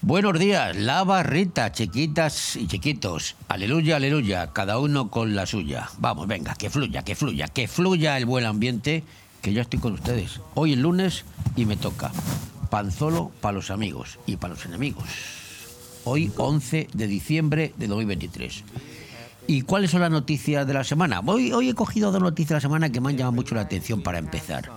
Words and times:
Buenos 0.00 0.38
días, 0.38 0.76
la 0.76 1.04
barrita, 1.04 1.72
chiquitas 1.72 2.56
y 2.56 2.66
chiquitos. 2.66 3.36
Aleluya, 3.48 3.96
aleluya, 3.96 4.52
cada 4.52 4.78
uno 4.78 5.10
con 5.10 5.34
la 5.34 5.44
suya. 5.44 5.90
Vamos, 5.98 6.26
venga, 6.26 6.54
que 6.54 6.70
fluya, 6.70 7.02
que 7.02 7.14
fluya, 7.14 7.48
que 7.48 7.68
fluya 7.68 8.16
el 8.16 8.24
buen 8.24 8.46
ambiente, 8.46 9.04
que 9.44 9.52
yo 9.52 9.60
estoy 9.60 9.78
con 9.78 9.92
ustedes. 9.92 10.40
Hoy 10.54 10.72
es 10.72 10.78
lunes 10.78 11.24
y 11.54 11.66
me 11.66 11.76
toca 11.76 12.10
panzolo 12.70 13.30
para 13.42 13.52
los 13.52 13.70
amigos 13.70 14.18
y 14.24 14.36
para 14.36 14.54
los 14.54 14.64
enemigos. 14.64 15.04
Hoy 16.04 16.32
11 16.38 16.88
de 16.94 17.06
diciembre 17.06 17.74
de 17.76 17.86
2023. 17.86 18.64
¿Y 19.46 19.60
cuáles 19.60 19.90
son 19.90 20.00
las 20.00 20.10
noticias 20.10 20.66
de 20.66 20.72
la 20.72 20.82
semana? 20.82 21.20
Hoy, 21.26 21.52
hoy 21.52 21.68
he 21.68 21.74
cogido 21.74 22.10
dos 22.10 22.22
noticias 22.22 22.48
de 22.48 22.54
la 22.54 22.60
semana 22.62 22.90
que 22.90 23.02
me 23.02 23.10
han 23.10 23.18
llamado 23.18 23.32
mucho 23.32 23.54
la 23.54 23.60
atención 23.60 24.02
para 24.02 24.16
empezar. 24.16 24.70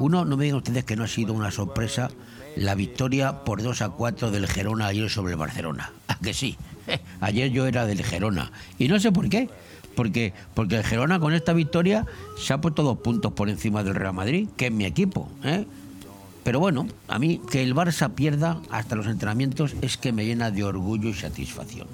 Uno, 0.00 0.24
no 0.24 0.36
me 0.36 0.42
digan 0.42 0.58
ustedes 0.58 0.82
que 0.82 0.96
no 0.96 1.04
ha 1.04 1.08
sido 1.08 1.32
una 1.32 1.52
sorpresa 1.52 2.10
la 2.56 2.74
victoria 2.74 3.44
por 3.44 3.62
2 3.62 3.80
a 3.80 3.90
4 3.90 4.32
del 4.32 4.48
Gerona 4.48 4.86
ayer 4.88 5.08
sobre 5.08 5.34
el 5.34 5.38
Barcelona. 5.38 5.92
¿A 6.08 6.18
que 6.18 6.34
sí? 6.34 6.56
Ayer 7.20 7.52
yo 7.52 7.68
era 7.68 7.86
del 7.86 8.02
Gerona. 8.02 8.50
Y 8.76 8.88
no 8.88 8.98
sé 8.98 9.12
por 9.12 9.28
qué. 9.28 9.48
Porque, 10.00 10.32
porque 10.54 10.76
el 10.76 10.82
Gerona 10.82 11.20
con 11.20 11.34
esta 11.34 11.52
victoria 11.52 12.06
se 12.38 12.54
ha 12.54 12.60
puesto 12.62 12.82
dos 12.82 13.00
puntos 13.00 13.34
por 13.34 13.50
encima 13.50 13.84
del 13.84 13.94
Real 13.94 14.14
Madrid, 14.14 14.48
que 14.56 14.68
es 14.68 14.72
mi 14.72 14.86
equipo. 14.86 15.28
¿eh? 15.44 15.66
Pero 16.42 16.58
bueno, 16.58 16.88
a 17.06 17.18
mí 17.18 17.38
que 17.50 17.62
el 17.62 17.74
Barça 17.74 18.10
pierda 18.14 18.62
hasta 18.70 18.96
los 18.96 19.06
entrenamientos 19.06 19.74
es 19.82 19.98
que 19.98 20.10
me 20.14 20.24
llena 20.24 20.50
de 20.50 20.64
orgullo 20.64 21.10
y 21.10 21.12
satisfacción. 21.12 21.86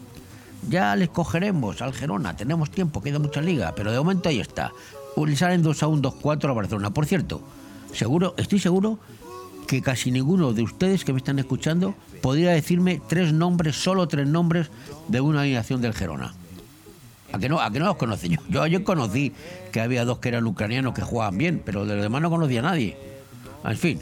Ya 0.70 0.94
les 0.94 1.08
cogeremos 1.08 1.82
al 1.82 1.94
Gerona, 1.94 2.36
tenemos 2.36 2.70
tiempo, 2.70 3.02
queda 3.02 3.18
mucha 3.18 3.40
liga, 3.40 3.74
pero 3.74 3.90
de 3.90 3.98
momento 3.98 4.28
ahí 4.28 4.38
está. 4.38 4.70
Le 5.16 5.34
salen 5.34 5.64
2 5.64 5.82
a 5.82 5.88
1, 5.88 6.00
2 6.00 6.14
4 6.14 6.48
a 6.48 6.54
Barcelona. 6.54 6.91
Por 6.94 7.06
cierto, 7.06 7.41
seguro, 7.92 8.36
estoy 8.36 8.60
seguro 8.60 9.00
que 9.66 9.82
casi 9.82 10.12
ninguno 10.12 10.52
de 10.52 10.62
ustedes 10.62 11.04
que 11.04 11.12
me 11.12 11.18
están 11.18 11.41
escuchando 11.41 11.96
podría 12.22 12.52
decirme 12.52 13.02
tres 13.08 13.32
nombres, 13.32 13.74
solo 13.74 14.06
tres 14.06 14.28
nombres 14.28 14.70
de 15.08 15.20
una 15.20 15.41
alineación 15.41 15.80
del 15.80 15.92
Gerona. 15.92 16.34
¿A 17.32 17.38
que 17.38 17.48
no, 17.48 17.60
a 17.60 17.70
que 17.70 17.78
no 17.78 17.86
los 17.86 17.96
conocí 17.96 18.28
yo? 18.28 18.38
Yo 18.48 18.62
ayer 18.62 18.82
conocí 18.82 19.32
que 19.72 19.80
había 19.80 20.05
dos 20.05 20.19
que 20.19 20.28
eran 20.28 20.46
ucranianos 20.46 20.94
que 20.94 21.02
jugaban 21.02 21.36
bien, 21.38 21.62
pero 21.64 21.84
de 21.84 21.94
los 21.94 22.02
demás 22.02 22.22
no 22.22 22.30
conocía 22.30 22.60
a 22.60 22.62
nadie. 22.62 22.96
En 23.64 23.77
fin, 23.77 24.00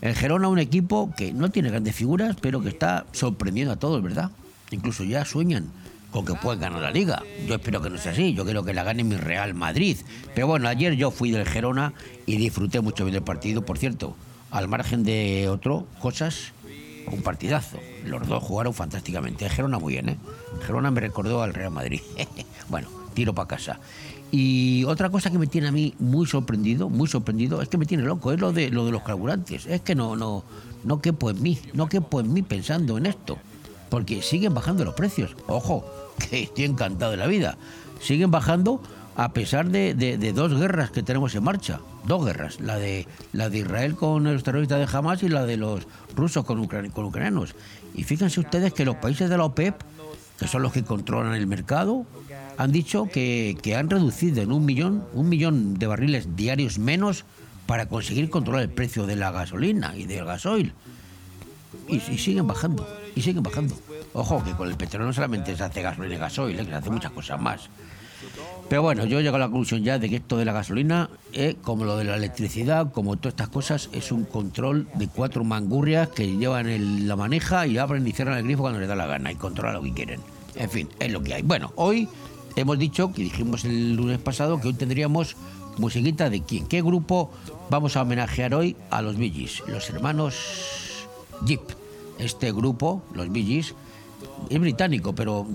el 0.00 0.14
Gerona 0.14 0.48
un 0.48 0.58
equipo 0.58 1.12
que 1.16 1.32
no 1.32 1.50
tiene 1.50 1.70
grandes 1.70 1.94
figuras, 1.94 2.36
pero 2.40 2.62
que 2.62 2.70
está 2.70 3.04
sorprendiendo 3.12 3.72
a 3.72 3.76
todos, 3.76 4.02
¿verdad? 4.02 4.30
Incluso 4.70 5.04
ya 5.04 5.24
sueñan 5.24 5.70
con 6.10 6.24
que 6.24 6.34
puedan 6.34 6.60
ganar 6.60 6.80
la 6.80 6.90
liga. 6.90 7.22
Yo 7.46 7.54
espero 7.54 7.80
que 7.82 7.90
no 7.90 7.98
sea 7.98 8.12
así, 8.12 8.34
yo 8.34 8.44
quiero 8.44 8.64
que 8.64 8.74
la 8.74 8.84
gane 8.84 9.04
mi 9.04 9.16
Real 9.16 9.54
Madrid. 9.54 9.96
Pero 10.34 10.46
bueno, 10.46 10.68
ayer 10.68 10.94
yo 10.94 11.10
fui 11.10 11.30
del 11.30 11.46
Gerona 11.46 11.92
y 12.26 12.36
disfruté 12.36 12.80
mucho 12.80 13.04
bien 13.04 13.14
del 13.14 13.22
partido, 13.22 13.62
por 13.62 13.78
cierto 13.78 14.16
al 14.52 14.68
margen 14.68 15.02
de 15.02 15.48
otro, 15.48 15.86
cosas, 15.98 16.52
un 17.10 17.22
partidazo. 17.22 17.78
Los 18.04 18.28
dos 18.28 18.42
jugaron 18.42 18.74
fantásticamente. 18.74 19.48
Gerona 19.48 19.78
muy 19.78 19.94
bien, 19.94 20.10
¿eh? 20.10 20.18
Gerona 20.66 20.90
me 20.90 21.00
recordó 21.00 21.42
al 21.42 21.54
Real 21.54 21.72
Madrid. 21.72 22.02
bueno, 22.72 22.88
tiro 23.12 23.34
para 23.34 23.46
casa. 23.46 23.78
Y 24.30 24.82
otra 24.84 25.10
cosa 25.10 25.30
que 25.30 25.38
me 25.38 25.46
tiene 25.46 25.68
a 25.68 25.72
mí 25.72 25.94
muy 25.98 26.26
sorprendido, 26.26 26.88
muy 26.88 27.06
sorprendido, 27.06 27.60
es 27.60 27.68
que 27.68 27.76
me 27.76 27.84
tiene 27.84 28.02
loco, 28.02 28.32
es 28.32 28.40
lo 28.40 28.50
de, 28.50 28.70
lo 28.70 28.86
de 28.86 28.90
los 28.90 29.02
carburantes. 29.02 29.66
Es 29.66 29.82
que 29.82 29.94
no, 29.94 30.16
no, 30.16 30.42
no 30.84 31.02
quepo 31.02 31.28
en 31.28 31.42
mí, 31.42 31.58
no 31.74 31.86
quepo 31.86 32.18
en 32.20 32.32
mí 32.32 32.40
pensando 32.40 32.96
en 32.96 33.04
esto. 33.04 33.36
Porque 33.90 34.22
siguen 34.22 34.54
bajando 34.54 34.86
los 34.86 34.94
precios. 34.94 35.36
Ojo, 35.48 35.84
que 36.30 36.44
estoy 36.44 36.64
encantado 36.64 37.10
de 37.10 37.18
la 37.18 37.26
vida. 37.26 37.58
Siguen 38.00 38.30
bajando 38.30 38.80
a 39.16 39.34
pesar 39.34 39.68
de, 39.68 40.32
dos 40.34 40.58
guerras 40.58 40.90
que 40.90 41.02
tenemos 41.02 41.34
en 41.34 41.44
marcha. 41.44 41.80
Dos 42.06 42.24
guerras, 42.24 42.58
la 42.58 42.78
de, 42.78 43.06
la 43.34 43.50
de 43.50 43.58
Israel 43.58 43.96
con 43.96 44.24
los 44.24 44.42
terroristas 44.42 44.78
de 44.78 44.96
Hamas 44.96 45.22
y 45.22 45.28
la 45.28 45.44
de 45.44 45.58
los 45.58 45.86
rusos 46.16 46.46
con, 46.46 46.66
con 46.66 47.04
ucranianos. 47.04 47.54
Y 47.94 48.04
fíjense 48.04 48.40
ustedes 48.40 48.72
que 48.72 48.86
los 48.86 48.96
países 48.96 49.28
de 49.28 49.36
la 49.36 49.44
OPEP, 49.44 49.74
que 50.38 50.48
son 50.48 50.62
los 50.62 50.72
que 50.72 50.82
controlan 50.84 51.34
el 51.34 51.46
mercado, 51.46 52.06
han 52.56 52.72
dicho 52.72 53.08
que, 53.12 53.56
han 53.76 53.90
reducido 53.90 54.42
en 54.42 54.52
un 54.52 54.64
millón, 54.64 55.04
un 55.14 55.28
millón 55.28 55.74
de 55.74 55.86
barriles 55.86 56.36
diarios 56.36 56.78
menos 56.78 57.24
para 57.66 57.86
conseguir 57.86 58.30
controlar 58.30 58.62
el 58.62 58.70
precio 58.70 59.06
de 59.06 59.16
la 59.16 59.30
gasolina 59.30 59.96
y 59.96 60.04
del 60.04 60.24
gasoil. 60.24 60.72
Y, 61.88 61.96
y 61.96 62.18
siguen 62.18 62.46
bajando, 62.46 62.86
y 63.14 63.22
siguen 63.22 63.42
bajando. 63.42 63.74
Ojo, 64.12 64.44
que 64.44 64.52
con 64.52 64.68
el 64.68 64.76
petróleo 64.76 65.06
no 65.06 65.12
solamente 65.12 65.56
se 65.56 65.64
hace 65.64 65.82
gasolina 65.82 66.14
y 66.14 66.18
gasoil, 66.18 66.58
¿eh? 66.58 66.64
que 66.64 66.70
se 66.70 66.74
hace 66.74 66.90
muchas 66.90 67.12
cosas 67.12 67.40
más. 67.40 67.68
Pero 68.68 68.82
bueno, 68.82 69.04
yo 69.04 69.20
llego 69.20 69.36
a 69.36 69.38
la 69.38 69.46
conclusión 69.46 69.82
ya 69.82 69.98
de 69.98 70.08
que 70.08 70.16
esto 70.16 70.38
de 70.38 70.44
la 70.44 70.52
gasolina, 70.52 71.10
eh, 71.32 71.56
como 71.62 71.84
lo 71.84 71.96
de 71.96 72.04
la 72.04 72.16
electricidad, 72.16 72.90
como 72.92 73.16
todas 73.16 73.32
estas 73.32 73.48
cosas, 73.48 73.90
es 73.92 74.12
un 74.12 74.24
control 74.24 74.88
de 74.94 75.08
cuatro 75.08 75.44
mangurrias 75.44 76.08
que 76.08 76.36
llevan 76.36 77.06
la 77.06 77.16
maneja 77.16 77.66
y 77.66 77.78
abren 77.78 78.06
y 78.06 78.12
cierran 78.12 78.38
el 78.38 78.44
grifo 78.44 78.62
cuando 78.62 78.80
les 78.80 78.88
da 78.88 78.96
la 78.96 79.06
gana 79.06 79.32
y 79.32 79.34
controlan 79.34 79.74
lo 79.74 79.82
que 79.82 79.92
quieren. 79.92 80.20
En 80.54 80.70
fin, 80.70 80.88
es 81.00 81.12
lo 81.12 81.22
que 81.22 81.34
hay. 81.34 81.42
Bueno, 81.42 81.72
hoy 81.76 82.08
hemos 82.56 82.78
dicho, 82.78 83.12
que 83.12 83.22
dijimos 83.22 83.64
el 83.64 83.94
lunes 83.94 84.18
pasado, 84.18 84.60
que 84.60 84.68
hoy 84.68 84.74
tendríamos 84.74 85.36
musiquita 85.78 86.30
de 86.30 86.42
quién. 86.42 86.66
¿Qué 86.66 86.82
grupo 86.82 87.30
vamos 87.70 87.96
a 87.96 88.02
homenajear 88.02 88.54
hoy 88.54 88.76
a 88.90 89.02
los 89.02 89.16
Bee 89.16 89.48
Los 89.66 89.90
hermanos 89.90 90.34
Jeep. 91.44 91.62
Este 92.18 92.52
grupo, 92.52 93.02
los 93.14 93.30
Bee 93.32 93.64
es 94.50 94.60
británico, 94.60 95.14
pero 95.14 95.46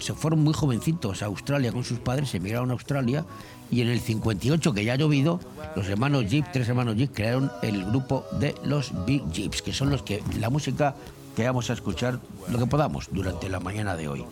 se 0.00 0.14
fueron 0.14 0.42
muy 0.42 0.54
jovencitos 0.54 1.22
a 1.22 1.26
Australia 1.26 1.72
con 1.72 1.84
sus 1.84 1.98
padres, 1.98 2.30
se 2.30 2.38
emigraron 2.38 2.70
a 2.70 2.74
Australia 2.74 3.24
y 3.70 3.80
en 3.80 3.88
el 3.88 4.00
58, 4.00 4.72
que 4.72 4.84
ya 4.84 4.94
ha 4.94 4.96
llovido, 4.96 5.40
los 5.74 5.88
hermanos 5.88 6.26
Jeep, 6.28 6.46
tres 6.52 6.68
hermanos 6.68 6.96
Jeep, 6.96 7.12
crearon 7.12 7.50
el 7.62 7.84
grupo 7.84 8.24
de 8.38 8.54
los 8.64 8.92
Big 9.04 9.22
Jeeps, 9.32 9.62
que 9.62 9.72
son 9.72 9.90
los 9.90 10.02
que 10.02 10.22
la 10.38 10.50
música 10.50 10.94
que 11.34 11.44
vamos 11.44 11.68
a 11.68 11.74
escuchar 11.74 12.18
lo 12.48 12.58
que 12.58 12.66
podamos 12.66 13.08
durante 13.10 13.48
la 13.48 13.60
mañana 13.60 13.96
de 13.96 14.08
hoy. 14.08 14.24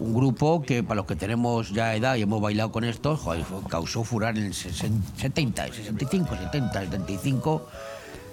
Un 0.00 0.14
grupo 0.14 0.62
que 0.62 0.82
para 0.82 0.96
los 0.96 1.06
que 1.06 1.16
tenemos 1.16 1.70
ya 1.70 1.94
edad 1.94 2.16
y 2.16 2.22
hemos 2.22 2.40
bailado 2.40 2.70
con 2.70 2.84
estos, 2.84 3.20
causó 3.68 4.04
furar 4.04 4.38
en 4.38 4.44
el 4.44 4.54
70, 4.54 5.72
65, 5.72 6.36
70, 6.36 6.80
75 6.80 7.66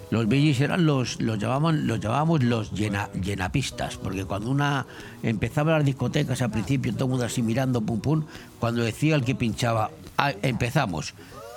los 0.08 0.28
Billys 0.28 0.60
eran 0.60 0.86
los, 0.86 1.20
los 1.20 1.36
llamaban, 1.36 1.88
los 1.88 1.98
llamábamos 1.98 2.44
los 2.44 2.70
llena, 2.70 3.10
llenapistas, 3.12 3.96
porque 3.96 4.24
cuando 4.24 4.50
una 4.50 4.86
empezaba 5.24 5.72
las 5.72 5.84
discotecas 5.84 6.42
al 6.42 6.52
principio, 6.52 6.92
todo 6.92 7.06
el 7.06 7.10
mundo 7.10 7.24
así 7.24 7.42
mirando, 7.42 7.80
pum 7.80 8.00
pum, 8.00 8.24
cuando 8.60 8.84
decía 8.84 9.16
el 9.16 9.24
que 9.24 9.34
pinchaba, 9.34 9.90
ah, 10.16 10.32
empezamos, 10.42 11.14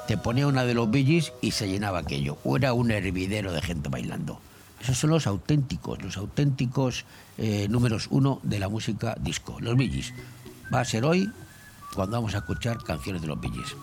te 0.08 0.18
ponía 0.18 0.48
una 0.48 0.66
de 0.66 0.74
los 0.74 0.90
Billys 0.90 1.32
y 1.42 1.52
se 1.52 1.68
llenaba 1.68 2.00
aquello. 2.00 2.38
Era 2.44 2.74
un 2.74 2.90
hervidero 2.90 3.54
de 3.54 3.62
gente 3.62 3.88
bailando. 3.90 4.40
Esos 4.82 4.98
son 4.98 5.10
los 5.10 5.28
auténticos, 5.28 6.02
los 6.02 6.18
auténticos 6.18 7.06
eh, 7.38 7.68
números 7.70 8.08
uno 8.12 8.40
de 8.44 8.60
la 8.60 8.70
música 8.70 9.16
disco, 9.20 9.58
los 9.60 9.76
Billys. 9.76 10.14
Va 10.74 10.82
a 10.82 10.86
ser 10.86 11.06
hoy 11.06 11.30
cuando 11.94 12.18
vamos 12.18 12.36
a 12.36 12.40
escuchar 12.40 12.84
canciones 12.84 13.22
de 13.22 13.28
los 13.28 13.40
Billys. 13.40 13.76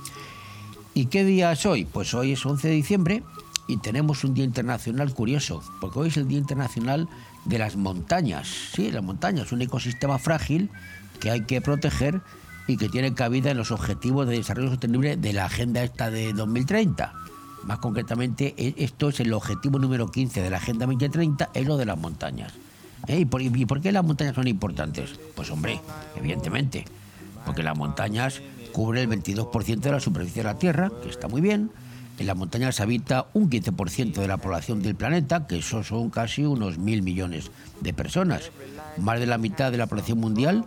¿Y 0.94 1.06
qué 1.06 1.24
día 1.24 1.52
es 1.52 1.66
hoy? 1.66 1.84
Pues 1.84 2.14
hoy 2.14 2.32
es 2.32 2.46
11 2.46 2.68
de 2.68 2.74
diciembre 2.74 3.22
y 3.68 3.78
tenemos 3.78 4.24
un 4.24 4.34
día 4.34 4.44
internacional 4.44 5.12
curioso, 5.12 5.62
porque 5.80 5.98
hoy 5.98 6.08
es 6.08 6.16
el 6.16 6.28
Día 6.28 6.38
Internacional 6.38 7.08
de 7.44 7.58
las 7.58 7.76
Montañas. 7.76 8.48
Sí, 8.72 8.90
las 8.90 9.02
montañas, 9.02 9.52
un 9.52 9.62
ecosistema 9.62 10.18
frágil 10.18 10.70
que 11.20 11.30
hay 11.30 11.42
que 11.42 11.60
proteger 11.60 12.20
y 12.66 12.76
que 12.76 12.88
tiene 12.88 13.14
cabida 13.14 13.50
en 13.50 13.56
los 13.56 13.70
objetivos 13.70 14.26
de 14.26 14.36
desarrollo 14.36 14.70
sostenible 14.70 15.16
de 15.16 15.32
la 15.32 15.46
Agenda 15.46 15.82
esta 15.82 16.10
de 16.10 16.32
2030. 16.32 17.12
Más 17.66 17.78
concretamente, 17.78 18.54
e, 18.56 18.74
esto 18.78 19.08
es 19.08 19.20
el 19.20 19.32
objetivo 19.32 19.78
número 19.78 20.10
15 20.10 20.40
de 20.40 20.50
la 20.50 20.58
Agenda 20.58 20.86
2030, 20.86 21.50
es 21.52 21.66
lo 21.66 21.76
de 21.76 21.84
las 21.84 21.98
montañas. 21.98 22.52
¿Eh? 23.08 23.20
¿Y, 23.20 23.24
por, 23.24 23.42
¿Y 23.42 23.66
por 23.66 23.80
qué 23.80 23.92
las 23.92 24.04
montañas 24.04 24.36
son 24.36 24.46
importantes? 24.46 25.18
Pues 25.34 25.50
hombre, 25.50 25.80
evidentemente, 26.16 26.84
porque 27.44 27.62
las 27.62 27.76
montañas 27.76 28.40
cubren 28.72 29.10
el 29.10 29.22
22% 29.22 29.80
de 29.80 29.90
la 29.90 30.00
superficie 30.00 30.42
de 30.42 30.48
la 30.48 30.58
Tierra, 30.58 30.90
que 31.02 31.08
está 31.08 31.26
muy 31.28 31.40
bien, 31.40 31.70
en 32.18 32.26
las 32.26 32.36
montañas 32.36 32.80
habita 32.80 33.26
un 33.34 33.50
15% 33.50 34.14
de 34.14 34.28
la 34.28 34.38
población 34.38 34.80
del 34.80 34.94
planeta, 34.94 35.46
que 35.46 35.58
eso 35.58 35.82
son 35.82 36.08
casi 36.10 36.44
unos 36.44 36.78
mil 36.78 37.02
millones 37.02 37.50
de 37.80 37.92
personas. 37.92 38.50
Más 38.96 39.20
de 39.20 39.26
la 39.26 39.38
mitad 39.38 39.70
de 39.70 39.78
la 39.78 39.86
población 39.86 40.18
mundial 40.18 40.64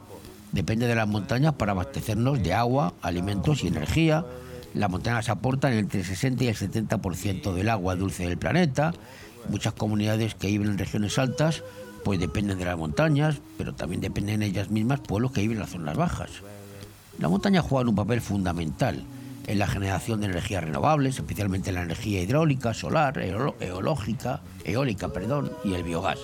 depende 0.52 0.86
de 0.86 0.96
las 0.96 1.08
montañas 1.08 1.54
para 1.54 1.72
abastecernos 1.72 2.44
de 2.44 2.54
agua, 2.54 2.94
alimentos 3.02 3.64
y 3.64 3.68
energía. 3.68 4.26
Las 4.74 4.90
montañas 4.90 5.30
aportan 5.30 5.74
entre 5.74 6.02
el 6.02 6.06
60 6.06 6.44
y 6.44 6.48
el 6.48 6.56
70% 6.56 7.54
del 7.54 7.70
agua 7.70 7.96
dulce 7.96 8.28
del 8.28 8.38
planeta. 8.38 8.94
Muchas 9.50 9.74
comunidades 9.74 10.36
que 10.36 10.48
viven 10.48 10.70
en 10.70 10.78
regiones 10.78 11.18
altas 11.18 11.64
pues 12.04 12.20
dependen 12.20 12.58
de 12.58 12.66
las 12.66 12.78
montañas, 12.78 13.42
pero 13.58 13.74
también 13.74 14.02
dependen 14.02 14.42
ellas 14.42 14.70
mismas 14.70 15.00
pueblos 15.02 15.32
que 15.32 15.42
viven 15.42 15.58
en 15.58 15.62
las 15.62 15.72
zonas 15.72 15.98
bajas. 15.98 16.30
Las 17.18 17.30
montañas 17.30 17.66
juegan 17.66 17.90
un 17.90 17.96
papel 17.96 18.22
fundamental 18.22 19.04
en 19.48 19.60
la 19.60 19.68
generación 19.68 20.22
de 20.22 20.28
energías 20.28 20.64
renovables, 20.64 21.18
especialmente 21.18 21.72
la 21.72 21.82
energía 21.82 22.22
hidráulica, 22.22 22.74
solar, 22.74 23.18
eológica, 23.18 24.42
eólica, 24.64 25.10
perdón, 25.10 25.52
y 25.64 25.74
el 25.74 25.84
biogás. 25.84 26.20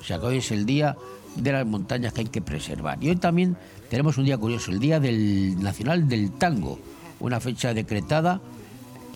O 0.00 0.04
sea 0.04 0.18
que 0.18 0.26
hoy 0.26 0.38
es 0.38 0.50
el 0.50 0.66
día 0.66 0.96
de 1.36 1.52
las 1.52 1.66
montañas 1.66 2.12
que 2.12 2.22
hay 2.22 2.26
que 2.28 2.40
preservar. 2.40 2.98
Y 3.02 3.10
hoy 3.10 3.16
también 3.16 3.56
tenemos 3.90 4.18
un 4.18 4.24
día 4.24 4.38
curioso, 4.38 4.72
el 4.72 4.80
Día 4.80 4.98
del 4.98 5.62
Nacional 5.62 6.08
del 6.08 6.32
Tango, 6.32 6.80
una 7.20 7.40
fecha 7.40 7.74
decretada 7.74 8.40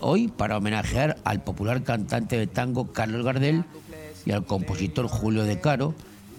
hoy 0.00 0.28
para 0.28 0.58
homenajear 0.58 1.16
al 1.24 1.42
popular 1.42 1.82
cantante 1.82 2.36
de 2.36 2.46
tango 2.46 2.92
Carlos 2.92 3.24
Gardel 3.24 3.64
y 4.26 4.32
al 4.32 4.44
compositor 4.44 5.08
Julio 5.08 5.44
De 5.44 5.60
Caro, 5.60 5.94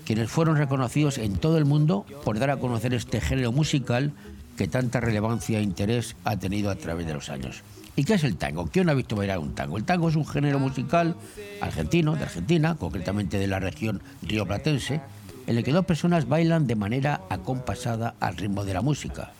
quienes 0.06 0.30
fueron 0.30 0.58
reconocidos 0.58 1.18
en 1.18 1.38
todo 1.38 1.58
el 1.58 1.66
mundo 1.66 2.06
por 2.24 2.40
dar 2.40 2.52
a 2.52 2.58
conocer 2.58 2.94
este 2.94 3.20
género 3.22 3.52
musical 3.52 4.14
que 4.58 4.68
tanta 4.68 5.02
relevancia 5.02 5.60
e 5.60 5.64
interés 5.64 6.16
ha 6.24 6.38
tenido 6.38 6.70
a 6.70 6.76
través 6.76 7.06
de 7.08 7.14
los 7.14 7.30
años. 7.30 7.64
¿Y 7.98 8.04
qué 8.04 8.16
es 8.16 8.24
el 8.24 8.38
tango? 8.38 8.68
¿Quién 8.68 8.90
ha 8.90 8.94
visto 8.94 9.16
bailar 9.16 9.40
un 9.40 9.56
tango? 9.56 9.78
El 9.78 9.86
tango 9.86 10.10
es 10.10 10.16
un 10.16 10.28
género 10.28 10.60
musical 10.60 11.16
argentino, 11.62 12.16
de 12.16 12.24
Argentina, 12.24 12.76
concretamente 12.76 13.38
de 13.38 13.48
la 13.48 13.60
región 13.60 14.02
rioplatense, 14.22 15.02
en 15.48 15.58
el 15.58 15.64
que 15.64 15.72
dos 15.72 15.86
personas 15.86 16.28
bailan 16.28 16.68
de 16.68 16.76
manera 16.76 17.22
acompasada 17.30 18.16
al 18.20 18.36
ritmo 18.36 18.66
de 18.66 18.74
la 18.74 18.82
música, 18.82 19.32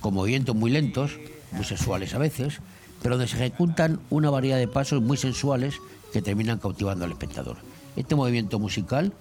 con 0.00 0.14
movimientos 0.14 0.56
muy 0.56 0.70
lentos, 0.70 1.12
muy 1.52 1.64
sensuales 1.64 2.14
a 2.14 2.18
veces, 2.18 2.60
pero 3.02 3.16
donde 3.16 3.30
se 3.30 3.36
ejecutan 3.36 4.00
una 4.10 4.30
variedad 4.30 4.58
de 4.58 4.68
pasos 4.68 5.02
muy 5.02 5.16
sensuales 5.16 5.76
que 6.12 6.22
terminan 6.22 6.58
cautivando 6.58 7.04
al 7.04 7.12
espectador. 7.12 7.56
Este 7.96 8.14
movimiento 8.14 8.58
musical, 8.58 9.12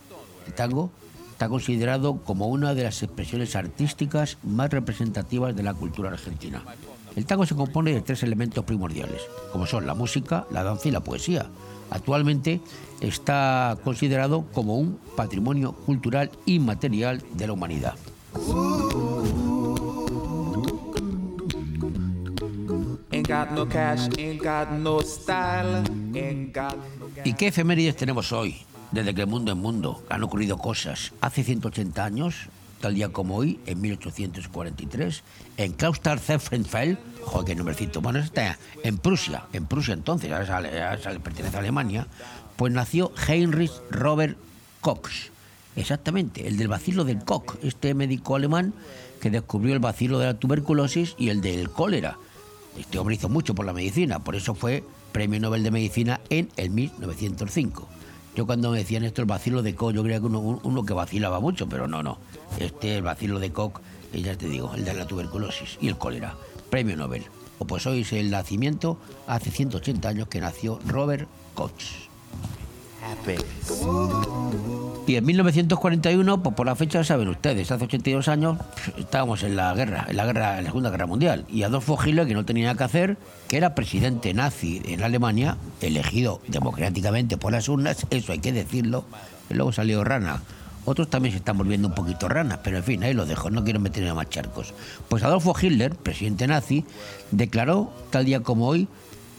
el 0.48 0.54
tango, 0.54 0.92
está 1.31 1.50
considerado 1.50 2.18
como 2.24 2.48
una 2.48 2.74
de 2.74 2.83
las 2.83 3.04
expresiones 3.04 3.56
artísticas 3.56 4.38
más 4.44 4.69
representativas 4.69 5.56
de 5.56 5.63
la 5.63 5.74
cultura 5.74 6.10
argentina. 6.10 6.63
El 7.16 7.25
tango 7.25 7.45
se 7.45 7.56
compone 7.56 7.94
de 7.94 8.01
tres 8.01 8.24
elementos 8.24 8.63
primordiales, 8.66 9.22
como 9.51 9.66
son 9.66 9.86
la 9.86 9.94
música, 9.94 10.45
la 10.51 10.63
danza 10.63 10.88
y 10.88 10.92
la 10.92 11.01
poesía. 11.01 11.48
Actualmente 11.89 12.62
está 13.01 13.77
considerado 13.83 14.45
como 14.54 14.77
un 14.77 15.00
patrimonio 15.16 15.74
cultural 15.74 16.31
inmaterial 16.45 17.22
de 17.33 17.48
la 17.48 17.54
humanidad. 17.54 17.95
¿Y 27.24 27.33
qué 27.33 27.48
efemérides 27.48 27.95
tenemos 27.95 28.31
hoy? 28.31 28.66
desde 28.95 29.13
que 29.13 29.22
el 29.22 29.27
mundo 29.27 29.51
es 29.51 29.57
mundo. 29.57 30.04
Han 30.10 30.24
ocurrido 30.24 30.57
cosas. 30.57 31.12
Hace 31.19 31.44
180 31.44 32.04
años, 32.04 32.48
tal 32.80 32.95
día 32.95 33.10
como 33.10 33.36
hoy, 33.36 33.60
en 33.66 33.81
1843, 33.81 35.24
en 35.57 35.75
Klausthal-Zeffenfeld, 35.75 36.98
joder, 37.24 37.45
qué 37.45 37.56
nombrecito, 37.56 38.01
bueno, 38.01 38.19
está 38.19 38.57
en 38.83 38.98
Prusia, 38.98 39.44
en 39.51 39.66
Prusia 39.66 39.94
entonces, 39.94 40.31
ahora, 40.31 40.98
pertenece 41.22 41.57
a 41.57 41.60
Alemania, 41.60 42.07
pues 42.56 42.72
nació 42.72 43.12
Heinrich 43.27 43.74
Robert 43.92 44.38
Koch. 44.80 45.12
Exactamente, 45.75 46.48
el 46.48 46.56
del 46.56 46.69
bacilo 46.69 47.04
del 47.04 47.24
Koch, 47.25 47.57
este 47.63 47.94
médico 47.94 48.38
alemán 48.38 48.74
que 49.19 49.30
descubrió 49.30 49.74
el 49.74 49.80
bacilo 49.80 50.19
de 50.19 50.27
la 50.27 50.33
tuberculosis 50.36 51.16
y 51.18 51.30
el 51.30 51.42
del 51.42 51.69
cólera. 51.69 52.18
Este 52.77 53.00
hombre 53.00 53.16
hizo 53.16 53.30
mucho 53.30 53.56
por 53.56 53.66
la 53.66 53.74
medicina, 53.74 54.19
por 54.19 54.36
eso 54.36 54.54
fue 54.54 54.83
Premio 55.12 55.39
Nobel 55.39 55.63
de 55.63 55.72
Medicina 55.72 56.19
en 56.30 56.50
el 56.57 56.72
1905. 56.72 57.88
Yo 58.36 58.45
cuando 58.45 58.72
me 58.72 58.80
decían 58.80 59.06
esto, 59.06 59.22
el 59.22 59.27
vacilo 59.27 59.63
de 59.63 59.75
Koch, 59.75 59.94
yo 59.94 60.04
creía 60.04 60.19
que 60.19 60.25
uno, 60.25 60.86
que 60.86 60.94
vacilaba 60.94 61.39
mucho, 61.39 61.69
pero 61.69 61.88
no, 61.88 62.04
no. 62.04 62.18
Este, 62.60 62.98
el 62.98 63.01
vacilo 63.01 63.39
de 63.39 63.51
Koch, 63.51 63.80
eh, 64.12 64.22
ya 64.22 64.38
te 64.38 64.50
digo, 64.50 64.74
el 64.75 64.83
de 64.83 64.94
la 64.94 65.07
tuberculosis 65.07 65.77
y 65.80 65.88
el 65.88 65.98
cólera. 65.98 66.36
Premio 66.69 66.98
Nobel. 66.98 67.24
O 67.60 67.66
pues 67.66 67.88
hoy 67.88 68.01
es 68.01 68.12
el 68.12 68.30
nacimiento, 68.30 68.98
hace 69.27 69.51
180 69.51 70.10
años 70.10 70.27
que 70.27 70.42
nació 70.42 70.80
Robert 70.86 71.30
Koch. 71.54 71.72
Y 75.07 75.16
en 75.18 75.25
1941, 75.25 76.42
pues 76.42 76.56
por 76.56 76.66
la 76.66 76.75
fecha 76.75 77.04
saben 77.04 77.28
ustedes, 77.28 77.72
hace 77.72 77.86
82 77.86 78.28
años 78.28 78.57
estábamos 78.98 79.44
en 79.44 79.56
la 79.56 79.74
guerra, 79.75 80.07
en 80.10 80.18
la 80.18 80.25
guerra, 80.25 80.57
en 80.57 80.63
la 80.63 80.69
Segunda 80.69 80.90
Guerra 80.90 81.06
Mundial, 81.06 81.46
y 81.48 81.62
Adolfo 81.62 81.98
Hitler, 82.04 82.28
que 82.28 82.34
no 82.34 82.44
tenía 82.44 82.66
nada 82.66 82.78
que 82.78 82.84
hacer, 82.86 83.18
que 83.48 83.57
era 83.57 83.75
presidente 83.75 84.34
nazi 84.34 84.81
en 84.86 85.04
Alemania, 85.04 85.57
elegido 85.81 86.42
democráticamente 86.48 87.38
por 87.38 87.52
las 87.52 87.69
urnas, 87.69 88.07
eso 88.10 88.31
hay 88.31 88.40
que 88.40 88.52
decirlo, 88.52 89.06
y 89.50 89.54
luego 89.54 89.72
salió 89.72 90.04
rana. 90.04 90.42
Otros 90.86 91.10
también 91.10 91.34
se 91.34 91.38
están 91.38 91.58
volviendo 91.58 91.88
un 91.88 91.96
poquito 91.96 92.28
ranas, 92.28 92.60
pero 92.63 92.78
en 92.78 92.84
fin, 92.84 93.04
ahí 93.04 93.13
lo 93.13 93.25
dejo, 93.25 93.50
no 93.51 93.63
quiero 93.63 93.80
meterme 93.80 94.13
más 94.13 94.30
charcos. 94.30 94.74
Pues 95.08 95.24
Adolfo 95.24 95.56
Hitler, 95.60 95.96
presidente 95.96 96.48
nazi, 96.48 96.86
declaró, 97.31 97.92
tal 98.12 98.25
día 98.25 98.42
como 98.42 98.68
hoy, 98.68 98.88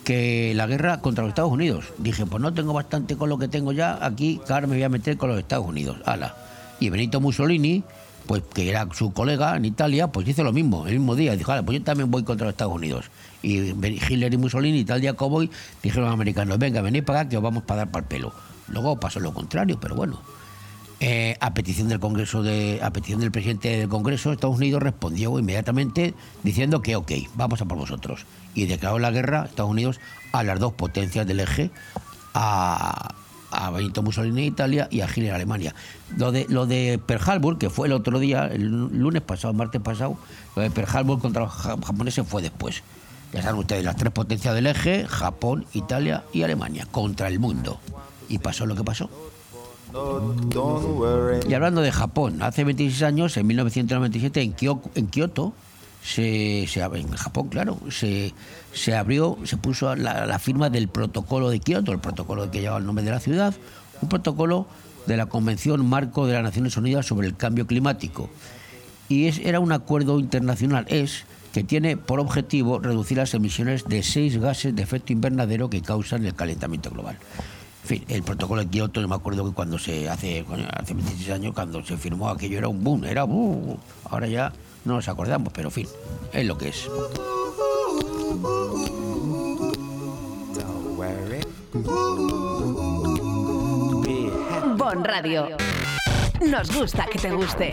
que 0.07 0.53
la 0.55 0.69
guerra 0.69 1.01
contra 1.01 1.25
los 1.25 1.31
Estados 1.31 1.51
Unidos. 1.51 1.87
Dije, 1.99 2.27
pues 2.27 2.41
no 2.41 2.55
tengo 2.55 2.73
bastante 2.73 3.17
con 3.17 3.29
lo 3.29 3.39
que 3.39 3.49
tengo 3.49 3.73
ya, 3.73 3.99
aquí, 4.01 4.41
claro, 4.47 4.69
me 4.69 4.77
voy 4.77 4.85
a 4.85 4.89
meter 4.89 5.17
con 5.17 5.31
los 5.31 5.39
Estados 5.41 5.67
Unidos. 5.67 5.99
Ala. 6.05 6.33
Y 6.79 6.91
Benito 6.91 7.21
Mussolini, 7.21 7.83
pues 8.25 8.45
que 8.55 8.71
era 8.71 8.87
su 8.95 9.13
colega 9.13 9.57
en 9.57 9.65
Italia, 9.65 10.07
pues 10.07 10.29
hizo 10.29 10.45
lo 10.45 10.53
mismo, 10.53 10.87
el 10.87 11.01
mismo 11.01 11.17
día. 11.17 11.35
Dijo, 11.35 11.53
pues 11.65 11.81
yo 11.81 11.85
también 11.85 12.09
voy 12.09 12.23
contra 12.23 12.47
los 12.47 12.53
Estados 12.53 12.75
Unidos. 12.75 13.07
Y 13.43 13.71
Hitler 13.71 14.33
y 14.33 14.37
Mussolini, 14.37 14.85
tal 14.85 15.01
día 15.01 15.15
como 15.15 15.31
voy, 15.31 15.51
dijeron 15.83 16.05
a 16.05 16.11
los 16.11 16.15
americanos, 16.15 16.57
venga, 16.57 16.83
venid 16.83 17.03
para 17.03 17.23
acá 17.23 17.31
que 17.31 17.37
os 17.39 17.43
vamos 17.43 17.65
para 17.65 17.79
dar 17.79 17.91
para 17.91 18.05
el 18.05 18.09
pelo. 18.09 18.33
Luego 18.69 19.01
pasó 19.01 19.19
lo 19.19 19.35
contrario, 19.35 19.77
pero 19.81 19.97
bueno. 19.97 20.21
Eh, 20.99 21.37
a 21.41 21.53
petición 21.53 21.89
del 21.89 22.01
Congreso 22.01 22.43
de, 22.43 22.81
a 22.83 22.91
petición 22.91 23.21
del 23.21 23.31
presidente 23.31 23.77
del 23.77 23.89
Congreso, 23.89 24.33
Estados 24.33 24.57
Unidos 24.57 24.83
respondió 24.83 25.39
inmediatamente 25.39 26.15
diciendo 26.43 26.81
que 26.81 26.97
ok, 26.97 27.13
vamos 27.35 27.61
a 27.61 27.67
por 27.67 27.77
vosotros. 27.77 28.25
Y 28.55 28.65
declaró 28.65 28.99
la 28.99 29.11
guerra 29.11 29.45
Estados 29.45 29.71
Unidos 29.71 30.01
a 30.33 30.43
las 30.43 30.59
dos 30.59 30.73
potencias 30.73 31.27
del 31.27 31.41
eje, 31.41 31.71
a, 32.33 33.15
Benito 33.73 34.03
Mussolini 34.03 34.43
en 34.43 34.53
Italia 34.53 34.89
y 34.91 35.01
a 35.01 35.07
Hitler 35.07 35.33
Alemania. 35.33 35.75
Lo 36.17 36.33
de, 36.33 36.47
lo 36.49 36.67
de 36.67 37.01
que 37.59 37.71
fue 37.71 37.89
el 37.89 37.93
otro 37.93 38.19
día, 38.19 38.47
el 38.47 38.67
lunes 38.67 39.23
pasado, 39.23 39.53
martes 39.55 39.81
pasado, 39.81 40.19
lo 40.55 40.63
de 40.63 40.71
Pearl 40.71 40.89
Harbor 40.95 41.19
contra 41.21 41.43
los 41.43 41.53
japoneses 41.53 42.27
fue 42.27 42.43
después. 42.43 42.83
Ya 43.33 43.43
saben 43.43 43.61
ustedes, 43.61 43.85
las 43.85 43.97
tres 43.97 44.13
potencias 44.13 44.55
del 44.55 44.67
eje, 44.67 45.07
Japón, 45.07 45.67
Italia 45.75 46.25
y 46.33 46.43
Alemania, 46.43 46.87
contra 46.91 47.29
el 47.29 47.39
mundo. 47.39 47.79
Y 48.29 48.39
pasó 48.39 48.67
lo 48.67 48.75
que 48.75 48.85
pasó. 48.85 49.11
Y 51.49 51.55
hablando 51.55 51.81
de 51.81 51.93
Japón, 51.93 52.43
hace 52.43 52.65
26 52.65 53.03
años, 53.03 53.37
en 53.37 53.47
1997, 53.47 54.43
en, 54.95 55.07
Kioto, 55.07 55.53
se, 56.03 56.65
en 56.65 57.13
Japón, 57.13 57.49
claro, 57.49 57.79
se, 57.91 58.35
se 58.73 58.97
abrió, 58.97 59.39
se 59.45 59.57
puso 59.57 59.95
la, 59.95 60.27
la, 60.27 60.39
firma 60.39 60.71
del 60.71 60.89
protocolo 60.89 61.51
de 61.51 61.61
Kioto, 61.61 61.93
el 61.93 61.99
protocolo 61.99 62.51
que 62.51 62.61
lleva 62.61 62.79
el 62.79 62.87
nombre 62.87 63.05
de 63.05 63.11
la 63.11 63.21
ciudad, 63.21 63.55
un 64.03 64.09
protocolo 64.09 64.67
de 65.07 65.17
la 65.17 65.27
Convención 65.27 65.87
Marco 65.87 66.27
de 66.27 66.35
las 66.35 66.43
Naciones 66.43 66.77
Unidas 66.77 67.07
sobre 67.07 67.29
el 67.29 67.37
Cambio 67.37 67.67
Climático. 67.67 68.29
Y 69.09 69.27
es, 69.27 69.39
era 69.39 69.61
un 69.61 69.73
acuerdo 69.73 70.19
internacional, 70.19 70.85
es 70.89 71.25
que 71.53 71.65
tiene 71.65 71.97
por 71.97 72.21
objetivo 72.21 72.81
reducir 72.81 73.17
las 73.17 73.33
emisiones 73.33 73.85
de 73.85 74.03
seis 74.03 74.37
gases 74.39 74.77
de 74.77 74.83
efecto 74.83 75.13
invernadero 75.13 75.71
que 75.71 75.81
causan 75.81 76.27
el 76.27 76.35
calentamiento 76.35 76.91
global. 76.91 77.19
En 77.87 78.01
fin, 78.01 78.05
el 78.09 78.25
protocolo 78.25 78.63
de 78.63 78.69
Kioto, 78.69 79.01
yo 79.01 79.07
me 79.07 79.15
acuerdo 79.15 79.45
que 79.45 79.53
cuando 79.53 79.79
se 79.79 80.09
hace, 80.09 80.45
hace 80.73 80.93
26 80.93 81.31
años, 81.31 81.55
cuando 81.55 81.85
se 81.85 81.97
firmó 81.97 82.29
aquello 82.29 82.59
era 82.59 82.67
un 82.67 82.83
boom, 82.83 83.05
era 83.05 83.23
boom. 83.23 83.79
Ahora 84.11 84.27
ya 84.27 84.53
no 84.85 84.95
nos 84.95 85.07
acordamos, 85.07 85.53
pero 85.53 85.69
en 85.69 85.73
fin, 85.73 85.89
es 86.33 86.47
lo 86.47 86.59
que 86.59 86.71
es. 86.71 86.91
Bon 94.77 95.05
Radio. 95.05 95.47
Nos 96.45 96.77
gusta 96.77 97.07
que 97.07 97.21
te 97.21 97.31
guste. 97.31 97.73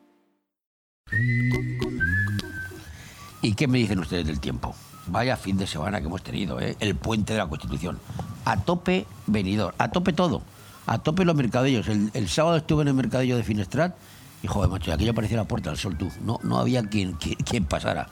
¿Y 3.41 3.53
qué 3.53 3.67
me 3.67 3.79
dicen 3.79 3.99
ustedes 3.99 4.25
del 4.25 4.39
tiempo? 4.39 4.75
Vaya 5.07 5.35
fin 5.35 5.57
de 5.57 5.67
semana 5.67 5.99
que 5.99 6.05
hemos 6.07 6.23
tenido, 6.23 6.59
¿eh? 6.59 6.77
el 6.79 6.95
puente 6.95 7.33
de 7.33 7.39
la 7.39 7.47
Constitución. 7.47 7.99
A 8.45 8.57
tope 8.57 9.05
venidor, 9.27 9.73
a 9.77 9.89
tope 9.89 10.13
todo. 10.13 10.41
A 10.85 10.99
tope 10.99 11.25
los 11.25 11.35
mercadillos. 11.35 11.87
El, 11.87 12.29
sábado 12.29 12.57
estuve 12.57 12.83
en 12.83 12.89
el 12.89 12.93
mercadillo 12.93 13.37
de 13.37 13.43
Finestrat 13.43 13.95
y, 14.43 14.47
joder, 14.47 14.69
macho, 14.69 14.93
aquello 14.93 15.13
parecía 15.13 15.37
la 15.37 15.45
puerta 15.45 15.69
del 15.69 15.79
sol, 15.79 15.97
tú. 15.97 16.09
No, 16.23 16.39
no 16.43 16.59
había 16.59 16.83
quien, 16.83 17.13
quien, 17.13 17.35
quien 17.35 17.65
pasara. 17.65 18.07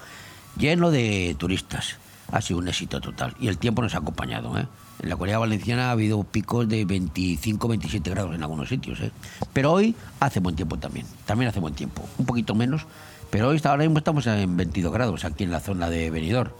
Lleno 0.57 0.91
de 0.91 1.35
turistas. 1.37 1.97
Ha 2.31 2.41
sido 2.41 2.59
un 2.59 2.67
éxito 2.67 3.01
total. 3.01 3.35
Y 3.39 3.47
el 3.47 3.57
tiempo 3.57 3.81
nos 3.81 3.95
ha 3.95 3.99
acompañado, 3.99 4.57
¿eh? 4.57 4.67
En 5.01 5.09
la 5.09 5.15
Corea 5.15 5.39
Valenciana 5.39 5.89
ha 5.89 5.91
habido 5.91 6.23
picos 6.23 6.67
de 6.67 6.85
25, 6.85 7.67
27 7.67 8.09
grados 8.09 8.35
en 8.35 8.43
algunos 8.43 8.67
sitios, 8.69 8.99
¿eh? 8.99 9.11
Pero 9.53 9.71
hoy 9.71 9.95
hace 10.19 10.39
buen 10.39 10.55
tiempo 10.55 10.77
también. 10.77 11.05
También 11.25 11.49
hace 11.49 11.59
buen 11.59 11.73
tiempo. 11.73 12.07
Un 12.17 12.25
poquito 12.25 12.53
menos. 12.53 12.85
Pero 13.29 13.49
hoy 13.49 13.61
ahora 13.63 13.83
mismo 13.83 13.99
estamos 13.99 14.27
en 14.27 14.57
22 14.57 14.91
grados 14.91 15.23
aquí 15.23 15.43
en 15.43 15.51
la 15.51 15.59
zona 15.59 15.89
de 15.89 16.09
Benidorm 16.09 16.51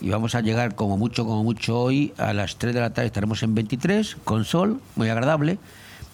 y 0.00 0.08
vamos 0.08 0.34
a 0.34 0.40
llegar 0.40 0.74
como 0.74 0.96
mucho, 0.96 1.24
como 1.24 1.44
mucho 1.44 1.78
hoy 1.78 2.12
a 2.16 2.32
las 2.32 2.56
3 2.56 2.74
de 2.74 2.80
la 2.80 2.92
tarde 2.92 3.06
estaremos 3.06 3.42
en 3.42 3.54
23 3.54 4.16
con 4.24 4.44
sol, 4.44 4.80
muy 4.96 5.08
agradable. 5.08 5.58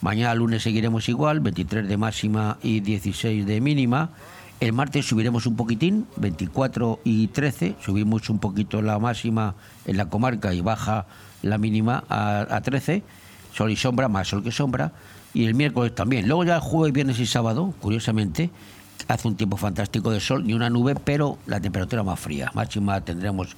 Mañana 0.00 0.34
lunes 0.34 0.62
seguiremos 0.62 1.08
igual, 1.08 1.40
23 1.40 1.88
de 1.88 1.96
máxima 1.96 2.58
y 2.62 2.80
16 2.80 3.46
de 3.46 3.60
mínima. 3.60 4.10
El 4.58 4.72
martes 4.72 5.06
subiremos 5.06 5.46
un 5.46 5.56
poquitín, 5.56 6.06
24 6.16 7.00
y 7.04 7.28
13, 7.28 7.76
subimos 7.80 8.28
un 8.28 8.38
poquito 8.38 8.82
la 8.82 8.98
máxima 8.98 9.54
en 9.84 9.96
la 9.96 10.08
comarca 10.08 10.52
y 10.54 10.60
baja 10.60 11.06
la 11.50 11.58
mínima 11.58 12.04
a, 12.08 12.46
a 12.48 12.60
13, 12.60 13.02
sol 13.54 13.70
y 13.70 13.76
sombra, 13.76 14.08
más 14.08 14.28
sol 14.28 14.42
que 14.42 14.52
sombra. 14.52 14.92
Y 15.34 15.44
el 15.44 15.54
miércoles 15.54 15.94
también. 15.94 16.26
Luego 16.26 16.44
ya 16.44 16.56
el 16.56 16.60
jueves, 16.60 16.92
viernes 16.92 17.18
y 17.18 17.26
sábado, 17.26 17.74
curiosamente, 17.80 18.50
hace 19.08 19.28
un 19.28 19.36
tiempo 19.36 19.56
fantástico 19.56 20.10
de 20.10 20.20
sol, 20.20 20.46
ni 20.46 20.54
una 20.54 20.70
nube, 20.70 20.94
pero 20.94 21.38
la 21.46 21.60
temperatura 21.60 22.02
más 22.02 22.18
fría. 22.18 22.50
Máxima 22.54 23.00
tendremos 23.02 23.56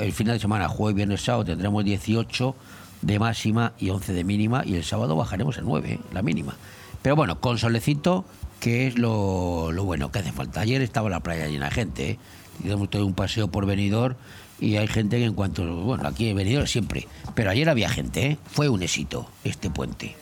el 0.00 0.12
final 0.12 0.36
de 0.36 0.40
semana, 0.40 0.68
jueves, 0.68 0.96
viernes, 0.96 1.22
sábado, 1.22 1.44
tendremos 1.44 1.84
18 1.84 2.54
de 3.02 3.18
máxima 3.18 3.72
y 3.78 3.90
11 3.90 4.12
de 4.12 4.24
mínima, 4.24 4.62
y 4.64 4.76
el 4.76 4.84
sábado 4.84 5.16
bajaremos 5.16 5.58
a 5.58 5.62
9, 5.62 5.92
¿eh? 5.92 6.00
la 6.12 6.22
mínima. 6.22 6.54
Pero 7.02 7.16
bueno, 7.16 7.40
con 7.40 7.58
solecito, 7.58 8.24
que 8.60 8.86
es 8.86 8.98
lo, 8.98 9.72
lo, 9.72 9.84
bueno 9.84 10.12
que 10.12 10.20
hace 10.20 10.30
falta. 10.30 10.60
Ayer 10.60 10.82
estaba 10.82 11.10
la 11.10 11.20
playa 11.20 11.48
llena 11.48 11.66
de 11.66 11.72
gente, 11.72 12.10
¿eh? 12.10 12.18
hicimos 12.62 12.90
todo 12.90 13.04
un 13.06 13.14
paseo 13.14 13.48
por 13.48 13.66
venidor 13.66 14.16
y 14.62 14.76
hay 14.76 14.86
gente 14.86 15.18
que 15.18 15.24
en 15.24 15.34
cuanto, 15.34 15.64
bueno, 15.64 16.06
aquí 16.06 16.28
en 16.28 16.36
venidor 16.36 16.68
siempre, 16.68 17.08
pero 17.34 17.50
ayer 17.50 17.68
había 17.68 17.88
gente, 17.88 18.26
¿eh? 18.26 18.38
fue 18.46 18.68
un 18.68 18.82
éxito 18.82 19.28
este 19.42 19.70
puente. 19.70 20.14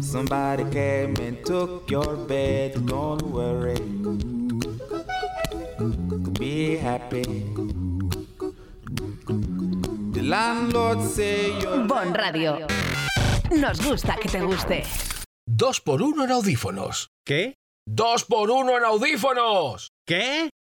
Somebody 0.00 0.64
came 0.70 1.14
and 1.20 1.44
took 1.44 1.90
your 1.90 2.26
bed, 2.26 2.74
don't 2.86 3.22
worry. 3.24 3.74
Be 6.38 6.78
happy. 6.78 7.22
The 10.12 10.22
landlord 10.22 11.02
say 11.02 11.52
you're 11.60 11.86
Bon 11.86 12.14
Radio. 12.14 12.66
Nos 13.50 13.80
gusta 13.86 14.16
que 14.16 14.28
te 14.28 14.40
guste. 14.40 14.84
Dos 15.46 15.80
por 15.80 16.00
uno 16.00 16.24
en 16.24 16.30
audífonos. 16.30 17.10
¿Qué? 17.26 17.56
¡Dos 17.84 18.24
por 18.24 18.50
uno 18.50 18.78
en 18.78 18.84
audífonos! 18.84 19.90
¿Qué? 20.06 20.50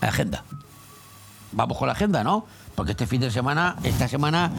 Agenda. 0.00 0.44
Vamos 1.52 1.78
con 1.78 1.86
la 1.86 1.92
agenda, 1.92 2.24
¿no? 2.24 2.46
Porque 2.74 2.92
este 2.92 3.06
fin 3.06 3.20
de 3.20 3.30
semana, 3.30 3.76
esta 3.84 4.08
semana, 4.08 4.50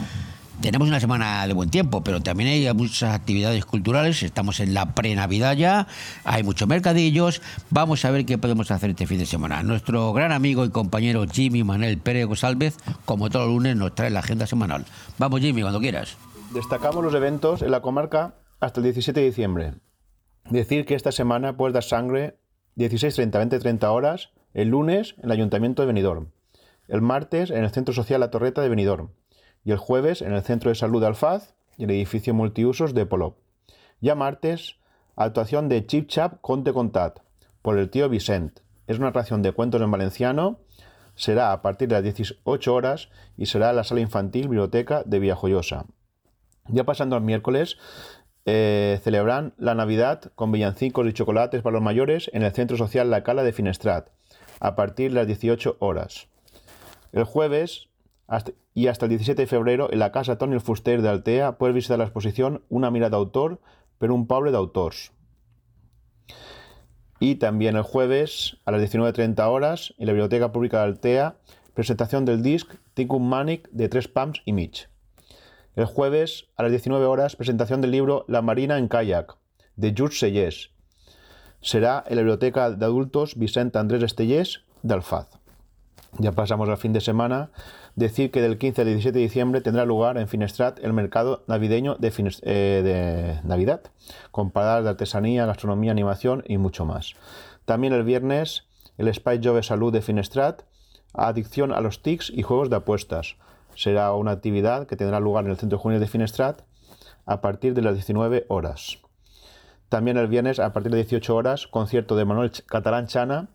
tenemos 0.60 0.88
una 0.88 0.98
semana 0.98 1.46
de 1.46 1.52
buen 1.52 1.68
tiempo, 1.68 2.02
pero 2.02 2.20
también 2.20 2.48
hay 2.48 2.74
muchas 2.74 3.14
actividades 3.14 3.64
culturales. 3.64 4.22
Estamos 4.22 4.60
en 4.60 4.74
la 4.74 4.94
pre-Navidad 4.94 5.54
ya, 5.54 5.86
hay 6.24 6.42
muchos 6.42 6.66
mercadillos. 6.66 7.42
Vamos 7.70 8.04
a 8.04 8.10
ver 8.10 8.24
qué 8.24 8.38
podemos 8.38 8.70
hacer 8.70 8.90
este 8.90 9.06
fin 9.06 9.18
de 9.18 9.26
semana. 9.26 9.62
Nuestro 9.62 10.12
gran 10.12 10.32
amigo 10.32 10.64
y 10.64 10.70
compañero 10.70 11.26
Jimmy 11.30 11.62
Manuel 11.62 11.98
Pérez 11.98 12.26
González, 12.26 12.76
como 13.04 13.28
todos 13.28 13.46
los 13.46 13.54
lunes, 13.54 13.76
nos 13.76 13.94
trae 13.94 14.10
la 14.10 14.20
agenda 14.20 14.46
semanal. 14.46 14.86
Vamos, 15.18 15.40
Jimmy, 15.40 15.60
cuando 15.60 15.80
quieras. 15.80 16.16
Destacamos 16.52 17.04
los 17.04 17.14
eventos 17.14 17.62
en 17.62 17.70
la 17.70 17.82
comarca 17.82 18.34
hasta 18.60 18.80
el 18.80 18.84
17 18.84 19.20
de 19.20 19.26
diciembre. 19.26 19.74
Decir 20.50 20.86
que 20.86 20.94
esta 20.94 21.10
semana 21.10 21.56
puedes 21.56 21.74
dar 21.74 21.82
sangre 21.82 22.36
16.30, 22.76 23.60
20.30 23.60 23.84
horas, 23.88 24.30
el 24.54 24.68
lunes 24.68 25.16
en 25.18 25.24
el 25.24 25.32
Ayuntamiento 25.32 25.82
de 25.82 25.86
Benidorm, 25.86 26.28
el 26.86 27.02
martes 27.02 27.50
en 27.50 27.64
el 27.64 27.70
Centro 27.70 27.92
Social 27.92 28.20
La 28.20 28.30
Torreta 28.30 28.62
de 28.62 28.68
Benidorm 28.68 29.10
y 29.64 29.72
el 29.72 29.78
jueves 29.78 30.22
en 30.22 30.32
el 30.32 30.42
Centro 30.42 30.70
de 30.70 30.76
Salud 30.76 31.00
de 31.00 31.08
Alfaz 31.08 31.54
y 31.76 31.84
el 31.84 31.90
edificio 31.90 32.32
multiusos 32.32 32.94
de 32.94 33.06
Polop. 33.06 33.38
Ya 34.00 34.14
martes, 34.14 34.76
actuación 35.16 35.68
de 35.68 35.84
Chip 35.84 36.08
Chap 36.08 36.40
Conte 36.42 36.72
Contat 36.72 37.18
por 37.60 37.76
el 37.76 37.90
tío 37.90 38.08
Vicent. 38.08 38.60
Es 38.86 39.00
una 39.00 39.08
atracción 39.08 39.42
de 39.42 39.50
cuentos 39.50 39.82
en 39.82 39.90
valenciano, 39.90 40.60
será 41.16 41.50
a 41.50 41.60
partir 41.60 41.88
de 41.88 41.96
las 41.96 42.04
18 42.04 42.72
horas 42.72 43.08
y 43.36 43.46
será 43.46 43.70
en 43.70 43.76
la 43.76 43.84
sala 43.84 44.00
infantil 44.00 44.42
biblioteca 44.42 45.02
de 45.04 45.18
Villajoyosa. 45.18 45.86
Ya 46.68 46.84
pasando 46.84 47.16
al 47.16 47.22
miércoles, 47.22 47.78
eh, 48.46 49.00
celebran 49.02 49.52
la 49.58 49.74
Navidad 49.74 50.32
con 50.34 50.52
villancicos 50.52 51.06
y 51.06 51.12
chocolates 51.12 51.62
para 51.62 51.74
los 51.74 51.82
mayores 51.82 52.30
en 52.32 52.42
el 52.42 52.52
Centro 52.52 52.76
Social 52.76 53.10
La 53.10 53.22
Cala 53.22 53.42
de 53.42 53.52
Finestrat, 53.52 54.08
a 54.60 54.76
partir 54.76 55.10
de 55.10 55.16
las 55.16 55.26
18 55.26 55.76
horas. 55.80 56.28
El 57.12 57.24
jueves 57.24 57.88
y 58.72 58.86
hasta 58.86 59.06
el 59.06 59.10
17 59.10 59.42
de 59.42 59.46
febrero 59.46 59.92
en 59.92 59.98
la 59.98 60.12
Casa 60.12 60.38
Tony 60.38 60.58
Fuster 60.58 61.02
de 61.02 61.08
Altea 61.08 61.58
puedes 61.58 61.74
visitar 61.74 61.98
la 61.98 62.04
exposición 62.04 62.62
Una 62.68 62.90
mirada 62.90 63.18
d'autor 63.18 63.60
per 63.98 64.10
un 64.10 64.26
poble 64.26 64.50
d'autors. 64.52 65.12
Y 67.18 67.36
también 67.36 67.76
el 67.76 67.82
jueves 67.82 68.58
a 68.64 68.72
las 68.72 68.82
19.30 68.82 69.46
horas 69.48 69.94
en 69.98 70.06
la 70.06 70.12
Biblioteca 70.12 70.52
Pública 70.52 70.78
de 70.78 70.84
Altea 70.84 71.36
presentación 71.76 72.24
del 72.24 72.42
disc 72.42 72.74
Ticum 72.94 73.28
Manic 73.28 73.68
de 73.70 73.88
tres 73.88 74.08
pams 74.08 74.40
y 74.46 74.52
Mitch. 74.54 74.88
El 75.76 75.84
jueves, 75.84 76.46
a 76.56 76.62
las 76.62 76.72
19 76.72 77.04
horas, 77.04 77.36
presentación 77.36 77.82
del 77.82 77.90
libro 77.90 78.24
La 78.28 78.40
Marina 78.40 78.78
en 78.78 78.88
Kayak, 78.88 79.36
de 79.76 79.94
Jules 79.94 80.18
Sellés. 80.18 80.70
Será 81.60 82.02
en 82.06 82.16
la 82.16 82.22
Biblioteca 82.22 82.70
de 82.70 82.82
Adultos 82.82 83.36
Vicente 83.36 83.78
Andrés 83.78 84.02
Estellés 84.02 84.62
de 84.82 84.94
Alfaz. 84.94 85.28
Ya 86.18 86.32
pasamos 86.32 86.70
al 86.70 86.78
fin 86.78 86.94
de 86.94 87.02
semana. 87.02 87.50
Decir 87.94 88.30
que 88.30 88.40
del 88.40 88.56
15 88.56 88.80
al 88.80 88.86
17 88.86 89.18
de 89.18 89.22
diciembre 89.22 89.60
tendrá 89.60 89.84
lugar 89.84 90.16
en 90.16 90.28
Finestrat 90.28 90.78
el 90.82 90.94
mercado 90.94 91.44
navideño 91.46 91.96
de, 91.96 92.10
eh, 92.42 92.80
de 92.82 93.46
Navidad, 93.46 93.82
con 94.30 94.52
paradas 94.52 94.84
de 94.84 94.90
artesanía, 94.90 95.44
gastronomía, 95.44 95.92
animación 95.92 96.42
y 96.46 96.56
mucho 96.56 96.86
más. 96.86 97.16
También 97.66 97.92
el 97.92 98.02
viernes 98.02 98.64
el 98.96 99.12
Spy 99.12 99.40
Jove 99.44 99.62
Salud 99.62 99.92
de 99.92 100.00
Finestrat, 100.00 100.62
adicción 101.12 101.70
a 101.70 101.82
los 101.82 102.00
TICs 102.00 102.30
y 102.30 102.40
juegos 102.40 102.70
de 102.70 102.76
apuestas 102.76 103.36
será 103.76 104.12
una 104.14 104.32
actividad 104.32 104.86
que 104.86 104.96
tendrá 104.96 105.20
lugar 105.20 105.44
en 105.44 105.52
el 105.52 105.56
Centro 105.56 105.78
Juvenil 105.78 106.00
de 106.00 106.08
Finestrat 106.08 106.62
a 107.26 107.40
partir 107.40 107.74
de 107.74 107.82
las 107.82 107.94
19 107.94 108.46
horas. 108.48 108.98
También 109.88 110.16
el 110.16 110.26
viernes, 110.26 110.58
a 110.58 110.72
partir 110.72 110.90
de 110.90 110.98
18 110.98 111.34
horas, 111.34 111.66
concierto 111.66 112.16
de 112.16 112.24
Manuel 112.24 112.50
Catalán 112.66 113.06
Chana 113.06 113.48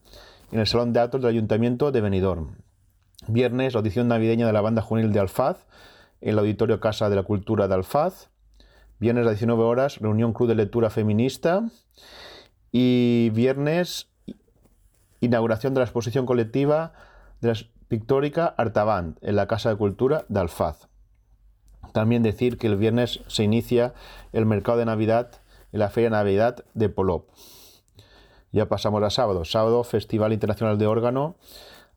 en 0.51 0.59
el 0.59 0.67
Salón 0.67 0.93
de 0.93 0.99
Actos 0.99 1.21
del 1.21 1.31
Ayuntamiento 1.31 1.91
de 1.91 2.01
Benidorm. 2.01 2.55
Viernes, 3.27 3.75
audición 3.75 4.07
navideña 4.07 4.47
de 4.47 4.53
la 4.53 4.61
banda 4.61 4.81
juvenil 4.81 5.11
de 5.11 5.19
Alfaz 5.19 5.65
en 6.21 6.29
el 6.29 6.39
Auditorio 6.39 6.79
Casa 6.79 7.09
de 7.09 7.15
la 7.15 7.23
Cultura 7.23 7.67
de 7.67 7.73
Alfaz. 7.73 8.29
Viernes 8.99 9.25
a 9.25 9.31
19 9.31 9.63
horas, 9.63 9.99
reunión 9.99 10.33
Club 10.33 10.47
de 10.49 10.55
Lectura 10.55 10.89
Feminista. 10.89 11.63
Y 12.71 13.29
viernes, 13.31 14.07
inauguración 15.19 15.73
de 15.73 15.79
la 15.79 15.85
exposición 15.85 16.25
colectiva 16.25 16.93
de 17.41 17.49
la 17.49 17.55
pictórica 17.91 18.45
Artaband 18.57 19.17
en 19.19 19.35
la 19.35 19.47
Casa 19.47 19.67
de 19.67 19.75
Cultura 19.75 20.23
de 20.29 20.39
Alfaz. 20.39 20.87
También 21.91 22.23
decir 22.23 22.57
que 22.57 22.67
el 22.67 22.77
viernes 22.77 23.19
se 23.27 23.43
inicia 23.43 23.93
el 24.31 24.45
mercado 24.45 24.77
de 24.77 24.85
Navidad 24.85 25.41
en 25.73 25.79
la 25.79 25.89
Feria 25.89 26.09
Navidad 26.09 26.63
de 26.73 26.87
Polop. 26.87 27.27
Ya 28.53 28.69
pasamos 28.69 29.03
a 29.03 29.09
sábado. 29.09 29.43
Sábado, 29.43 29.83
Festival 29.83 30.31
Internacional 30.31 30.77
de 30.77 30.87
Órgano 30.87 31.35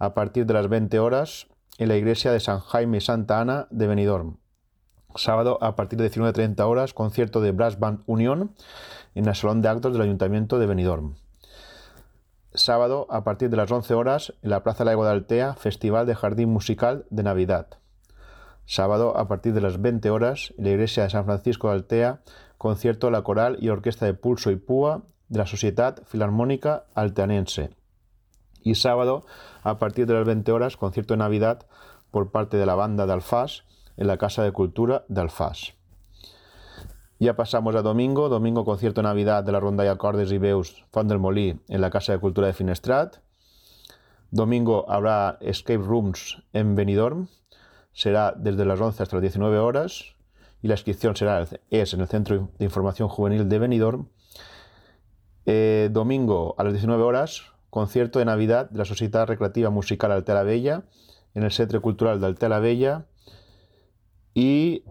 a 0.01 0.15
partir 0.15 0.47
de 0.47 0.55
las 0.55 0.69
20 0.69 0.99
horas 0.99 1.47
en 1.79 1.87
la 1.87 1.97
iglesia 1.97 2.33
de 2.33 2.41
San 2.41 2.59
Jaime 2.59 2.97
y 2.97 3.01
Santa 3.01 3.41
Ana 3.41 3.69
de 3.71 3.87
Benidorm. 3.87 4.39
Sábado, 5.15 5.59
a 5.61 5.77
partir 5.77 6.01
de 6.01 6.11
19.30 6.11 6.61
horas, 6.63 6.93
concierto 6.93 7.41
de 7.41 7.53
Brass 7.53 7.79
Band 7.79 8.03
Unión 8.07 8.53
en 9.15 9.29
el 9.29 9.35
Salón 9.37 9.63
de 9.63 9.69
Actos 9.69 9.93
del 9.93 10.03
Ayuntamiento 10.03 10.59
de 10.59 10.67
Benidorm. 10.67 11.15
Sábado, 12.57 13.09
a 13.11 13.25
partir 13.25 13.51
de 13.51 13.57
las 13.57 13.73
11 13.73 13.95
horas, 13.95 14.33
en 14.43 14.51
la 14.51 14.63
Plaza 14.63 14.85
Lago 14.85 15.05
de 15.05 15.11
Altea, 15.11 15.55
Festival 15.55 16.07
de 16.07 16.15
Jardín 16.15 16.51
Musical 16.51 17.05
de 17.11 17.25
Navidad. 17.25 17.67
Sábado, 18.65 19.19
a 19.19 19.27
partir 19.27 19.55
de 19.55 19.61
las 19.61 19.83
20 19.83 20.09
horas, 20.11 20.55
en 20.57 20.65
la 20.65 20.71
iglesia 20.71 21.03
de 21.03 21.11
San 21.11 21.25
Francisco 21.25 21.69
de 21.69 21.75
Altea, 21.75 22.21
concierto 22.57 23.09
de 23.09 23.11
la 23.11 23.23
coral 23.23 23.57
y 23.61 23.71
orquesta 23.71 24.07
de 24.07 24.15
pulso 24.15 24.53
y 24.53 24.57
púa 24.57 25.03
de 25.29 25.39
la 25.39 25.47
Sociedad 25.47 26.01
Filarmónica 26.07 26.85
Alteanense. 26.95 27.71
Y 28.63 28.77
sábado, 28.77 29.27
a 29.65 29.81
partir 29.81 30.07
de 30.07 30.15
las 30.15 30.25
20 30.25 30.53
horas, 30.53 30.77
concierto 30.77 31.15
de 31.15 31.19
Navidad 31.19 31.67
por 32.13 32.31
parte 32.31 32.57
de 32.57 32.67
la 32.67 32.77
banda 32.77 33.05
de 33.05 33.15
Alfaz 33.15 33.65
en 33.97 34.07
la 34.07 34.17
Casa 34.17 34.45
de 34.45 34.53
Cultura 34.53 35.05
de 35.09 35.21
Alfaz. 35.21 35.75
Ya 37.21 37.37
pasamos 37.37 37.77
a 37.77 37.83
domingo, 37.83 38.29
domingo 38.29 38.65
concierto 38.65 39.01
Navidad 39.01 39.45
de 39.45 39.53
la 39.53 39.61
Ronda 39.61 39.85
de 39.85 39.91
Acordes 39.91 40.33
y 40.33 40.39
Beus 40.39 40.85
Font 40.91 41.09
del 41.09 41.21
Molí 41.21 41.61
en 41.69 41.81
la 41.81 41.89
Casa 41.89 42.13
de 42.13 42.19
Cultura 42.19 42.49
de 42.49 42.53
Finestrat. 42.53 43.19
Domingo 44.33 44.85
habrá 44.91 45.39
Escape 45.41 45.79
Rooms 45.79 46.43
en 46.53 46.75
Benidorm, 46.75 47.29
será 47.93 48.35
desde 48.37 48.65
las 48.65 48.81
11 48.81 49.05
hasta 49.05 49.17
las 49.17 49.23
19 49.23 49.59
horas 49.59 50.17
y 50.61 50.67
la 50.67 50.75
inscripción 50.75 51.15
será, 51.15 51.47
es 51.71 51.95
en 51.95 52.01
el 52.01 52.09
Centro 52.09 52.51
de 52.59 52.65
Información 52.65 53.09
Juvenil 53.09 53.49
de 53.49 53.59
Benidorm. 53.61 54.09
Eh, 55.47 55.91
domingo 55.93 56.57
a 56.59 56.65
las 56.65 56.73
19 56.73 57.01
horas, 57.03 57.43
concierto 57.71 58.19
de 58.19 58.25
Navidad 58.25 58.71
de 58.71 58.79
la 58.79 58.85
Sociedad 58.85 59.27
Recreativa 59.27 59.71
Musical 59.71 60.11
Altela 60.11 60.43
Bella 60.43 60.83
en 61.35 61.45
el 61.45 61.53
Centro 61.53 61.81
Cultural 61.81 62.21
de 62.21 62.27
Altela 62.27 62.59
Bella. 62.59 63.07
Y 64.35 64.83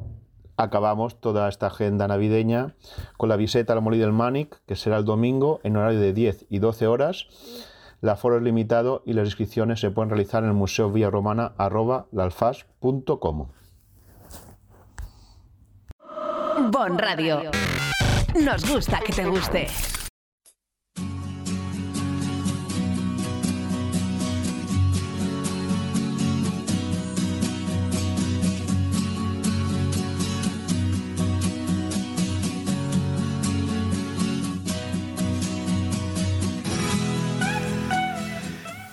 acabamos 0.64 1.20
toda 1.20 1.48
esta 1.50 1.68
agenda 1.68 2.08
navideña 2.08 2.76
con 3.18 3.30
la 3.30 3.36
visita 3.36 3.74
al 3.74 3.82
Molí 3.82 3.98
del 3.98 4.14
Manic, 4.14 4.62
que 4.66 4.76
será 4.76 4.98
el 4.98 5.06
domingo 5.06 5.60
en 5.64 5.78
horario 5.78 6.00
de 6.00 6.14
10 6.14 6.48
y 6.50 6.60
12 6.60 6.88
horas. 6.88 7.28
El 8.02 8.10
aforo 8.10 8.38
es 8.38 8.44
limitado 8.44 9.02
y 9.06 9.14
las 9.14 9.28
inscripciones 9.28 9.80
se 9.80 9.92
pueden 9.92 10.10
realizar 10.10 10.44
en 10.44 10.50
el 10.50 10.56
museo 10.56 10.92
Bon 16.72 16.98
Radio. 16.98 17.52
Nos 18.36 18.70
gusta 18.70 19.00
que 19.00 19.14
te 19.14 19.26
guste. 19.26 19.68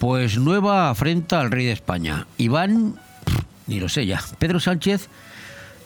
Pues 0.01 0.39
nueva 0.39 0.89
afrenta 0.89 1.41
al 1.41 1.51
rey 1.51 1.67
de 1.67 1.73
España. 1.73 2.27
Iván, 2.39 2.95
ni 3.67 3.81
lo 3.81 3.91
sé 3.91 4.07
ya, 4.07 4.19
Pedro 4.39 4.59
Sánchez 4.59 5.11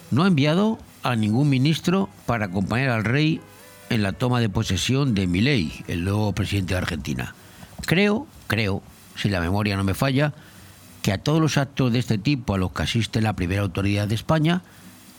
no 0.09 0.23
ha 0.23 0.27
enviado 0.27 0.79
a 1.03 1.17
ningún 1.17 1.49
ministro 1.49 2.07
para 2.25 2.45
acompañar 2.45 2.91
al 2.91 3.03
rey 3.03 3.41
en 3.89 4.03
la 4.03 4.13
toma 4.13 4.39
de 4.39 4.47
posesión 4.47 5.15
de 5.15 5.27
Milei, 5.27 5.83
el 5.89 6.05
nuevo 6.05 6.31
presidente 6.31 6.75
de 6.75 6.77
Argentina. 6.77 7.35
Creo, 7.85 8.25
creo, 8.47 8.81
si 9.17 9.27
la 9.27 9.41
memoria 9.41 9.75
no 9.75 9.83
me 9.83 9.93
falla, 9.93 10.33
que 11.01 11.11
a 11.11 11.17
todos 11.17 11.41
los 11.41 11.57
actos 11.57 11.91
de 11.91 11.99
este 11.99 12.17
tipo 12.17 12.53
a 12.53 12.57
los 12.57 12.71
que 12.71 12.83
asiste 12.83 13.21
la 13.21 13.33
primera 13.33 13.63
autoridad 13.63 14.07
de 14.07 14.15
España 14.15 14.61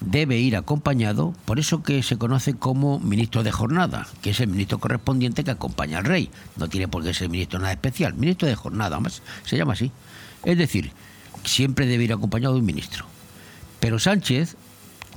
debe 0.00 0.38
ir 0.38 0.56
acompañado 0.56 1.34
por 1.44 1.58
eso 1.58 1.82
que 1.82 2.02
se 2.02 2.18
conoce 2.18 2.54
como 2.54 3.00
ministro 3.00 3.42
de 3.42 3.52
jornada, 3.52 4.06
que 4.22 4.30
es 4.30 4.40
el 4.40 4.48
ministro 4.48 4.78
correspondiente 4.78 5.44
que 5.44 5.50
acompaña 5.50 5.98
al 5.98 6.04
rey. 6.04 6.30
No 6.56 6.68
tiene 6.68 6.88
por 6.88 7.02
qué 7.02 7.14
ser 7.14 7.28
ministro 7.28 7.58
nada 7.58 7.72
especial, 7.72 8.14
ministro 8.14 8.48
de 8.48 8.54
jornada, 8.54 9.00
más 9.00 9.22
se 9.44 9.56
llama 9.56 9.72
así. 9.72 9.90
Es 10.44 10.58
decir, 10.58 10.92
siempre 11.44 11.86
debe 11.86 12.04
ir 12.04 12.12
acompañado 12.12 12.54
de 12.54 12.60
un 12.60 12.66
ministro. 12.66 13.06
Pero 13.80 13.98
Sánchez 13.98 14.56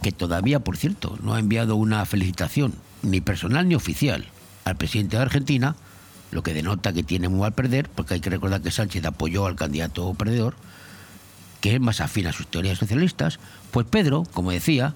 que 0.02 0.12
todavía, 0.12 0.60
por 0.60 0.78
cierto, 0.78 1.18
no 1.22 1.34
ha 1.34 1.40
enviado 1.40 1.76
una 1.76 2.06
felicitación, 2.06 2.74
ni 3.02 3.22
personal 3.22 3.68
ni 3.68 3.76
oficial, 3.76 4.28
al 4.66 4.78
presidente 4.78 5.18
de 5.18 5.24
Argentina, 5.24 5.76
lo 6.32 6.44
que 6.44 6.54
denota 6.54 6.94
que 6.94 7.04
tiene 7.04 7.30
muy 7.30 7.40
mal 7.40 7.54
perder, 7.54 7.90
porque 7.90 8.16
hay 8.16 8.20
que 8.20 8.30
recordar 8.30 8.62
que 8.62 8.72
Sánchez 8.72 9.04
apoyó 9.06 9.46
al 9.46 9.56
candidato 9.56 10.14
perdedor, 10.14 10.56
que 11.62 11.76
es 11.76 11.82
más 11.82 12.02
afín 12.02 12.28
a 12.28 12.34
sus 12.34 12.48
teorías 12.48 12.78
socialistas, 12.78 13.40
pues 13.72 13.86
Pedro, 13.86 14.24
como 14.34 14.52
decía, 14.52 14.94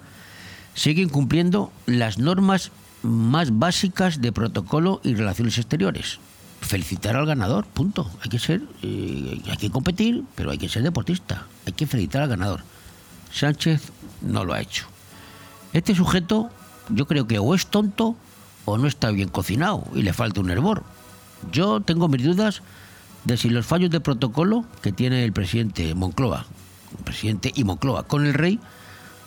sigue 0.73 1.01
incumpliendo 1.01 1.71
las 1.85 2.17
normas 2.17 2.71
más 3.01 3.57
básicas 3.57 4.21
de 4.21 4.31
protocolo 4.31 5.01
y 5.03 5.15
relaciones 5.15 5.57
exteriores. 5.57 6.19
Felicitar 6.61 7.17
al 7.17 7.25
ganador, 7.25 7.65
punto. 7.65 8.09
Hay 8.21 8.29
que 8.29 8.39
ser, 8.39 8.61
eh, 8.81 9.41
hay 9.49 9.57
que 9.57 9.69
competir, 9.69 10.23
pero 10.35 10.51
hay 10.51 10.57
que 10.57 10.69
ser 10.69 10.83
deportista. 10.83 11.45
Hay 11.67 11.73
que 11.73 11.85
felicitar 11.85 12.23
al 12.23 12.29
ganador. 12.29 12.63
Sánchez 13.31 13.91
no 14.21 14.45
lo 14.45 14.53
ha 14.53 14.61
hecho. 14.61 14.87
Este 15.73 15.93
sujeto 15.93 16.49
yo 16.89 17.05
creo 17.07 17.27
que 17.27 17.39
o 17.39 17.53
es 17.53 17.67
tonto 17.67 18.15
o 18.65 18.77
no 18.77 18.87
está 18.87 19.11
bien 19.11 19.29
cocinado 19.29 19.83
y 19.93 20.03
le 20.03 20.13
falta 20.13 20.39
un 20.39 20.51
hervor. 20.51 20.83
Yo 21.51 21.81
tengo 21.81 22.07
mis 22.07 22.23
dudas 22.23 22.61
de 23.25 23.37
si 23.37 23.49
los 23.49 23.65
fallos 23.65 23.89
de 23.89 23.99
protocolo 23.99 24.65
que 24.81 24.91
tiene 24.91 25.23
el 25.25 25.33
presidente 25.33 25.93
Moncloa, 25.95 26.45
presidente 27.03 27.51
y 27.55 27.63
Moncloa 27.63 28.03
con 28.03 28.25
el 28.25 28.33
rey, 28.33 28.59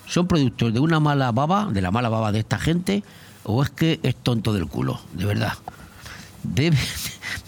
son 0.07 0.27
productos 0.27 0.73
de 0.73 0.79
una 0.79 0.99
mala 0.99 1.31
baba, 1.31 1.67
de 1.71 1.81
la 1.81 1.91
mala 1.91 2.09
baba 2.09 2.31
de 2.31 2.39
esta 2.39 2.57
gente, 2.57 3.03
o 3.43 3.63
es 3.63 3.69
que 3.69 3.99
es 4.03 4.15
tonto 4.15 4.53
del 4.53 4.67
culo, 4.67 4.99
de 5.13 5.25
verdad. 5.25 5.53
Debe 6.43 6.77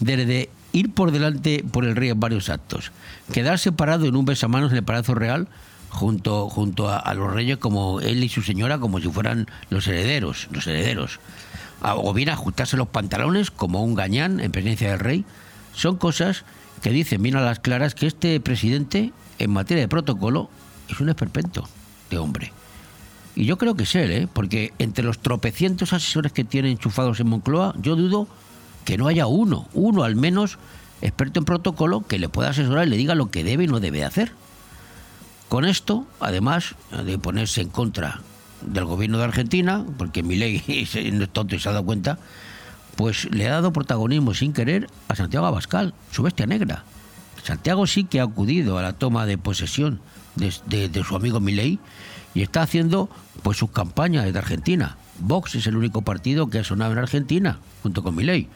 de 0.00 0.50
ir 0.72 0.92
por 0.92 1.10
delante 1.10 1.64
por 1.70 1.84
el 1.84 1.96
rey 1.96 2.10
en 2.10 2.20
varios 2.20 2.48
actos, 2.48 2.92
quedarse 3.32 3.72
parado 3.72 4.06
en 4.06 4.16
un 4.16 4.24
besamanos 4.24 4.70
en 4.70 4.78
el 4.78 4.84
Palacio 4.84 5.14
Real 5.14 5.48
junto, 5.90 6.48
junto 6.48 6.88
a, 6.88 7.12
los 7.14 7.32
reyes 7.32 7.58
como 7.58 8.00
él 8.00 8.22
y 8.24 8.28
su 8.28 8.42
señora 8.42 8.78
como 8.78 9.00
si 9.00 9.08
fueran 9.08 9.48
los 9.68 9.86
herederos, 9.86 10.48
los 10.52 10.66
herederos. 10.66 11.20
O 11.82 12.12
bien 12.12 12.28
ajustarse 12.28 12.76
los 12.76 12.88
pantalones 12.88 13.50
como 13.50 13.82
un 13.82 13.94
gañán 13.94 14.40
en 14.40 14.52
presencia 14.52 14.90
del 14.90 14.98
rey. 14.98 15.24
Son 15.74 15.96
cosas 15.96 16.44
que 16.82 16.90
dicen 16.90 17.22
bien 17.22 17.36
a 17.36 17.40
las 17.40 17.58
claras 17.58 17.94
que 17.94 18.06
este 18.06 18.38
presidente, 18.40 19.12
en 19.40 19.50
materia 19.50 19.82
de 19.82 19.88
protocolo, 19.88 20.48
es 20.88 21.00
un 21.00 21.08
esperpento 21.08 21.68
de 22.10 22.18
hombre. 22.18 22.52
Y 23.34 23.46
yo 23.46 23.58
creo 23.58 23.74
que 23.74 23.84
es 23.84 23.94
él, 23.94 24.12
¿eh? 24.12 24.28
porque 24.32 24.72
entre 24.78 25.04
los 25.04 25.18
tropecientos 25.18 25.92
asesores 25.92 26.32
que 26.32 26.44
tiene 26.44 26.70
enchufados 26.70 27.20
en 27.20 27.28
Moncloa, 27.28 27.74
yo 27.80 27.96
dudo 27.96 28.28
que 28.84 28.98
no 28.98 29.08
haya 29.08 29.26
uno, 29.26 29.68
uno 29.72 30.04
al 30.04 30.14
menos, 30.14 30.58
experto 31.00 31.40
en 31.40 31.46
protocolo, 31.46 32.06
que 32.06 32.18
le 32.18 32.28
pueda 32.28 32.50
asesorar 32.50 32.86
y 32.86 32.90
le 32.90 32.96
diga 32.96 33.14
lo 33.14 33.30
que 33.30 33.42
debe 33.42 33.64
y 33.64 33.66
no 33.66 33.80
debe 33.80 34.04
hacer. 34.04 34.32
Con 35.48 35.64
esto, 35.64 36.06
además 36.20 36.74
de 37.04 37.18
ponerse 37.18 37.62
en 37.62 37.70
contra 37.70 38.20
del 38.60 38.84
gobierno 38.84 39.18
de 39.18 39.24
Argentina, 39.24 39.84
porque 39.96 40.22
mi 40.22 40.36
ley 40.36 40.62
no 41.12 41.24
es 41.24 41.30
tonto 41.30 41.54
y 41.54 41.60
se 41.60 41.68
ha 41.68 41.72
dado 41.72 41.84
cuenta, 41.86 42.18
pues 42.96 43.30
le 43.30 43.48
ha 43.48 43.52
dado 43.52 43.72
protagonismo 43.72 44.34
sin 44.34 44.52
querer 44.52 44.88
a 45.08 45.16
Santiago 45.16 45.46
Abascal, 45.46 45.94
su 46.10 46.22
bestia 46.22 46.46
negra. 46.46 46.84
Santiago 47.42 47.86
sí 47.86 48.04
que 48.04 48.20
ha 48.20 48.24
acudido 48.24 48.78
a 48.78 48.82
la 48.82 48.92
toma 48.92 49.26
de 49.26 49.38
posesión 49.38 50.00
de, 50.36 51.04
su 51.04 51.16
amigo 51.16 51.40
Milei 51.40 51.78
y 52.34 52.42
está 52.42 52.62
haciendo 52.62 53.10
pues 53.42 53.58
sus 53.58 53.70
campañas 53.70 54.24
desde 54.24 54.38
Argentina. 54.38 54.96
Vox 55.18 55.54
es 55.54 55.66
el 55.66 55.76
único 55.76 56.02
partido 56.02 56.48
que 56.48 56.58
ha 56.58 56.64
sonado 56.64 56.92
en 56.92 56.98
Argentina, 56.98 57.58
junto 57.82 58.02
con 58.02 58.14
Milei. 58.14 58.48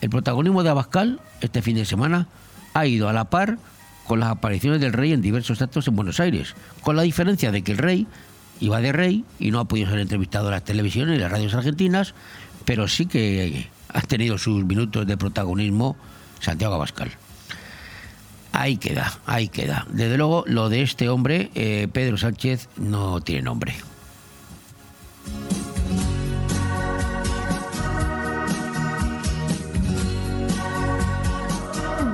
El 0.00 0.10
protagonismo 0.10 0.62
de 0.62 0.70
Abascal 0.70 1.20
este 1.40 1.62
fin 1.62 1.76
de 1.76 1.84
semana 1.84 2.26
ha 2.74 2.86
ido 2.86 3.08
a 3.08 3.12
la 3.12 3.30
par 3.30 3.58
con 4.06 4.20
las 4.20 4.30
apariciones 4.30 4.80
del 4.80 4.92
rey 4.92 5.12
en 5.12 5.22
diversos 5.22 5.62
actos 5.62 5.88
en 5.88 5.96
Buenos 5.96 6.20
Aires, 6.20 6.54
con 6.82 6.96
la 6.96 7.02
diferencia 7.02 7.50
de 7.50 7.62
que 7.62 7.72
el 7.72 7.78
rey, 7.78 8.06
iba 8.60 8.80
de 8.80 8.92
rey 8.92 9.24
y 9.38 9.50
no 9.50 9.60
ha 9.60 9.64
podido 9.64 9.90
ser 9.90 10.00
entrevistado 10.00 10.46
en 10.46 10.52
las 10.52 10.64
televisiones 10.64 11.16
y 11.16 11.20
las 11.20 11.30
radios 11.30 11.54
argentinas, 11.54 12.14
pero 12.64 12.88
sí 12.88 13.06
que 13.06 13.68
ha 13.88 14.00
tenido 14.02 14.36
sus 14.36 14.64
minutos 14.64 15.06
de 15.06 15.16
protagonismo 15.16 15.96
Santiago 16.40 16.74
Abascal. 16.74 17.12
Ahí 18.56 18.76
queda, 18.76 19.12
ahí 19.26 19.48
queda. 19.48 19.84
Desde 19.90 20.16
luego, 20.16 20.44
lo 20.46 20.68
de 20.68 20.82
este 20.82 21.08
hombre, 21.08 21.50
eh, 21.56 21.88
Pedro 21.92 22.16
Sánchez, 22.16 22.68
no 22.76 23.20
tiene 23.20 23.42
nombre. 23.42 23.74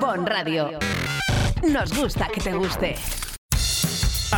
Bon 0.01 0.25
Radio. 0.25 0.79
Nos 1.71 1.95
gusta 1.95 2.27
que 2.29 2.41
te 2.41 2.55
guste. 2.55 2.97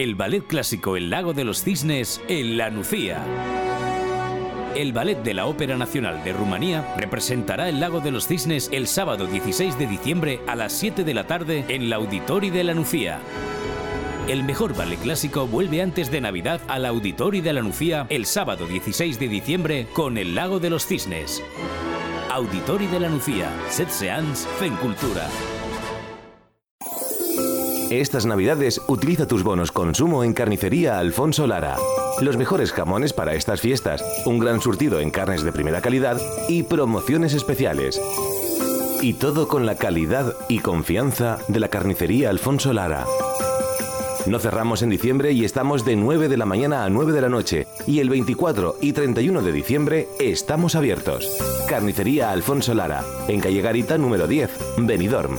El 0.00 0.14
ballet 0.14 0.42
clásico 0.46 0.96
El 0.96 1.10
Lago 1.10 1.34
de 1.34 1.44
los 1.44 1.62
Cisnes 1.62 2.22
en 2.26 2.56
La 2.56 2.70
Nucía. 2.70 3.22
El 4.74 4.94
ballet 4.94 5.22
de 5.22 5.34
la 5.34 5.44
Ópera 5.44 5.76
Nacional 5.76 6.24
de 6.24 6.32
Rumanía 6.32 6.94
representará 6.96 7.68
el 7.68 7.80
Lago 7.80 8.00
de 8.00 8.10
los 8.10 8.26
Cisnes 8.26 8.70
el 8.72 8.86
sábado 8.86 9.26
16 9.26 9.78
de 9.78 9.86
diciembre 9.86 10.40
a 10.46 10.56
las 10.56 10.72
7 10.72 11.04
de 11.04 11.12
la 11.12 11.26
tarde 11.26 11.66
en 11.68 11.90
la 11.90 11.96
Auditori 11.96 12.48
de 12.48 12.64
la 12.64 12.72
Nucía. 12.72 13.18
El 14.26 14.42
mejor 14.42 14.74
ballet 14.74 14.98
clásico 14.98 15.46
vuelve 15.46 15.82
antes 15.82 16.10
de 16.10 16.22
Navidad 16.22 16.62
al 16.68 16.86
Auditori 16.86 17.42
de 17.42 17.52
la 17.52 17.60
Nucía 17.60 18.06
el 18.08 18.24
sábado 18.24 18.66
16 18.66 19.18
de 19.18 19.28
diciembre 19.28 19.86
con 19.92 20.16
El 20.16 20.34
Lago 20.34 20.60
de 20.60 20.70
los 20.70 20.86
Cisnes. 20.86 21.42
Auditori 22.30 22.86
de 22.86 23.00
la 23.00 23.10
Nucía, 23.10 23.50
Set 23.68 23.90
Fen 23.90 24.76
Cultura. 24.76 25.28
Estas 27.90 28.24
navidades 28.24 28.80
utiliza 28.86 29.26
tus 29.26 29.42
bonos 29.42 29.72
consumo 29.72 30.22
en 30.22 30.32
Carnicería 30.32 31.00
Alfonso 31.00 31.48
Lara. 31.48 31.76
Los 32.20 32.36
mejores 32.36 32.72
jamones 32.72 33.12
para 33.12 33.34
estas 33.34 33.60
fiestas, 33.60 34.04
un 34.26 34.38
gran 34.38 34.60
surtido 34.60 35.00
en 35.00 35.10
carnes 35.10 35.42
de 35.42 35.50
primera 35.50 35.80
calidad 35.80 36.20
y 36.48 36.62
promociones 36.62 37.34
especiales. 37.34 38.00
Y 39.02 39.14
todo 39.14 39.48
con 39.48 39.66
la 39.66 39.74
calidad 39.74 40.36
y 40.48 40.60
confianza 40.60 41.38
de 41.48 41.58
la 41.58 41.66
Carnicería 41.66 42.30
Alfonso 42.30 42.72
Lara. 42.72 43.06
No 44.24 44.38
cerramos 44.38 44.82
en 44.82 44.90
diciembre 44.90 45.32
y 45.32 45.44
estamos 45.44 45.84
de 45.84 45.96
9 45.96 46.28
de 46.28 46.36
la 46.36 46.46
mañana 46.46 46.84
a 46.84 46.90
9 46.90 47.10
de 47.10 47.20
la 47.22 47.28
noche. 47.28 47.66
Y 47.88 47.98
el 47.98 48.08
24 48.08 48.76
y 48.80 48.92
31 48.92 49.42
de 49.42 49.50
diciembre 49.50 50.08
estamos 50.20 50.76
abiertos. 50.76 51.28
Carnicería 51.68 52.30
Alfonso 52.30 52.72
Lara, 52.72 53.02
en 53.26 53.40
calle 53.40 53.62
Garita 53.62 53.98
número 53.98 54.28
10, 54.28 54.48
Benidorm. 54.78 55.38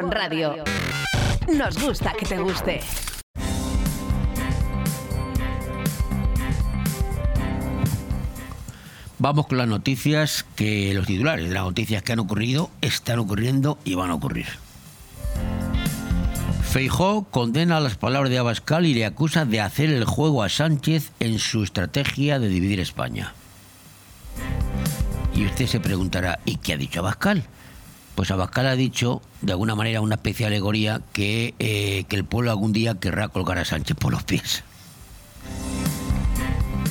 Radio. 0.00 0.54
Nos 1.54 1.78
gusta 1.78 2.14
que 2.18 2.24
te 2.24 2.38
guste. 2.38 2.80
Vamos 9.18 9.46
con 9.46 9.58
las 9.58 9.68
noticias 9.68 10.46
que 10.56 10.94
los 10.94 11.06
titulares 11.06 11.50
las 11.50 11.64
noticias 11.64 12.02
que 12.02 12.12
han 12.14 12.20
ocurrido, 12.20 12.70
están 12.80 13.18
ocurriendo 13.18 13.78
y 13.84 13.94
van 13.94 14.10
a 14.10 14.14
ocurrir. 14.14 14.46
Feijó 16.62 17.24
condena 17.24 17.78
las 17.78 17.96
palabras 17.96 18.30
de 18.30 18.38
Abascal 18.38 18.86
y 18.86 18.94
le 18.94 19.04
acusa 19.04 19.44
de 19.44 19.60
hacer 19.60 19.90
el 19.90 20.06
juego 20.06 20.42
a 20.42 20.48
Sánchez 20.48 21.12
en 21.20 21.38
su 21.38 21.62
estrategia 21.62 22.38
de 22.38 22.48
dividir 22.48 22.80
España. 22.80 23.34
Y 25.34 25.44
usted 25.44 25.66
se 25.66 25.80
preguntará, 25.80 26.38
¿y 26.46 26.56
qué 26.56 26.72
ha 26.72 26.76
dicho 26.78 27.00
Abascal? 27.00 27.44
Pues 28.14 28.30
Abascal 28.30 28.66
ha 28.66 28.76
dicho, 28.76 29.22
de 29.40 29.52
alguna 29.52 29.74
manera, 29.74 30.00
una 30.00 30.16
especie 30.16 30.44
de 30.44 30.54
alegoría, 30.54 31.00
que, 31.12 31.54
eh, 31.58 32.04
que 32.08 32.16
el 32.16 32.24
pueblo 32.24 32.50
algún 32.50 32.72
día 32.72 32.94
querrá 32.94 33.28
colgar 33.28 33.58
a 33.58 33.64
Sánchez 33.64 33.96
por 33.96 34.12
los 34.12 34.22
pies. 34.22 34.64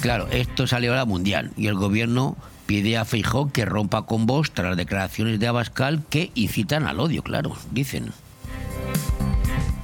Claro, 0.02 0.28
esto 0.32 0.66
salió 0.66 0.94
a 0.94 0.96
la 0.96 1.06
mundial 1.06 1.52
y 1.58 1.68
el 1.68 1.76
gobierno 1.76 2.36
pide 2.66 2.98
a 2.98 3.06
Feijó 3.06 3.52
que 3.52 3.66
rompa 3.66 4.08
con 4.08 4.26
vos 4.26 4.52
tras 4.52 4.70
las 4.70 4.78
declaraciones 4.78 5.40
de 5.40 5.48
Abascal 5.48 6.04
que 6.10 6.32
incitan 6.34 6.88
al 6.88 7.00
odio, 7.00 7.22
claro, 7.22 7.56
dicen. 7.70 8.12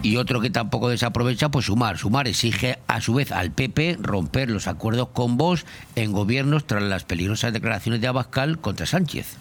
Y 0.02 0.18
otro 0.18 0.42
que 0.42 0.50
tampoco 0.50 0.90
desaprovecha, 0.90 1.50
pues 1.50 1.66
Sumar. 1.66 1.98
Sumar 1.98 2.28
exige 2.28 2.80
a 2.88 3.02
su 3.02 3.14
vez 3.14 3.32
al 3.32 3.52
PP 3.52 3.98
romper 4.00 4.50
los 4.50 4.68
acuerdos 4.68 5.10
con 5.10 5.38
vos 5.38 5.66
en 5.96 6.14
gobiernos 6.14 6.66
tras 6.66 6.82
las 6.82 7.04
peligrosas 7.04 7.54
declaraciones 7.54 8.02
de 8.02 8.08
Abascal 8.08 8.58
contra 8.60 8.86
Sánchez. 8.86 9.38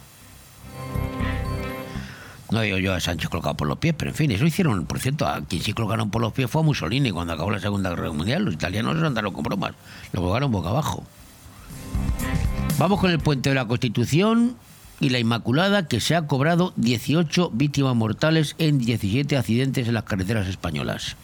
No 2.50 2.60
digo 2.60 2.78
yo 2.78 2.94
a 2.94 3.00
Sánchez 3.00 3.28
colocado 3.28 3.56
por 3.56 3.66
los 3.66 3.78
pies, 3.78 3.94
pero 3.96 4.10
en 4.10 4.14
fin, 4.14 4.30
eso 4.30 4.46
hicieron, 4.46 4.86
por 4.86 5.00
cierto, 5.00 5.26
a 5.26 5.40
quien 5.42 5.62
sí 5.62 5.72
colocaron 5.72 6.10
por 6.10 6.22
los 6.22 6.32
pies 6.32 6.48
fue 6.48 6.62
a 6.62 6.64
Mussolini 6.64 7.10
cuando 7.10 7.32
acabó 7.32 7.50
la 7.50 7.58
Segunda 7.58 7.90
Guerra 7.90 8.12
Mundial. 8.12 8.44
Los 8.44 8.54
italianos 8.54 8.98
se 8.98 9.06
andaron 9.06 9.32
con 9.32 9.42
bromas, 9.42 9.72
lo 10.12 10.20
colocaron 10.20 10.52
boca 10.52 10.68
abajo. 10.68 11.04
Vamos 12.78 13.00
con 13.00 13.10
el 13.10 13.18
puente 13.18 13.48
de 13.48 13.54
la 13.54 13.66
Constitución 13.66 14.56
y 15.00 15.08
la 15.08 15.18
Inmaculada, 15.18 15.88
que 15.88 16.00
se 16.00 16.14
ha 16.14 16.26
cobrado 16.26 16.72
18 16.76 17.50
víctimas 17.52 17.96
mortales 17.96 18.54
en 18.58 18.78
17 18.78 19.36
accidentes 19.36 19.88
en 19.88 19.94
las 19.94 20.04
carreteras 20.04 20.46
españolas. 20.46 21.16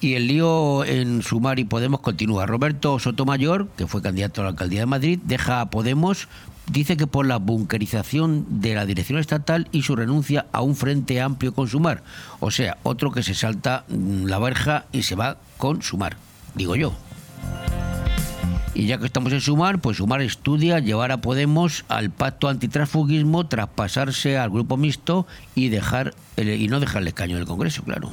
Y 0.00 0.14
el 0.14 0.26
lío 0.26 0.84
en 0.84 1.22
Sumar 1.22 1.58
y 1.58 1.64
Podemos 1.64 2.00
continúa. 2.00 2.44
Roberto 2.44 2.98
Sotomayor, 2.98 3.68
que 3.76 3.86
fue 3.86 4.02
candidato 4.02 4.42
a 4.42 4.44
la 4.44 4.50
alcaldía 4.50 4.80
de 4.80 4.86
Madrid, 4.86 5.18
deja 5.24 5.62
a 5.62 5.70
Podemos, 5.70 6.28
dice 6.66 6.96
que 6.96 7.06
por 7.06 7.26
la 7.26 7.36
bunkerización 7.38 8.46
de 8.60 8.74
la 8.74 8.86
dirección 8.86 9.18
estatal 9.18 9.68
y 9.72 9.82
su 9.82 9.96
renuncia 9.96 10.46
a 10.52 10.60
un 10.62 10.76
frente 10.76 11.20
amplio 11.20 11.54
con 11.54 11.68
Sumar. 11.68 12.02
O 12.40 12.50
sea, 12.50 12.78
otro 12.82 13.12
que 13.12 13.22
se 13.22 13.34
salta 13.34 13.84
mm, 13.88 14.24
la 14.26 14.38
verja 14.38 14.84
y 14.92 15.02
se 15.02 15.14
va 15.14 15.36
con 15.58 15.82
Sumar, 15.82 16.16
digo 16.54 16.76
yo. 16.76 16.94
Y 18.76 18.86
ya 18.86 18.98
que 18.98 19.06
estamos 19.06 19.32
en 19.32 19.40
Sumar, 19.40 19.78
pues 19.78 19.98
Sumar 19.98 20.20
estudia 20.20 20.80
llevar 20.80 21.12
a 21.12 21.18
Podemos 21.20 21.84
al 21.88 22.10
pacto 22.10 22.48
antitransfugismo, 22.48 23.46
traspasarse 23.46 24.36
al 24.36 24.50
grupo 24.50 24.76
mixto 24.76 25.26
y 25.54 25.68
dejar 25.68 26.12
el- 26.36 26.60
y 26.60 26.66
no 26.66 26.80
dejar 26.80 27.02
el 27.02 27.08
escaño 27.08 27.36
del 27.36 27.46
Congreso, 27.46 27.84
claro. 27.84 28.10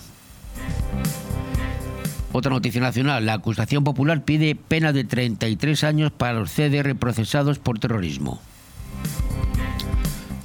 Otra 2.34 2.52
noticia 2.52 2.80
nacional, 2.80 3.26
la 3.26 3.34
acusación 3.34 3.84
popular 3.84 4.24
pide 4.24 4.56
pena 4.56 4.94
de 4.94 5.04
33 5.04 5.84
años 5.84 6.12
para 6.12 6.34
los 6.34 6.52
CDR 6.52 6.96
procesados 6.96 7.60
por 7.60 7.78
terrorismo. 7.78 8.40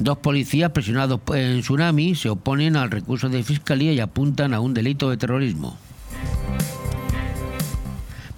Dos 0.01 0.19
policías 0.19 0.73
presionados 0.73 1.21
en 1.33 1.61
Tsunami 1.61 2.15
se 2.17 2.29
oponen 2.29 2.77
al 2.77 2.91
recurso 2.91 3.29
de 3.29 3.43
fiscalía 3.45 3.93
y 3.93 4.01
apuntan 4.01 4.53
a 4.53 4.61
un 4.61 4.75
delito 4.75 5.11
de 5.11 5.17
terrorismo. 5.17 5.79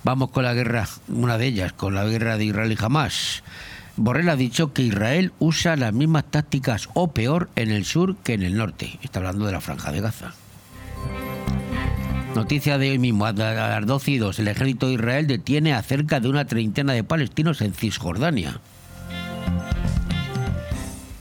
Vamos 0.05 0.31
con 0.31 0.45
la 0.45 0.55
guerra, 0.55 0.87
una 1.09 1.39
de 1.39 1.47
ellas, 1.47 1.73
con 1.73 1.95
la 1.95 2.05
guerra 2.05 2.37
de 2.37 2.45
Israel 2.45 2.73
y 2.73 2.83
Hamas. 2.83 3.43
Borrell 3.97 4.29
ha 4.29 4.37
dicho 4.37 4.73
que 4.73 4.83
Israel 4.83 5.33
usa 5.39 5.75
las 5.77 5.93
mismas 5.93 6.25
tácticas 6.31 6.89
o 6.95 7.13
peor 7.13 7.49
en 7.57 7.71
el 7.71 7.85
sur 7.85 8.17
que 8.17 8.35
en 8.35 8.43
el 8.43 8.57
norte. 8.57 8.99
Está 9.03 9.19
hablando 9.19 9.47
de 9.47 9.53
la 9.53 9.61
franja 9.61 9.91
de 9.91 10.01
Gaza. 10.01 10.35
Noticia 12.35 12.79
de 12.79 12.91
hoy 12.91 12.99
mismo, 12.99 13.27
a 13.27 13.33
las 13.33 13.87
12 13.87 14.11
y 14.11 14.19
2, 14.19 14.39
el 14.39 14.49
ejército 14.49 14.87
de 14.87 14.95
Israel 14.95 15.27
detiene 15.27 15.73
a 15.73 15.83
cerca 15.83 16.21
de 16.21 16.29
una 16.29 16.45
treintena 16.45 16.93
de 16.93 17.03
palestinos 17.03 17.61
en 17.63 17.73
Cisjordania. 17.73 18.61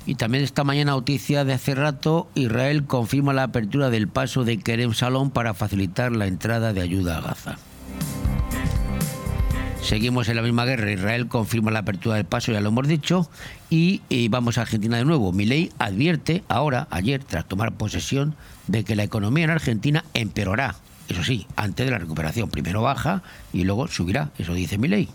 Y 0.06 0.16
también 0.16 0.44
esta 0.44 0.64
mañana 0.64 0.92
noticia 0.92 1.44
de 1.44 1.54
hace 1.54 1.76
rato, 1.76 2.30
Israel 2.36 2.86
confirma 2.86 3.34
la 3.34 3.44
apertura 3.44 3.90
del 3.90 4.08
paso 4.08 4.46
de 4.46 4.58
Kerem 4.58 4.94
Salom 4.94 5.32
para 5.32 5.54
facilitar 5.54 6.14
la 6.14 6.28
entrada 6.28 6.72
de 6.72 6.82
ayuda 6.82 7.18
a 7.18 7.22
Gaza. 7.22 7.58
Seguimos 9.82 10.28
en 10.28 10.36
la 10.36 10.42
misma 10.42 10.66
guerra. 10.66 10.92
Israel 10.92 11.28
confirma 11.28 11.72
la 11.72 11.80
apertura 11.80 12.16
del 12.16 12.26
paso, 12.26 12.52
ya 12.52 12.62
lo 12.62 12.70
hemos 12.70 12.88
dicho. 12.88 13.30
Y, 13.70 14.02
y 14.10 14.28
vamos 14.28 14.58
a 14.58 14.62
Argentina 14.62 14.98
de 14.98 15.06
nuevo. 15.06 15.32
Milei 15.32 15.72
advierte 15.80 16.44
ahora, 16.50 16.88
ayer, 16.90 17.24
tras 17.24 17.48
tomar 17.48 17.74
posesión, 17.74 18.36
de 18.68 18.84
que 18.84 18.96
la 18.96 19.04
economía 19.04 19.46
en 19.46 19.52
Argentina 19.52 20.04
empeorará. 20.14 20.76
Eso 21.08 21.24
sí, 21.24 21.48
antes 21.56 21.86
de 21.86 21.92
la 21.92 22.00
recuperación. 22.00 22.50
Primero 22.50 22.82
baja 22.82 23.24
y 23.54 23.64
luego 23.64 23.88
subirá. 23.88 24.32
Eso 24.38 24.54
dice 24.54 24.78
Milei. 24.78 25.10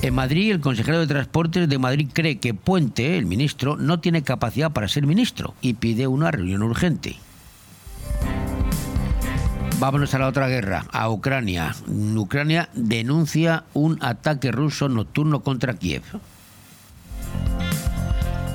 En 0.00 0.14
Madrid, 0.14 0.52
el 0.52 0.60
consejero 0.60 1.00
de 1.00 1.06
Transportes 1.08 1.68
de 1.68 1.78
Madrid 1.78 2.08
cree 2.12 2.38
que 2.38 2.54
Puente, 2.54 3.18
el 3.18 3.26
ministro, 3.26 3.76
no 3.76 3.98
tiene 3.98 4.22
capacidad 4.22 4.70
para 4.70 4.86
ser 4.86 5.06
ministro 5.06 5.54
y 5.60 5.74
pide 5.74 6.06
una 6.06 6.30
reunión 6.30 6.62
urgente. 6.62 7.16
Vámonos 9.80 10.12
a 10.14 10.18
la 10.18 10.28
otra 10.28 10.48
guerra, 10.48 10.86
a 10.92 11.08
Ucrania. 11.08 11.74
Ucrania 11.86 12.68
denuncia 12.74 13.64
un 13.74 13.98
ataque 14.00 14.50
ruso 14.50 14.88
nocturno 14.88 15.40
contra 15.42 15.74
Kiev. 15.74 16.02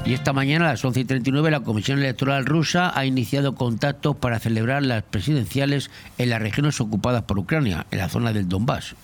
Y 0.06 0.14
esta 0.14 0.34
mañana 0.34 0.66
a 0.66 0.72
las 0.72 0.84
11 0.84 1.00
y 1.00 1.06
39 1.06 1.50
la 1.50 1.62
Comisión 1.62 2.00
Electoral 2.00 2.46
rusa 2.46 2.92
ha 2.94 3.06
iniciado 3.06 3.56
contactos 3.56 4.18
para 4.18 4.40
celebrar 4.40 4.84
las 4.84 5.04
presidenciales 5.04 5.90
en 6.18 6.30
las 6.30 6.42
regiones 6.42 6.82
ocupadas 6.82 7.24
por 7.24 7.40
Ucrania, 7.40 7.86
en 7.90 8.00
la 8.00 8.10
zona 8.10 8.34
del 8.34 8.50
Donbass. 8.50 8.96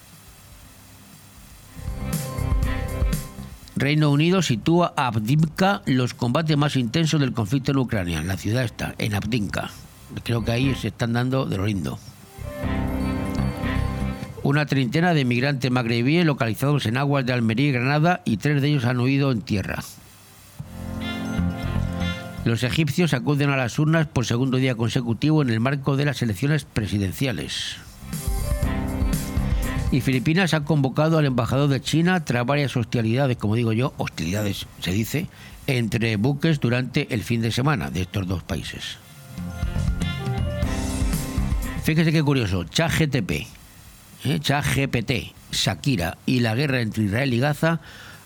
Reino 3.78 4.12
Unido 4.12 4.42
sitúa 4.42 4.94
a 4.98 5.08
Abdimka 5.08 5.84
los 5.86 6.14
combates 6.14 6.58
más 6.58 6.76
intensos 6.76 7.22
del 7.22 7.32
conflicto 7.32 7.72
en 7.72 7.78
Ucrania. 7.78 8.22
La 8.22 8.36
ciudad 8.36 8.66
está 8.66 8.94
en 8.98 9.16
Abdimka. 9.16 9.70
Creo 10.24 10.44
que 10.44 10.52
ahí 10.52 10.76
se 10.76 10.90
están 10.90 11.14
dando 11.14 11.46
de 11.46 11.56
lo 11.56 11.66
lindo. 11.66 11.98
Una 14.44 14.66
treintena 14.66 15.14
de 15.14 15.24
migrantes 15.24 15.72
magrebíes 15.72 16.26
localizados 16.26 16.86
en 16.88 16.98
aguas 16.98 17.26
de 17.26 17.32
Almería 17.32 17.70
y 17.70 17.72
Granada 17.72 18.22
y 18.26 18.36
tres 18.36 18.62
de 18.62 18.68
ellos 18.68 18.84
han 18.84 19.00
huido 19.00 19.32
en 19.32 19.44
tierra. 19.44 19.82
Los 22.50 22.64
egipcios 22.64 23.14
acuden 23.14 23.52
a 23.52 23.58
las 23.58 23.78
urnas 23.78 24.08
por 24.08 24.26
segundo 24.26 24.58
día 24.58 24.74
consecutivo 24.74 25.44
en 25.44 25.52
el 25.52 25.60
marco 25.60 25.96
de 25.98 26.06
las 26.06 26.24
elecciones 26.24 26.66
presidenciales. 26.66 27.76
Y 29.92 30.02
Filipinas 30.02 30.56
ha 30.56 30.64
convocado 30.66 31.20
al 31.20 31.26
embajador 31.26 31.70
de 31.70 31.80
China 31.80 32.26
tras 32.26 32.48
varias 32.48 32.76
hostilidades, 32.76 33.38
como 33.38 33.54
digo 33.54 33.72
yo, 33.72 33.94
hostilidades 33.98 34.66
se 34.82 34.92
dice, 34.92 35.28
entre 35.68 36.16
buques 36.16 36.60
durante 36.60 37.14
el 37.14 37.22
fin 37.22 37.42
de 37.42 37.52
semana 37.52 37.92
de 37.92 38.02
estos 38.02 38.28
dos 38.28 38.42
países. 38.42 38.98
Fíjese 41.84 42.12
qué 42.12 42.24
curioso, 42.24 42.64
ChatGTP, 42.64 43.32
¿eh? 44.26 44.40
ChatGPT, 44.40 45.36
Shakira 45.52 46.18
y 46.26 46.40
la 46.40 46.56
guerra 46.56 46.82
entre 46.82 47.04
Israel 47.04 47.32
y 47.32 47.38
Gaza 47.38 47.80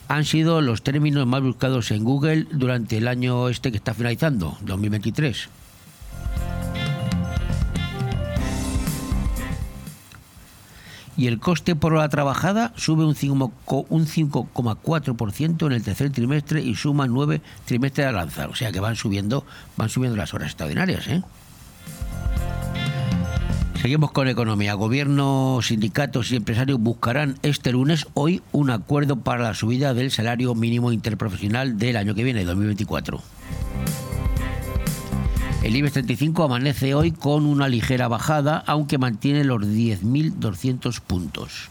han 0.08 0.26
sido 0.26 0.62
los 0.62 0.82
términos 0.84 1.26
más 1.28 1.42
buscados 1.42 1.92
en 1.92 2.04
Google 2.04 2.48
durante 2.52 2.98
el 2.98 3.08
año 3.08 3.48
este 3.50 3.72
que 3.72 3.78
está 3.78 3.94
finalizando, 3.94 4.58
2023. 4.62 5.50
Y 11.16 11.28
el 11.28 11.40
coste 11.40 11.76
por 11.76 11.94
hora 11.94 12.10
trabajada 12.10 12.74
sube 12.76 13.06
un 13.06 13.14
5,4% 13.14 15.68
en 15.68 15.72
el 15.72 15.84
tercer 15.84 16.12
trimestre 16.12 16.60
y 16.62 16.74
suma 16.76 17.06
nueve 17.06 17.40
trimestres 17.66 18.08
al 18.08 18.16
lanzar. 18.16 18.50
O 18.50 18.56
sea 18.56 18.72
que 18.72 18.80
van 18.80 18.96
subiendo, 18.96 19.46
van 19.78 19.90
subiendo 19.90 20.18
las 20.18 20.34
horas 20.34 20.48
extraordinarias, 20.48 21.08
¿eh? 21.08 21.22
Seguimos 23.84 24.14
con 24.14 24.30
economía. 24.30 24.76
Gobierno, 24.76 25.60
sindicatos 25.62 26.32
y 26.32 26.38
empresarios 26.38 26.80
buscarán 26.80 27.38
este 27.44 27.74
lunes, 27.74 28.08
hoy, 28.14 28.42
un 28.54 28.70
acuerdo 28.70 29.18
para 29.18 29.44
la 29.44 29.54
subida 29.54 29.94
del 29.94 30.10
salario 30.10 30.56
mínimo 30.56 30.94
interprofesional 30.94 31.78
del 31.78 31.98
año 31.98 32.16
que 32.16 32.24
viene, 32.24 32.46
2024. 32.46 33.22
El 35.64 35.76
IBEX 35.76 35.92
35 35.92 36.46
amanece 36.46 36.96
hoy 36.96 37.12
con 37.12 37.46
una 37.46 37.68
ligera 37.68 38.08
bajada, 38.08 38.64
aunque 38.68 38.98
mantiene 38.98 39.44
los 39.44 39.62
10.200 39.64 41.02
puntos. 41.02 41.70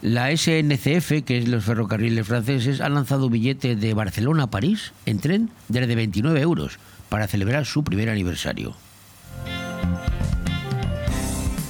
La 0.00 0.30
SNCF, 0.30 1.24
que 1.24 1.38
es 1.38 1.48
los 1.48 1.64
ferrocarriles 1.64 2.24
franceses, 2.24 2.80
ha 2.80 2.88
lanzado 2.88 3.28
billetes 3.28 3.80
de 3.80 3.94
Barcelona 3.94 4.44
a 4.44 4.50
París 4.50 4.92
en 5.06 5.18
tren 5.18 5.50
desde 5.68 5.96
29 5.96 6.40
euros 6.40 6.78
para 7.14 7.28
celebrar 7.28 7.64
su 7.64 7.84
primer 7.84 8.10
aniversario. 8.10 8.74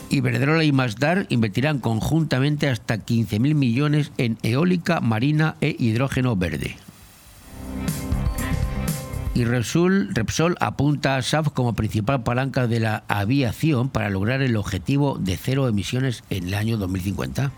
Iberdrola 0.08 0.64
y 0.64 0.72
Masdar 0.72 1.26
invertirán 1.28 1.80
conjuntamente 1.80 2.70
hasta 2.70 2.96
15.000 2.96 3.54
millones 3.54 4.10
en 4.16 4.38
eólica, 4.42 5.02
marina 5.02 5.56
e 5.60 5.76
hidrógeno 5.78 6.34
verde. 6.34 6.78
Y 9.34 9.44
Repsol, 9.44 10.14
Repsol 10.14 10.56
apunta 10.60 11.16
a 11.16 11.22
SAF 11.22 11.50
como 11.50 11.74
principal 11.74 12.22
palanca 12.22 12.66
de 12.66 12.80
la 12.80 13.04
aviación 13.08 13.90
para 13.90 14.08
lograr 14.08 14.40
el 14.40 14.56
objetivo 14.56 15.18
de 15.18 15.36
cero 15.36 15.68
emisiones 15.68 16.24
en 16.30 16.48
el 16.48 16.54
año 16.54 16.78
2050. 16.78 17.52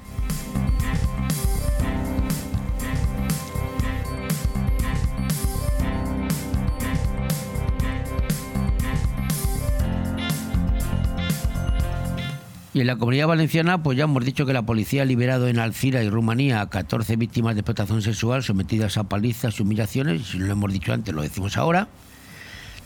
Y 12.76 12.80
en 12.82 12.88
la 12.88 12.96
comunidad 12.96 13.28
valenciana, 13.28 13.82
pues 13.82 13.96
ya 13.96 14.04
hemos 14.04 14.22
dicho 14.22 14.44
que 14.44 14.52
la 14.52 14.60
policía 14.60 15.00
ha 15.00 15.06
liberado 15.06 15.48
en 15.48 15.58
Alcira 15.58 16.02
y 16.02 16.10
Rumanía 16.10 16.60
a 16.60 16.68
14 16.68 17.16
víctimas 17.16 17.54
de 17.54 17.60
explotación 17.60 18.02
sexual 18.02 18.42
sometidas 18.42 18.98
a 18.98 19.04
palizas 19.04 19.58
y 19.58 19.62
humillaciones. 19.62 20.26
Si 20.26 20.38
no 20.38 20.44
lo 20.44 20.52
hemos 20.52 20.70
dicho 20.74 20.92
antes, 20.92 21.14
lo 21.14 21.22
decimos 21.22 21.56
ahora. 21.56 21.88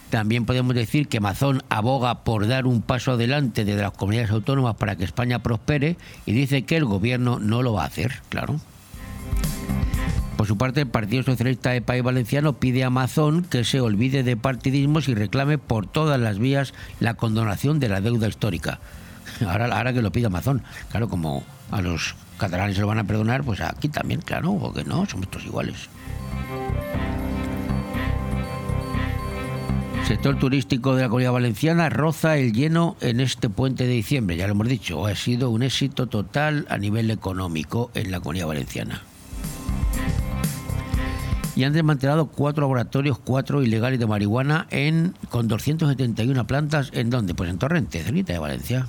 También 0.09 0.46
podemos 0.46 0.76
decir 0.76 1.09
que 1.09 1.18
Mazón 1.18 1.64
aboga 1.70 2.22
por 2.22 2.46
dar 2.46 2.66
un 2.66 2.83
paso 2.83 3.11
adelante 3.11 3.64
desde 3.64 3.83
las 3.83 3.90
comunidades 3.90 4.31
autónomas 4.31 4.76
para 4.76 4.94
que 4.94 5.03
España 5.03 5.40
prospere 5.40 5.96
y 6.24 6.35
dice 6.35 6.62
que 6.62 6.76
el 6.76 6.85
gobierno 6.85 7.40
no 7.40 7.64
lo 7.64 7.72
va 7.72 7.83
a 7.83 7.87
hacer, 7.87 8.12
claro. 8.29 8.61
Por 10.37 10.46
su 10.46 10.57
parte, 10.57 10.83
el 10.83 10.87
Partido 10.87 11.24
Socialista 11.24 11.70
de 11.70 11.83
País 11.83 12.05
Valenciano 12.05 12.53
pide 12.61 12.85
a 12.85 12.90
Mazón 12.90 13.42
que 13.42 13.64
se 13.64 13.81
olvide 13.81 14.22
de 14.22 14.37
partidismos 14.37 15.09
y 15.09 15.16
reclame 15.16 15.59
por 15.59 15.88
todas 15.88 16.20
las 16.20 16.38
vías 16.38 16.74
la 17.00 17.14
condonación 17.14 17.81
de 17.81 17.88
la 17.88 18.00
deuda 18.00 18.29
histórica. 18.29 18.79
Ahora, 19.46 19.66
ahora 19.66 19.92
que 19.92 20.03
lo 20.03 20.12
pide 20.12 20.26
Amazon, 20.26 20.62
claro, 20.90 21.09
como 21.09 21.44
a 21.70 21.81
los 21.81 22.14
catalanes 22.38 22.74
se 22.76 22.81
lo 22.81 22.87
van 22.87 22.98
a 22.98 23.05
perdonar, 23.05 23.42
pues 23.44 23.61
aquí 23.61 23.88
también, 23.88 24.20
claro, 24.20 24.53
o 24.53 24.72
que 24.72 24.85
no, 24.85 25.07
somos 25.07 25.31
todos 25.31 25.46
iguales. 25.46 25.88
sector 30.11 30.40
turístico 30.40 30.96
de 30.96 31.03
la 31.03 31.09
comunidad 31.09 31.31
valenciana 31.31 31.88
roza 31.88 32.37
el 32.37 32.53
lleno 32.53 32.96
en 33.00 33.20
este 33.20 33.48
puente 33.48 33.87
de 33.87 33.92
diciembre, 33.92 34.37
ya 34.37 34.48
lo 34.48 34.55
hemos 34.55 34.66
dicho, 34.66 35.07
ha 35.07 35.14
sido 35.14 35.50
un 35.50 35.62
éxito 35.62 36.09
total 36.09 36.66
a 36.68 36.79
nivel 36.79 37.12
económico 37.12 37.92
en 37.94 38.11
la 38.11 38.18
comunidad 38.18 38.48
valenciana. 38.48 39.03
Y 41.55 41.62
han 41.62 41.72
desmantelado 41.72 42.26
cuatro 42.26 42.62
laboratorios, 42.62 43.20
cuatro 43.20 43.62
ilegales 43.62 44.00
de 44.00 44.09
marihuana 44.09 44.66
en, 44.70 45.14
con 45.29 45.46
271 45.46 46.44
plantas, 46.44 46.90
¿en 46.92 47.09
dónde? 47.09 47.35
Pues 47.35 47.48
en 47.48 47.59
Torrente, 47.59 48.03
cerquita 48.03 48.33
de 48.33 48.40
Valencia. 48.40 48.88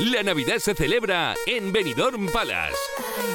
La 0.00 0.22
Navidad 0.22 0.56
se 0.56 0.74
celebra 0.74 1.34
en 1.46 1.72
Benidorm 1.72 2.26
Palace. 2.28 2.74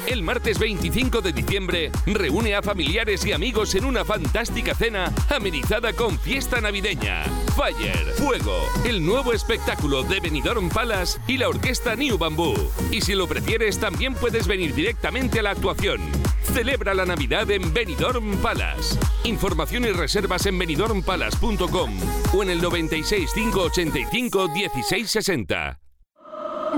El 0.08 0.24
martes 0.24 0.58
25 0.58 1.20
de 1.20 1.32
diciembre 1.32 1.92
reúne 2.06 2.56
a 2.56 2.62
familiares 2.62 3.24
y 3.24 3.30
amigos 3.30 3.76
en 3.76 3.84
una 3.84 4.04
fantástica 4.04 4.74
cena 4.74 5.12
amenizada 5.30 5.92
con 5.92 6.18
fiesta 6.18 6.60
navideña. 6.60 7.22
Fire, 7.54 8.12
Fuego, 8.16 8.64
el 8.84 9.06
nuevo 9.06 9.32
espectáculo 9.32 10.02
de 10.02 10.18
Benidorm 10.18 10.68
Palace 10.68 11.20
y 11.28 11.38
la 11.38 11.48
orquesta 11.48 11.94
New 11.94 12.18
Bamboo. 12.18 12.72
Y 12.90 13.00
si 13.00 13.14
lo 13.14 13.28
prefieres, 13.28 13.78
también 13.78 14.14
puedes 14.14 14.48
venir 14.48 14.74
directamente 14.74 15.38
a 15.38 15.42
la 15.42 15.50
actuación. 15.50 16.00
Celebra 16.42 16.94
la 16.94 17.06
Navidad 17.06 17.48
en 17.52 17.72
Benidorm 17.72 18.38
Palace. 18.38 18.98
Información 19.22 19.84
y 19.84 19.92
reservas 19.92 20.46
en 20.46 20.58
benidormpalace.com 20.58 21.90
o 22.34 22.42
en 22.42 22.50
el 22.50 22.60
96 22.60 23.30
585 23.32 24.48
1660. 24.48 25.85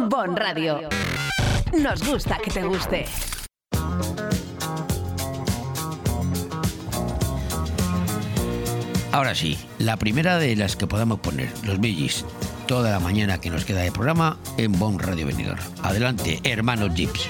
Bon 0.07 0.37
Radio. 0.37 0.89
Nos 1.77 2.07
gusta 2.07 2.39
que 2.39 2.53
te 2.53 2.63
guste. 2.63 3.05
Ahora 9.11 9.35
sí, 9.35 9.59
la 9.79 9.97
primera 9.97 10.39
de 10.39 10.55
las 10.55 10.77
que 10.77 10.87
podamos 10.87 11.19
poner, 11.19 11.51
los 11.65 11.81
Billys, 11.81 12.25
toda 12.69 12.93
la 12.93 13.01
mañana 13.01 13.41
que 13.41 13.51
nos 13.51 13.65
queda 13.65 13.81
de 13.81 13.91
programa 13.91 14.39
en 14.57 14.71
Bon 14.79 14.99
Radio 15.01 15.27
Venidor. 15.27 15.59
Adelante, 15.83 16.41
hermanos 16.45 16.95
Jeeps. 16.95 17.29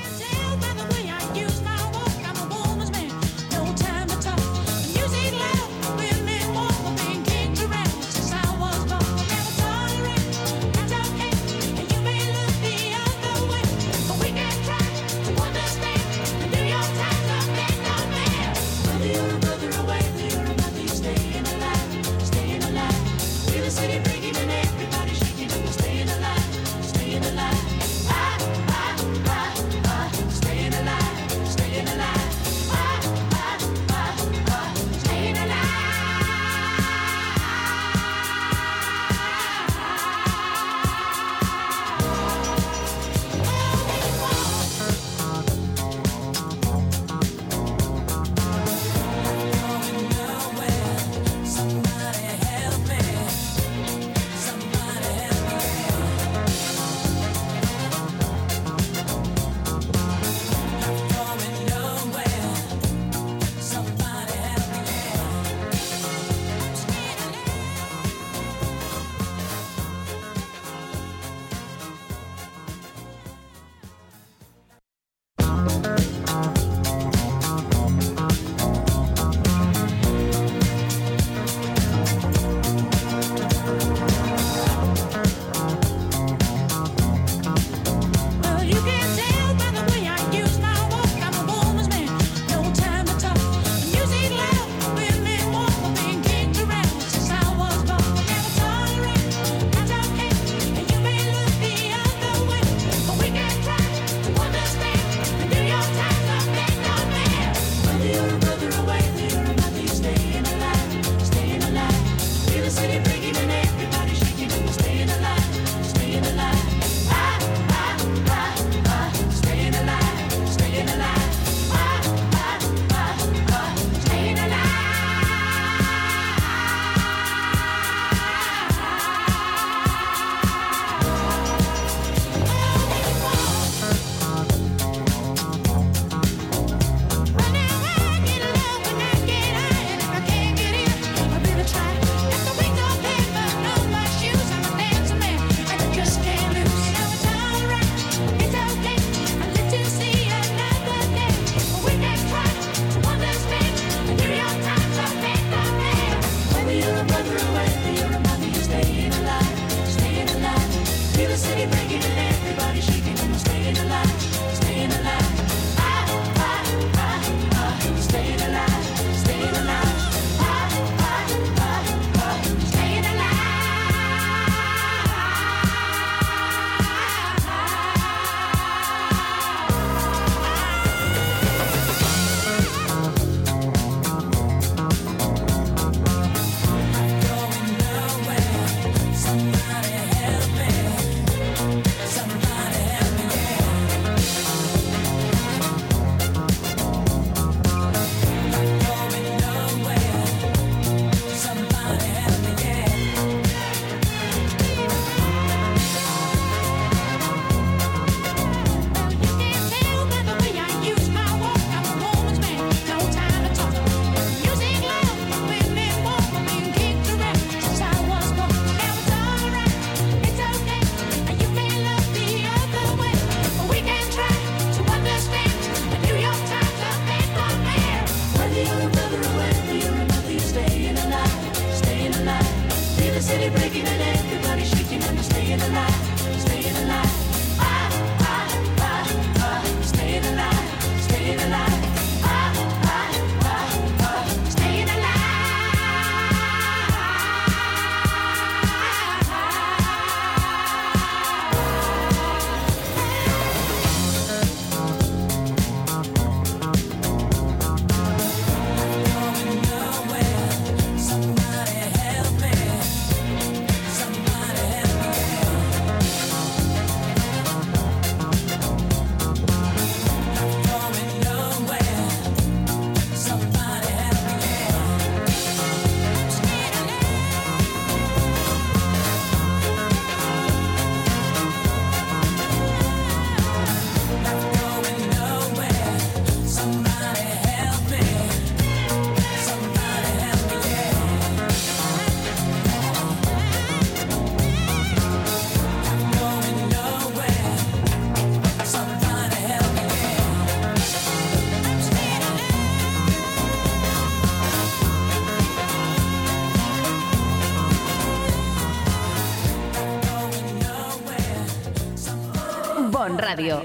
Radio. 313.18 313.62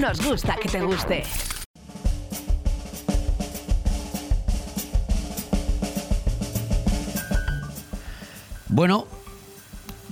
Nos 0.00 0.24
gusta 0.24 0.54
que 0.54 0.68
te 0.68 0.80
guste. 0.80 1.24
Bueno, 8.68 9.08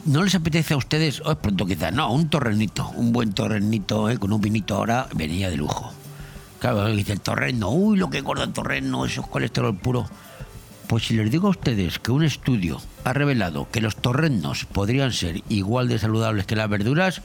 ¿no 0.07 0.25
les 0.25 0.35
apetece 0.35 0.75
a 0.75 0.77
ustedes, 0.77 1.21
o 1.21 1.31
es 1.31 1.39
pronto 1.39 1.67
quizás, 1.67 1.93
no, 1.93 2.13
un 2.13 2.29
torrenito, 2.29 2.91
un 2.97 3.13
buen 3.13 3.33
torrenito 3.33 4.11
eh, 4.11 4.19
con 4.19 4.33
un 4.33 4.41
vinito 4.41 4.75
ahora 4.75 5.07
venía 5.15 5.49
de 5.49 5.57
lujo? 5.57 5.93
Claro, 6.59 6.89
dice 6.89 7.13
el 7.13 7.21
torreno, 7.21 7.71
uy, 7.71 7.97
lo 7.97 8.11
que 8.11 8.23
gordo 8.23 8.43
el 8.43 8.53
torreno, 8.53 9.07
eso 9.07 9.21
es 9.21 9.27
colesterol 9.29 9.77
puro. 9.77 10.09
Pues 10.89 11.07
si 11.07 11.15
les 11.15 11.31
digo 11.31 11.47
a 11.47 11.51
ustedes 11.51 12.01
que 12.01 12.11
un 12.11 12.25
estudio 12.25 12.81
ha 13.05 13.13
revelado 13.13 13.69
que 13.71 13.81
los 13.81 13.97
torrenos 13.97 14.65
podrían 14.65 15.13
ser 15.13 15.43
igual 15.49 15.89
de 15.89 16.01
saludables 16.01 16.45
que 16.47 16.57
las 16.57 16.69
verduras, 16.69 17.23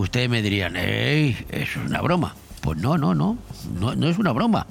ustedes 0.00 0.28
me 0.28 0.42
dirían, 0.42 0.76
¡ey! 0.76 1.36
Eso 1.50 1.80
es 1.80 1.86
una 1.86 2.00
broma. 2.00 2.34
Pues 2.60 2.78
no, 2.78 2.98
no, 2.98 3.14
no, 3.14 3.38
no, 3.78 3.94
no 3.94 4.08
es 4.08 4.18
una 4.18 4.32
broma. 4.32 4.66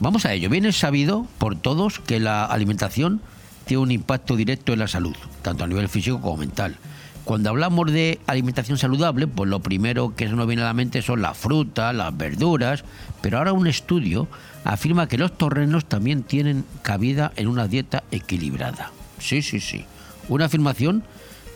Vamos 0.00 0.26
a 0.26 0.32
ello. 0.32 0.50
Bien 0.50 0.66
es 0.66 0.78
sabido 0.78 1.26
por 1.38 1.56
todos 1.56 1.98
que 2.00 2.20
la 2.20 2.44
alimentación 2.44 3.20
tiene 3.66 3.82
un 3.82 3.90
impacto 3.90 4.36
directo 4.36 4.72
en 4.72 4.78
la 4.78 4.88
salud, 4.88 5.16
tanto 5.42 5.64
a 5.64 5.66
nivel 5.66 5.88
físico 5.88 6.20
como 6.20 6.36
mental. 6.38 6.76
Cuando 7.24 7.50
hablamos 7.50 7.90
de 7.90 8.20
alimentación 8.28 8.78
saludable, 8.78 9.26
pues 9.26 9.50
lo 9.50 9.58
primero 9.58 10.14
que 10.14 10.28
se 10.28 10.34
nos 10.34 10.46
viene 10.46 10.62
a 10.62 10.66
la 10.66 10.74
mente 10.74 11.02
son 11.02 11.22
las 11.22 11.36
frutas, 11.36 11.92
las 11.92 12.16
verduras, 12.16 12.84
pero 13.20 13.38
ahora 13.38 13.52
un 13.52 13.66
estudio 13.66 14.28
afirma 14.62 15.08
que 15.08 15.18
los 15.18 15.36
torrenos 15.36 15.86
también 15.86 16.22
tienen 16.22 16.64
cabida 16.82 17.32
en 17.34 17.48
una 17.48 17.66
dieta 17.66 18.04
equilibrada. 18.12 18.92
Sí, 19.18 19.42
sí, 19.42 19.58
sí. 19.58 19.84
Una 20.28 20.44
afirmación 20.44 21.02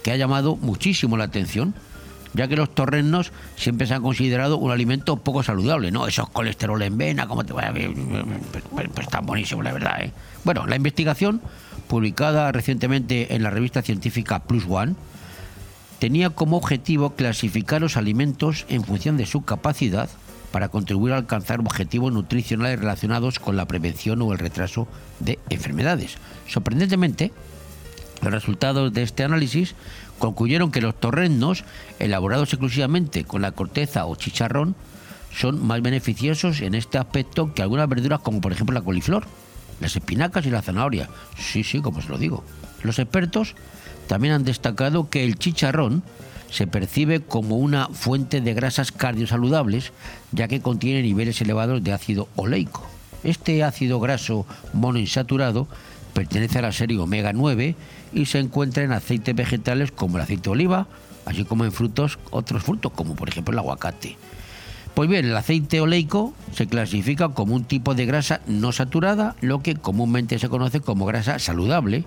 que 0.02 0.10
ha 0.10 0.16
llamado 0.16 0.56
muchísimo 0.56 1.16
la 1.16 1.24
atención, 1.24 1.74
ya 2.34 2.48
que 2.48 2.56
los 2.56 2.74
torrenos 2.74 3.32
siempre 3.56 3.86
se 3.86 3.94
han 3.94 4.02
considerado 4.02 4.58
un 4.58 4.70
alimento 4.70 5.16
poco 5.16 5.42
saludable, 5.42 5.90
¿no? 5.90 6.06
Esos 6.06 6.28
colesterol 6.30 6.80
en 6.82 6.96
vena, 6.96 7.26
¿cómo 7.26 7.44
te 7.44 7.52
va? 7.52 7.72
Pues, 7.72 8.88
pues, 8.94 9.08
la 9.62 9.72
verdad, 9.72 10.02
¿eh? 10.02 10.12
Bueno, 10.44 10.66
la 10.66 10.76
investigación, 10.76 11.40
publicada 11.88 12.52
recientemente 12.52 13.34
en 13.34 13.42
la 13.42 13.50
revista 13.50 13.82
científica 13.82 14.40
Plus 14.44 14.64
One, 14.68 14.94
tenía 15.98 16.30
como 16.30 16.56
objetivo 16.56 17.10
clasificar 17.10 17.80
los 17.80 17.96
alimentos 17.96 18.64
en 18.68 18.84
función 18.84 19.16
de 19.16 19.26
su 19.26 19.42
capacidad 19.42 20.08
para 20.50 20.68
contribuir 20.68 21.12
a 21.12 21.18
alcanzar 21.18 21.60
objetivos 21.60 22.12
nutricionales 22.12 22.80
relacionados 22.80 23.38
con 23.38 23.56
la 23.56 23.66
prevención 23.66 24.20
o 24.22 24.32
el 24.32 24.38
retraso 24.38 24.88
de 25.20 25.38
enfermedades. 25.48 26.16
Sorprendentemente, 26.48 27.32
los 28.22 28.32
resultados 28.32 28.92
de 28.92 29.02
este 29.02 29.24
análisis 29.24 29.74
concluyeron 30.18 30.70
que 30.70 30.80
los 30.80 30.98
torrenos, 30.98 31.64
elaborados 31.98 32.52
exclusivamente 32.52 33.24
con 33.24 33.42
la 33.42 33.52
corteza 33.52 34.06
o 34.06 34.16
chicharrón, 34.16 34.74
son 35.34 35.64
más 35.64 35.80
beneficiosos 35.80 36.60
en 36.60 36.74
este 36.74 36.98
aspecto 36.98 37.54
que 37.54 37.62
algunas 37.62 37.88
verduras 37.88 38.20
como 38.20 38.40
por 38.40 38.52
ejemplo 38.52 38.74
la 38.74 38.84
coliflor, 38.84 39.24
las 39.80 39.96
espinacas 39.96 40.44
y 40.46 40.50
la 40.50 40.62
zanahoria. 40.62 41.08
Sí, 41.38 41.64
sí, 41.64 41.80
como 41.80 42.02
se 42.02 42.08
lo 42.08 42.18
digo. 42.18 42.44
Los 42.82 42.98
expertos 42.98 43.54
también 44.06 44.34
han 44.34 44.44
destacado 44.44 45.08
que 45.08 45.24
el 45.24 45.38
chicharrón 45.38 46.02
se 46.50 46.66
percibe 46.66 47.20
como 47.20 47.56
una 47.56 47.88
fuente 47.88 48.40
de 48.40 48.54
grasas 48.54 48.92
cardiosaludables, 48.92 49.92
ya 50.32 50.48
que 50.48 50.60
contiene 50.60 51.02
niveles 51.02 51.40
elevados 51.40 51.82
de 51.82 51.92
ácido 51.92 52.28
oleico. 52.36 52.86
Este 53.22 53.62
ácido 53.62 54.00
graso 54.00 54.46
monoinsaturado 54.72 55.68
pertenece 56.10 56.58
a 56.58 56.62
la 56.62 56.72
serie 56.72 56.98
omega 56.98 57.32
9 57.32 57.74
y 58.12 58.26
se 58.26 58.38
encuentra 58.38 58.82
en 58.82 58.92
aceites 58.92 59.34
vegetales 59.34 59.92
como 59.92 60.16
el 60.16 60.24
aceite 60.24 60.44
de 60.44 60.50
oliva, 60.50 60.86
así 61.26 61.44
como 61.44 61.64
en 61.64 61.72
frutos, 61.72 62.18
otros 62.30 62.62
frutos 62.62 62.92
como 62.92 63.14
por 63.14 63.28
ejemplo 63.28 63.52
el 63.52 63.58
aguacate. 63.58 64.16
Pues 64.94 65.08
bien, 65.08 65.24
el 65.24 65.36
aceite 65.36 65.80
oleico 65.80 66.34
se 66.52 66.66
clasifica 66.66 67.28
como 67.28 67.54
un 67.54 67.64
tipo 67.64 67.94
de 67.94 68.06
grasa 68.06 68.40
no 68.46 68.72
saturada, 68.72 69.36
lo 69.40 69.62
que 69.62 69.76
comúnmente 69.76 70.38
se 70.38 70.48
conoce 70.48 70.80
como 70.80 71.06
grasa 71.06 71.38
saludable, 71.38 72.04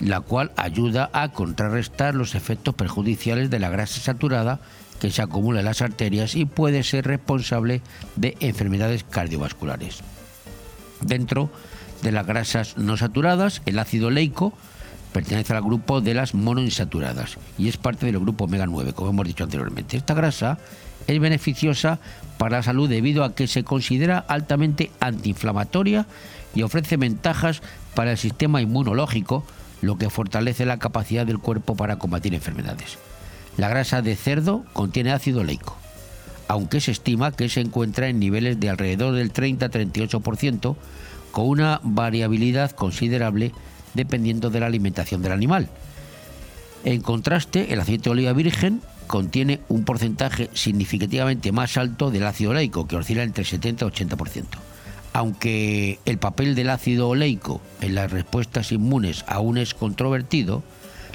la 0.00 0.20
cual 0.20 0.52
ayuda 0.56 1.10
a 1.12 1.28
contrarrestar 1.30 2.14
los 2.14 2.34
efectos 2.34 2.74
perjudiciales 2.74 3.50
de 3.50 3.58
la 3.58 3.70
grasa 3.70 4.00
saturada 4.00 4.60
que 5.00 5.10
se 5.10 5.22
acumula 5.22 5.60
en 5.60 5.66
las 5.66 5.80
arterias 5.80 6.34
y 6.34 6.44
puede 6.44 6.82
ser 6.82 7.06
responsable 7.06 7.82
de 8.16 8.36
enfermedades 8.40 9.04
cardiovasculares. 9.04 10.00
Dentro 11.00 11.50
de 12.02 12.12
las 12.12 12.26
grasas 12.26 12.76
no 12.76 12.96
saturadas, 12.96 13.62
el 13.66 13.78
ácido 13.78 14.08
oleico 14.08 14.52
pertenece 15.12 15.54
al 15.54 15.62
grupo 15.62 16.00
de 16.00 16.14
las 16.14 16.34
monoinsaturadas 16.34 17.38
y 17.58 17.68
es 17.68 17.76
parte 17.76 18.06
del 18.06 18.18
grupo 18.20 18.44
omega 18.44 18.66
9, 18.66 18.92
como 18.92 19.10
hemos 19.10 19.26
dicho 19.26 19.44
anteriormente. 19.44 19.96
Esta 19.96 20.14
grasa 20.14 20.58
es 21.06 21.18
beneficiosa 21.18 21.98
para 22.36 22.58
la 22.58 22.62
salud 22.62 22.88
debido 22.88 23.24
a 23.24 23.34
que 23.34 23.46
se 23.46 23.64
considera 23.64 24.18
altamente 24.18 24.90
antiinflamatoria 25.00 26.06
y 26.54 26.62
ofrece 26.62 26.96
ventajas 26.96 27.62
para 27.94 28.12
el 28.12 28.18
sistema 28.18 28.60
inmunológico, 28.60 29.44
lo 29.80 29.96
que 29.96 30.10
fortalece 30.10 30.66
la 30.66 30.78
capacidad 30.78 31.26
del 31.26 31.38
cuerpo 31.38 31.76
para 31.76 31.96
combatir 31.96 32.34
enfermedades. 32.34 32.98
La 33.56 33.68
grasa 33.68 34.02
de 34.02 34.16
cerdo 34.16 34.64
contiene 34.72 35.12
ácido 35.12 35.40
oleico, 35.40 35.76
aunque 36.46 36.80
se 36.80 36.92
estima 36.92 37.32
que 37.32 37.48
se 37.48 37.60
encuentra 37.60 38.08
en 38.08 38.18
niveles 38.18 38.60
de 38.60 38.70
alrededor 38.70 39.14
del 39.14 39.32
30-38%, 39.32 40.76
con 41.30 41.48
una 41.48 41.80
variabilidad 41.82 42.70
considerable 42.72 43.52
dependiendo 43.94 44.50
de 44.50 44.60
la 44.60 44.66
alimentación 44.66 45.22
del 45.22 45.32
animal. 45.32 45.68
En 46.84 47.00
contraste, 47.00 47.72
el 47.72 47.80
aceite 47.80 48.04
de 48.04 48.10
oliva 48.10 48.32
virgen 48.32 48.80
contiene 49.06 49.60
un 49.68 49.84
porcentaje 49.84 50.50
significativamente 50.52 51.50
más 51.50 51.76
alto 51.76 52.10
del 52.10 52.24
ácido 52.24 52.50
oleico, 52.50 52.86
que 52.86 52.96
oscila 52.96 53.22
entre 53.24 53.44
70 53.44 53.84
y 53.84 53.88
80%. 53.88 54.44
Aunque 55.12 55.98
el 56.04 56.18
papel 56.18 56.54
del 56.54 56.70
ácido 56.70 57.08
oleico 57.08 57.60
en 57.80 57.94
las 57.94 58.10
respuestas 58.10 58.70
inmunes 58.70 59.24
aún 59.26 59.58
es 59.58 59.74
controvertido, 59.74 60.62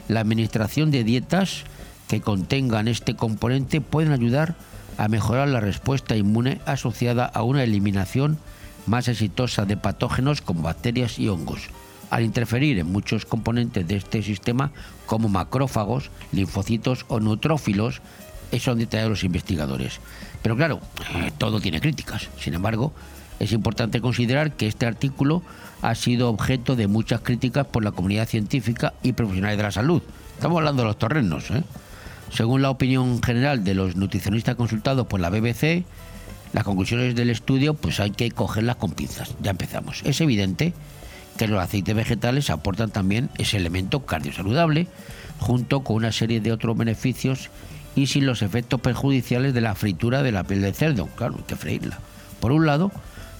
la 0.09 0.19
administración 0.19 0.91
de 0.91 1.03
dietas 1.03 1.63
que 2.07 2.19
contengan 2.19 2.87
este 2.87 3.15
componente 3.15 3.79
pueden 3.79 4.11
ayudar 4.11 4.55
a 4.97 5.07
mejorar 5.07 5.47
la 5.47 5.59
respuesta 5.59 6.17
inmune 6.17 6.59
asociada 6.65 7.25
a 7.25 7.43
una 7.43 7.63
eliminación 7.63 8.37
más 8.85 9.07
exitosa 9.07 9.65
de 9.65 9.77
patógenos 9.77 10.41
como 10.41 10.61
bacterias 10.61 11.19
y 11.19 11.29
hongos, 11.29 11.69
al 12.09 12.23
interferir 12.23 12.79
en 12.79 12.91
muchos 12.91 13.25
componentes 13.25 13.87
de 13.87 13.95
este 13.95 14.21
sistema 14.21 14.71
como 15.05 15.29
macrófagos, 15.29 16.11
linfocitos 16.31 17.05
o 17.07 17.19
neutrófilos, 17.19 18.01
eso 18.51 18.71
han 18.71 18.77
detallado 18.77 19.09
los 19.09 19.23
investigadores. 19.23 19.99
Pero 20.43 20.55
claro, 20.55 20.79
eh, 21.15 21.31
todo 21.37 21.59
tiene 21.59 21.81
críticas. 21.81 22.29
Sin 22.39 22.53
embargo, 22.53 22.93
Es 23.39 23.51
importante 23.51 23.99
considerar 23.99 24.53
que 24.53 24.67
este 24.67 24.85
artículo 24.85 25.41
ha 25.81 25.95
sido 25.95 26.29
objeto 26.29 26.75
de 26.77 26.87
muchas 26.87 27.21
críticas 27.21 27.67
por 27.67 27.83
la 27.83 27.91
comunidad 27.91 28.27
científica 28.27 28.93
y 29.03 29.11
profesionales 29.13 29.57
de 29.57 29.63
la 29.63 29.71
salud. 29.71 30.01
Estamos 30.35 30.59
hablando 30.59 30.83
de 30.83 30.87
los 30.87 30.97
torrenos. 30.97 31.51
¿eh? 31.51 31.63
Según 32.31 32.61
la 32.61 32.69
opinión 32.69 33.21
general 33.21 33.63
de 33.63 33.73
los 33.73 33.95
nutricionistas 33.95 34.55
consultados 34.55 35.07
por 35.07 35.19
la 35.19 35.29
BBC, 35.29 35.83
las 36.53 36.63
conclusiones 36.63 37.15
del 37.15 37.29
estudio 37.29 37.73
pues 37.73 37.99
hay 37.99 38.11
que 38.11 38.31
cogerlas 38.31 38.77
con 38.77 38.91
pinzas. 38.91 39.35
Ya 39.41 39.51
empezamos. 39.51 40.01
Es 40.05 40.21
evidente 40.21 40.73
que 41.37 41.47
los 41.47 41.61
aceites 41.61 41.95
vegetales 41.95 42.49
aportan 42.49 42.91
también 42.91 43.29
ese 43.37 43.57
elemento 43.57 44.05
cardiosaludable 44.05 44.87
junto 45.39 45.83
con 45.83 45.97
una 45.97 46.11
serie 46.11 46.39
de 46.39 46.51
otros 46.51 46.77
beneficios 46.77 47.49
y 47.95 48.07
sin 48.07 48.25
los 48.25 48.41
efectos 48.41 48.81
perjudiciales 48.81 49.53
de 49.53 49.61
la 49.61 49.75
fritura 49.75 50.23
de 50.23 50.31
la 50.31 50.43
piel 50.43 50.61
del 50.61 50.75
cerdo. 50.75 51.07
Claro, 51.15 51.35
hay 51.37 51.43
que 51.43 51.55
freírla. 51.55 51.99
Por 52.39 52.51
un 52.51 52.65
lado, 52.65 52.91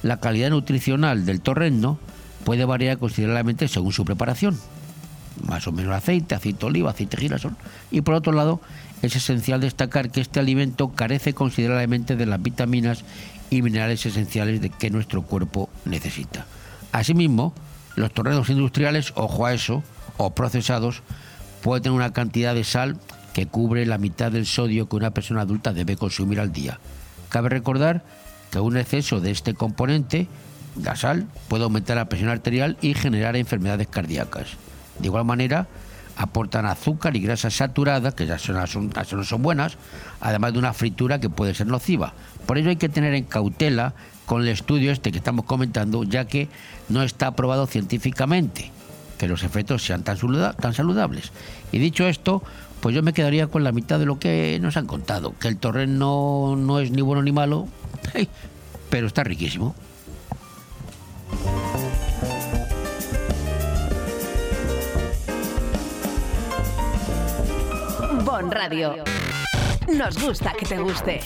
la 0.02 0.20
calidad 0.20 0.50
nutricional 0.50 1.26
del 1.26 1.42
torrendo 1.42 2.00
puede 2.44 2.66
variar 2.66 2.98
considerablemente 2.98 3.68
según 3.68 3.94
su 3.94 4.06
preparación. 4.06 4.60
Más 5.48 5.68
o 5.68 5.72
menos 5.72 5.94
aceite, 5.94 6.36
aceite 6.36 6.60
de 6.60 6.66
oliva, 6.66 6.92
aceite 6.92 7.18
de 7.18 7.22
girasol. 7.24 7.56
Y 7.92 8.02
por 8.02 8.16
otro 8.16 8.34
lado, 8.34 8.62
es 9.04 9.18
esencial 9.18 9.60
destacar 9.60 10.12
que 10.12 10.22
este 10.22 10.40
alimento 10.40 10.94
carece 10.94 11.34
considerablemente 11.34 12.16
de 12.16 12.26
las 12.26 12.42
vitaminas 12.42 13.04
y 13.50 13.62
minerales 13.62 14.06
esenciales 14.06 14.62
de 14.62 14.70
que 14.70 14.90
nuestro 14.90 15.24
cuerpo 15.24 15.70
necesita. 15.84 16.46
Asimismo, 16.94 17.54
los 17.98 18.14
torrendos 18.14 18.50
industriales, 18.50 19.12
ojo 19.16 19.46
a 19.46 19.54
eso, 19.54 19.84
o 20.16 20.34
procesados, 20.34 21.04
pueden 21.62 21.84
tener 21.84 21.98
una 21.98 22.14
cantidad 22.14 22.56
de 22.56 22.64
sal 22.64 22.98
que 23.34 23.46
cubre 23.46 23.86
la 23.86 23.98
mitad 23.98 24.32
del 24.32 24.46
sodio 24.46 24.88
que 24.88 24.96
una 24.96 25.12
persona 25.12 25.42
adulta 25.42 25.74
debe 25.74 25.98
consumir 25.98 26.40
al 26.40 26.54
día. 26.54 26.80
Cabe 27.28 27.50
recordar 27.50 28.06
que 28.52 28.60
un 28.62 28.78
exceso 28.78 29.20
de 29.20 29.32
este 29.32 29.54
componente, 29.54 30.28
la 30.82 30.96
sal, 30.96 31.28
puede 31.50 31.66
aumentar 31.66 31.98
la 31.98 32.08
presión 32.08 32.30
arterial 32.30 32.78
y 32.82 32.94
generar 32.94 33.36
enfermedades 33.36 33.88
cardíacas. 33.88 34.48
De 35.00 35.08
igual 35.08 35.26
manera, 35.26 35.68
aportan 36.18 36.66
azúcar 36.66 37.16
y 37.16 37.20
grasa 37.22 37.50
saturada, 37.50 38.12
que 38.12 38.26
ya 38.26 38.38
son, 38.38 38.56
no 39.12 39.24
son 39.24 39.42
buenas, 39.42 39.78
además 40.22 40.54
de 40.54 40.60
una 40.60 40.74
fritura 40.74 41.20
que 41.20 41.30
puede 41.30 41.54
ser 41.54 41.68
nociva. 41.68 42.14
Por 42.46 42.58
ello 42.58 42.70
hay 42.70 42.76
que 42.76 42.90
tener 42.90 43.14
en 43.14 43.24
cautela 43.26 43.94
con 44.26 44.42
el 44.42 44.48
estudio 44.50 44.92
este 44.92 45.12
que 45.12 45.18
estamos 45.18 45.46
comentando, 45.46 46.04
ya 46.04 46.26
que 46.26 46.48
no 46.90 47.04
está 47.04 47.28
aprobado 47.28 47.68
científicamente 47.68 48.72
que 49.18 49.28
los 49.28 49.44
efectos 49.44 49.86
sean 49.86 50.04
tan, 50.04 50.18
saluda- 50.18 50.54
tan 50.54 50.74
saludables. 50.74 51.32
Y 51.72 51.78
dicho 51.80 52.08
esto, 52.08 52.44
pues 52.82 52.94
yo 52.96 53.02
me 53.04 53.14
quedaría 53.14 53.48
con 53.48 53.64
la 53.64 53.72
mitad 53.72 54.00
de 54.00 54.06
lo 54.06 54.20
que 54.20 54.58
nos 54.62 54.76
han 54.76 54.86
contado, 54.86 55.34
que 55.40 55.48
el 55.48 55.58
torreno 55.58 56.56
no 56.58 56.80
es 56.80 56.92
ni 56.92 57.02
bueno 57.02 57.22
ni 57.24 57.32
malo, 57.32 57.68
pero 58.90 59.08
está 59.08 59.24
riquísimo. 59.24 59.76
Bon 68.34 68.50
Radio. 68.50 68.96
Nos 69.96 70.18
gusta 70.20 70.54
que 70.58 70.66
te 70.66 70.80
guste. 70.80 71.20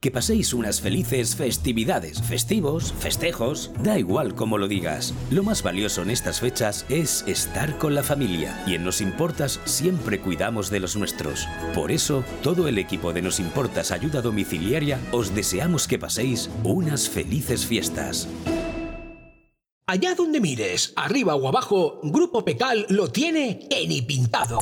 Que 0.00 0.10
paséis 0.10 0.54
unas 0.54 0.80
felices 0.80 1.36
festividades, 1.36 2.22
festivos, 2.22 2.94
festejos, 2.98 3.72
da 3.82 3.98
igual 3.98 4.34
como 4.34 4.56
lo 4.56 4.66
digas. 4.66 5.12
Lo 5.30 5.42
más 5.42 5.62
valioso 5.62 6.00
en 6.00 6.08
estas 6.08 6.40
fechas 6.40 6.86
es 6.88 7.24
estar 7.26 7.76
con 7.76 7.94
la 7.94 8.02
familia 8.02 8.58
y 8.66 8.74
en 8.74 8.84
Nos 8.84 9.02
Importas 9.02 9.60
siempre 9.66 10.18
cuidamos 10.18 10.70
de 10.70 10.80
los 10.80 10.96
nuestros. 10.96 11.46
Por 11.74 11.92
eso, 11.92 12.24
todo 12.42 12.68
el 12.68 12.78
equipo 12.78 13.12
de 13.12 13.20
Nos 13.20 13.38
Importas 13.38 13.90
Ayuda 13.90 14.22
Domiciliaria 14.22 14.98
os 15.12 15.34
deseamos 15.34 15.86
que 15.86 15.98
paséis 15.98 16.48
unas 16.64 17.06
felices 17.06 17.66
fiestas. 17.66 18.28
Allá 19.86 20.14
donde 20.14 20.40
mires, 20.40 20.94
arriba 20.96 21.34
o 21.36 21.48
abajo, 21.48 22.00
Grupo 22.02 22.46
Pecal 22.46 22.86
lo 22.88 23.08
tiene 23.08 23.68
en 23.70 23.92
y 23.92 24.00
pintado. 24.00 24.58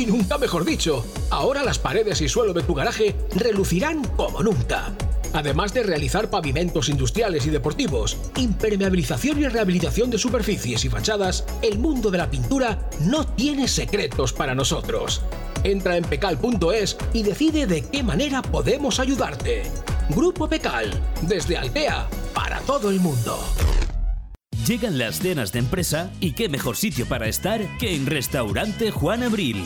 Y 0.00 0.06
nunca 0.06 0.38
mejor 0.38 0.64
dicho, 0.64 1.04
ahora 1.28 1.62
las 1.62 1.78
paredes 1.78 2.22
y 2.22 2.28
suelo 2.30 2.54
de 2.54 2.62
tu 2.62 2.72
garaje 2.72 3.14
relucirán 3.34 4.02
como 4.16 4.42
nunca. 4.42 4.94
Además 5.34 5.74
de 5.74 5.82
realizar 5.82 6.30
pavimentos 6.30 6.88
industriales 6.88 7.44
y 7.44 7.50
deportivos, 7.50 8.16
impermeabilización 8.36 9.42
y 9.42 9.48
rehabilitación 9.48 10.08
de 10.08 10.16
superficies 10.16 10.86
y 10.86 10.88
fachadas, 10.88 11.44
el 11.60 11.78
mundo 11.78 12.10
de 12.10 12.16
la 12.16 12.30
pintura 12.30 12.88
no 13.00 13.26
tiene 13.26 13.68
secretos 13.68 14.32
para 14.32 14.54
nosotros. 14.54 15.20
Entra 15.64 15.98
en 15.98 16.04
pecal.es 16.04 16.96
y 17.12 17.22
decide 17.22 17.66
de 17.66 17.82
qué 17.82 18.02
manera 18.02 18.40
podemos 18.40 19.00
ayudarte. 19.00 19.64
Grupo 20.08 20.48
Pecal, 20.48 20.98
desde 21.20 21.58
Altea, 21.58 22.08
para 22.32 22.60
todo 22.60 22.88
el 22.88 23.00
mundo. 23.00 23.38
Llegan 24.66 24.98
las 24.98 25.18
cenas 25.18 25.52
de 25.52 25.58
empresa 25.58 26.10
y 26.20 26.32
qué 26.32 26.48
mejor 26.48 26.76
sitio 26.76 27.04
para 27.06 27.28
estar 27.28 27.60
que 27.78 27.94
en 27.94 28.06
Restaurante 28.06 28.90
Juan 28.90 29.22
Abril. 29.24 29.64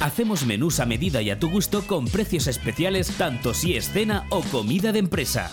Hacemos 0.00 0.46
menús 0.46 0.80
a 0.80 0.86
medida 0.86 1.20
y 1.20 1.28
a 1.28 1.38
tu 1.38 1.50
gusto 1.50 1.82
con 1.86 2.06
precios 2.06 2.46
especiales 2.46 3.12
tanto 3.18 3.52
si 3.52 3.76
es 3.76 3.92
cena 3.92 4.24
o 4.30 4.40
comida 4.40 4.92
de 4.92 4.98
empresa. 4.98 5.52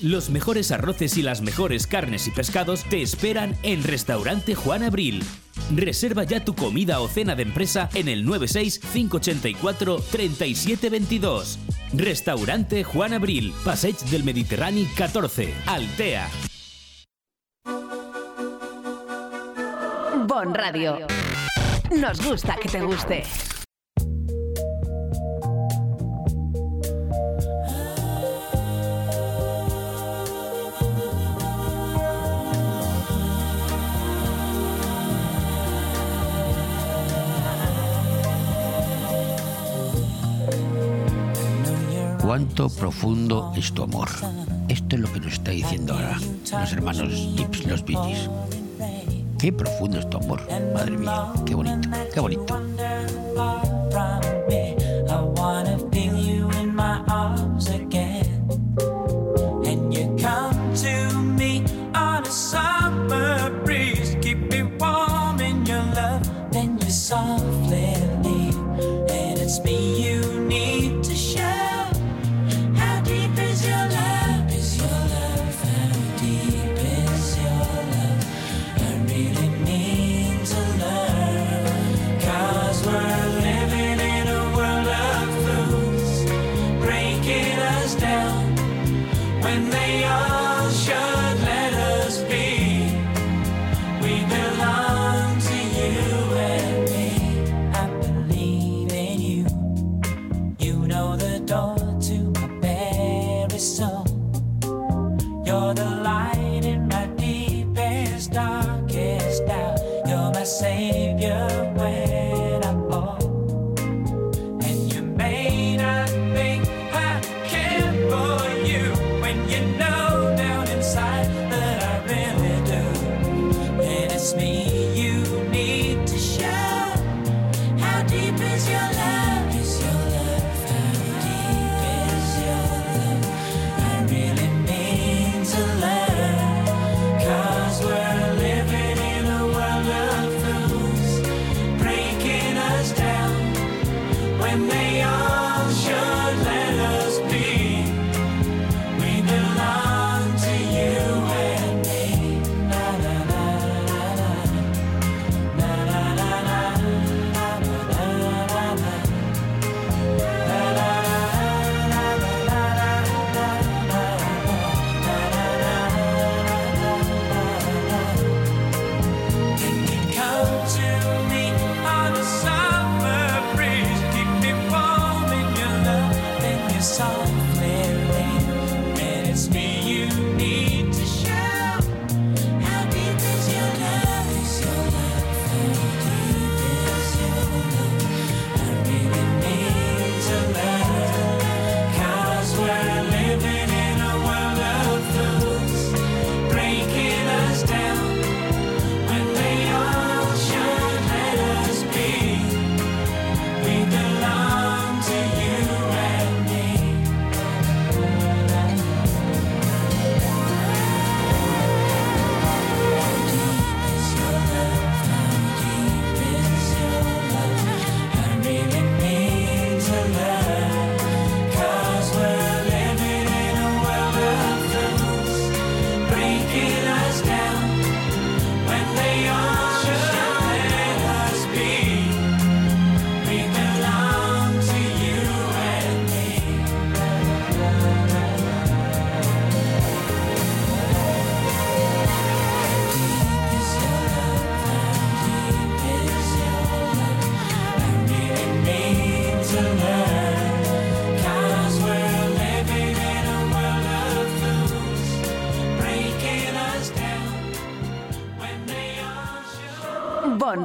Los 0.00 0.30
mejores 0.30 0.72
arroces 0.72 1.16
y 1.16 1.22
las 1.22 1.42
mejores 1.42 1.86
carnes 1.86 2.26
y 2.26 2.32
pescados 2.32 2.82
te 2.82 3.02
esperan 3.02 3.56
en 3.62 3.84
Restaurante 3.84 4.56
Juan 4.56 4.82
Abril. 4.82 5.22
Reserva 5.72 6.24
ya 6.24 6.44
tu 6.44 6.56
comida 6.56 6.98
o 7.00 7.08
cena 7.08 7.36
de 7.36 7.44
empresa 7.44 7.88
en 7.94 8.08
el 8.08 8.24
96 8.24 8.80
584 8.80 10.02
3722. 10.10 11.60
Restaurante 11.92 12.82
Juan 12.82 13.12
Abril, 13.12 13.54
Passeig 13.64 13.96
del 14.10 14.24
Mediterráneo 14.24 14.88
14, 14.96 15.54
Altea. 15.66 16.28
Bon 20.26 20.52
Radio. 20.52 21.06
Nos 21.96 22.20
gusta 22.26 22.56
que 22.56 22.68
te 22.68 22.80
guste. 22.80 23.22
Cuánto 42.24 42.70
profundo 42.70 43.52
es 43.54 43.70
tu 43.74 43.82
amor. 43.82 44.08
Esto 44.68 44.96
es 44.96 45.02
lo 45.02 45.12
que 45.12 45.20
nos 45.20 45.34
está 45.34 45.50
diciendo 45.50 45.92
ahora 45.92 46.18
los 46.18 46.72
hermanos 46.72 47.12
Gibbs, 47.12 47.66
los 47.66 47.84
Gees. 47.84 48.30
Qué 49.38 49.52
profundo 49.52 49.98
es 49.98 50.08
tu 50.08 50.16
amor, 50.16 50.40
madre 50.72 50.96
mía, 50.96 51.26
qué 51.44 51.54
bonito, 51.54 51.86
qué 52.14 52.20
bonito. 52.20 52.73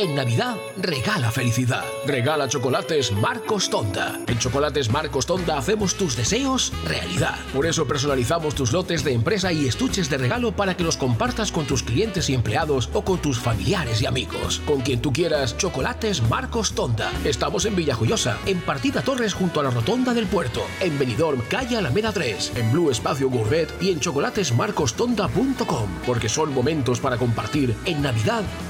En 0.00 0.14
Navidad, 0.14 0.54
regala 0.76 1.32
felicidad. 1.32 1.82
Regala 2.06 2.46
chocolates 2.46 3.10
Marcos 3.10 3.68
Tonda. 3.68 4.16
En 4.28 4.38
Chocolates 4.38 4.92
Marcos 4.92 5.26
Tonda 5.26 5.58
hacemos 5.58 5.96
tus 5.96 6.16
deseos 6.16 6.72
realidad. 6.84 7.36
Por 7.52 7.66
eso 7.66 7.84
personalizamos 7.84 8.54
tus 8.54 8.72
lotes 8.72 9.02
de 9.02 9.12
empresa 9.12 9.52
y 9.52 9.66
estuches 9.66 10.08
de 10.08 10.18
regalo 10.18 10.52
para 10.52 10.76
que 10.76 10.84
los 10.84 10.96
compartas 10.96 11.50
con 11.50 11.66
tus 11.66 11.82
clientes 11.82 12.30
y 12.30 12.34
empleados 12.34 12.88
o 12.92 13.02
con 13.02 13.18
tus 13.18 13.40
familiares 13.40 14.00
y 14.00 14.06
amigos. 14.06 14.62
Con 14.66 14.82
quien 14.82 15.02
tú 15.02 15.12
quieras, 15.12 15.56
Chocolates 15.56 16.22
Marcos 16.22 16.76
Tonda. 16.76 17.10
Estamos 17.24 17.64
en 17.64 17.74
Villajoyosa, 17.74 18.38
en 18.46 18.60
Partida 18.60 19.02
Torres 19.02 19.34
junto 19.34 19.58
a 19.58 19.64
la 19.64 19.70
Rotonda 19.70 20.14
del 20.14 20.28
Puerto. 20.28 20.62
En 20.78 20.96
Benidorm, 20.96 21.40
calle 21.50 21.76
Alameda 21.76 22.12
3. 22.12 22.52
En 22.54 22.70
Blue 22.70 22.92
Espacio 22.92 23.28
Gourmet 23.28 23.66
y 23.80 23.90
en 23.90 23.98
chocolatesmarcostonda.com. 23.98 25.88
Porque 26.06 26.28
son 26.28 26.54
momentos 26.54 27.00
para 27.00 27.16
compartir. 27.16 27.74
En 27.84 28.00
Navidad, 28.00 28.44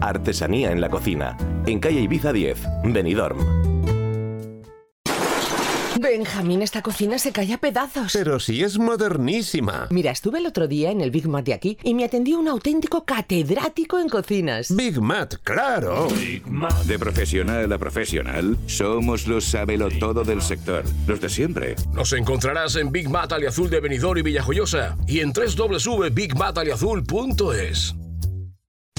Artesanía 0.00 0.72
en 0.72 0.80
la 0.80 0.88
cocina. 0.88 1.36
En 1.66 1.78
calle 1.78 2.00
Ibiza 2.00 2.32
10, 2.32 2.58
Benidorm. 2.84 3.70
Benjamín, 6.00 6.62
esta 6.62 6.82
cocina 6.82 7.18
se 7.18 7.30
cae 7.30 7.52
a 7.52 7.58
pedazos. 7.58 8.14
Pero 8.14 8.40
si 8.40 8.62
es 8.62 8.78
modernísima. 8.78 9.86
Mira, 9.90 10.10
estuve 10.10 10.38
el 10.38 10.46
otro 10.46 10.66
día 10.66 10.90
en 10.90 11.02
el 11.02 11.10
Big 11.10 11.28
Mat 11.28 11.44
de 11.44 11.52
aquí 11.52 11.76
y 11.82 11.92
me 11.94 12.04
atendió 12.04 12.38
un 12.38 12.48
auténtico 12.48 13.04
catedrático 13.04 13.98
en 13.98 14.08
cocinas. 14.08 14.74
Big 14.74 14.98
Mat, 15.00 15.34
claro. 15.42 16.08
De 16.86 16.98
profesional 16.98 17.70
a 17.70 17.78
profesional, 17.78 18.56
somos 18.66 19.26
los 19.26 19.44
sabelotodo 19.44 20.24
del 20.24 20.40
sector, 20.40 20.84
los 21.06 21.20
de 21.20 21.28
siempre. 21.28 21.76
Nos 21.92 22.14
encontrarás 22.14 22.76
en 22.76 22.90
Big 22.90 23.10
Mat 23.10 23.32
Aliazul 23.32 23.68
de 23.68 23.80
Benidorm 23.80 24.20
y 24.20 24.22
Villajoyosa 24.22 24.96
y 25.06 25.20
en 25.20 25.34
www.bigmataliazul.es. 25.34 27.94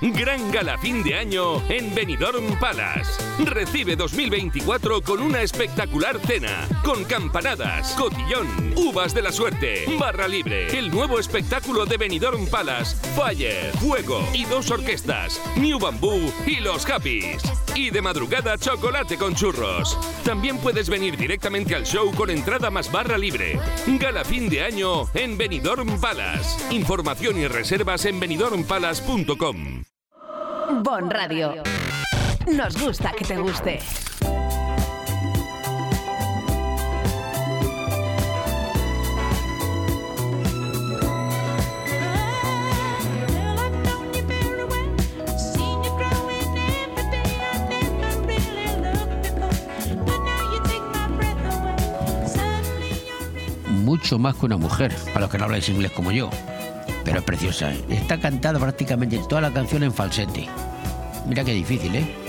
Gran 0.00 0.50
gala 0.50 0.76
fin 0.76 1.02
de 1.02 1.14
año 1.14 1.62
en 1.70 1.94
Benidorm 1.94 2.58
Palace. 2.58 3.22
Recibe 3.44 3.96
2024 3.96 5.00
con 5.02 5.22
una 5.22 5.40
espectacular 5.40 6.18
cena, 6.18 6.68
con 6.84 7.04
campanadas, 7.04 7.94
cotillón, 7.94 8.74
uvas 8.76 9.14
de 9.14 9.22
la 9.22 9.32
suerte, 9.32 9.84
barra 9.98 10.28
libre, 10.28 10.76
el 10.76 10.90
nuevo 10.90 11.18
espectáculo 11.18 11.86
de 11.86 11.96
Benidorm 11.96 12.46
Palace, 12.48 12.96
Fire, 13.14 13.72
Fuego 13.78 14.20
y 14.34 14.44
dos 14.44 14.70
orquestas, 14.70 15.40
New 15.56 15.78
Bamboo 15.78 16.32
y 16.46 16.56
Los 16.56 16.84
Happys. 16.88 17.42
Y 17.76 17.90
de 17.90 18.00
madrugada 18.00 18.56
chocolate 18.56 19.18
con 19.18 19.34
churros. 19.34 19.98
También 20.24 20.56
puedes 20.56 20.88
venir 20.88 21.16
directamente 21.16 21.74
al 21.74 21.84
show 21.84 22.10
con 22.14 22.30
entrada 22.30 22.70
más 22.70 22.90
barra 22.90 23.18
libre. 23.18 23.60
Gala 23.86 24.24
fin 24.24 24.48
de 24.48 24.62
año 24.62 25.04
en 25.12 25.36
Benidorm 25.36 26.00
Palace. 26.00 26.74
Información 26.74 27.38
y 27.38 27.46
reservas 27.46 28.06
en 28.06 28.18
benidormpalace.com. 28.18 29.82
Bon 30.82 31.10
Radio. 31.10 31.62
Nos 32.50 32.82
gusta 32.82 33.12
que 33.12 33.24
te 33.24 33.36
guste. 33.36 33.78
Mucho 54.06 54.20
más 54.20 54.36
que 54.36 54.46
una 54.46 54.56
mujer, 54.56 54.94
para 55.06 55.22
los 55.22 55.30
que 55.30 55.36
no 55.36 55.46
habláis 55.46 55.68
inglés 55.68 55.90
como 55.90 56.12
yo. 56.12 56.30
Pero 57.04 57.18
es 57.18 57.24
preciosa. 57.24 57.72
¿eh? 57.72 57.84
Está 57.88 58.20
cantada 58.20 58.56
prácticamente 58.60 59.18
toda 59.28 59.40
la 59.40 59.52
canción 59.52 59.82
en 59.82 59.92
falsete. 59.92 60.48
Mira 61.26 61.42
qué 61.42 61.52
difícil, 61.52 61.92
¿eh? 61.96 62.25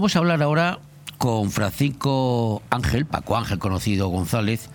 Vamos 0.00 0.16
a 0.16 0.20
hablar 0.20 0.42
ahora 0.42 0.78
con 1.18 1.50
Francisco 1.50 2.62
Ángel, 2.70 3.04
Paco 3.04 3.36
Ángel 3.36 3.58
conocido 3.58 4.08
González, 4.08 4.70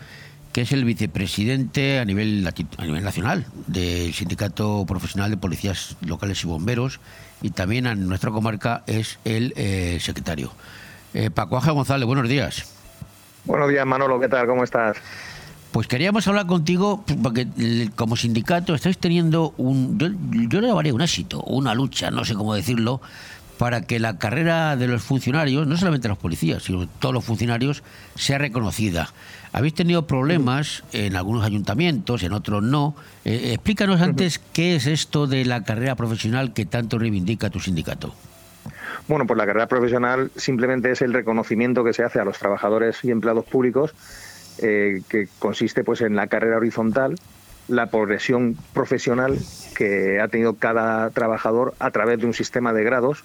que 0.53 0.61
es 0.61 0.71
el 0.71 0.85
vicepresidente 0.85 1.97
a 1.97 2.05
nivel, 2.05 2.47
a 2.77 2.85
nivel 2.85 3.03
nacional 3.03 3.47
del 3.65 4.13
Sindicato 4.13 4.85
Profesional 4.87 5.31
de 5.31 5.37
Policías 5.37 5.97
Locales 6.01 6.43
y 6.43 6.47
Bomberos 6.47 6.99
y 7.41 7.49
también 7.49 7.87
en 7.87 8.07
nuestra 8.07 8.29
comarca 8.29 8.83
es 8.85 9.17
el 9.25 9.51
eh, 9.55 9.97
secretario. 9.99 10.51
Eh, 11.15 11.31
Paco 11.31 11.57
Ángel 11.57 11.73
González, 11.73 12.05
buenos 12.05 12.29
días. 12.29 12.71
Buenos 13.45 13.69
días, 13.69 13.83
Manolo, 13.83 14.19
¿qué 14.19 14.29
tal? 14.29 14.45
¿Cómo 14.45 14.63
estás? 14.63 14.97
Pues 15.71 15.87
queríamos 15.87 16.27
hablar 16.27 16.45
contigo 16.45 17.03
porque 17.23 17.47
eh, 17.57 17.89
como 17.95 18.15
sindicato 18.15 18.75
estáis 18.75 18.99
teniendo 18.99 19.55
un, 19.57 19.97
yo, 19.97 20.07
yo 20.49 20.61
le 20.61 20.67
llamaría 20.67 20.93
un 20.93 21.01
éxito, 21.01 21.41
una 21.41 21.73
lucha, 21.73 22.11
no 22.11 22.23
sé 22.25 22.35
cómo 22.35 22.53
decirlo, 22.53 23.01
para 23.57 23.81
que 23.81 23.99
la 23.99 24.17
carrera 24.17 24.75
de 24.75 24.87
los 24.87 25.03
funcionarios, 25.03 25.67
no 25.67 25.77
solamente 25.77 26.07
los 26.07 26.17
policías, 26.17 26.63
sino 26.63 26.87
todos 26.87 27.13
los 27.13 27.23
funcionarios, 27.23 27.83
sea 28.15 28.37
reconocida. 28.37 29.09
Habéis 29.53 29.73
tenido 29.73 30.05
problemas 30.05 30.83
en 30.91 31.15
algunos 31.15 31.45
ayuntamientos, 31.45 32.23
en 32.23 32.33
otros 32.33 32.61
no. 32.61 32.95
Eh, 33.23 33.53
explícanos 33.53 34.01
antes 34.01 34.39
qué 34.51 34.75
es 34.75 34.85
esto 34.85 35.27
de 35.27 35.45
la 35.45 35.63
carrera 35.63 35.95
profesional 35.95 36.53
que 36.53 36.65
tanto 36.65 36.99
reivindica 36.99 37.49
tu 37.49 37.59
sindicato. 37.59 38.13
Bueno, 39.07 39.25
pues 39.25 39.37
la 39.37 39.45
carrera 39.45 39.67
profesional 39.67 40.31
simplemente 40.35 40.91
es 40.91 41.01
el 41.01 41.13
reconocimiento 41.13 41.83
que 41.83 41.93
se 41.93 42.03
hace 42.03 42.19
a 42.19 42.25
los 42.25 42.37
trabajadores 42.37 43.03
y 43.03 43.11
empleados 43.11 43.45
públicos, 43.45 43.93
eh, 44.57 45.01
que 45.07 45.27
consiste 45.39 45.83
pues 45.83 46.01
en 46.01 46.15
la 46.15 46.27
carrera 46.27 46.57
horizontal, 46.57 47.15
la 47.67 47.87
progresión 47.87 48.57
profesional 48.73 49.37
que 49.75 50.19
ha 50.19 50.27
tenido 50.27 50.55
cada 50.55 51.09
trabajador 51.11 51.73
a 51.79 51.91
través 51.91 52.19
de 52.19 52.25
un 52.25 52.33
sistema 52.33 52.73
de 52.73 52.83
grados 52.83 53.23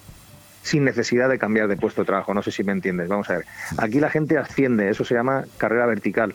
sin 0.62 0.84
necesidad 0.84 1.28
de 1.28 1.38
cambiar 1.38 1.68
de 1.68 1.76
puesto 1.76 2.02
de 2.02 2.06
trabajo. 2.06 2.34
No 2.34 2.42
sé 2.42 2.50
si 2.50 2.64
me 2.64 2.72
entiendes. 2.72 3.08
Vamos 3.08 3.30
a 3.30 3.38
ver. 3.38 3.46
Aquí 3.78 4.00
la 4.00 4.11
gente 4.11 4.38
asciende, 4.38 4.88
eso 4.90 5.04
se 5.04 5.14
llama 5.14 5.44
carrera 5.58 5.86
vertical. 5.86 6.34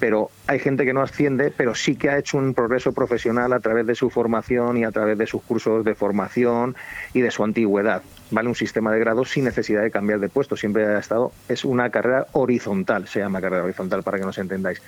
Pero 0.00 0.30
hay 0.48 0.58
gente 0.58 0.84
que 0.84 0.92
no 0.92 1.00
asciende, 1.00 1.50
pero 1.56 1.74
sí 1.74 1.96
que 1.96 2.10
ha 2.10 2.18
hecho 2.18 2.36
un 2.36 2.52
progreso 2.52 2.92
profesional 2.92 3.52
a 3.54 3.60
través 3.60 3.86
de 3.86 3.94
su 3.94 4.10
formación 4.10 4.76
y 4.76 4.84
a 4.84 4.90
través 4.90 5.16
de 5.16 5.26
sus 5.26 5.42
cursos 5.42 5.82
de 5.84 5.94
formación 5.94 6.76
y 7.14 7.20
de 7.22 7.30
su 7.30 7.42
antigüedad. 7.42 8.02
Vale, 8.30 8.48
un 8.48 8.54
sistema 8.54 8.92
de 8.92 8.98
grados 8.98 9.30
sin 9.30 9.44
necesidad 9.44 9.82
de 9.82 9.90
cambiar 9.90 10.18
de 10.18 10.28
puesto. 10.28 10.56
Siempre 10.56 10.84
ha 10.84 10.98
estado. 10.98 11.32
Es 11.48 11.64
una 11.64 11.88
carrera 11.90 12.26
horizontal, 12.32 13.06
se 13.08 13.20
llama 13.20 13.40
carrera 13.40 13.64
horizontal 13.64 14.02
para 14.02 14.18
que 14.18 14.24
nos 14.24 14.36
entendáis. 14.36 14.82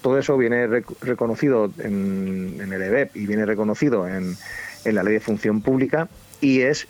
Todo 0.00 0.16
eso 0.18 0.38
viene 0.38 0.66
rec- 0.68 0.96
reconocido 1.02 1.70
en, 1.78 2.56
en 2.60 2.72
el 2.72 2.80
EBEP 2.80 3.16
y 3.16 3.26
viene 3.26 3.44
reconocido 3.44 4.08
en, 4.08 4.36
en 4.84 4.94
la 4.94 5.02
Ley 5.02 5.14
de 5.14 5.20
Función 5.20 5.60
Pública 5.60 6.08
y 6.40 6.60
es 6.62 6.86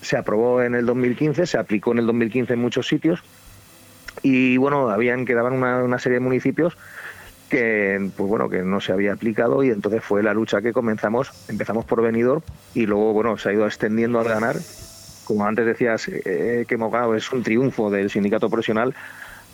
se 0.00 0.16
aprobó 0.16 0.62
en 0.62 0.74
el 0.74 0.86
2015, 0.86 1.46
se 1.46 1.58
aplicó 1.58 1.92
en 1.92 1.98
el 1.98 2.06
2015 2.06 2.52
en 2.52 2.60
muchos 2.60 2.88
sitios 2.88 3.22
y 4.22 4.56
bueno, 4.56 4.90
habían 4.90 5.24
quedaban 5.24 5.52
una, 5.52 5.82
una 5.82 5.98
serie 5.98 6.18
de 6.18 6.24
municipios 6.24 6.76
que 7.48 8.10
pues 8.16 8.28
bueno 8.28 8.48
que 8.48 8.62
no 8.62 8.80
se 8.80 8.92
había 8.92 9.12
aplicado 9.12 9.62
y 9.64 9.70
entonces 9.70 10.02
fue 10.02 10.22
la 10.22 10.34
lucha 10.34 10.60
que 10.60 10.72
comenzamos, 10.72 11.30
empezamos 11.48 11.84
por 11.84 12.02
Benidorm 12.02 12.42
y 12.74 12.86
luego 12.86 13.12
bueno 13.12 13.38
se 13.38 13.50
ha 13.50 13.52
ido 13.52 13.66
extendiendo 13.66 14.20
al 14.20 14.28
ganar. 14.28 14.56
Como 15.24 15.44
antes 15.46 15.66
decías 15.66 16.08
eh, 16.08 16.64
que 16.66 16.74
hemos 16.74 17.16
es 17.16 17.30
un 17.32 17.42
triunfo 17.42 17.90
del 17.90 18.10
sindicato 18.10 18.48
profesional 18.48 18.94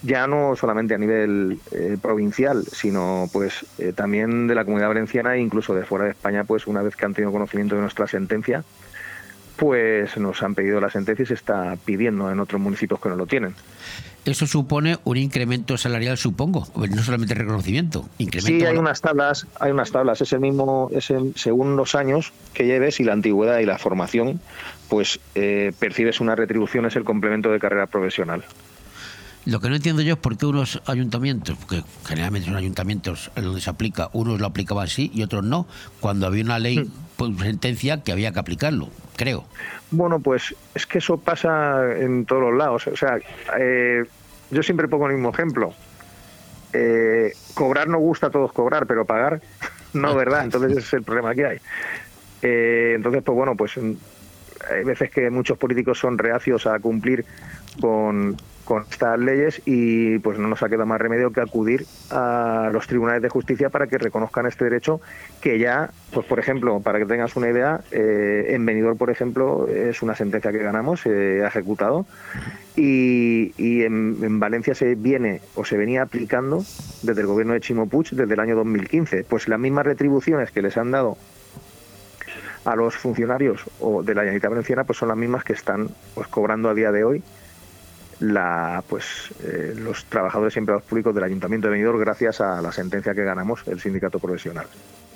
ya 0.04 0.26
no 0.26 0.54
solamente 0.54 0.94
a 0.94 0.98
nivel 0.98 1.58
eh, 1.72 1.96
provincial, 2.00 2.64
sino 2.70 3.28
pues 3.32 3.64
eh, 3.78 3.92
también 3.94 4.46
de 4.46 4.54
la 4.54 4.64
comunidad 4.64 4.88
valenciana 4.88 5.34
e 5.34 5.40
incluso 5.40 5.74
de 5.74 5.84
fuera 5.84 6.04
de 6.04 6.10
España, 6.10 6.44
pues 6.44 6.66
una 6.66 6.82
vez 6.82 6.94
que 6.94 7.06
han 7.06 7.14
tenido 7.14 7.32
conocimiento 7.32 7.74
de 7.74 7.80
nuestra 7.80 8.06
sentencia, 8.06 8.64
pues 9.56 10.16
nos 10.16 10.42
han 10.42 10.54
pedido 10.54 10.80
la 10.80 10.90
sentencia 10.90 11.22
y 11.22 11.26
se 11.26 11.34
está 11.34 11.76
pidiendo 11.84 12.30
en 12.30 12.40
otros 12.40 12.60
municipios 12.60 13.00
que 13.00 13.08
no 13.08 13.16
lo 13.16 13.26
tienen. 13.26 13.54
Eso 14.24 14.46
supone 14.46 14.96
un 15.04 15.18
incremento 15.18 15.76
salarial, 15.76 16.16
supongo, 16.16 16.66
no 16.74 17.02
solamente 17.02 17.34
reconocimiento, 17.34 18.08
incremento. 18.16 18.58
Sí, 18.58 18.64
hay 18.66 18.76
unas 18.78 19.02
tablas, 19.02 19.46
hay 19.60 19.70
unas 19.70 19.92
tablas, 19.92 20.20
es 20.22 20.32
el 20.32 20.40
mismo, 20.40 20.88
es 20.94 21.10
el- 21.10 21.34
según 21.36 21.76
los 21.76 21.94
años 21.94 22.32
que 22.54 22.64
lleves 22.64 23.00
y 23.00 23.04
la 23.04 23.12
antigüedad 23.12 23.58
y 23.58 23.66
la 23.66 23.76
formación, 23.78 24.40
pues 24.88 25.20
eh, 25.34 25.72
percibes 25.78 26.20
una 26.20 26.34
retribución, 26.36 26.86
es 26.86 26.96
el 26.96 27.04
complemento 27.04 27.50
de 27.50 27.58
carrera 27.60 27.86
profesional. 27.86 28.44
Lo 29.46 29.60
que 29.60 29.68
no 29.68 29.76
entiendo 29.76 30.00
yo 30.00 30.14
es 30.14 30.18
por 30.18 30.38
qué 30.38 30.46
unos 30.46 30.80
ayuntamientos, 30.86 31.56
porque 31.58 31.82
generalmente 32.06 32.48
son 32.48 32.56
ayuntamientos 32.56 33.30
en 33.36 33.44
donde 33.44 33.60
se 33.60 33.68
aplica, 33.68 34.08
unos 34.14 34.40
lo 34.40 34.46
aplicaban 34.46 34.84
así 34.84 35.10
y 35.12 35.22
otros 35.22 35.44
no, 35.44 35.66
cuando 36.00 36.26
había 36.26 36.44
una 36.44 36.58
ley, 36.58 36.90
pues, 37.16 37.30
sentencia 37.40 38.02
que 38.02 38.12
había 38.12 38.32
que 38.32 38.38
aplicarlo, 38.38 38.88
creo. 39.16 39.44
Bueno, 39.90 40.20
pues 40.20 40.54
es 40.74 40.86
que 40.86 40.98
eso 40.98 41.18
pasa 41.18 41.94
en 41.98 42.24
todos 42.24 42.42
los 42.42 42.54
lados. 42.54 42.86
O 42.86 42.96
sea, 42.96 43.18
eh, 43.58 44.04
yo 44.50 44.62
siempre 44.62 44.88
pongo 44.88 45.08
el 45.08 45.14
mismo 45.14 45.30
ejemplo. 45.30 45.74
Eh, 46.72 47.32
cobrar 47.52 47.86
no 47.88 47.98
gusta 47.98 48.28
a 48.28 48.30
todos 48.30 48.52
cobrar, 48.52 48.86
pero 48.86 49.04
pagar 49.04 49.40
no, 49.92 50.14
¿verdad? 50.14 50.44
Entonces 50.44 50.72
ese 50.72 50.80
es 50.80 50.92
el 50.94 51.02
problema 51.02 51.34
que 51.34 51.46
hay. 51.46 51.58
Eh, 52.40 52.94
entonces, 52.96 53.22
pues 53.22 53.36
bueno, 53.36 53.54
pues 53.56 53.76
hay 53.76 54.84
veces 54.84 55.10
que 55.10 55.30
muchos 55.30 55.58
políticos 55.58 55.98
son 55.98 56.18
reacios 56.18 56.66
a 56.66 56.78
cumplir 56.78 57.24
con, 57.80 58.36
con 58.64 58.84
estas 58.90 59.18
leyes 59.18 59.62
y 59.66 60.18
pues 60.18 60.38
no 60.38 60.48
nos 60.48 60.62
ha 60.62 60.68
quedado 60.68 60.86
más 60.86 61.00
remedio 61.00 61.30
que 61.32 61.40
acudir 61.40 61.86
a 62.10 62.70
los 62.72 62.86
tribunales 62.86 63.22
de 63.22 63.28
justicia 63.28 63.68
para 63.68 63.86
que 63.86 63.98
reconozcan 63.98 64.46
este 64.46 64.64
derecho 64.64 65.00
que 65.40 65.58
ya, 65.58 65.90
pues 66.12 66.26
por 66.26 66.38
ejemplo, 66.38 66.80
para 66.80 66.98
que 66.98 67.06
tengas 67.06 67.36
una 67.36 67.50
idea, 67.50 67.80
eh, 67.90 68.46
en 68.48 68.64
Benidorm, 68.64 68.96
por 68.96 69.10
ejemplo, 69.10 69.68
es 69.68 70.02
una 70.02 70.14
sentencia 70.14 70.50
que 70.52 70.58
ganamos, 70.58 71.00
se 71.00 71.44
ha 71.44 71.48
ejecutado 71.48 72.06
y, 72.76 73.52
en 73.84 74.40
Valencia 74.40 74.74
se 74.74 74.94
viene 74.94 75.40
o 75.54 75.64
se 75.64 75.76
venía 75.76 76.02
aplicando 76.02 76.64
desde 77.02 77.20
el 77.20 77.26
gobierno 77.26 77.52
de 77.52 77.60
Chimo 77.60 77.86
Puig 77.88 78.10
desde 78.10 78.34
el 78.34 78.40
año 78.40 78.56
2015. 78.56 79.24
Pues 79.24 79.48
las 79.48 79.58
mismas 79.58 79.84
retribuciones 79.84 80.50
que 80.50 80.62
les 80.62 80.76
han 80.76 80.90
dado 80.90 81.16
a 82.64 82.74
los 82.76 82.96
funcionarios 82.96 83.64
o 83.80 84.02
de 84.02 84.14
la 84.14 84.22
Generalitat 84.22 84.50
Valenciana 84.50 84.84
pues 84.84 84.98
son 84.98 85.08
las 85.08 85.16
mismas 85.16 85.44
que 85.44 85.52
están 85.52 85.88
pues 86.14 86.28
cobrando 86.28 86.70
a 86.70 86.74
día 86.74 86.92
de 86.92 87.04
hoy 87.04 87.22
la 88.20 88.82
pues 88.88 89.04
eh, 89.42 89.74
los 89.76 90.04
trabajadores 90.04 90.56
y 90.56 90.58
empleados 90.58 90.84
públicos 90.84 91.14
del 91.14 91.24
Ayuntamiento 91.24 91.68
de 91.68 91.72
Benidorm 91.72 91.98
gracias 91.98 92.40
a 92.40 92.60
la 92.60 92.72
sentencia 92.72 93.14
que 93.14 93.24
ganamos 93.24 93.62
el 93.66 93.80
sindicato 93.80 94.18
profesional. 94.18 94.66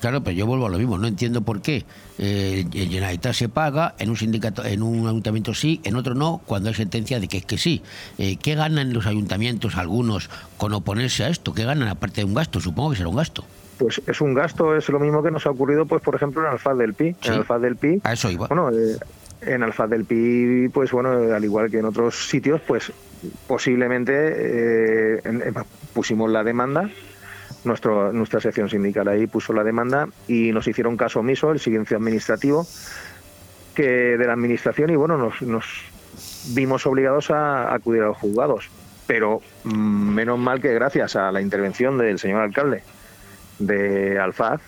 Claro, 0.01 0.23
pero 0.23 0.37
yo 0.37 0.47
vuelvo 0.47 0.67
a 0.67 0.71
lo 0.71 0.79
mismo, 0.79 0.97
no 0.97 1.09
entiendo 1.09 1.43
por 1.43 1.61
qué 1.61 1.85
eh, 2.19 2.65
el 2.73 2.89
Generalitat 2.89 3.33
se 3.33 3.49
paga, 3.49 3.95
en 3.99 4.11
un 4.11 4.17
sindicato, 4.17 4.65
en 4.65 4.83
un 4.83 5.09
ayuntamiento 5.09 5.55
sí, 5.55 5.81
en 5.83 5.97
otro 5.97 6.15
no, 6.15 6.41
cuando 6.47 6.69
hay 6.69 6.75
sentencia 6.75 7.19
de 7.19 7.27
que 7.27 7.39
es 7.39 7.45
que 7.45 7.59
sí. 7.59 7.83
Eh, 8.17 8.37
¿Qué 8.37 8.55
ganan 8.55 8.93
los 8.93 9.07
ayuntamientos, 9.07 9.77
algunos, 9.77 10.31
con 10.57 10.73
oponerse 10.73 11.25
a 11.25 11.29
esto? 11.29 11.53
¿Qué 11.53 11.65
ganan 11.65 11.89
aparte 11.89 12.21
de 12.21 12.27
un 12.27 12.35
gasto? 12.35 12.61
Supongo 12.61 12.91
que 12.91 12.97
será 12.97 13.09
un 13.09 13.17
gasto. 13.17 13.45
Pues 13.79 14.01
es 14.07 14.21
un 14.21 14.35
gasto, 14.35 14.77
es 14.77 14.89
lo 14.89 15.01
mismo 15.01 15.23
que 15.23 15.31
nos 15.31 15.47
ha 15.47 15.51
ocurrido, 15.51 15.87
pues 15.87 16.03
por 16.03 16.15
ejemplo, 16.15 16.43
en 16.43 16.49
Alfaz 16.49 16.77
del 16.79 16.95
Pi. 16.95 17.17
Sí. 17.21 17.29
En 17.29 17.35
Alfaz 17.35 17.61
del 17.61 17.77
Pi. 17.77 18.01
A 18.05 18.13
eso 18.13 18.31
iba. 18.31 18.47
Bueno, 18.47 18.71
eh, 18.71 18.99
en 19.41 19.63
Alfaz 19.63 19.91
del 19.91 20.05
Pi, 20.05 20.69
pues 20.69 20.91
bueno, 20.93 21.11
al 21.35 21.45
igual 21.45 21.71
que 21.71 21.79
en 21.79 21.85
otros 21.85 22.29
sitios, 22.29 22.61
pues 22.67 22.93
posiblemente 23.47 24.13
eh, 25.17 25.53
pusimos 25.93 26.31
la 26.31 26.45
demanda. 26.45 26.91
Nuestro, 27.65 28.13
nuestra 28.13 28.41
sección 28.41 28.71
sindical 28.71 29.09
ahí 29.09 29.27
puso 29.27 29.53
la 29.53 29.65
demanda 29.65 30.09
y 30.29 30.53
nos 30.53 30.69
hicieron 30.69 30.97
caso 30.97 31.21
omiso, 31.21 31.51
el 31.51 31.59
silencio 31.59 31.97
administrativo 31.97 32.65
que 33.75 34.17
de 34.17 34.27
la 34.27 34.33
administración 34.33 34.91
y 34.91 34.97
bueno, 34.97 35.17
nos, 35.17 35.41
nos 35.43 35.65
vimos 36.53 36.85
obligados 36.87 37.31
a 37.31 37.73
acudir 37.73 38.03
a 38.03 38.07
los 38.07 38.17
juzgados. 38.17 38.69
Pero 39.07 39.41
mm, 39.63 39.71
menos 39.71 40.39
mal 40.39 40.61
que 40.61 40.75
gracias 40.75 41.15
a 41.15 41.31
la 41.31 41.41
intervención 41.41 41.97
del 41.97 42.19
señor 42.19 42.43
alcalde 42.43 42.83
de 43.61 44.19
Alfaz, 44.19 44.61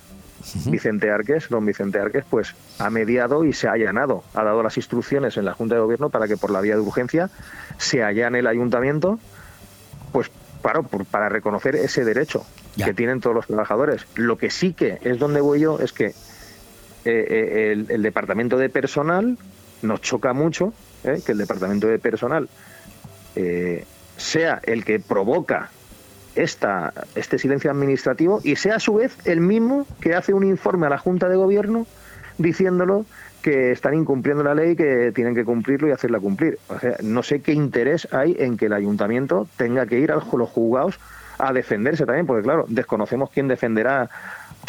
Vicente 0.66 1.11
Arques, 1.11 1.49
don 1.49 1.64
Vicente 1.66 1.99
Arques, 1.99 2.24
pues 2.28 2.55
ha 2.78 2.91
mediado 2.91 3.45
y 3.45 3.53
se 3.53 3.68
ha 3.68 3.72
allanado, 3.72 4.24
ha 4.34 4.43
dado 4.45 4.62
las 4.62 4.76
instrucciones 4.76 5.36
en 5.36 5.45
la 5.45 5.55
Junta 5.55 5.74
de 5.74 5.80
Gobierno 5.80 6.11
para 6.11 6.26
que 6.26 6.36
por 6.36 6.51
la 6.51 6.61
vía 6.61 6.74
de 6.74 6.80
urgencia 6.80 7.30
se 7.78 8.03
allane 8.03 8.41
el 8.41 8.47
ayuntamiento, 8.47 9.18
pues 10.12 10.30
para, 10.62 11.28
reconocer 11.28 11.76
ese 11.76 12.05
derecho 12.05 12.45
que 12.82 12.95
tienen 12.95 13.20
todos 13.20 13.36
los 13.36 13.47
trabajadores. 13.47 14.07
Lo 14.14 14.38
que 14.38 14.51
sí 14.51 14.72
que 14.72 14.99
es 15.03 15.18
donde 15.18 15.41
voy 15.41 15.61
yo 15.61 15.78
es 15.78 15.93
que 15.93 16.07
eh, 16.07 16.14
eh, 17.05 17.72
el, 17.72 17.86
el 17.91 18.03
departamento 18.03 18.59
de 18.59 18.68
personal 18.68 19.38
nos 19.82 20.01
choca 20.01 20.32
mucho 20.32 20.72
eh, 21.05 21.22
que 21.24 21.32
el 21.32 21.38
departamento 21.38 21.86
de 21.86 21.99
personal 21.99 22.49
sea 24.16 24.61
el 24.64 24.84
que 24.84 25.01
provoca 25.01 25.70
esta, 26.34 26.92
este 27.14 27.38
silencio 27.38 27.70
administrativo 27.70 28.40
y 28.44 28.56
sea 28.56 28.76
a 28.76 28.80
su 28.80 28.94
vez 28.94 29.16
el 29.24 29.40
mismo 29.40 29.86
que 30.00 30.14
hace 30.14 30.32
un 30.32 30.44
informe 30.44 30.86
a 30.86 30.90
la 30.90 30.98
Junta 30.98 31.28
de 31.28 31.36
Gobierno 31.36 31.86
diciéndolo 32.38 33.04
que 33.42 33.72
están 33.72 33.94
incumpliendo 33.94 34.42
la 34.42 34.54
ley, 34.54 34.76
que 34.76 35.12
tienen 35.14 35.34
que 35.34 35.44
cumplirlo 35.44 35.88
y 35.88 35.92
hacerla 35.92 36.20
cumplir. 36.20 36.58
O 36.68 36.78
sea, 36.78 36.96
no 37.02 37.22
sé 37.22 37.40
qué 37.40 37.52
interés 37.52 38.08
hay 38.12 38.36
en 38.38 38.56
que 38.56 38.66
el 38.66 38.72
ayuntamiento 38.72 39.48
tenga 39.56 39.86
que 39.86 39.98
ir 39.98 40.12
a 40.12 40.16
los 40.16 40.48
juzgados 40.50 40.98
a 41.38 41.52
defenderse 41.52 42.04
también, 42.04 42.26
porque 42.26 42.42
claro, 42.42 42.66
desconocemos 42.68 43.30
quién 43.30 43.48
defenderá 43.48 44.10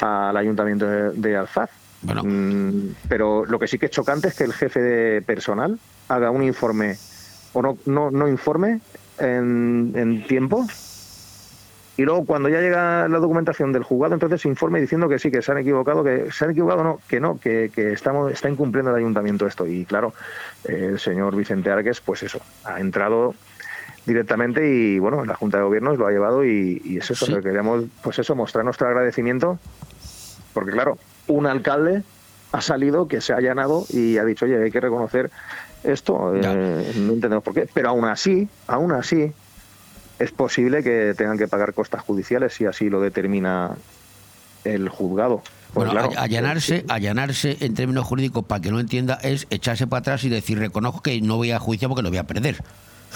al 0.02 0.38
ayuntamiento 0.38 0.88
de, 0.88 1.12
de 1.12 1.36
Alfaz. 1.36 1.70
Mm, 2.02 2.94
pero 3.08 3.46
lo 3.46 3.60
que 3.60 3.68
sí 3.68 3.78
que 3.78 3.88
es 3.88 3.92
chocante 3.92 4.30
es 4.30 4.36
que 4.36 4.46
el 4.46 4.54
jefe 4.54 4.82
de 4.82 5.22
personal 5.22 5.78
haga 6.08 6.32
un 6.32 6.44
informe 6.44 6.96
o 7.54 7.62
no, 7.62 7.78
no, 7.86 8.10
no 8.10 8.28
informe 8.28 8.80
en, 9.20 9.92
en 9.96 10.26
tiempo. 10.28 10.66
Y 11.98 12.04
luego 12.04 12.26
cuando 12.26 12.48
ya 12.50 12.62
llega 12.62 13.08
la 13.08 13.18
documentación 13.20 13.74
del 13.74 13.84
juzgado, 13.84 14.14
entonces 14.14 14.42
se 14.42 14.48
informe 14.48 14.80
diciendo 14.80 15.10
que 15.10 15.20
sí, 15.20 15.30
que 15.30 15.42
se 15.42 15.52
han 15.52 15.58
equivocado, 15.60 16.04
que 16.04 16.32
se 16.32 16.46
han 16.46 16.52
equivocado, 16.52 16.84
no, 16.84 17.00
que 17.08 17.20
no, 17.20 17.38
que, 17.40 17.70
que 17.74 17.92
estamos, 17.92 18.32
está 18.32 18.50
incumpliendo 18.50 18.92
el 18.92 18.98
ayuntamiento 18.98 19.46
esto. 19.46 19.68
Y 19.68 19.86
claro, 19.86 20.14
el 20.64 21.00
señor 21.00 21.36
Vicente 21.36 21.70
Arques, 21.70 22.00
pues 22.02 22.24
eso, 22.24 22.40
ha 22.64 22.80
entrado 22.80 23.36
directamente 24.06 24.68
y 24.68 25.00
bueno, 25.00 25.26
la 25.26 25.36
Junta 25.36 25.58
de 25.58 25.64
Gobiernos 25.64 25.98
lo 26.00 26.08
ha 26.08 26.12
llevado 26.12 26.44
y, 26.46 26.82
y 26.84 26.98
es 26.98 27.12
eso, 27.12 27.26
Sí. 27.28 27.34
que 27.36 27.42
queríamos, 27.42 27.84
pues 28.02 28.18
eso, 28.20 28.36
mostrar 28.36 28.66
nuestro 28.66 28.88
agradecimiento, 28.88 29.60
porque 30.54 30.72
claro, 30.72 30.98
un 31.28 31.46
alcalde 31.46 32.04
ha 32.52 32.62
salido 32.62 33.08
que 33.08 33.22
se 33.22 33.34
ha 33.34 33.38
allanado 33.38 33.86
y 33.90 34.18
ha 34.18 34.26
dicho, 34.26 34.46
oye, 34.46 34.64
hay 34.64 34.72
que 34.72 34.80
reconocer 34.80 35.30
esto, 35.84 36.34
eh, 36.36 36.94
no 36.98 37.14
entendemos 37.14 37.44
por 37.44 37.54
qué, 37.54 37.68
pero 37.74 37.90
aún 37.90 38.06
así, 38.06 38.50
aún 38.68 38.92
así, 38.92 39.32
es 40.22 40.32
posible 40.32 40.84
que 40.84 41.16
tengan 41.18 41.38
que 41.38 41.48
pagar 41.48 41.74
costas 41.74 42.02
judiciales 42.04 42.54
si 42.54 42.66
así 42.66 42.90
lo 42.90 43.02
determina 43.02 43.72
el 44.64 44.88
juzgado. 44.88 45.42
Pues 45.74 45.88
Bueno, 45.88 45.92
claro, 45.92 46.12
allanarse, 46.18 46.86
allanarse 46.90 47.58
en 47.60 47.74
términos 47.74 48.06
jurídicos, 48.06 48.46
para 48.46 48.62
que 48.62 48.72
no 48.72 48.80
entienda, 48.80 49.16
es 49.24 49.48
echarse 49.50 49.88
para 49.88 50.02
atrás 50.02 50.24
y 50.24 50.30
decir, 50.30 50.60
reconozco 50.60 51.02
que 51.02 51.20
no 51.22 51.38
voy 51.38 51.52
a 51.52 51.60
juicio 51.60 51.90
porque 51.90 52.04
lo 52.04 52.10
voy 52.10 52.20
a 52.20 52.26
perder. 52.26 52.58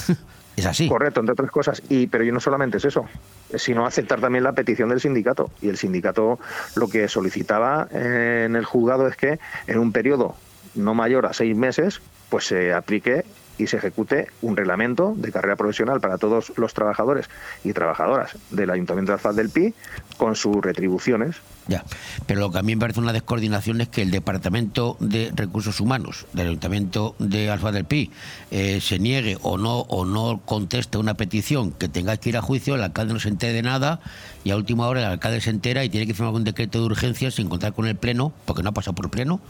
es 0.56 0.66
así. 0.66 0.89
Correcto, 0.89 1.20
entre 1.20 1.34
otras 1.34 1.51
cosas. 1.51 1.84
Y, 1.89 2.08
pero 2.08 2.24
y 2.24 2.32
no 2.32 2.39
solamente 2.39 2.78
es 2.78 2.86
eso, 2.86 3.06
sino 3.53 3.86
aceptar 3.86 4.20
también 4.20 4.43
la 4.43 4.53
petición 4.53 4.89
del 4.89 4.99
sindicato. 4.99 5.51
Y 5.62 5.70
el 5.70 5.78
sindicato 5.78 6.39
lo 6.76 6.88
que 6.88 7.08
solicitaba 7.08 7.88
eh, 7.91 8.45
en 8.47 8.56
el 8.56 8.66
juzgado 8.66 9.08
es 9.08 9.16
que 9.16 9.38
en 9.68 9.78
un 9.78 9.91
periodo 9.91 10.36
no 10.74 10.95
mayor 10.95 11.28
a 11.28 11.34
seis 11.34 11.56
meses, 11.56 12.01
pues 12.30 12.47
se 12.47 12.74
aplique 12.74 13.26
y 13.58 13.68
se 13.68 13.78
ejecute 13.78 14.28
un 14.41 14.58
reglamento 14.58 15.14
de 15.16 15.32
carrera 15.32 15.56
profesional 15.56 15.99
para 16.01 16.18
todos 16.18 16.53
los 16.58 16.74
trabajadores 16.74 17.30
y 17.64 17.74
trabajadoras 17.74 18.38
del 18.51 18.70
Ayuntamiento 18.70 19.12
de 19.12 19.16
Alfaz 19.16 19.36
del 19.36 19.49
Pi 19.49 19.74
con 20.18 20.36
sus 20.36 20.58
retribuciones. 20.58 21.38
Ya, 21.68 21.84
pero 22.28 22.41
lo 22.41 22.51
que 22.51 22.60
a 22.60 22.62
mí 22.62 22.76
me 22.76 22.80
parece 22.80 22.99
una 22.99 23.14
descoordinación 23.14 23.82
es 23.82 23.89
que 23.89 24.03
el 24.03 24.12
Departamento 24.12 24.97
de 24.99 25.32
Recursos 25.36 25.80
Humanos 25.80 26.28
del 26.34 26.47
Ayuntamiento 26.47 27.16
de 27.18 27.49
Alfa 27.49 27.72
del 27.72 27.86
Pi 27.86 28.12
eh, 28.51 28.80
se 28.82 28.99
niegue 28.99 29.38
o 29.41 29.58
no 29.58 29.80
o 29.80 30.06
no 30.06 30.41
conteste 30.45 30.97
una 30.97 31.16
petición 31.16 31.72
que 31.72 31.89
tenga 31.89 32.18
que 32.18 32.30
ir 32.30 32.38
a 32.38 32.41
juicio, 32.41 32.76
el 32.76 32.84
alcalde 32.84 33.14
no 33.14 33.20
se 33.20 33.30
entere 33.30 33.53
de 33.53 33.64
nada 33.64 33.99
y 34.43 34.51
a 34.51 34.58
última 34.58 34.88
hora 34.88 34.99
el 34.99 35.08
alcalde 35.08 35.41
se 35.41 35.49
entera 35.49 35.84
y 35.84 35.89
tiene 35.89 36.06
que 36.06 36.14
firmar 36.14 36.34
un 36.34 36.43
decreto 36.43 36.80
de 36.80 36.86
urgencia 36.86 37.32
sin 37.32 37.49
contar 37.49 37.74
con 37.74 37.88
el 37.88 37.95
pleno, 37.95 38.32
porque 38.45 38.62
no 38.62 38.70
ha 38.70 38.74
pasado 38.74 38.93
por 38.93 39.10
pleno, 39.10 39.41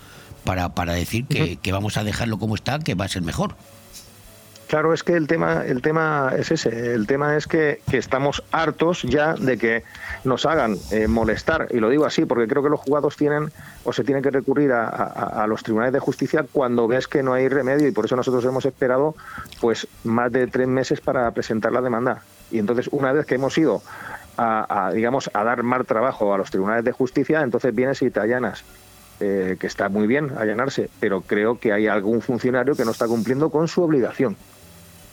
para, 0.45 0.74
para 0.74 0.93
decir 0.93 1.26
que, 1.26 1.58
que 1.58 1.72
vamos 1.72 1.97
a 1.97 2.03
dejarlo 2.03 2.39
como 2.39 2.56
está, 2.56 2.80
que 2.80 2.95
va 2.95 3.06
a 3.06 3.10
ser 3.10 3.24
mejor. 3.24 3.56
Claro, 4.68 4.93
es 4.93 5.03
que 5.03 5.13
el 5.13 5.28
tema, 5.28 5.63
el 5.66 5.82
tema 5.84 6.32
es 6.36 6.49
ese. 6.51 6.93
El 6.95 7.05
tema 7.05 7.38
es 7.38 7.45
que, 7.45 7.82
que 7.89 7.99
estamos 7.99 8.43
hartos 8.51 9.03
ya 9.03 9.36
de 9.36 9.59
que 9.59 9.84
nos 10.24 10.45
hagan 10.47 10.76
eh, 10.91 11.07
molestar, 11.07 11.68
y 11.70 11.80
lo 11.80 11.88
digo 11.89 12.03
así 12.05 12.26
porque 12.26 12.47
creo 12.47 12.63
que 12.63 12.70
los 12.70 12.80
juzgados 12.80 13.16
tienen 13.16 13.51
o 13.84 13.93
se 13.93 14.03
tienen 14.03 14.24
que 14.24 14.32
recurrir 14.32 14.72
a, 14.72 14.88
a- 14.88 15.43
a 15.43 15.47
los 15.47 15.61
tribunales 15.61 15.93
de 15.93 15.99
justicia 15.99 16.45
cuando 16.51 16.88
ves 16.88 17.07
que 17.07 17.22
no 17.22 17.34
hay 17.34 17.47
remedio 17.47 17.88
y 17.88 17.91
por 17.91 18.05
eso 18.05 18.16
nosotros 18.16 18.43
hemos 18.43 18.66
esperado 18.66 19.16
pues 19.61 19.88
más 20.03 20.32
de 20.32 20.47
tres 20.47 20.68
meses 20.68 20.99
para 20.99 21.30
presentar 21.32 21.72
la 21.72 21.82
demanda. 21.82 22.24
Y 22.49 22.57
entonces 22.57 22.89
una 22.91 23.11
vez 23.13 23.28
que 23.28 23.36
hemos 23.36 23.55
ido 23.59 23.84
a, 24.36 24.88
a, 24.88 24.91
digamos 24.91 25.30
a 25.34 25.43
dar 25.43 25.61
mal 25.61 25.86
trabajo 25.86 26.34
a 26.34 26.39
los 26.39 26.49
tribunales 26.49 26.84
de 26.84 26.91
justicia, 26.91 27.41
entonces 27.41 27.74
vienes 27.74 28.01
y 28.01 28.09
te 28.09 28.20
allanas. 28.20 28.63
Eh, 29.22 29.55
que 29.57 29.68
está 29.68 29.88
muy 29.88 30.07
bien 30.07 30.32
allanarse, 30.38 30.89
pero 30.99 31.22
creo 31.22 31.57
que 31.57 31.72
hay 31.72 31.88
algún 31.88 32.22
funcionario 32.22 32.76
que 32.76 32.84
no 32.84 32.91
está 32.91 33.07
cumpliendo 33.07 33.49
con 33.49 33.70
su 33.70 33.82
obligación 33.82 34.36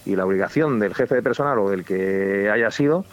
y 0.04 0.16
la 0.16 0.26
obligación 0.26 0.78
del 0.78 0.94
jefe 0.94 1.14
de 1.16 1.22
personal 1.22 1.58
o 1.58 1.70
del 1.70 1.84
que 1.84 2.50
haya 2.50 2.70
sido, 2.70 3.04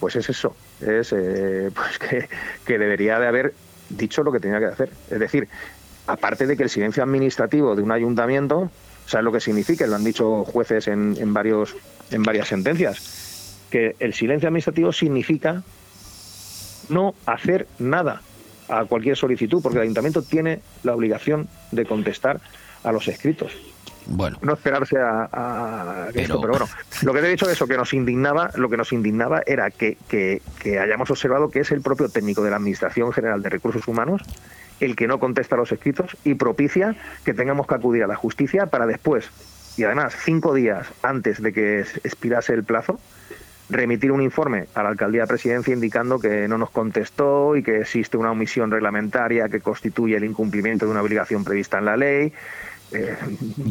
pues 0.00 0.16
es 0.16 0.28
eso, 0.28 0.56
es 0.80 1.12
eh, 1.12 1.70
pues 1.74 1.98
que, 1.98 2.28
que 2.64 2.78
debería 2.78 3.18
de 3.18 3.26
haber 3.26 3.54
dicho 3.88 4.22
lo 4.22 4.32
que 4.32 4.40
tenía 4.40 4.58
que 4.58 4.66
hacer. 4.66 4.90
Es 5.10 5.18
decir, 5.18 5.48
aparte 6.06 6.46
de 6.46 6.56
que 6.56 6.64
el 6.64 6.70
silencio 6.70 7.02
administrativo 7.02 7.76
de 7.76 7.82
un 7.82 7.92
ayuntamiento, 7.92 8.70
¿sabes 9.06 9.24
lo 9.24 9.32
que 9.32 9.40
significa? 9.40 9.86
Lo 9.86 9.96
han 9.96 10.04
dicho 10.04 10.44
jueces 10.44 10.88
en, 10.88 11.16
en 11.18 11.32
varios, 11.34 11.76
en 12.10 12.22
varias 12.22 12.48
sentencias, 12.48 13.58
que 13.70 13.96
el 13.98 14.14
silencio 14.14 14.48
administrativo 14.48 14.92
significa 14.92 15.62
no 16.88 17.14
hacer 17.26 17.66
nada 17.78 18.22
a 18.68 18.84
cualquier 18.84 19.16
solicitud, 19.16 19.62
porque 19.62 19.78
el 19.78 19.82
ayuntamiento 19.82 20.22
tiene 20.22 20.60
la 20.82 20.94
obligación 20.94 21.48
de 21.70 21.84
contestar 21.84 22.40
a 22.84 22.92
los 22.92 23.06
escritos. 23.08 23.52
Bueno. 24.06 24.38
No 24.42 24.54
esperarse 24.54 24.98
a, 24.98 25.28
a 25.32 26.08
esto, 26.14 26.40
pero 26.40 26.52
bueno, 26.52 26.68
lo 27.02 27.12
que 27.12 27.20
te 27.20 27.26
he 27.26 27.30
dicho 27.30 27.48
eso, 27.48 27.66
que 27.66 27.76
nos 27.76 27.92
indignaba, 27.94 28.50
lo 28.56 28.68
que 28.68 28.76
nos 28.76 28.92
indignaba 28.92 29.42
era 29.46 29.70
que, 29.70 29.96
que, 30.08 30.42
que 30.60 30.78
hayamos 30.78 31.10
observado 31.10 31.50
que 31.50 31.60
es 31.60 31.70
el 31.70 31.82
propio 31.82 32.08
técnico 32.08 32.42
de 32.42 32.50
la 32.50 32.56
Administración 32.56 33.12
General 33.12 33.42
de 33.42 33.48
Recursos 33.48 33.86
Humanos 33.86 34.22
el 34.80 34.96
que 34.96 35.06
no 35.06 35.20
contesta 35.20 35.56
los 35.56 35.70
escritos 35.70 36.16
y 36.24 36.34
propicia 36.34 36.96
que 37.24 37.34
tengamos 37.34 37.66
que 37.66 37.74
acudir 37.74 38.02
a 38.02 38.08
la 38.08 38.16
justicia 38.16 38.66
para 38.66 38.86
después, 38.86 39.30
y 39.76 39.84
además 39.84 40.14
cinco 40.18 40.54
días 40.54 40.88
antes 41.02 41.40
de 41.40 41.52
que 41.52 41.80
expirase 41.80 42.52
el 42.52 42.64
plazo, 42.64 42.98
remitir 43.70 44.12
un 44.12 44.20
informe 44.20 44.66
a 44.74 44.82
la 44.82 44.90
alcaldía 44.90 45.26
presidencia 45.26 45.72
indicando 45.72 46.18
que 46.18 46.46
no 46.48 46.58
nos 46.58 46.70
contestó 46.70 47.56
y 47.56 47.62
que 47.62 47.80
existe 47.80 48.16
una 48.16 48.32
omisión 48.32 48.70
reglamentaria 48.70 49.48
que 49.48 49.60
constituye 49.60 50.16
el 50.16 50.24
incumplimiento 50.24 50.84
de 50.84 50.90
una 50.90 51.00
obligación 51.00 51.44
prevista 51.44 51.78
en 51.78 51.84
la 51.86 51.96
ley. 51.96 52.32
Eh, 52.94 53.16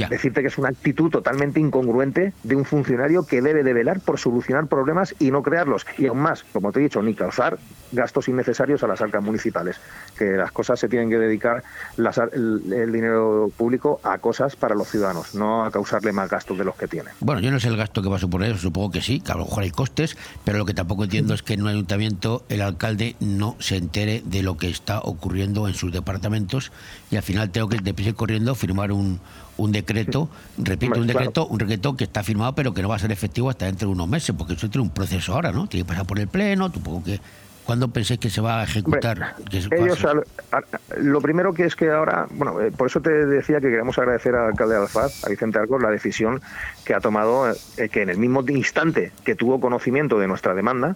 decirte 0.10 0.42
que 0.42 0.48
es 0.48 0.58
una 0.58 0.70
actitud 0.70 1.10
totalmente 1.10 1.60
incongruente 1.60 2.34
de 2.44 2.56
un 2.56 2.66
funcionario 2.66 3.26
que 3.26 3.42
debe 3.42 3.64
de 3.64 3.74
velar 3.74 4.00
por 4.00 4.20
solucionar 4.20 4.68
problemas 4.68 5.16
y 5.20 5.32
no 5.32 5.44
crearlos. 5.44 5.86
Y 5.98 6.08
aún 6.08 6.20
más, 6.20 6.44
como 6.54 6.72
te 6.72 6.80
he 6.80 6.84
dicho, 6.84 7.02
ni 7.02 7.14
causar 7.14 7.58
gastos 7.92 8.28
innecesarios 8.28 8.84
a 8.84 8.88
las 8.88 9.02
arcas 9.02 9.24
municipales. 9.24 9.80
Que 10.18 10.32
las 10.32 10.52
cosas 10.52 10.80
se 10.80 10.88
tienen 10.88 11.10
que 11.10 11.18
dedicar 11.18 11.64
las 11.98 12.18
el, 12.18 12.72
el 12.74 12.92
dinero 12.92 13.52
público 13.56 14.00
a 14.04 14.18
cosas 14.18 14.56
para 14.56 14.76
los 14.76 14.90
ciudadanos, 14.90 15.36
no 15.36 15.64
a 15.66 15.72
causarle 15.72 16.12
más 16.12 16.30
gastos 16.30 16.58
de 16.58 16.64
los 16.64 16.76
que 16.76 16.88
tienen. 16.88 17.14
Bueno, 17.20 17.42
yo 17.42 17.52
no 17.52 17.60
sé 17.60 17.68
el 17.68 17.78
gasto 17.78 18.02
que 18.02 18.10
va 18.10 18.18
a 18.18 18.20
suponer, 18.20 18.58
supongo 18.58 18.92
que 18.92 19.02
sí, 19.02 19.22
que 19.22 19.32
a 19.32 19.36
lo 19.36 19.46
mejor 19.46 19.64
hay 19.64 19.72
costes, 19.72 20.18
pero 20.44 20.58
lo 20.58 20.66
que 20.66 20.74
tampoco 20.74 21.04
entiendo 21.04 21.34
es 21.34 21.44
que 21.44 21.54
en 21.54 21.64
un 21.64 21.70
ayuntamiento 21.70 22.44
el 22.50 22.62
alcalde 22.62 23.16
no 23.20 23.56
se 23.60 23.78
entere 23.78 24.22
de 24.26 24.44
lo 24.44 24.58
que 24.58 24.70
está 24.70 25.00
ocurriendo 25.00 25.68
en 25.68 25.74
sus 25.74 25.92
departamentos 25.92 26.72
y 27.10 27.16
al 27.16 27.24
final 27.24 27.50
tengo 27.50 27.70
que 27.70 27.78
deprisa 27.78 28.14
corriendo 28.14 28.56
firmar 28.56 28.92
un, 28.92 29.11
un 29.58 29.72
decreto, 29.72 30.30
repito, 30.58 31.00
un 31.00 31.08
decreto, 31.08 31.48
un 31.48 31.58
decreto 31.60 31.96
que 31.96 32.04
está 32.06 32.24
firmado 32.24 32.54
pero 32.56 32.74
que 32.74 32.82
no 32.82 32.90
va 32.90 32.96
a 32.96 33.00
ser 33.00 33.12
efectivo 33.12 33.50
hasta 33.50 33.66
dentro 33.66 33.88
de 33.88 33.94
unos 33.94 34.08
meses, 34.08 34.36
porque 34.38 34.54
eso 34.54 34.70
tiene 34.70 34.84
un 34.88 34.94
proceso 34.94 35.34
ahora, 35.34 35.52
¿no? 35.52 35.68
Tiene 35.68 35.86
que 35.86 35.90
pasar 35.90 36.06
por 36.06 36.20
el 36.20 36.28
pleno, 36.28 36.72
supongo 36.72 37.04
que... 37.04 37.20
¿Cuándo 37.64 37.90
pensáis 37.90 38.20
que 38.20 38.32
se 38.32 38.42
va 38.42 38.60
a 38.62 38.64
ejecutar? 38.64 39.36
Ellos, 39.72 40.04
al- 40.04 40.24
al- 40.52 40.66
lo 41.06 41.22
primero 41.22 41.54
que 41.54 41.66
es 41.66 41.76
que 41.76 41.92
ahora, 41.92 42.26
bueno, 42.32 42.60
eh, 42.60 42.72
por 42.72 42.88
eso 42.88 43.00
te 43.02 43.12
decía 43.28 43.62
que 43.62 43.70
queremos 43.70 43.98
agradecer 44.00 44.34
al 44.36 44.48
alcalde 44.50 44.74
de 44.76 44.82
Alfaz, 44.82 45.24
a 45.24 45.30
Vicente 45.30 45.60
Arcos, 45.60 45.80
la 45.82 45.92
decisión 45.92 46.42
que 46.86 46.96
ha 46.96 47.00
tomado, 47.00 47.52
eh, 47.78 47.88
que 47.90 48.02
en 48.02 48.10
el 48.10 48.18
mismo 48.18 48.44
instante 48.50 49.12
que 49.24 49.36
tuvo 49.36 49.62
conocimiento 49.62 50.18
de 50.18 50.28
nuestra 50.28 50.56
demanda, 50.56 50.96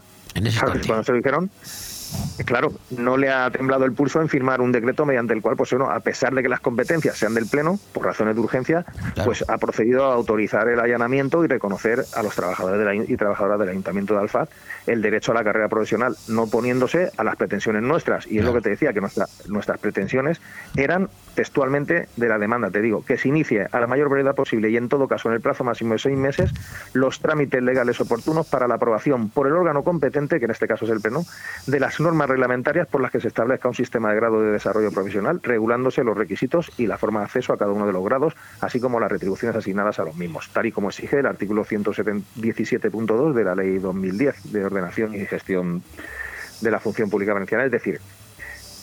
¿sabes? 0.59 0.87
cuando 0.87 1.03
se 1.03 1.11
lo 1.11 1.17
dijeron, 1.19 1.51
claro, 2.45 2.71
no 2.97 3.17
le 3.17 3.29
ha 3.31 3.49
temblado 3.49 3.85
el 3.85 3.93
pulso 3.93 4.21
en 4.21 4.29
firmar 4.29 4.61
un 4.61 4.71
decreto 4.71 5.05
mediante 5.05 5.33
el 5.33 5.41
cual, 5.41 5.55
pues 5.55 5.71
bueno, 5.71 5.89
a 5.89 5.99
pesar 5.99 6.33
de 6.33 6.43
que 6.43 6.49
las 6.49 6.59
competencias 6.59 7.17
sean 7.17 7.33
del 7.33 7.47
Pleno, 7.47 7.79
por 7.93 8.05
razones 8.05 8.35
de 8.35 8.41
urgencia, 8.41 8.85
pues 9.23 9.43
ha 9.47 9.57
procedido 9.57 10.05
a 10.05 10.13
autorizar 10.13 10.67
el 10.67 10.79
allanamiento 10.79 11.43
y 11.43 11.47
reconocer 11.47 12.03
a 12.15 12.23
los 12.23 12.35
trabajadores 12.35 12.79
de 12.79 12.85
la- 12.85 12.95
y 12.95 13.17
trabajadoras 13.17 13.59
del 13.59 13.69
Ayuntamiento 13.69 14.13
de 14.13 14.21
Alfaz 14.21 14.49
el 14.85 15.01
derecho 15.01 15.31
a 15.31 15.35
la 15.35 15.43
carrera 15.43 15.67
profesional, 15.69 16.15
no 16.27 16.47
poniéndose 16.47 17.11
a 17.17 17.23
las 17.23 17.35
pretensiones 17.35 17.81
nuestras. 17.81 18.27
Y 18.27 18.37
es 18.39 18.45
lo 18.45 18.53
que 18.53 18.61
te 18.61 18.69
decía, 18.69 18.93
que 18.93 19.01
nuestra- 19.01 19.25
nuestras 19.47 19.79
pretensiones 19.79 20.39
eran 20.75 21.09
textualmente 21.35 22.07
de 22.15 22.27
la 22.29 22.39
demanda, 22.39 22.71
te 22.71 22.81
digo, 22.81 23.03
que 23.05 23.17
se 23.17 23.27
inicie 23.27 23.67
a 23.71 23.79
la 23.79 23.87
mayor 23.87 24.09
brevedad 24.09 24.33
posible 24.33 24.69
y 24.69 24.77
en 24.77 24.89
todo 24.89 25.07
caso 25.07 25.29
en 25.29 25.35
el 25.35 25.41
plazo 25.41 25.63
máximo 25.63 25.93
de 25.93 25.99
seis 25.99 26.17
meses 26.17 26.51
los 26.93 27.19
trámites 27.19 27.61
legales 27.61 27.99
oportunos 28.01 28.47
para 28.47 28.67
la 28.67 28.75
aprobación 28.75 29.29
por 29.29 29.47
el 29.47 29.53
órgano 29.53 29.83
competente, 29.83 30.39
que 30.39 30.45
en 30.45 30.51
este 30.51 30.67
caso 30.67 30.85
es 30.85 30.91
el 30.91 31.01
Pleno, 31.01 31.23
de 31.67 31.79
las 31.79 31.99
normas 31.99 32.29
reglamentarias 32.29 32.87
por 32.87 33.01
las 33.01 33.11
que 33.11 33.19
se 33.19 33.27
establezca 33.27 33.67
un 33.67 33.75
sistema 33.75 34.09
de 34.09 34.15
grado 34.15 34.41
de 34.41 34.51
desarrollo 34.51 34.91
profesional, 34.91 35.39
regulándose 35.43 36.03
los 36.03 36.17
requisitos 36.17 36.71
y 36.77 36.87
la 36.87 36.97
forma 36.97 37.19
de 37.19 37.25
acceso 37.25 37.53
a 37.53 37.57
cada 37.57 37.71
uno 37.71 37.85
de 37.85 37.93
los 37.93 38.03
grados, 38.03 38.33
así 38.61 38.79
como 38.79 38.99
las 38.99 39.11
retribuciones 39.11 39.55
asignadas 39.55 39.99
a 39.99 40.03
los 40.03 40.15
mismos, 40.15 40.49
tal 40.53 40.65
y 40.65 40.71
como 40.71 40.89
exige 40.89 41.19
el 41.19 41.25
artículo 41.25 41.65
117.2 41.65 43.33
de 43.33 43.43
la 43.43 43.55
Ley 43.55 43.77
2010 43.77 44.53
de 44.53 44.65
Ordenación 44.65 45.13
y 45.13 45.25
Gestión 45.25 45.83
de 46.61 46.71
la 46.71 46.79
Función 46.79 47.09
Pública 47.09 47.33
Valenciana. 47.33 47.65
Es 47.65 47.71
decir, 47.71 47.99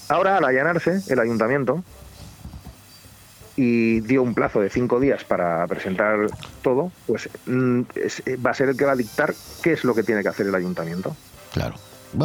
ahora 0.08 0.36
al 0.36 0.44
allanarse 0.44 1.00
el 1.08 1.18
ayuntamiento 1.18 1.82
y 3.56 4.00
dio 4.00 4.22
un 4.22 4.34
plazo 4.34 4.60
de 4.60 4.70
cinco 4.70 4.98
días 5.00 5.24
para 5.24 5.66
presentar 5.66 6.26
todo, 6.62 6.90
pues 7.06 7.28
mm, 7.46 7.80
es- 7.96 8.22
va 8.44 8.50
a 8.50 8.54
ser 8.54 8.70
el 8.70 8.76
que 8.76 8.84
va 8.84 8.92
a 8.92 8.96
dictar 8.96 9.34
qué 9.62 9.72
es 9.72 9.84
lo 9.84 9.94
que 9.94 10.02
tiene 10.02 10.22
que 10.22 10.28
hacer 10.28 10.46
el 10.46 10.54
ayuntamiento. 10.54 11.14
Claro. 11.52 11.74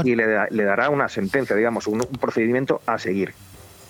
Y 0.06 0.16
le, 0.16 0.28
da- 0.28 0.48
le 0.50 0.64
dará 0.64 0.90
una 0.90 1.10
sentencia, 1.10 1.56
digamos, 1.56 1.88
un, 1.88 2.02
un 2.02 2.18
procedimiento 2.20 2.82
a 2.86 2.98
seguir. 2.98 3.34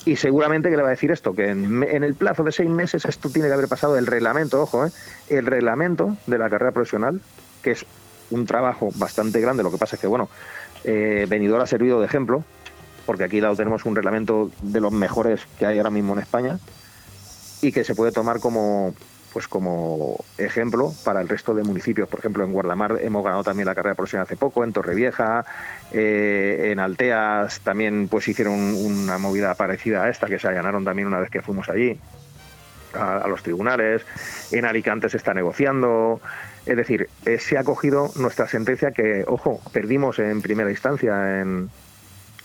Y 0.05 0.15
seguramente 0.15 0.69
que 0.69 0.77
le 0.77 0.83
va 0.83 0.87
a 0.89 0.91
decir 0.91 1.11
esto, 1.11 1.33
que 1.35 1.49
en 1.49 2.03
el 2.03 2.15
plazo 2.15 2.43
de 2.43 2.51
seis 2.51 2.69
meses 2.69 3.03
esto 3.05 3.29
tiene 3.29 3.49
que 3.49 3.53
haber 3.53 3.67
pasado 3.67 3.97
el 3.97 4.07
reglamento, 4.07 4.61
ojo, 4.61 4.85
¿eh? 4.85 4.91
el 5.29 5.45
reglamento 5.45 6.15
de 6.27 6.37
la 6.37 6.49
carrera 6.49 6.71
profesional, 6.71 7.19
que 7.61 7.71
es 7.71 7.85
un 8.31 8.45
trabajo 8.45 8.89
bastante 8.95 9.41
grande, 9.41 9.63
lo 9.63 9.71
que 9.71 9.77
pasa 9.77 9.95
es 9.97 10.01
que, 10.01 10.07
bueno, 10.07 10.29
eh, 10.85 11.25
Benidorm 11.29 11.61
ha 11.63 11.67
servido 11.67 11.99
de 11.99 12.05
ejemplo, 12.05 12.43
porque 13.05 13.25
aquí 13.25 13.41
lado 13.41 13.55
tenemos 13.57 13.83
un 13.85 13.95
reglamento 13.95 14.49
de 14.61 14.79
los 14.79 14.93
mejores 14.93 15.41
que 15.59 15.65
hay 15.65 15.77
ahora 15.77 15.89
mismo 15.89 16.13
en 16.13 16.19
España, 16.19 16.57
y 17.61 17.71
que 17.71 17.83
se 17.83 17.95
puede 17.95 18.11
tomar 18.11 18.39
como 18.39 18.93
pues 19.33 19.47
como 19.47 20.23
ejemplo 20.37 20.91
para 21.03 21.21
el 21.21 21.29
resto 21.29 21.53
de 21.53 21.61
municipios. 21.61 22.09
Por 22.09 22.19
ejemplo, 22.19 22.43
en 22.43 22.53
Guardamar 22.53 22.97
hemos 23.01 23.23
ganado 23.23 23.43
también 23.43 23.67
la 23.67 23.75
carrera 23.75 23.93
profesional 23.93 24.25
hace 24.25 24.35
poco, 24.35 24.63
en 24.63 24.73
Torrevieja, 24.73 25.45
eh, 25.91 26.69
en 26.71 26.79
Alteas 26.79 27.59
también 27.59 28.07
pues 28.07 28.27
hicieron 28.27 28.55
una 28.55 29.19
movida 29.19 29.53
parecida 29.53 30.03
a 30.03 30.09
esta, 30.09 30.27
que 30.27 30.39
se 30.39 30.51
ganaron 30.51 30.83
también 30.83 31.07
una 31.07 31.19
vez 31.19 31.29
que 31.29 31.41
fuimos 31.41 31.69
allí 31.69 31.99
a, 32.95 33.17
a 33.17 33.27
los 33.27 33.43
tribunales, 33.43 34.03
en 34.51 34.65
Alicante 34.65 35.09
se 35.09 35.17
está 35.17 35.33
negociando, 35.35 36.19
es 36.65 36.75
decir, 36.75 37.09
eh, 37.25 37.37
se 37.37 37.57
ha 37.57 37.63
cogido 37.63 38.11
nuestra 38.15 38.47
sentencia 38.47 38.91
que, 38.91 39.23
ojo, 39.27 39.61
perdimos 39.71 40.19
en 40.19 40.41
primera 40.41 40.71
instancia 40.71 41.41
en, 41.41 41.69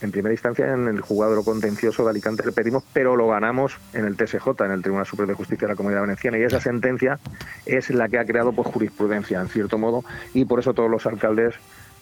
en 0.02 0.10
primera 0.10 0.32
instancia 0.32 0.72
en 0.72 0.88
el 0.88 1.00
juzgado 1.00 1.42
contencioso 1.44 2.04
de 2.04 2.10
Alicante 2.10 2.44
le 2.44 2.52
perdimos, 2.52 2.82
pero 2.92 3.16
lo 3.16 3.28
ganamos 3.28 3.78
en 3.92 4.04
el 4.04 4.16
TSJ, 4.16 4.48
en 4.64 4.72
el 4.72 4.82
Tribunal 4.82 5.06
Superior 5.06 5.28
de 5.28 5.34
Justicia 5.34 5.66
de 5.66 5.72
la 5.72 5.76
Comunidad 5.76 6.00
Valenciana, 6.02 6.38
y 6.38 6.42
esa 6.42 6.60
sentencia 6.60 7.18
es 7.66 7.90
la 7.90 8.08
que 8.08 8.18
ha 8.18 8.24
creado 8.24 8.52
pues, 8.52 8.68
jurisprudencia, 8.68 9.40
en 9.40 9.48
cierto 9.48 9.78
modo, 9.78 10.04
y 10.34 10.44
por 10.44 10.60
eso 10.60 10.74
todos 10.74 10.90
los 10.90 11.06
alcaldes, 11.06 11.54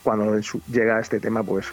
cuando 0.03 0.39
llega 0.71 0.97
a 0.97 0.99
este 0.99 1.19
tema, 1.19 1.43
pues 1.43 1.67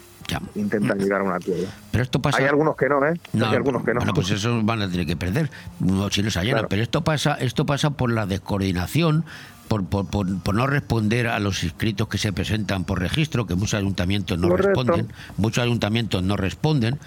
intentan 0.54 0.98
llegar 0.98 1.22
a 1.22 1.24
un 1.24 1.32
acuerdo. 1.32 1.66
Pero 1.90 2.04
esto 2.04 2.20
pasa. 2.20 2.38
Hay 2.38 2.44
algunos 2.44 2.76
que 2.76 2.88
no, 2.88 3.04
¿eh? 3.06 3.18
No, 3.32 3.46
Hay 3.46 3.56
algunos 3.56 3.82
que 3.84 3.94
no. 3.94 4.00
Bueno, 4.00 4.12
pues 4.12 4.30
eso 4.30 4.60
van 4.62 4.82
a 4.82 4.90
tener 4.90 5.06
que 5.06 5.16
perder, 5.16 5.50
no, 5.80 6.10
si 6.10 6.20
allanan. 6.20 6.44
Claro. 6.44 6.68
Pero 6.68 6.82
esto 6.82 7.02
pasa, 7.02 7.34
esto 7.34 7.64
pasa 7.64 7.90
por 7.90 8.12
la 8.12 8.26
descoordinación, 8.26 9.24
por, 9.68 9.84
por, 9.86 10.06
por, 10.06 10.42
por 10.42 10.54
no 10.54 10.66
responder 10.66 11.28
a 11.28 11.38
los 11.38 11.62
inscritos 11.62 12.08
que 12.08 12.18
se 12.18 12.32
presentan 12.32 12.84
por 12.84 12.98
registro, 13.00 13.46
que 13.46 13.54
muchos 13.54 13.74
ayuntamientos 13.74 14.38
no 14.38 14.48
Correcto. 14.48 14.82
responden, 14.82 15.12
muchos 15.36 15.62
ayuntamientos 15.62 16.22
no 16.22 16.36
responden, 16.36 16.98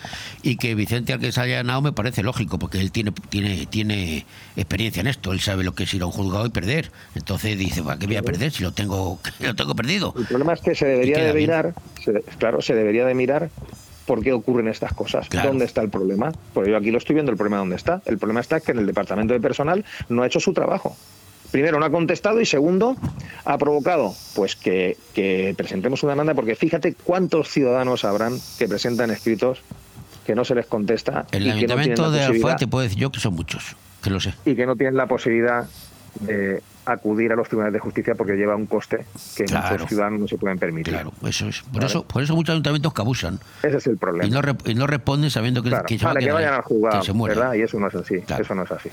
y 0.43 0.57
que 0.57 0.76
Vicente 0.76 1.14
al 1.14 1.20
que 1.20 1.32
se 1.32 1.41
haya 1.41 1.55
allanado 1.59 1.82
me 1.82 1.91
parece 1.91 2.24
lógico, 2.24 2.59
porque 2.59 2.80
él 2.80 2.91
tiene, 2.91 3.12
tiene, 3.30 3.66
tiene 3.66 4.26
experiencia 4.55 5.01
en 5.01 5.07
esto, 5.07 5.32
él 5.34 5.39
sabe 5.39 5.64
lo 5.64 5.74
que 5.74 5.84
es 5.84 5.93
ir 5.93 6.03
a 6.03 6.05
un 6.05 6.12
juzgado 6.12 6.45
y 6.45 6.49
perder. 6.49 6.91
Entonces 7.16 7.57
dice, 7.57 7.82
¿para 7.84 7.97
qué 7.97 8.05
voy 8.07 8.18
a 8.18 8.22
perder 8.24 8.51
si 8.51 8.64
lo 8.64 8.72
tengo, 8.72 9.20
lo 9.39 9.55
tengo 9.55 9.76
perdido? 9.76 10.14
El 10.18 10.26
problema 10.26 10.53
es 10.53 10.62
que 10.62 10.76
se 10.76 10.86
debería 10.86 11.24
de 11.24 11.34
mirar, 11.34 11.74
se- 12.03 12.22
claro, 12.38 12.62
se 12.62 12.76
debería 12.76 13.05
de 13.05 13.16
mirar 13.16 13.49
por 14.05 14.22
qué 14.22 14.34
ocurren 14.34 14.68
estas 14.68 14.93
cosas. 14.93 15.28
¿Dónde 15.30 15.66
está 15.66 15.82
el 15.82 15.89
problema? 15.89 16.32
Porque 16.53 16.70
yo 16.72 16.78
aquí 16.78 16.91
lo 16.91 16.97
estoy 16.99 17.16
viendo 17.16 17.32
el 17.32 17.38
problema 17.38 17.57
dónde 17.57 17.76
está. 17.76 18.01
El 18.05 18.18
problema 18.18 18.39
está 18.41 18.59
que 18.59 18.72
en 18.72 18.80
el 18.80 18.86
departamento 18.86 19.34
de 19.34 19.39
personal 19.39 19.84
no 20.09 20.22
ha 20.24 20.28
hecho 20.28 20.39
su 20.39 20.53
trabajo. 20.53 20.95
Primero, 21.52 21.80
no 21.80 21.86
ha 21.86 21.89
contestado 21.89 22.39
y 22.39 22.45
segundo, 22.45 22.95
ha 23.45 23.58
provocado 23.58 24.14
pues 24.36 24.56
que, 24.56 24.97
que 25.14 25.54
presentemos 25.58 26.04
una 26.04 26.14
demanda 26.14 26.34
porque 26.34 26.56
fíjate 26.56 26.95
cuántos 27.04 27.49
ciudadanos 27.49 28.06
habrán 28.06 28.39
que 28.58 28.68
presentan 28.68 29.12
escritos 29.12 29.62
que 30.26 30.36
no 30.36 30.45
se 30.45 30.56
les 30.56 30.66
contesta 30.66 31.26
El 31.32 31.47
y 31.47 31.60
que 31.60 31.68
no 31.68 31.76
tienen 31.76 31.80
ayuntamiento 31.80 32.02
la 32.04 32.10
de 32.10 32.24
Alfaz 32.24 32.58
te 32.58 32.68
puedo 32.68 32.84
decir 32.84 32.99
yo 32.99 33.12
que 33.12 33.20
son 33.20 33.34
muchos, 33.34 33.76
que 34.02 34.10
lo 34.10 34.20
sé. 34.20 34.34
y 34.45 34.56
que 34.56 34.66
no 34.66 34.76
tienen 34.76 34.95
la 34.95 35.08
posibilidad 35.08 35.68
de 36.20 36.62
acudir 36.86 37.32
a 37.32 37.36
los 37.36 37.47
tribunales 37.47 37.74
de 37.74 37.80
justicia 37.80 38.16
porque 38.16 38.34
lleva 38.34 38.55
un 38.55 38.66
coste 38.66 39.05
que 39.36 39.45
Claro. 39.45 39.72
muchos 39.72 39.88
ciudadanos 39.89 40.20
no 40.20 40.28
se 40.28 40.38
pueden 40.38 40.57
permitir. 40.59 40.93
Claro, 40.93 41.14
eso 41.26 41.47
es. 41.47 41.62
Por 41.62 41.84
eso, 41.84 42.03
por 42.03 42.22
eso 42.24 42.36
muchos 42.36 42.53
ayuntamientos 42.53 42.93
que 42.93 43.01
abusan. 43.01 43.39
Ese 43.64 43.78
es 43.78 43.88
el 43.88 43.97
problema. 43.97 44.26
Y 44.28 44.32
no, 44.32 44.41
rep- 44.41 44.70
y 44.70 44.74
no 44.74 44.88
responden 44.88 45.30
sabiendo 45.30 45.62
que, 45.64 45.70
Claro, 45.70 45.86
que 45.86 45.97
se 45.97 46.05
va 46.05 46.12
a 46.12 46.14
para 46.16 46.26
que 46.26 46.32
vayan 46.32 46.53
al 46.55 46.62
juzgado, 46.64 47.03
se. 47.03 47.14
¿verdad? 47.14 47.53
Y 47.53 47.62
eso 47.62 47.80
no 47.80 47.88
es 47.88 47.95
así. 47.95 48.16
Eso 48.39 48.55
no 48.55 48.64
es 48.64 48.72
así. 48.72 48.89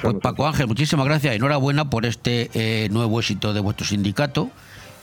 Pues 0.00 0.14
Paco 0.22 0.46
Ángel, 0.46 0.66
muchísimas 0.66 1.06
gracias. 1.06 1.34
Enhorabuena 1.34 1.88
por 1.90 2.04
este 2.06 2.50
eh, 2.54 2.88
nuevo 2.90 3.18
éxito 3.20 3.52
de 3.52 3.60
vuestro 3.60 3.86
sindicato. 3.86 4.50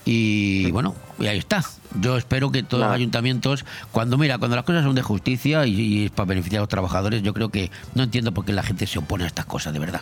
Y 0.03 0.71
bueno, 0.71 0.95
y 1.19 1.27
ahí 1.27 1.37
está. 1.37 1.63
Yo 1.99 2.17
espero 2.17 2.51
que 2.51 2.63
todos 2.63 2.83
los 2.83 2.91
ayuntamientos, 2.91 3.65
cuando 3.91 4.17
mira, 4.17 4.39
cuando 4.39 4.55
las 4.55 4.65
cosas 4.65 4.83
son 4.83 4.95
de 4.95 5.03
justicia 5.03 5.65
y, 5.67 5.79
y 5.79 6.05
es 6.05 6.11
para 6.11 6.25
beneficiar 6.27 6.59
a 6.59 6.61
los 6.63 6.69
trabajadores, 6.69 7.21
yo 7.21 7.33
creo 7.33 7.49
que 7.49 7.69
no 7.93 8.01
entiendo 8.03 8.31
por 8.31 8.43
qué 8.45 8.51
la 8.53 8.63
gente 8.63 8.87
se 8.87 8.97
opone 8.97 9.25
a 9.25 9.27
estas 9.27 9.45
cosas, 9.45 9.73
de 9.73 9.79
verdad. 9.79 10.01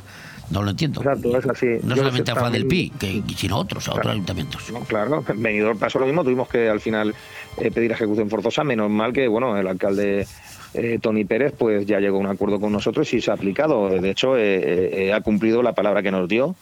No 0.51 0.63
lo 0.63 0.71
entiendo. 0.71 1.01
Exacto, 1.01 1.37
es 1.37 1.45
así. 1.45 1.67
No 1.83 1.95
Yo 1.95 1.97
solamente 1.97 2.31
a 2.31 2.35
Faz 2.35 2.51
del 2.51 2.65
Pi, 2.65 2.91
que, 2.99 3.23
sino 3.35 3.55
a 3.55 3.59
otros, 3.59 3.87
a 3.87 3.91
otros 3.91 4.07
ayuntamientos. 4.07 4.71
No, 4.71 4.79
claro, 4.81 5.23
en 5.27 5.41
Benidorm 5.43 5.77
pasó 5.77 5.99
lo 5.99 6.05
mismo, 6.05 6.23
tuvimos 6.23 6.47
que 6.47 6.69
al 6.69 6.79
final 6.79 7.13
eh, 7.57 7.71
pedir 7.71 7.91
ejecución 7.91 8.29
forzosa, 8.29 8.63
menos 8.63 8.89
mal 8.89 9.13
que 9.13 9.27
bueno, 9.27 9.57
el 9.57 9.67
alcalde 9.67 10.25
eh, 10.73 10.99
Tony 11.01 11.25
Pérez 11.25 11.53
pues 11.57 11.85
ya 11.85 11.99
llegó 11.99 12.17
a 12.17 12.19
un 12.19 12.27
acuerdo 12.27 12.59
con 12.59 12.71
nosotros 12.71 13.11
y 13.13 13.21
se 13.21 13.31
ha 13.31 13.33
aplicado. 13.33 13.89
De 13.89 14.09
hecho, 14.09 14.37
eh, 14.37 14.57
eh, 14.57 14.89
eh, 14.93 15.13
ha 15.13 15.21
cumplido 15.21 15.63
la 15.63 15.73
palabra 15.73 16.03
que 16.03 16.11
nos 16.11 16.27
dio. 16.27 16.55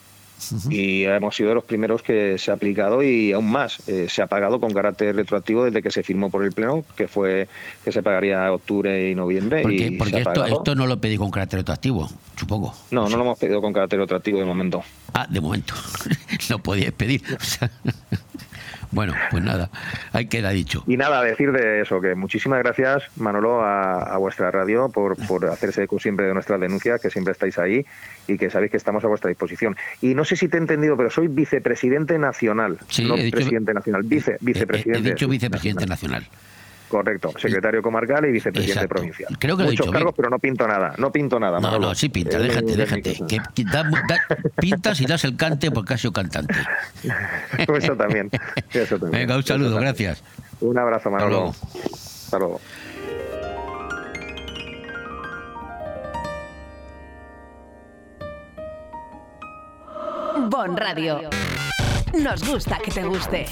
Y 0.70 1.04
hemos 1.04 1.36
sido 1.36 1.50
de 1.50 1.56
los 1.56 1.64
primeros 1.64 2.02
que 2.02 2.38
se 2.38 2.52
ha 2.52 2.54
aplicado 2.54 3.04
y 3.04 3.32
aún 3.32 3.50
más, 3.52 3.82
eh, 3.88 4.08
se 4.10 4.22
ha 4.22 4.28
pagado 4.28 4.60
con 4.60 4.74
carácter 4.74 5.16
retroactivo 5.16 5.66
desde 5.66 5.82
que 5.82 5.92
se 5.92 6.04
firmó 6.04 6.30
por 6.30 6.44
el 6.44 6.52
Pleno, 6.52 6.84
que 6.96 7.08
fue 7.08 7.48
que 7.84 7.92
se 7.92 8.04
pagaría 8.04 8.52
octubre 8.52 9.10
y 9.10 9.16
noviembre. 9.16 9.62
Porque, 9.62 9.88
y 9.88 9.98
porque 9.98 10.20
esto, 10.20 10.46
esto 10.46 10.76
no 10.76 10.88
lo 10.88 11.00
pedí 11.00 11.18
con 11.18 11.32
carácter 11.32 11.60
retroactivo, 11.60 12.10
supongo. 12.36 12.74
No, 12.92 13.10
no 13.10 13.18
lo 13.18 13.24
hemos 13.24 13.40
pedido 13.40 13.62
con 13.62 13.74
carácter 13.74 14.00
retroactivo 14.00 14.40
de 14.40 14.46
momento. 14.46 14.84
Ah, 15.14 15.26
de 15.30 15.42
momento. 15.42 15.74
no 16.50 16.60
podíais 16.60 16.94
pedir. 16.94 17.22
O 17.36 17.44
sea, 17.44 17.72
bueno, 18.92 19.14
pues 19.32 19.44
nada, 19.44 19.70
ahí 20.14 20.28
queda 20.28 20.50
dicho. 20.52 20.84
Y 20.88 20.98
nada, 20.98 21.22
decir 21.24 21.52
de 21.52 21.82
eso, 21.82 22.00
que 22.02 22.16
muchísimas 22.16 22.60
gracias, 22.60 23.04
Manolo, 23.18 23.62
a, 23.62 24.04
a 24.14 24.18
vuestra 24.18 24.50
radio 24.52 24.90
por, 24.90 25.16
por 25.28 25.46
hacerse 25.48 25.84
eco 25.84 26.00
siempre 26.00 26.26
de 26.26 26.34
nuestras 26.34 26.60
denuncias, 26.60 27.02
que 27.02 27.10
siempre 27.10 27.32
estáis 27.34 27.58
ahí 27.60 27.86
y 28.28 28.38
que 28.38 28.50
sabéis 28.50 28.72
que 28.72 28.78
estamos 28.78 29.04
a 29.04 29.08
vuestra 29.08 29.30
disposición. 29.30 29.76
Y 30.02 30.14
no 30.16 30.24
sé 30.26 30.36
si 30.36 30.48
te 30.48 30.58
he 30.58 30.60
entendido, 30.60 30.96
pero 30.98 31.10
soy 31.10 31.28
vicepresidente 31.28 32.18
nacional, 32.18 32.78
Sí, 32.90 33.06
no 33.06 33.16
dicho- 33.16 33.36
presidente 33.38 33.74
nacional, 33.74 34.04
vice, 34.04 34.32
He, 34.32 34.36
he 34.36 34.38
vicepresidente. 34.42 35.10
dicho 35.10 35.28
vicepresidente 35.28 35.86
nacional. 35.86 36.26
Correcto, 36.88 37.34
secretario 37.38 37.82
comarcal 37.82 38.26
y 38.26 38.32
vicepresidente 38.32 38.80
Exacto. 38.80 38.96
provincial. 38.96 39.38
Creo 39.40 39.58
que 39.58 39.64
lo 39.64 39.70
he 39.70 39.72
Muchos 39.74 39.86
dicho 39.88 39.92
cargos, 39.92 40.14
bien. 40.14 40.16
pero 40.16 40.30
no 40.30 40.40
pinto 40.40 40.68
nada, 40.68 40.94
no 40.98 41.12
pinto 41.12 41.40
nada. 41.40 41.60
No, 41.60 41.68
Manolo. 41.68 41.88
no, 41.90 41.96
sí 41.96 42.08
pinta, 42.10 42.38
Eh, 42.38 42.42
déjate, 42.44 42.66
de 42.66 42.76
déjate. 42.78 43.18
Que, 43.28 43.40
que 43.54 43.64
da- 43.66 43.84
da- 43.84 44.38
pintas 44.60 45.02
y 45.02 45.06
das 45.06 45.24
el 45.26 45.36
cante 45.36 45.70
porque 45.72 45.96
has 45.96 46.02
sido 46.02 46.14
cantante. 46.14 46.56
Eso 47.58 47.96
también. 47.96 48.30
Eso 48.72 48.98
también. 48.98 49.22
Venga, 49.22 49.36
un 49.36 49.40
Eso 49.42 49.48
saludo, 49.50 49.70
también. 49.76 49.94
gracias. 49.96 50.24
Un 50.62 50.78
abrazo, 50.80 51.12
Manolo. 51.12 51.30
luego. 51.30 51.56
Hasta 51.94 52.40
luego. 52.40 52.60
Bon 60.50 60.76
Radio. 60.78 61.30
Nos 62.14 62.44
gusta 62.48 62.78
que 62.84 62.92
te 62.92 63.04
guste. 63.04 63.46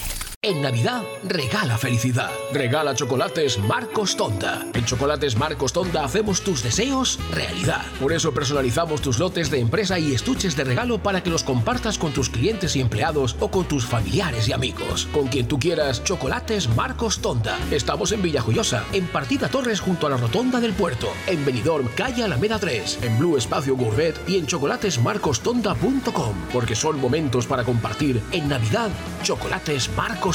En 0.47 0.61
Navidad, 0.61 1.01
regala 1.23 1.75
felicidad. 1.75 2.29
Regala 2.53 2.93
chocolates 2.93 3.57
Marcos 3.57 4.15
Tonda. 4.15 4.63
En 4.75 4.85
Chocolates 4.85 5.35
Marcos 5.35 5.73
Tonda 5.73 6.05
hacemos 6.05 6.41
tus 6.41 6.61
deseos 6.61 7.17
realidad. 7.31 7.83
Por 7.99 8.13
eso 8.13 8.31
personalizamos 8.31 9.01
tus 9.01 9.17
lotes 9.17 9.49
de 9.49 9.59
empresa 9.59 9.97
y 9.97 10.13
estuches 10.13 10.55
de 10.55 10.63
regalo 10.63 10.99
para 10.99 11.23
que 11.23 11.31
los 11.31 11.43
compartas 11.43 11.97
con 11.97 12.13
tus 12.13 12.29
clientes 12.29 12.75
y 12.75 12.81
empleados 12.81 13.35
o 13.39 13.49
con 13.49 13.67
tus 13.67 13.87
familiares 13.87 14.47
y 14.47 14.53
amigos. 14.53 15.07
Con 15.11 15.29
quien 15.29 15.47
tú 15.47 15.57
quieras, 15.57 16.03
Chocolates 16.03 16.69
Marcos 16.75 17.21
Tonda. 17.21 17.57
Estamos 17.71 18.11
en 18.11 18.21
Villajoyosa, 18.21 18.83
en 18.93 19.07
Partida 19.07 19.47
Torres 19.47 19.79
junto 19.79 20.05
a 20.05 20.11
la 20.11 20.17
Rotonda 20.17 20.59
del 20.59 20.73
Puerto. 20.73 21.07
En 21.25 21.43
Benidorm, 21.43 21.87
calle 21.95 22.23
Alameda 22.23 22.59
3. 22.59 22.99
En 23.01 23.17
Blue 23.17 23.35
Espacio 23.35 23.75
Gourmet 23.75 24.13
y 24.27 24.37
en 24.37 24.45
chocolatesmarcostonda.com. 24.45 26.35
Porque 26.53 26.75
son 26.75 27.01
momentos 27.01 27.47
para 27.47 27.63
compartir. 27.63 28.21
En 28.31 28.47
Navidad, 28.47 28.91
Chocolates 29.23 29.89
Marcos 29.97 30.34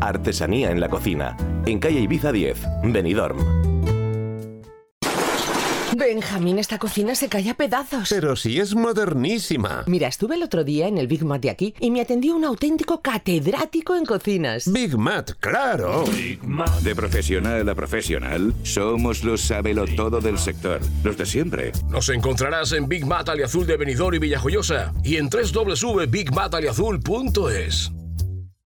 Artesanía 0.00 0.70
en 0.70 0.80
la 0.80 0.88
cocina. 0.88 1.36
En 1.66 1.78
calle 1.78 2.00
Ibiza 2.00 2.32
10, 2.32 2.58
Benidorm. 2.84 3.38
Benjamín, 5.96 6.58
esta 6.58 6.78
cocina 6.78 7.14
se 7.14 7.28
cae 7.28 7.48
a 7.50 7.54
pedazos. 7.54 8.08
Pero 8.08 8.34
si 8.34 8.58
es 8.58 8.74
modernísima. 8.74 9.84
Mira, 9.86 10.08
estuve 10.08 10.34
el 10.36 10.42
otro 10.42 10.64
día 10.64 10.88
en 10.88 10.96
el 10.98 11.06
Big 11.06 11.24
Mac 11.24 11.40
de 11.42 11.50
aquí 11.50 11.74
y 11.78 11.90
me 11.90 12.00
atendió 12.00 12.34
un 12.34 12.44
auténtico 12.44 13.02
catedrático 13.02 13.94
en 13.96 14.06
cocinas. 14.06 14.72
Big 14.72 14.96
Mac, 14.96 15.36
claro. 15.40 16.04
De 16.82 16.94
profesional 16.94 17.68
a 17.68 17.74
profesional, 17.74 18.54
somos 18.62 19.22
los 19.24 19.52
todo 19.96 20.20
del 20.20 20.38
sector, 20.38 20.80
los 21.04 21.18
de 21.18 21.26
siempre. 21.26 21.72
Nos 21.90 22.08
encontrarás 22.08 22.72
en 22.72 22.88
Big 22.88 23.04
Mat 23.04 23.28
Aliazul 23.28 23.66
de 23.66 23.76
Benidorm 23.76 24.14
y 24.14 24.20
Villajoyosa 24.20 24.94
y 25.04 25.16
en 25.16 25.28
www.bigmataliazul.es. 25.28 27.99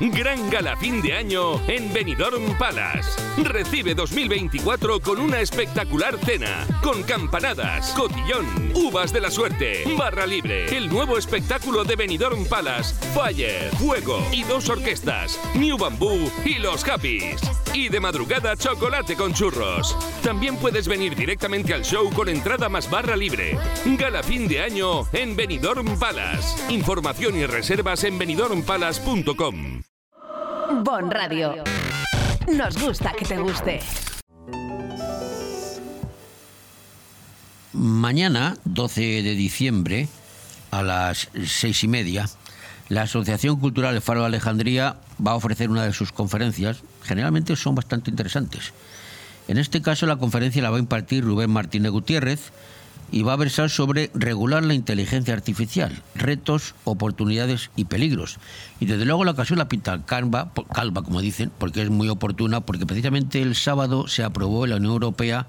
Gran 0.00 0.50
gala 0.50 0.76
fin 0.76 1.00
de 1.00 1.12
año 1.12 1.60
en 1.68 1.92
Benidorm 1.92 2.56
Palace. 2.58 3.20
Recibe 3.42 3.94
2024 3.94 5.00
con 5.00 5.20
una 5.20 5.40
espectacular 5.40 6.16
cena, 6.18 6.66
con 6.82 7.02
campanadas, 7.02 7.92
cotillón, 7.94 8.72
uvas 8.74 9.12
de 9.12 9.20
la 9.20 9.30
suerte, 9.30 9.84
barra 9.96 10.26
libre, 10.26 10.76
el 10.76 10.88
nuevo 10.88 11.18
espectáculo 11.18 11.84
de 11.84 11.96
Benidorm 11.96 12.46
Palace, 12.46 12.94
Fire, 13.14 13.70
Fuego 13.78 14.24
y 14.32 14.42
dos 14.42 14.68
orquestas, 14.68 15.38
New 15.54 15.78
Bamboo 15.78 16.30
y 16.44 16.58
Los 16.58 16.86
Happys. 16.88 17.67
Y 17.74 17.88
de 17.88 18.00
madrugada 18.00 18.56
chocolate 18.56 19.16
con 19.16 19.32
churros. 19.32 19.96
También 20.22 20.56
puedes 20.56 20.88
venir 20.88 21.14
directamente 21.14 21.74
al 21.74 21.82
show 21.82 22.10
con 22.12 22.28
entrada 22.28 22.68
más 22.68 22.90
barra 22.90 23.16
libre. 23.16 23.58
Gala 23.84 24.22
fin 24.22 24.48
de 24.48 24.60
año 24.60 25.06
en 25.12 25.36
Benidorm 25.36 25.98
Palace. 25.98 26.72
Información 26.72 27.36
y 27.36 27.46
reservas 27.46 28.04
en 28.04 28.18
benidormpalace.com. 28.18 29.82
Bon 30.84 31.10
Radio. 31.10 31.54
Nos 32.46 32.82
gusta 32.82 33.12
que 33.12 33.24
te 33.24 33.36
guste. 33.38 33.80
Mañana, 37.72 38.56
12 38.64 39.22
de 39.22 39.34
diciembre, 39.34 40.08
a 40.70 40.82
las 40.82 41.28
seis 41.46 41.84
y 41.84 41.88
media, 41.88 42.28
la 42.88 43.02
Asociación 43.02 43.60
Cultural 43.60 43.94
El 43.94 44.00
Faro 44.00 44.20
de 44.20 44.26
Alejandría 44.26 44.96
va 45.24 45.32
a 45.32 45.36
ofrecer 45.36 45.70
una 45.70 45.84
de 45.84 45.92
sus 45.92 46.12
conferencias. 46.12 46.82
Generalmente 47.02 47.54
son 47.56 47.74
bastante 47.74 48.10
interesantes. 48.10 48.72
En 49.46 49.58
este 49.58 49.82
caso, 49.82 50.06
la 50.06 50.16
conferencia 50.16 50.62
la 50.62 50.70
va 50.70 50.76
a 50.76 50.80
impartir 50.80 51.24
Rubén 51.24 51.50
Martínez 51.50 51.90
Gutiérrez 51.90 52.52
y 53.10 53.22
va 53.22 53.32
a 53.32 53.36
versar 53.36 53.70
sobre 53.70 54.10
regular 54.14 54.64
la 54.64 54.74
inteligencia 54.74 55.32
artificial, 55.32 56.02
retos, 56.14 56.74
oportunidades 56.84 57.70
y 57.74 57.86
peligros. 57.86 58.38
Y 58.80 58.86
desde 58.86 59.06
luego 59.06 59.24
la 59.24 59.30
ocasión 59.30 59.58
la 59.58 59.68
pinta 59.68 60.04
calva, 60.04 60.52
calva, 60.74 61.02
como 61.02 61.20
dicen, 61.20 61.50
porque 61.58 61.82
es 61.82 61.90
muy 61.90 62.08
oportuna, 62.08 62.60
porque 62.60 62.86
precisamente 62.86 63.40
el 63.40 63.54
sábado 63.54 64.08
se 64.08 64.22
aprobó 64.22 64.64
en 64.64 64.70
la 64.70 64.76
Unión 64.76 64.92
Europea 64.92 65.46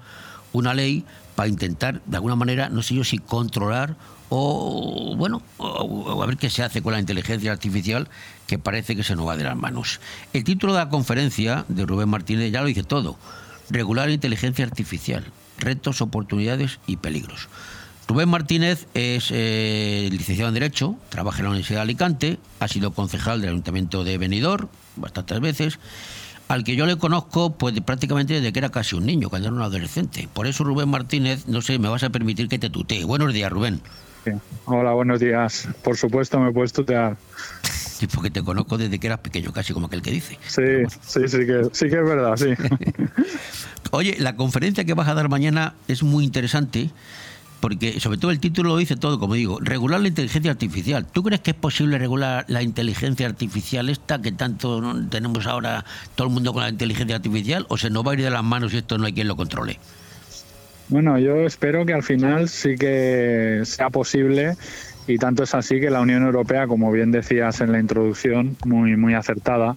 una 0.52 0.72
ley 0.72 1.04
para 1.34 1.48
intentar, 1.48 2.00
de 2.06 2.16
alguna 2.16 2.36
manera, 2.36 2.68
no 2.70 2.82
sé 2.82 2.94
yo 2.94 3.04
si 3.04 3.18
controlar 3.18 3.96
o, 4.30 5.14
bueno, 5.16 5.42
a 5.58 6.26
ver 6.26 6.36
qué 6.36 6.48
se 6.48 6.62
hace 6.62 6.82
con 6.82 6.92
la 6.92 7.00
inteligencia 7.00 7.52
artificial, 7.52 8.08
que 8.46 8.58
parece 8.58 8.96
que 8.96 9.02
se 9.02 9.16
nos 9.16 9.28
va 9.28 9.36
de 9.36 9.44
las 9.44 9.56
manos. 9.56 10.00
El 10.32 10.44
título 10.44 10.72
de 10.72 10.78
la 10.78 10.88
conferencia 10.88 11.64
de 11.68 11.84
Rubén 11.84 12.08
Martínez 12.08 12.50
ya 12.52 12.60
lo 12.62 12.68
dice 12.68 12.84
todo. 12.84 13.16
Regular 13.68 14.08
la 14.08 14.14
inteligencia 14.14 14.64
artificial, 14.64 15.24
retos, 15.58 16.00
oportunidades 16.00 16.78
y 16.86 16.96
peligros. 16.96 17.48
Rubén 18.06 18.28
Martínez 18.28 18.86
es 18.94 19.28
eh, 19.30 20.08
licenciado 20.10 20.48
en 20.48 20.54
Derecho, 20.54 20.96
trabaja 21.10 21.38
en 21.38 21.44
la 21.44 21.50
Universidad 21.50 21.78
de 21.78 21.82
Alicante, 21.82 22.38
ha 22.58 22.66
sido 22.66 22.92
concejal 22.92 23.40
del 23.40 23.50
Ayuntamiento 23.50 24.02
de 24.02 24.18
Benidorm 24.18 24.68
bastantes 24.96 25.40
veces, 25.40 25.78
al 26.48 26.64
que 26.64 26.74
yo 26.74 26.86
le 26.86 26.96
conozco 26.96 27.52
pues 27.52 27.80
prácticamente 27.80 28.34
desde 28.34 28.52
que 28.52 28.58
era 28.58 28.70
casi 28.70 28.96
un 28.96 29.06
niño, 29.06 29.28
cuando 29.28 29.48
era 29.48 29.56
un 29.56 29.62
adolescente. 29.62 30.28
Por 30.32 30.48
eso 30.48 30.64
Rubén 30.64 30.88
Martínez, 30.88 31.46
no 31.46 31.62
sé, 31.62 31.78
me 31.78 31.88
vas 31.88 32.02
a 32.02 32.10
permitir 32.10 32.48
que 32.48 32.58
te 32.58 32.70
tutee. 32.70 33.04
Buenos 33.04 33.32
días, 33.32 33.50
Rubén. 33.50 33.80
Hola, 34.66 34.92
buenos 34.92 35.20
días. 35.20 35.68
Por 35.82 35.96
supuesto, 35.96 36.38
me 36.38 36.52
puedes 36.52 36.72
tutear. 36.72 37.16
Sí, 37.62 38.06
porque 38.06 38.30
te 38.30 38.42
conozco 38.42 38.78
desde 38.78 38.98
que 38.98 39.06
eras 39.06 39.20
pequeño, 39.20 39.52
casi 39.52 39.72
como 39.72 39.86
aquel 39.86 40.02
que 40.02 40.10
dice. 40.10 40.38
Sí, 40.46 40.62
sí, 41.02 41.28
sí 41.28 41.46
que, 41.46 41.68
sí 41.72 41.88
que 41.88 41.96
es 41.96 42.04
verdad, 42.04 42.36
sí. 42.36 42.54
Oye, 43.90 44.16
la 44.18 44.36
conferencia 44.36 44.84
que 44.84 44.94
vas 44.94 45.08
a 45.08 45.14
dar 45.14 45.28
mañana 45.28 45.74
es 45.88 46.02
muy 46.02 46.24
interesante 46.24 46.90
porque 47.60 48.00
sobre 48.00 48.16
todo 48.16 48.30
el 48.30 48.40
título 48.40 48.70
lo 48.70 48.76
dice 48.78 48.96
todo, 48.96 49.20
como 49.20 49.34
digo, 49.34 49.58
regular 49.60 50.00
la 50.00 50.08
inteligencia 50.08 50.50
artificial. 50.50 51.06
¿Tú 51.06 51.22
crees 51.22 51.42
que 51.42 51.50
es 51.50 51.56
posible 51.56 51.98
regular 51.98 52.46
la 52.48 52.62
inteligencia 52.62 53.26
artificial 53.26 53.90
esta 53.90 54.20
que 54.20 54.32
tanto 54.32 54.82
tenemos 55.10 55.46
ahora 55.46 55.84
todo 56.14 56.28
el 56.28 56.32
mundo 56.32 56.54
con 56.54 56.62
la 56.62 56.70
inteligencia 56.70 57.16
artificial 57.16 57.66
o 57.68 57.76
se 57.76 57.90
nos 57.90 58.06
va 58.06 58.12
a 58.12 58.14
ir 58.14 58.22
de 58.22 58.30
las 58.30 58.42
manos 58.42 58.72
y 58.72 58.78
esto 58.78 58.96
no 58.96 59.04
hay 59.04 59.12
quien 59.12 59.28
lo 59.28 59.36
controle? 59.36 59.78
Bueno, 60.90 61.20
yo 61.20 61.46
espero 61.46 61.86
que 61.86 61.92
al 61.92 62.02
final 62.02 62.48
sí 62.48 62.74
que 62.74 63.60
sea 63.62 63.90
posible 63.90 64.56
y 65.06 65.18
tanto 65.18 65.44
es 65.44 65.54
así 65.54 65.78
que 65.78 65.88
la 65.88 66.00
Unión 66.00 66.24
Europea, 66.24 66.66
como 66.66 66.90
bien 66.90 67.12
decías 67.12 67.60
en 67.60 67.70
la 67.70 67.78
introducción, 67.78 68.56
muy, 68.64 68.96
muy 68.96 69.14
acertada, 69.14 69.76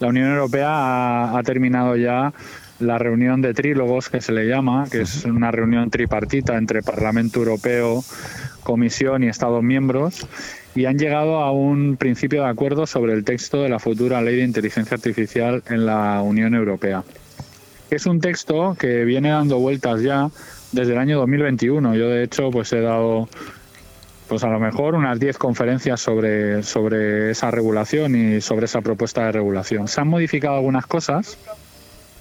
la 0.00 0.08
Unión 0.08 0.30
Europea 0.30 0.70
ha, 0.70 1.38
ha 1.38 1.42
terminado 1.42 1.94
ya 1.96 2.32
la 2.80 2.96
reunión 2.96 3.42
de 3.42 3.52
trílogos 3.52 4.08
que 4.08 4.22
se 4.22 4.32
le 4.32 4.48
llama, 4.48 4.86
que 4.90 5.02
es 5.02 5.26
una 5.26 5.50
reunión 5.50 5.90
tripartita 5.90 6.56
entre 6.56 6.82
Parlamento 6.82 7.40
Europeo, 7.40 8.02
Comisión 8.62 9.24
y 9.24 9.28
Estados 9.28 9.62
miembros, 9.62 10.26
y 10.74 10.86
han 10.86 10.98
llegado 10.98 11.36
a 11.40 11.52
un 11.52 11.98
principio 11.98 12.44
de 12.44 12.48
acuerdo 12.48 12.86
sobre 12.86 13.12
el 13.12 13.24
texto 13.24 13.62
de 13.62 13.68
la 13.68 13.78
futura 13.78 14.22
ley 14.22 14.36
de 14.36 14.44
inteligencia 14.44 14.94
artificial 14.94 15.62
en 15.68 15.84
la 15.84 16.22
Unión 16.22 16.54
Europea. 16.54 17.04
Es 17.90 18.06
un 18.06 18.20
texto 18.20 18.76
que 18.78 19.04
viene 19.04 19.30
dando 19.30 19.58
vueltas 19.58 20.02
ya 20.02 20.28
desde 20.72 20.92
el 20.92 20.98
año 20.98 21.18
2021. 21.18 21.94
Yo 21.94 22.08
de 22.08 22.24
hecho 22.24 22.50
pues 22.50 22.72
he 22.72 22.80
dado 22.80 23.28
pues 24.28 24.42
a 24.42 24.48
lo 24.48 24.58
mejor 24.58 24.94
unas 24.94 25.20
10 25.20 25.38
conferencias 25.38 26.00
sobre, 26.00 26.64
sobre 26.64 27.30
esa 27.30 27.50
regulación 27.50 28.16
y 28.16 28.40
sobre 28.40 28.64
esa 28.66 28.80
propuesta 28.80 29.24
de 29.26 29.32
regulación. 29.32 29.86
Se 29.86 30.00
han 30.00 30.08
modificado 30.08 30.56
algunas 30.56 30.86
cosas, 30.86 31.38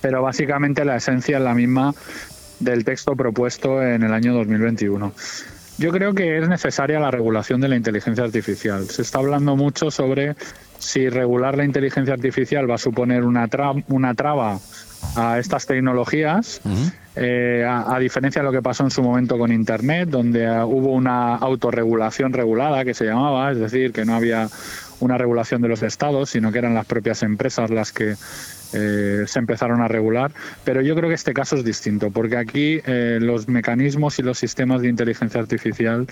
pero 0.02 0.22
básicamente 0.22 0.86
la 0.86 0.98
esencia 0.98 1.38
es 1.38 1.44
la 1.44 1.56
misma 1.56 1.96
del 2.60 2.86
texto 2.86 3.16
propuesto 3.16 3.82
en 3.82 4.04
el 4.04 4.14
año 4.14 4.34
2021. 4.36 5.14
Yo 5.78 5.92
creo 5.92 6.14
que 6.14 6.38
es 6.38 6.48
necesaria 6.48 7.00
la 7.00 7.12
regulación 7.12 7.60
de 7.60 7.68
la 7.68 7.76
inteligencia 7.76 8.24
artificial. 8.24 8.88
Se 8.88 9.02
está 9.02 9.18
hablando 9.20 9.56
mucho 9.56 9.92
sobre 9.92 10.36
si 10.80 11.10
regular 11.10 11.58
la 11.58 11.66
inteligencia 11.66 12.14
artificial 12.14 12.70
va 12.70 12.76
a 12.76 12.78
suponer 12.78 13.24
una, 13.24 13.48
tra 13.48 13.74
una 13.90 14.14
traba 14.14 14.60
a 15.16 15.40
estas 15.40 15.66
tecnologías, 15.66 16.62
eh, 17.16 17.66
a, 17.68 17.96
a, 17.96 18.00
diferencia 18.00 18.42
de 18.42 18.46
lo 18.46 18.52
que 18.52 18.62
pasó 18.62 18.84
en 18.84 18.92
su 18.92 19.02
momento 19.02 19.38
con 19.38 19.52
Internet, 19.52 20.10
donde 20.10 20.50
uh, 20.50 20.66
hubo 20.66 20.92
una 20.92 21.36
autorregulación 21.36 22.34
regulada 22.34 22.84
que 22.84 22.94
se 22.94 23.06
llamaba, 23.06 23.52
es 23.52 23.60
decir, 23.60 23.94
que 23.94 24.06
no 24.06 24.16
había 24.16 24.50
una 25.00 25.18
regulación 25.18 25.62
de 25.62 25.68
los 25.68 25.84
estados, 25.84 26.30
sino 26.30 26.52
que 26.52 26.60
eran 26.60 26.74
las 26.74 26.86
propias 26.86 27.24
empresas 27.24 27.70
las 27.70 27.92
que 27.92 28.16
eh, 28.74 29.24
se 29.28 29.40
empezaron 29.40 29.82
a 29.82 29.88
regular, 29.88 30.32
pero 30.64 30.82
yo 30.82 30.96
creo 30.96 31.10
que 31.10 31.16
este 31.16 31.34
caso 31.34 31.56
es 31.56 31.64
distinto, 31.64 32.12
porque 32.12 32.38
aquí 32.38 32.82
eh, 32.86 33.20
los 33.22 33.48
mecanismos 33.48 34.20
y 34.20 34.24
los 34.24 34.38
sistemas 34.38 34.82
de 34.82 34.90
inteligencia 34.90 35.40
artificial 35.40 36.08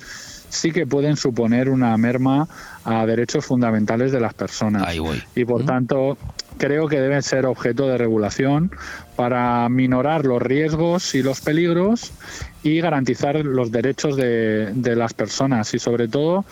sí 0.49 0.71
que 0.71 0.85
pueden 0.85 1.17
suponer 1.17 1.69
una 1.69 1.97
merma 1.97 2.47
a 2.85 3.05
derechos 3.05 3.45
fundamentales 3.45 4.11
de 4.11 4.19
las 4.19 4.33
personas. 4.33 4.83
Y 5.35 5.45
por 5.45 5.65
tanto, 5.65 6.17
creo 6.57 6.87
que 6.87 6.99
deben 6.99 7.23
ser 7.23 7.45
objeto 7.45 7.87
de 7.87 7.97
regulación 7.97 8.71
para 9.15 9.67
minorar 9.69 10.25
los 10.25 10.41
riesgos 10.41 11.15
y 11.15 11.23
los 11.23 11.41
peligros 11.41 12.11
y 12.61 12.79
garantizar 12.81 13.35
los 13.43 13.71
derechos 13.71 14.15
de, 14.15 14.71
de 14.73 14.95
las 14.95 15.13
personas 15.13 15.73
y 15.73 15.79
sobre 15.79 16.07
todo 16.07 16.45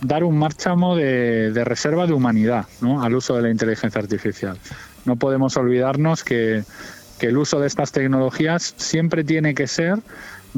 dar 0.00 0.24
un 0.24 0.38
márchamo 0.38 0.96
de, 0.96 1.52
de 1.52 1.64
reserva 1.64 2.06
de 2.06 2.12
humanidad 2.12 2.66
¿no? 2.80 3.02
al 3.02 3.14
uso 3.14 3.36
de 3.36 3.42
la 3.42 3.50
inteligencia 3.50 4.00
artificial. 4.00 4.58
No 5.06 5.16
podemos 5.16 5.56
olvidarnos 5.56 6.22
que, 6.22 6.64
que 7.18 7.26
el 7.26 7.36
uso 7.38 7.60
de 7.60 7.66
estas 7.66 7.92
tecnologías 7.92 8.74
siempre 8.76 9.24
tiene 9.24 9.54
que 9.54 9.66
ser 9.66 10.00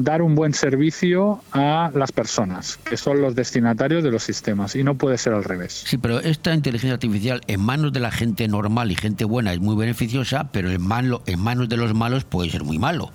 dar 0.03 0.21
un 0.21 0.35
buen 0.35 0.53
servicio 0.53 1.41
a 1.51 1.91
las 1.93 2.11
personas, 2.11 2.77
que 2.77 2.97
son 2.97 3.21
los 3.21 3.35
destinatarios 3.35 4.03
de 4.03 4.11
los 4.11 4.23
sistemas, 4.23 4.75
y 4.75 4.83
no 4.83 4.95
puede 4.95 5.17
ser 5.17 5.33
al 5.33 5.43
revés. 5.43 5.83
Sí, 5.85 5.97
pero 5.97 6.19
esta 6.19 6.53
inteligencia 6.53 6.93
artificial 6.93 7.41
en 7.47 7.61
manos 7.61 7.91
de 7.91 7.99
la 7.99 8.11
gente 8.11 8.47
normal 8.47 8.91
y 8.91 8.95
gente 8.95 9.25
buena 9.25 9.53
es 9.53 9.59
muy 9.59 9.75
beneficiosa, 9.75 10.49
pero 10.51 10.71
en, 10.71 10.81
en 11.25 11.39
manos 11.39 11.69
de 11.69 11.77
los 11.77 11.93
malos 11.93 12.23
puede 12.23 12.49
ser 12.49 12.63
muy 12.63 12.79
malo. 12.79 13.11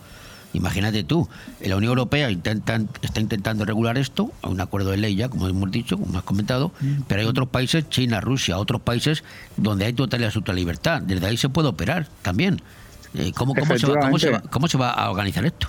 Imagínate 0.55 1.05
tú, 1.05 1.29
la 1.61 1.77
Unión 1.77 1.91
Europea 1.91 2.31
intentan, 2.31 2.89
está 3.03 3.21
intentando 3.21 3.65
regular 3.65 3.99
esto, 3.99 4.31
a 4.41 4.49
un 4.49 4.61
acuerdo 4.61 4.91
de 4.91 4.97
ley 4.97 5.17
ya, 5.17 5.29
como 5.29 5.49
hemos 5.49 5.71
dicho, 5.71 5.99
como 5.99 6.17
has 6.17 6.25
comentado, 6.25 6.73
pero 7.09 7.21
hay 7.21 7.27
otros 7.27 7.49
países, 7.49 7.89
China, 7.91 8.21
Rusia, 8.21 8.57
otros 8.57 8.81
países 8.81 9.25
donde 9.57 9.85
hay 9.85 9.93
total 9.93 10.23
y 10.23 10.25
absoluta 10.25 10.53
libertad. 10.53 11.03
Desde 11.03 11.27
ahí 11.27 11.37
se 11.37 11.49
puede 11.49 11.69
operar 11.69 12.09
también. 12.23 12.63
Eh, 13.15 13.33
¿cómo, 13.35 13.55
cómo, 13.55 13.79
se 13.79 13.87
va, 13.87 14.01
cómo, 14.01 14.19
se 14.19 14.31
va. 14.31 14.41
¿Cómo 14.41 14.69
se 14.69 14.79
va 14.79 14.91
a 14.91 15.11
organizar 15.11 15.45
esto? 15.45 15.69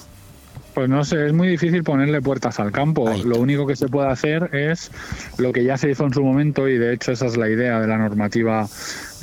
Pues 0.75 0.89
no 0.89 1.05
sé, 1.05 1.27
es 1.27 1.33
muy 1.33 1.47
difícil 1.47 1.83
ponerle 1.83 2.21
puertas 2.21 2.59
al 2.59 2.71
campo. 2.71 3.09
Lo 3.23 3.39
único 3.39 3.65
que 3.65 3.77
se 3.77 3.87
puede 3.87 4.09
hacer 4.09 4.49
es 4.53 4.91
lo 5.37 5.53
que 5.53 5.63
ya 5.63 5.77
se 5.77 5.89
hizo 5.89 6.03
en 6.03 6.13
su 6.13 6.21
momento, 6.21 6.67
y 6.67 6.77
de 6.77 6.93
hecho 6.93 7.13
esa 7.13 7.27
es 7.27 7.37
la 7.37 7.49
idea 7.49 7.79
de 7.79 7.87
la 7.87 7.97
normativa 7.97 8.67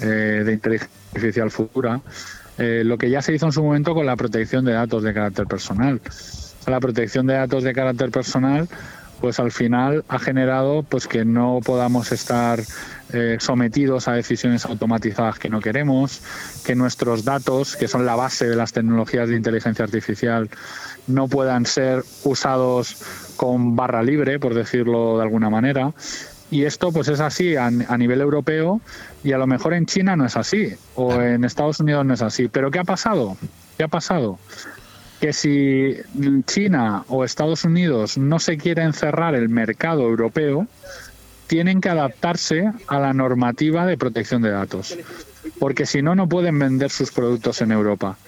eh, 0.01 0.43
de 0.47 0.53
inteligencia 0.53 0.97
artificial 1.15 1.51
futura, 1.51 2.01
eh, 2.63 2.85
lo 2.85 2.97
que 2.97 3.11
ya 3.11 3.23
se 3.23 3.35
hizo 3.35 3.47
en 3.47 3.51
su 3.51 3.61
momento 3.61 3.93
con 3.93 4.07
la 4.07 4.15
protección 4.15 4.65
de 4.65 4.73
datos 4.73 5.03
de 5.03 5.13
carácter 5.13 5.47
personal. 5.49 6.01
La 6.69 6.79
protección 6.79 7.27
de 7.27 7.35
datos 7.35 7.65
de 7.65 7.73
carácter 7.73 8.13
personal, 8.13 8.69
pues 9.21 9.41
al 9.41 9.51
final 9.51 10.05
ha 10.07 10.21
generado 10.21 10.85
pues 10.85 11.09
que 11.09 11.25
no 11.25 11.59
podamos 11.65 12.13
estar 12.13 12.61
eh, 13.13 13.37
sometidos 13.41 14.07
a 14.07 14.13
decisiones 14.13 14.65
automatizadas 14.65 15.41
que 15.41 15.49
no 15.49 15.61
queremos, 15.61 16.23
que 16.65 16.77
nuestros 16.77 17.25
datos, 17.25 17.75
que 17.75 17.89
son 17.89 18.07
la 18.07 18.15
base 18.15 18.47
de 18.47 18.55
las 18.55 18.73
tecnologías 18.73 19.29
de 19.29 19.35
inteligencia 19.35 19.85
artificial, 19.85 20.49
no 21.09 21.27
puedan 21.27 21.67
ser 21.67 22.05
usados 22.23 23.03
con 23.35 23.75
barra 23.75 24.05
libre, 24.05 24.39
por 24.39 24.55
decirlo 24.55 25.17
de 25.17 25.25
alguna 25.25 25.51
manera. 25.51 25.93
Y 26.53 26.67
esto 26.67 26.93
pues 26.93 27.09
es 27.09 27.19
así 27.19 27.57
a, 27.57 27.67
a 27.67 27.99
nivel 27.99 28.21
europeo 28.21 28.83
y 29.25 29.33
a 29.33 29.39
lo 29.39 29.47
mejor 29.47 29.73
en 29.73 29.87
China 29.87 30.17
no 30.17 30.27
es 30.27 30.37
así 30.37 30.75
o 30.95 31.15
en 31.15 31.45
Estados 31.45 31.81
Unidos 31.81 32.05
no 32.05 32.13
es 32.13 32.21
así. 32.21 32.47
Pero 32.49 32.71
¿qué 32.71 32.79
ha 32.79 32.85
pasado? 32.85 33.39
¿Qué 33.79 33.85
ha 33.85 33.89
pasado? 33.89 34.39
Que 35.19 35.33
si 35.33 35.97
China 36.47 37.05
o 37.09 37.25
Estados 37.25 37.65
Unidos 37.65 38.19
no 38.19 38.39
se 38.39 38.59
quieren 38.59 38.93
cerrar 38.93 39.35
el 39.35 39.49
mercado 39.49 40.03
europeo, 40.03 40.67
tienen 41.47 41.81
que 41.81 41.89
adaptarse 41.89 42.71
a 42.87 42.99
la 42.99 43.15
normativa 43.15 43.87
de 43.87 43.97
protección 43.97 44.43
de 44.43 44.51
datos, 44.51 44.97
porque 45.59 45.87
si 45.87 46.03
no, 46.03 46.15
no 46.15 46.29
pueden 46.29 46.59
vender 46.59 46.91
sus 46.91 47.13
productos 47.13 47.63
en 47.63 47.73
Europa. 47.73 48.19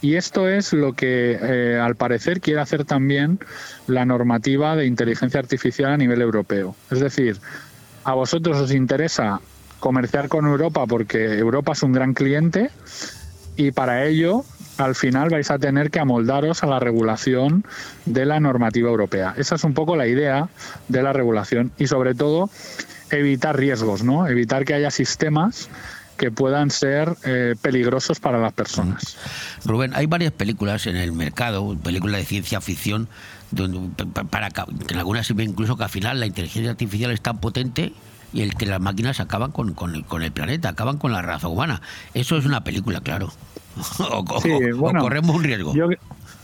Y 0.00 0.16
esto 0.16 0.50
es 0.50 0.74
lo 0.74 0.92
que, 0.92 1.38
eh, 1.40 1.78
al 1.80 1.96
parecer, 1.96 2.42
quiere 2.42 2.60
hacer 2.60 2.84
también 2.84 3.38
la 3.86 4.04
normativa 4.04 4.76
de 4.76 4.84
inteligencia 4.84 5.40
artificial 5.40 5.92
a 5.92 5.96
nivel 5.96 6.20
europeo. 6.20 6.76
Es 6.90 7.00
decir, 7.00 7.38
a 8.04 8.14
vosotros 8.14 8.58
os 8.58 8.72
interesa 8.72 9.40
comerciar 9.80 10.28
con 10.28 10.46
Europa 10.46 10.86
porque 10.86 11.38
Europa 11.38 11.72
es 11.72 11.82
un 11.82 11.92
gran 11.92 12.14
cliente 12.14 12.70
y 13.56 13.70
para 13.72 14.04
ello 14.06 14.44
al 14.78 14.94
final 14.94 15.30
vais 15.30 15.50
a 15.50 15.58
tener 15.58 15.90
que 15.90 16.00
amoldaros 16.00 16.62
a 16.62 16.66
la 16.66 16.80
regulación 16.80 17.64
de 18.06 18.24
la 18.26 18.40
normativa 18.40 18.90
europea. 18.90 19.34
Esa 19.36 19.54
es 19.54 19.64
un 19.64 19.74
poco 19.74 19.96
la 19.96 20.06
idea 20.06 20.48
de 20.88 21.02
la 21.02 21.12
regulación 21.12 21.70
y 21.78 21.86
sobre 21.86 22.14
todo 22.14 22.50
evitar 23.10 23.56
riesgos, 23.56 24.02
¿no? 24.02 24.26
Evitar 24.26 24.64
que 24.64 24.74
haya 24.74 24.90
sistemas 24.90 25.68
que 26.16 26.30
puedan 26.30 26.70
ser 26.70 27.16
eh, 27.24 27.54
peligrosos 27.60 28.20
para 28.20 28.38
las 28.38 28.52
personas. 28.52 29.16
Rubén, 29.64 29.92
hay 29.94 30.06
varias 30.06 30.32
películas 30.32 30.86
en 30.86 30.96
el 30.96 31.12
mercado, 31.12 31.76
películas 31.76 32.20
de 32.20 32.26
ciencia 32.26 32.60
ficción, 32.60 33.08
donde, 33.54 34.04
para, 34.30 34.50
que 34.50 34.62
en 34.90 34.98
algunas 34.98 35.26
se 35.26 35.34
ve 35.34 35.44
incluso 35.44 35.76
que 35.76 35.84
al 35.84 35.90
final 35.90 36.20
la 36.20 36.26
inteligencia 36.26 36.70
artificial 36.70 37.10
es 37.10 37.20
tan 37.20 37.38
potente 37.38 37.92
y 38.32 38.42
el 38.42 38.54
que 38.54 38.66
las 38.66 38.80
máquinas 38.80 39.20
acaban 39.20 39.52
con, 39.52 39.74
con 39.74 39.94
el, 39.94 40.04
con 40.04 40.22
el 40.22 40.32
planeta, 40.32 40.68
acaban 40.70 40.98
con 40.98 41.12
la 41.12 41.22
raza 41.22 41.48
humana. 41.48 41.80
Eso 42.14 42.36
es 42.36 42.44
una 42.46 42.64
película, 42.64 43.00
claro. 43.00 43.32
o, 44.00 44.24
o- 44.28 44.40
Sí, 44.40 44.50
o 44.52 44.76
bueno, 44.76 45.00
corremos 45.00 45.34
un 45.36 45.44
riesgo. 45.44 45.74
Yo, 45.74 45.88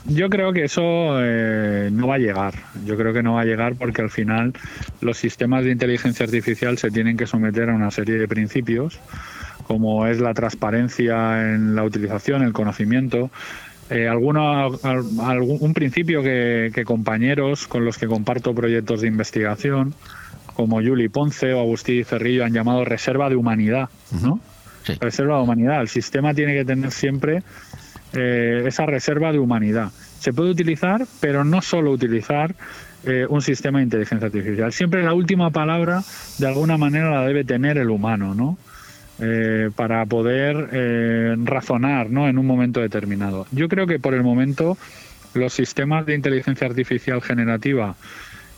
yo 0.06 0.28
creo 0.30 0.52
que 0.52 0.64
eso 0.64 0.82
eh, 1.20 1.88
no 1.92 2.06
va 2.08 2.14
a 2.14 2.18
llegar. 2.18 2.54
Yo 2.86 2.96
creo 2.96 3.12
que 3.12 3.22
no 3.22 3.34
va 3.34 3.42
a 3.42 3.44
llegar 3.44 3.74
porque 3.74 4.02
al 4.02 4.10
final 4.10 4.52
los 5.00 5.16
sistemas 5.18 5.64
de 5.64 5.72
inteligencia 5.72 6.24
artificial 6.24 6.78
se 6.78 6.90
tienen 6.90 7.16
que 7.16 7.26
someter 7.26 7.70
a 7.70 7.74
una 7.74 7.90
serie 7.90 8.16
de 8.18 8.26
principios, 8.28 8.98
como 9.66 10.06
es 10.06 10.20
la 10.20 10.32
transparencia 10.34 11.52
en 11.54 11.74
la 11.74 11.84
utilización, 11.84 12.42
el 12.42 12.52
conocimiento. 12.52 13.30
Eh, 13.90 14.06
alguno, 14.08 14.66
al- 14.82 15.04
algún, 15.20 15.58
un 15.60 15.74
principio 15.74 16.22
que, 16.22 16.70
que 16.74 16.84
compañeros 16.84 17.66
con 17.66 17.84
los 17.84 17.98
que 17.98 18.06
comparto 18.06 18.54
proyectos 18.54 19.00
de 19.00 19.08
investigación, 19.08 19.94
como 20.54 20.76
Juli 20.80 21.08
Ponce 21.08 21.52
o 21.54 21.60
Agustín 21.60 22.04
Cerrillo, 22.04 22.44
han 22.44 22.52
llamado 22.52 22.84
reserva 22.84 23.28
de 23.28 23.36
humanidad, 23.36 23.88
¿no? 24.22 24.40
Reserva 25.00 25.36
de 25.36 25.42
humanidad. 25.42 25.80
El 25.80 25.88
sistema 25.88 26.34
tiene 26.34 26.54
que 26.54 26.64
tener 26.64 26.90
siempre 26.90 27.42
eh, 28.12 28.62
esa 28.66 28.86
reserva 28.86 29.32
de 29.32 29.38
humanidad. 29.38 29.90
Se 30.18 30.32
puede 30.32 30.50
utilizar, 30.50 31.06
pero 31.20 31.44
no 31.44 31.62
solo 31.62 31.90
utilizar 31.90 32.54
eh, 33.04 33.26
un 33.28 33.40
sistema 33.42 33.78
de 33.78 33.84
inteligencia 33.84 34.26
artificial. 34.26 34.72
Siempre 34.72 35.02
la 35.02 35.14
última 35.14 35.50
palabra, 35.50 36.02
de 36.38 36.46
alguna 36.46 36.76
manera, 36.76 37.10
la 37.10 37.26
debe 37.26 37.44
tener 37.44 37.78
el 37.78 37.90
humano, 37.90 38.34
¿no? 38.34 38.58
Eh, 39.22 39.70
para 39.76 40.06
poder 40.06 40.70
eh, 40.72 41.36
razonar 41.44 42.08
¿no? 42.08 42.26
en 42.26 42.38
un 42.38 42.46
momento 42.46 42.80
determinado. 42.80 43.46
Yo 43.52 43.68
creo 43.68 43.86
que 43.86 43.98
por 43.98 44.14
el 44.14 44.22
momento 44.22 44.78
los 45.34 45.52
sistemas 45.52 46.06
de 46.06 46.14
inteligencia 46.14 46.66
artificial 46.66 47.20
generativa 47.20 47.96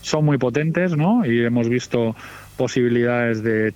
son 0.02 0.24
muy 0.24 0.38
potentes, 0.38 0.96
¿no? 0.96 1.26
Y 1.26 1.44
hemos 1.44 1.68
visto 1.68 2.14
posibilidades 2.56 3.42
de 3.42 3.74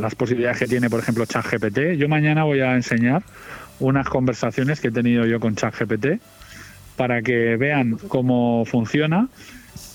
las 0.00 0.14
posibilidades 0.14 0.58
que 0.58 0.66
tiene, 0.66 0.88
por 0.88 1.00
ejemplo, 1.00 1.26
ChatGPT. 1.26 1.98
Yo 1.98 2.08
mañana 2.08 2.44
voy 2.44 2.60
a 2.60 2.74
enseñar 2.74 3.22
unas 3.78 4.08
conversaciones 4.08 4.80
que 4.80 4.88
he 4.88 4.92
tenido 4.92 5.26
yo 5.26 5.38
con 5.38 5.54
ChatGPT 5.54 6.20
para 6.96 7.20
que 7.20 7.56
vean 7.56 7.98
cómo 8.08 8.64
funciona. 8.64 9.28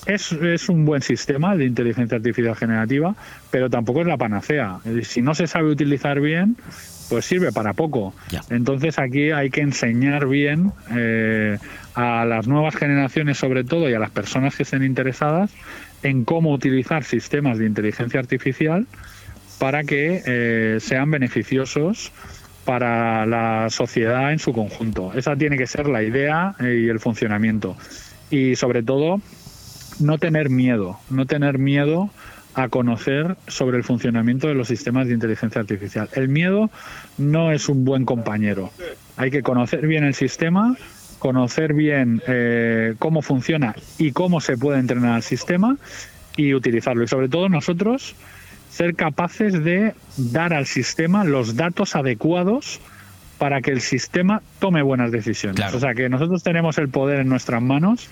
Es, 0.06 0.32
es 0.32 0.68
un 0.68 0.84
buen 0.84 1.02
sistema 1.02 1.56
de 1.56 1.64
inteligencia 1.64 2.16
artificial 2.16 2.56
generativa, 2.56 3.14
pero 3.50 3.70
tampoco 3.70 4.00
es 4.00 4.06
la 4.06 4.16
panacea. 4.16 4.80
Si 5.02 5.22
no 5.22 5.34
se 5.34 5.46
sabe 5.46 5.70
utilizar 5.70 6.20
bien, 6.20 6.56
pues 7.08 7.26
sirve 7.26 7.52
para 7.52 7.74
poco. 7.74 8.14
Entonces 8.50 8.98
aquí 8.98 9.30
hay 9.32 9.50
que 9.50 9.60
enseñar 9.60 10.26
bien 10.26 10.72
eh, 10.96 11.58
a 11.94 12.24
las 12.24 12.48
nuevas 12.48 12.74
generaciones 12.74 13.38
sobre 13.38 13.64
todo 13.64 13.90
y 13.90 13.94
a 13.94 13.98
las 13.98 14.10
personas 14.10 14.56
que 14.56 14.62
estén 14.62 14.82
interesadas 14.82 15.50
en 16.02 16.24
cómo 16.24 16.52
utilizar 16.52 17.04
sistemas 17.04 17.58
de 17.58 17.66
inteligencia 17.66 18.18
artificial 18.18 18.86
para 19.58 19.84
que 19.84 20.22
eh, 20.26 20.78
sean 20.80 21.10
beneficiosos 21.10 22.12
para 22.64 23.26
la 23.26 23.68
sociedad 23.70 24.32
en 24.32 24.38
su 24.38 24.52
conjunto. 24.52 25.12
Esa 25.14 25.36
tiene 25.36 25.58
que 25.58 25.66
ser 25.66 25.88
la 25.88 26.02
idea 26.02 26.54
eh, 26.60 26.84
y 26.86 26.88
el 26.88 26.98
funcionamiento. 26.98 27.76
Y 28.30 28.56
sobre 28.56 28.82
todo, 28.82 29.20
no 30.02 30.18
tener 30.18 30.50
miedo, 30.50 30.98
no 31.10 31.26
tener 31.26 31.58
miedo 31.58 32.10
a 32.54 32.68
conocer 32.68 33.36
sobre 33.48 33.78
el 33.78 33.84
funcionamiento 33.84 34.48
de 34.48 34.54
los 34.54 34.68
sistemas 34.68 35.06
de 35.06 35.14
inteligencia 35.14 35.60
artificial. 35.60 36.08
El 36.12 36.28
miedo 36.28 36.70
no 37.18 37.50
es 37.52 37.68
un 37.68 37.84
buen 37.84 38.04
compañero. 38.04 38.70
Hay 39.16 39.30
que 39.30 39.42
conocer 39.42 39.86
bien 39.86 40.04
el 40.04 40.14
sistema, 40.14 40.76
conocer 41.18 41.72
bien 41.72 42.22
eh, 42.26 42.94
cómo 42.98 43.22
funciona 43.22 43.74
y 43.98 44.12
cómo 44.12 44.40
se 44.40 44.56
puede 44.58 44.80
entrenar 44.80 45.16
el 45.16 45.22
sistema 45.22 45.76
y 46.36 46.54
utilizarlo. 46.54 47.04
Y 47.04 47.08
sobre 47.08 47.28
todo 47.28 47.48
nosotros 47.48 48.14
ser 48.70 48.94
capaces 48.94 49.64
de 49.64 49.94
dar 50.16 50.52
al 50.52 50.66
sistema 50.66 51.24
los 51.24 51.56
datos 51.56 51.94
adecuados 51.94 52.80
para 53.38 53.60
que 53.60 53.70
el 53.70 53.80
sistema 53.80 54.42
tome 54.60 54.82
buenas 54.82 55.10
decisiones. 55.10 55.74
O 55.74 55.80
sea 55.80 55.94
que 55.94 56.08
nosotros 56.08 56.42
tenemos 56.42 56.78
el 56.78 56.88
poder 56.88 57.20
en 57.20 57.28
nuestras 57.28 57.60
manos 57.60 58.08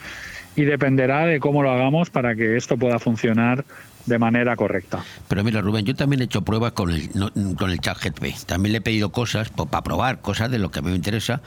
y 0.57 0.65
dependerá 0.65 1.27
de 1.27 1.41
cómo 1.41 1.63
lo 1.63 1.71
hagamos 1.71 2.11
para 2.11 2.35
que 2.35 2.57
esto 2.57 2.77
pueda 2.77 2.99
funcionar 2.99 3.65
de 4.07 4.19
manera 4.19 4.57
correcta. 4.57 5.05
Pero 5.29 5.45
mira, 5.45 5.61
Rubén, 5.61 5.85
yo 5.85 5.95
también 5.95 6.21
he 6.23 6.25
hecho 6.25 6.43
pruebas 6.43 6.73
con 6.73 6.91
el, 6.91 7.11
no- 7.15 7.31
con 7.57 7.71
el 7.71 7.81
chat 7.81 7.99
GTP. 8.03 8.35
También 8.47 8.73
le 8.73 8.79
he 8.79 8.81
pedido 8.81 9.11
cosas 9.13 9.51
pues, 9.51 9.69
para 9.69 9.83
probar 9.83 10.21
cosas 10.21 10.51
de 10.51 10.59
lo 10.59 10.71
que 10.71 10.81
a 10.81 10.83
mí 10.83 10.91
me 10.91 10.97
interesa. 10.97 11.41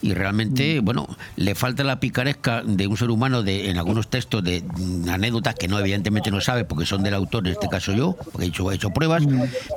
Y 0.00 0.14
realmente, 0.14 0.78
bueno, 0.80 1.08
le 1.36 1.54
falta 1.56 1.82
la 1.84 1.98
picaresca 2.00 2.62
de 2.62 2.86
un 2.86 2.96
ser 2.96 3.10
humano 3.10 3.42
de, 3.42 3.68
en 3.70 3.78
algunos 3.78 4.08
textos 4.08 4.44
de 4.44 4.62
mm, 4.62 5.08
anécdotas 5.08 5.54
que 5.56 5.66
no, 5.68 5.78
evidentemente 5.78 6.30
no 6.30 6.40
sabe 6.40 6.64
porque 6.64 6.86
son 6.86 7.02
del 7.02 7.14
autor, 7.14 7.46
en 7.46 7.52
este 7.54 7.68
caso 7.68 7.92
yo, 7.92 8.16
porque 8.32 8.46
he 8.46 8.48
hecho, 8.48 8.70
he 8.70 8.76
hecho 8.76 8.90
pruebas. 8.90 9.24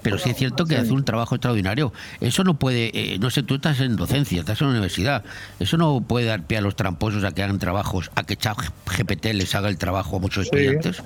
Pero 0.03 0.17
sí 0.19 0.29
es 0.29 0.37
cierto 0.37 0.65
que 0.65 0.77
hace 0.77 0.91
un 0.93 1.03
trabajo 1.05 1.35
extraordinario. 1.35 1.91
Eso 2.19 2.43
no 2.43 2.53
puede, 2.55 2.91
eh, 2.93 3.17
no 3.19 3.29
sé, 3.31 3.43
tú 3.43 3.55
estás 3.55 3.79
en 3.79 3.95
docencia, 3.95 4.39
estás 4.41 4.61
en 4.61 4.67
la 4.67 4.71
universidad. 4.73 5.23
Eso 5.59 5.77
no 5.77 6.01
puede 6.01 6.27
dar 6.27 6.43
pie 6.43 6.59
a 6.59 6.61
los 6.61 6.75
tramposos 6.75 7.23
a 7.23 7.31
que 7.31 7.41
hagan 7.43 7.57
trabajos, 7.59 8.11
a 8.15 8.23
que 8.23 8.35
chat 8.37 8.57
GPT 8.85 9.33
les 9.33 9.53
haga 9.55 9.69
el 9.69 9.77
trabajo 9.77 10.17
a 10.17 10.19
muchos 10.19 10.43
Sí. 10.45 10.49
estudiantes. 10.55 11.01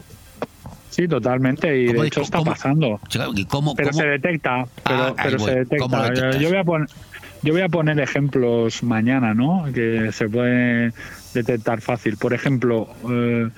Sí, 0.95 1.09
totalmente, 1.09 1.77
y 1.81 1.87
¿Cómo- 1.87 2.01
de 2.03 2.07
hecho 2.07 2.21
está 2.21 2.37
cómo- 2.37 2.51
pasando. 2.51 2.99
¿Y 3.35 3.45
cómo, 3.45 3.75
pero 3.75 3.89
cómo? 3.89 4.01
se 4.01 4.07
detecta, 4.07 4.65
pero, 4.83 4.97
Ah, 5.03 5.07
ahí 5.17 5.23
pero 5.25 5.37
voy. 5.39 5.49
se 5.49 5.55
detecta. 5.59 6.37
Yo 6.39 6.47
voy 6.49 6.57
a 6.57 6.63
poner 6.63 6.87
yo 7.43 7.53
voy 7.53 7.61
a 7.61 7.69
poner 7.69 7.99
ejemplos 7.99 8.81
mañana, 8.81 9.33
¿no? 9.35 9.65
Que 9.73 10.11
se 10.13 10.27
puede 10.27 10.93
detectar 11.33 11.79
fácil. 11.81 12.17
Por 12.17 12.33
ejemplo, 12.33 12.87
eh, 13.11 13.49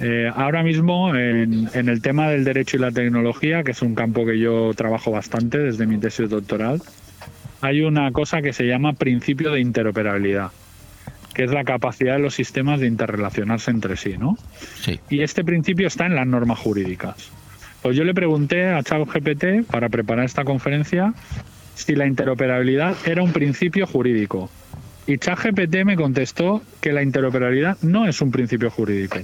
eh, 0.00 0.30
ahora 0.34 0.62
mismo 0.62 1.14
en, 1.14 1.68
en 1.74 1.88
el 1.90 2.00
tema 2.00 2.28
del 2.30 2.44
derecho 2.44 2.76
y 2.76 2.80
la 2.80 2.92
tecnología, 2.92 3.62
que 3.62 3.72
es 3.72 3.82
un 3.82 3.94
campo 3.94 4.24
que 4.24 4.38
yo 4.38 4.72
trabajo 4.74 5.10
bastante 5.10 5.58
desde 5.58 5.86
mi 5.86 5.98
tesis 5.98 6.30
doctoral, 6.30 6.80
hay 7.60 7.82
una 7.82 8.10
cosa 8.12 8.40
que 8.40 8.52
se 8.54 8.64
llama 8.66 8.92
principio 8.94 9.50
de 9.52 9.60
interoperabilidad. 9.60 10.50
Que 11.36 11.44
es 11.44 11.50
la 11.50 11.64
capacidad 11.64 12.14
de 12.14 12.20
los 12.20 12.34
sistemas 12.34 12.80
de 12.80 12.86
interrelacionarse 12.86 13.70
entre 13.70 13.98
sí, 13.98 14.16
¿no? 14.16 14.38
Sí. 14.80 14.98
Y 15.10 15.20
este 15.20 15.44
principio 15.44 15.86
está 15.86 16.06
en 16.06 16.14
las 16.14 16.26
normas 16.26 16.58
jurídicas. 16.58 17.28
Pues 17.82 17.94
yo 17.94 18.04
le 18.04 18.14
pregunté 18.14 18.70
a 18.70 18.82
ChatGPT 18.82 19.70
para 19.70 19.90
preparar 19.90 20.24
esta 20.24 20.44
conferencia 20.44 21.12
si 21.74 21.94
la 21.94 22.06
interoperabilidad 22.06 22.96
era 23.04 23.22
un 23.22 23.34
principio 23.34 23.86
jurídico. 23.86 24.48
Y 25.06 25.18
ChatGPT 25.18 25.84
me 25.84 25.94
contestó 25.94 26.62
que 26.80 26.94
la 26.94 27.02
interoperabilidad 27.02 27.76
no 27.82 28.08
es 28.08 28.22
un 28.22 28.30
principio 28.30 28.70
jurídico. 28.70 29.18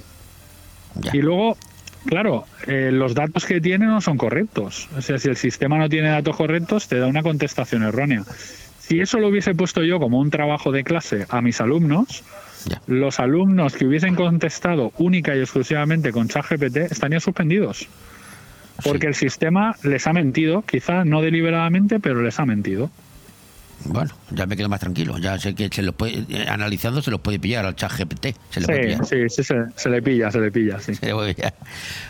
Y 1.13 1.17
luego, 1.17 1.57
claro, 2.05 2.45
eh, 2.67 2.91
los 2.93 3.15
datos 3.15 3.43
que 3.47 3.59
tiene 3.59 3.87
no 3.87 4.01
son 4.01 4.19
correctos. 4.19 4.87
O 4.95 5.01
sea, 5.01 5.17
si 5.17 5.29
el 5.29 5.35
sistema 5.35 5.79
no 5.79 5.89
tiene 5.89 6.09
datos 6.09 6.35
correctos, 6.35 6.87
te 6.87 6.99
da 6.99 7.07
una 7.07 7.23
contestación 7.23 7.81
errónea. 7.81 8.23
Si 8.87 8.99
eso 8.99 9.17
lo 9.19 9.29
hubiese 9.29 9.55
puesto 9.55 9.83
yo 9.83 9.99
como 9.99 10.19
un 10.19 10.29
trabajo 10.29 10.71
de 10.71 10.83
clase 10.83 11.25
a 11.29 11.41
mis 11.41 11.61
alumnos, 11.61 12.23
los 12.87 13.19
alumnos 13.19 13.73
que 13.73 13.85
hubiesen 13.85 14.15
contestado 14.15 14.91
única 14.97 15.35
y 15.35 15.39
exclusivamente 15.39 16.11
con 16.11 16.27
ChatGPT 16.27 16.77
estarían 16.91 17.21
suspendidos. 17.21 17.87
Porque 18.83 19.07
el 19.07 19.15
sistema 19.15 19.75
les 19.83 20.05
ha 20.07 20.13
mentido, 20.13 20.63
quizá 20.63 21.05
no 21.05 21.21
deliberadamente, 21.21 21.99
pero 21.99 22.21
les 22.21 22.39
ha 22.39 22.45
mentido. 22.45 22.89
Bueno, 23.85 24.11
ya 24.31 24.45
me 24.45 24.55
quedo 24.55 24.69
más 24.69 24.79
tranquilo. 24.79 25.17
Ya 25.17 25.37
sé 25.37 25.55
que 25.55 25.69
se 25.69 25.81
los 25.81 25.93
puede, 25.95 26.25
eh, 26.29 26.45
analizando 26.47 27.01
se 27.01 27.11
los 27.11 27.19
puede 27.19 27.37
pillar 27.39 27.65
al 27.65 27.75
chat 27.75 27.91
GPT. 27.91 28.35
Se 28.49 28.61
le 28.61 28.65
puede 28.65 28.81
Sí, 28.81 28.87
pillar. 28.87 29.05
sí, 29.05 29.15
sí, 29.29 29.43
se, 29.43 29.55
se 29.75 29.89
le 29.89 30.01
pilla, 30.01 30.31
se 30.31 30.39
le 30.39 30.51
pilla, 30.51 30.79
sí. 30.79 30.95
Se 30.95 31.05
le 31.07 31.13
puede 31.13 31.33
pillar. 31.35 31.53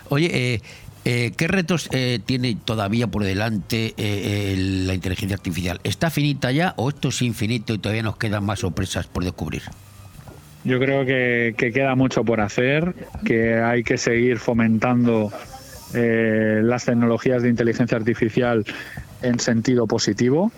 Oye, 0.10 0.30
eh, 0.56 0.62
eh, 1.06 1.34
¿qué 1.36 1.48
retos 1.48 1.90
eh, 1.92 2.20
tiene 2.26 2.58
todavía 2.64 3.08
por 3.08 3.24
delante 3.24 3.94
eh, 3.98 4.56
la 4.58 4.94
inteligencia 4.94 5.36
artificial? 5.36 5.80
¿Está 5.84 6.10
finita 6.10 6.52
ya 6.52 6.74
o 6.78 6.90
esto 6.90 7.10
es 7.10 7.22
infinito 7.22 7.74
y 7.74 7.80
todavía 7.80 8.04
nos 8.04 8.18
quedan 8.18 8.46
más 8.46 8.60
sorpresas 8.60 9.08
por 9.08 9.24
descubrir? 9.24 9.64
Yo 10.64 10.80
creo 10.80 11.06
que, 11.06 11.56
que 11.58 11.74
queda 11.74 11.96
mucho 11.96 12.24
por 12.24 12.40
hacer, 12.40 12.96
que 13.26 13.56
hay 13.56 13.84
que 13.84 13.98
seguir 13.98 14.40
fomentando 14.40 15.32
las 15.94 16.86
tecnologías 16.86 17.44
de 17.44 17.50
inteligencia 17.50 17.96
artificial 17.96 18.66
en 19.22 19.40
sentido 19.40 19.86
positivo. 19.86 20.52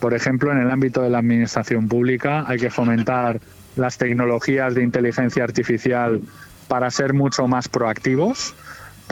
Por 0.00 0.12
ejemplo, 0.12 0.52
en 0.52 0.58
el 0.58 0.70
ámbito 0.70 1.00
de 1.00 1.08
la 1.08 1.18
administración 1.18 1.88
pública 1.88 2.44
hay 2.46 2.58
que 2.58 2.70
fomentar 2.70 3.40
las 3.76 3.98
tecnologías 3.98 4.74
de 4.74 4.82
inteligencia 4.82 5.44
artificial 5.44 6.20
para 6.68 6.90
ser 6.90 7.12
mucho 7.12 7.46
más 7.48 7.68
proactivos, 7.68 8.54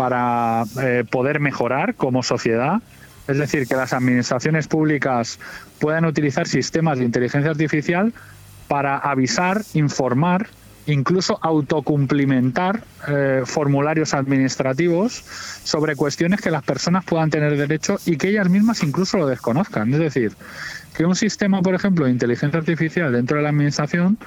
para 0.00 0.64
eh, 0.80 1.04
poder 1.10 1.40
mejorar 1.40 1.94
como 1.94 2.22
sociedad. 2.22 2.80
Es 3.28 3.36
decir, 3.36 3.66
que 3.68 3.76
las 3.76 3.92
administraciones 3.92 4.66
públicas 4.66 5.38
puedan 5.78 6.06
utilizar 6.06 6.48
sistemas 6.48 6.98
de 6.98 7.04
inteligencia 7.04 7.50
artificial 7.50 8.14
para 8.66 8.96
avisar, 8.96 9.60
informar, 9.74 10.48
incluso 10.86 11.38
autocumplimentar 11.42 12.82
eh, 13.08 13.42
formularios 13.44 14.14
administrativos 14.14 15.22
sobre 15.64 15.96
cuestiones 15.96 16.40
que 16.40 16.50
las 16.50 16.62
personas 16.62 17.04
puedan 17.04 17.28
tener 17.28 17.58
derecho 17.58 17.98
y 18.06 18.16
que 18.16 18.30
ellas 18.30 18.48
mismas 18.48 18.82
incluso 18.82 19.18
lo 19.18 19.26
desconozcan. 19.26 19.92
Es 19.92 20.00
decir, 20.00 20.32
que 20.96 21.04
un 21.04 21.14
sistema, 21.14 21.62
por 21.62 21.74
ejemplo, 21.74 22.04
de 22.04 22.10
inteligencia 22.10 22.58
artificial 22.58 23.12
dentro 23.12 23.36
de 23.36 23.42
la 23.42 23.50
administración 23.50 24.18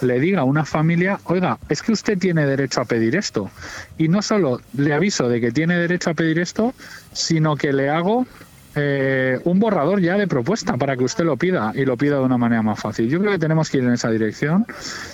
le 0.00 0.20
diga 0.20 0.40
a 0.40 0.44
una 0.44 0.64
familia, 0.64 1.20
oiga, 1.24 1.58
es 1.68 1.82
que 1.82 1.92
usted 1.92 2.18
tiene 2.18 2.46
derecho 2.46 2.80
a 2.80 2.84
pedir 2.84 3.16
esto. 3.16 3.50
Y 3.98 4.08
no 4.08 4.22
solo 4.22 4.60
le 4.76 4.94
aviso 4.94 5.28
de 5.28 5.40
que 5.40 5.52
tiene 5.52 5.76
derecho 5.76 6.10
a 6.10 6.14
pedir 6.14 6.38
esto, 6.38 6.74
sino 7.12 7.56
que 7.56 7.72
le 7.72 7.90
hago 7.90 8.26
eh, 8.74 9.38
un 9.44 9.58
borrador 9.58 10.00
ya 10.00 10.16
de 10.16 10.26
propuesta 10.26 10.76
para 10.76 10.96
que 10.96 11.04
usted 11.04 11.24
lo 11.24 11.36
pida 11.36 11.72
y 11.74 11.84
lo 11.84 11.96
pida 11.96 12.16
de 12.16 12.24
una 12.24 12.38
manera 12.38 12.62
más 12.62 12.80
fácil. 12.80 13.08
Yo 13.08 13.20
creo 13.20 13.32
que 13.32 13.38
tenemos 13.38 13.68
que 13.68 13.78
ir 13.78 13.84
en 13.84 13.92
esa 13.92 14.10
dirección. 14.10 14.66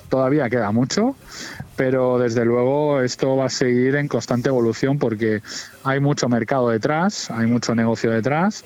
Todavía 0.08 0.48
queda 0.48 0.70
mucho, 0.70 1.16
pero 1.76 2.18
desde 2.18 2.44
luego 2.44 3.00
esto 3.00 3.36
va 3.36 3.46
a 3.46 3.50
seguir 3.50 3.96
en 3.96 4.06
constante 4.06 4.48
evolución 4.48 4.98
porque 4.98 5.42
hay 5.82 5.98
mucho 6.00 6.28
mercado 6.28 6.68
detrás, 6.68 7.30
hay 7.30 7.46
mucho 7.46 7.74
negocio 7.74 8.10
detrás 8.10 8.64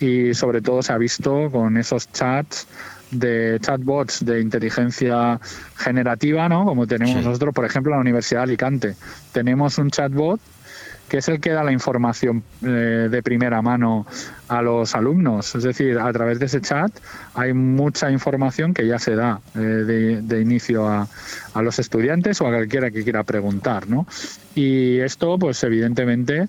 y 0.00 0.34
sobre 0.34 0.60
todo 0.60 0.82
se 0.82 0.92
ha 0.92 0.98
visto 0.98 1.50
con 1.50 1.76
esos 1.76 2.10
chats 2.10 2.66
de 3.12 3.58
chatbots 3.60 4.24
de 4.24 4.40
inteligencia 4.40 5.38
generativa, 5.76 6.48
¿no? 6.48 6.64
Como 6.64 6.86
tenemos 6.86 7.22
nosotros, 7.22 7.54
por 7.54 7.64
ejemplo, 7.64 7.92
en 7.92 7.98
la 7.98 8.00
Universidad 8.00 8.40
de 8.40 8.44
Alicante. 8.44 8.96
Tenemos 9.32 9.78
un 9.78 9.90
chatbot 9.90 10.40
que 11.12 11.18
es 11.18 11.28
el 11.28 11.40
que 11.40 11.50
da 11.50 11.62
la 11.62 11.72
información 11.72 12.42
eh, 12.62 13.08
de 13.10 13.22
primera 13.22 13.60
mano 13.60 14.06
a 14.48 14.62
los 14.62 14.94
alumnos. 14.94 15.54
Es 15.54 15.62
decir, 15.62 15.98
a 15.98 16.10
través 16.10 16.38
de 16.38 16.46
ese 16.46 16.62
chat 16.62 16.90
hay 17.34 17.52
mucha 17.52 18.10
información 18.10 18.72
que 18.72 18.86
ya 18.86 18.98
se 18.98 19.14
da 19.14 19.38
eh, 19.54 19.58
de, 19.58 20.40
inicio 20.40 20.88
a, 20.88 21.06
a 21.52 21.60
los 21.60 21.78
estudiantes 21.78 22.40
o 22.40 22.46
a 22.46 22.50
cualquiera 22.52 22.90
que 22.90 23.04
quiera 23.04 23.24
preguntar. 23.24 23.90
¿no? 23.90 24.06
Y 24.54 25.00
esto, 25.00 25.38
pues 25.38 25.62
evidentemente, 25.64 26.48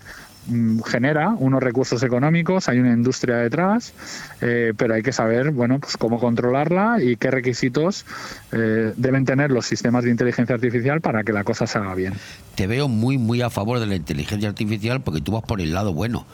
genera 0.85 1.29
unos 1.29 1.61
recursos 1.61 2.03
económicos, 2.03 2.67
hay 2.69 2.79
una 2.79 2.91
industria 2.91 3.37
detrás, 3.37 3.93
eh, 4.41 4.73
pero 4.75 4.93
hay 4.95 5.03
que 5.03 5.11
saber 5.11 5.51
bueno, 5.51 5.79
pues 5.79 5.97
cómo 5.97 6.19
controlarla 6.19 6.97
y 7.01 7.15
qué 7.15 7.31
requisitos 7.31 8.05
eh, 8.51 8.93
deben 8.97 9.25
tener 9.25 9.51
los 9.51 9.65
sistemas 9.65 10.03
de 10.03 10.11
inteligencia 10.11 10.55
artificial 10.55 11.01
para 11.01 11.23
que 11.23 11.33
la 11.33 11.43
cosa 11.43 11.67
se 11.67 11.77
haga 11.77 11.95
bien. 11.95 12.13
Te 12.55 12.67
veo 12.67 12.87
muy, 12.87 13.17
muy 13.17 13.41
a 13.41 13.49
favor 13.49 13.79
de 13.79 13.87
la 13.87 13.95
inteligencia 13.95 14.49
artificial 14.49 15.01
porque 15.01 15.21
tú 15.21 15.31
vas 15.31 15.43
por 15.43 15.61
el 15.61 15.73
lado 15.73 15.93
bueno. 15.93 16.25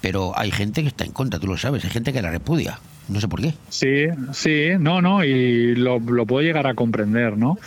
Pero 0.00 0.38
hay 0.38 0.52
gente 0.52 0.82
que 0.82 0.88
está 0.88 1.04
en 1.04 1.12
contra, 1.12 1.40
tú 1.40 1.48
lo 1.48 1.56
sabes, 1.56 1.84
hay 1.84 1.90
gente 1.90 2.12
que 2.12 2.22
la 2.22 2.30
repudia. 2.30 2.78
No 3.08 3.20
sé 3.20 3.26
por 3.26 3.40
qué. 3.40 3.54
Sí, 3.68 4.06
sí, 4.32 4.70
no, 4.78 5.02
no, 5.02 5.24
y 5.24 5.74
lo, 5.74 5.98
lo 5.98 6.26
puedo 6.26 6.46
llegar 6.46 6.66
a 6.66 6.74
comprender, 6.74 7.36
¿no? 7.36 7.58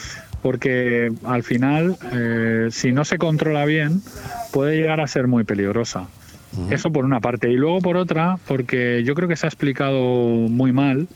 Porque 0.41 1.11
al 1.23 1.43
final, 1.43 1.97
eh, 2.13 2.69
si 2.71 2.91
no 2.91 3.05
se 3.05 3.17
controla 3.17 3.65
bien, 3.65 4.01
puede 4.51 4.77
llegar 4.77 4.99
a 4.99 5.07
ser 5.07 5.27
muy 5.27 5.43
peligrosa. 5.43 6.07
Eso 6.69 6.91
por 6.91 7.05
una 7.05 7.21
parte. 7.21 7.49
Y 7.49 7.55
luego 7.55 7.79
por 7.79 7.95
otra, 7.95 8.37
porque 8.45 9.03
yo 9.05 9.15
creo 9.15 9.29
que 9.29 9.37
se 9.37 9.45
ha 9.45 9.49
explicado 9.49 10.01
muy 10.01 10.73
mal 10.73 11.07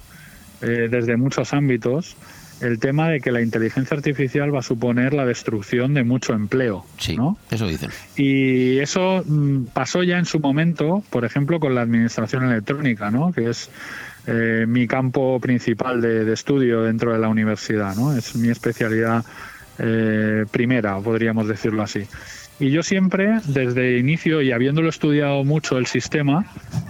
eh, 0.61 0.87
desde 0.89 1.17
muchos 1.17 1.53
ámbitos 1.53 2.15
el 2.61 2.79
tema 2.79 3.09
de 3.09 3.19
que 3.19 3.31
la 3.31 3.41
inteligencia 3.41 3.97
artificial 3.97 4.53
va 4.53 4.59
a 4.59 4.63
suponer 4.63 5.13
la 5.13 5.25
destrucción 5.25 5.93
de 5.93 6.03
mucho 6.03 6.33
empleo. 6.33 6.85
Sí, 6.97 7.15
¿no? 7.17 7.37
eso 7.51 7.67
dicen. 7.67 7.89
Y 8.15 8.79
eso 8.79 9.23
mm, 9.25 9.65
pasó 9.73 10.03
ya 10.03 10.17
en 10.17 10.25
su 10.25 10.39
momento, 10.39 11.03
por 11.09 11.25
ejemplo, 11.25 11.59
con 11.59 11.75
la 11.75 11.81
administración 11.81 12.45
electrónica, 12.45 13.11
¿no? 13.11 13.33
que 13.33 13.49
es 13.49 13.69
eh, 14.27 14.65
mi 14.67 14.87
campo 14.87 15.39
principal 15.39 16.01
de, 16.01 16.31
estudio 16.31 16.83
dentro 16.83 17.13
de 17.13 17.19
la 17.19 17.29
universidad. 17.29 17.95
¿no? 17.95 18.15
Es 18.15 18.35
mi 18.35 18.49
especialidad 18.49 19.23
eh, 19.79 20.45
primera, 20.51 20.97
podríamos 20.99 21.47
decirlo 21.47 21.83
así. 21.83 22.07
Y 22.59 22.71
yo 22.71 22.83
siempre, 22.83 23.39
desde 23.45 23.97
inicio 23.97 24.41
y 24.41 24.53
habiéndolo 24.53 24.87
estudiado 24.87 25.43
mucho 25.43 25.77
el 25.77 25.87
sistema, 25.87 26.45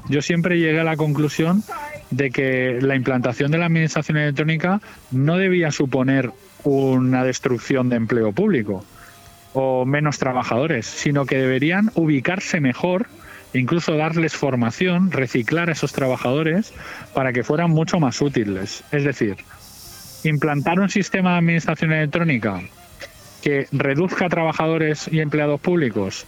yo 0.09 0.21
siempre 0.21 0.59
llegué 0.59 0.79
a 0.79 0.83
la 0.83 0.95
conclusión 0.95 1.63
de 2.11 2.29
que 2.29 2.79
la 2.81 2.95
implantación 2.95 3.51
de 3.51 3.57
la 3.57 3.65
administración 3.65 4.17
electrónica 4.17 4.79
no 5.11 5.37
debía 5.37 5.71
suponer 5.71 6.31
una 6.63 7.23
destrucción 7.23 7.89
de 7.89 7.95
empleo 7.95 8.31
público 8.31 8.85
o 9.53 9.85
menos 9.85 10.19
trabajadores, 10.19 10.85
sino 10.85 11.25
que 11.25 11.37
deberían 11.37 11.89
ubicarse 11.95 12.59
mejor, 12.59 13.07
incluso 13.55 13.95
darles 13.95 14.35
formación, 14.35 15.11
reciclar 15.11 15.69
a 15.69 15.71
esos 15.73 15.93
trabajadores 15.93 16.73
para 17.13 17.33
que 17.33 17.43
fueran 17.43 17.71
mucho 17.71 17.99
más 17.99 18.21
útiles. 18.21 18.83
Es 18.91 19.03
decir, 19.03 19.37
implantar 20.23 20.79
un 20.79 20.89
sistema 20.89 21.31
de 21.31 21.37
administración 21.39 21.93
electrónica 21.93 22.61
que 23.41 23.67
reduzca 23.71 24.29
trabajadores 24.29 25.07
y 25.11 25.19
empleados 25.19 25.61
públicos 25.61 26.25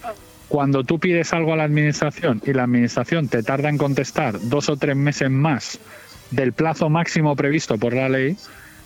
cuando 0.47 0.83
tú 0.83 0.99
pides 0.99 1.33
algo 1.33 1.53
a 1.53 1.57
la 1.57 1.63
administración 1.63 2.41
y 2.45 2.53
la 2.53 2.63
administración 2.63 3.27
te 3.27 3.43
tarda 3.43 3.69
en 3.69 3.77
contestar 3.77 4.39
dos 4.43 4.69
o 4.69 4.77
tres 4.77 4.95
meses 4.95 5.29
más 5.29 5.79
del 6.31 6.53
plazo 6.53 6.89
máximo 6.89 7.35
previsto 7.35 7.77
por 7.77 7.93
la 7.93 8.09
ley, 8.09 8.37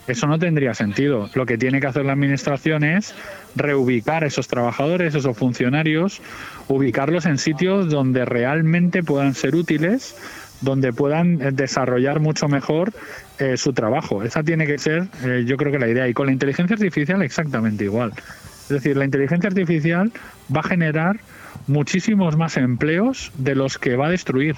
eso 0.08 0.28
no 0.28 0.40
tendría 0.40 0.74
sentido. 0.74 1.30
Lo 1.36 1.46
que 1.46 1.58
tiene 1.58 1.80
que 1.80 1.88
hacer 1.88 2.06
la 2.06 2.14
administración 2.14 2.84
es 2.84 3.14
reubicar 3.56 4.24
a 4.24 4.28
esos 4.28 4.48
trabajadores, 4.48 5.14
esos 5.14 5.38
funcionarios, 5.38 6.22
ubicarlos 6.72 7.26
en 7.26 7.38
sitios 7.38 7.90
donde 7.90 8.26
realmente 8.26 9.04
puedan 9.04 9.34
ser 9.34 9.56
útiles, 9.56 10.16
donde 10.62 10.94
puedan 10.94 11.42
eh, 11.42 11.52
desarrollar 11.52 12.20
mucho 12.20 12.48
mejor 12.48 12.94
eh, 13.40 13.58
su 13.58 13.74
trabajo. 13.74 14.24
Esa 14.24 14.44
tiene 14.44 14.66
que 14.66 14.78
ser, 14.78 15.08
eh, 15.24 15.44
yo 15.46 15.58
creo 15.58 15.72
que 15.72 15.80
la 15.80 15.90
idea. 15.90 16.08
Y 16.08 16.14
con 16.14 16.28
la 16.28 16.32
inteligencia 16.32 16.76
artificial 16.76 17.22
exactamente 17.22 17.84
igual. 17.84 18.14
Es 18.64 18.70
decir, 18.70 18.96
la 18.96 19.06
inteligencia 19.06 19.50
artificial 19.50 20.12
va 20.56 20.62
a 20.62 20.64
generar 20.64 21.20
muchísimos 21.68 22.38
más 22.38 22.56
empleos 22.58 23.32
de 23.38 23.56
los 23.56 23.78
que 23.78 23.98
va 23.98 24.08
a 24.08 24.10
destruir. 24.10 24.56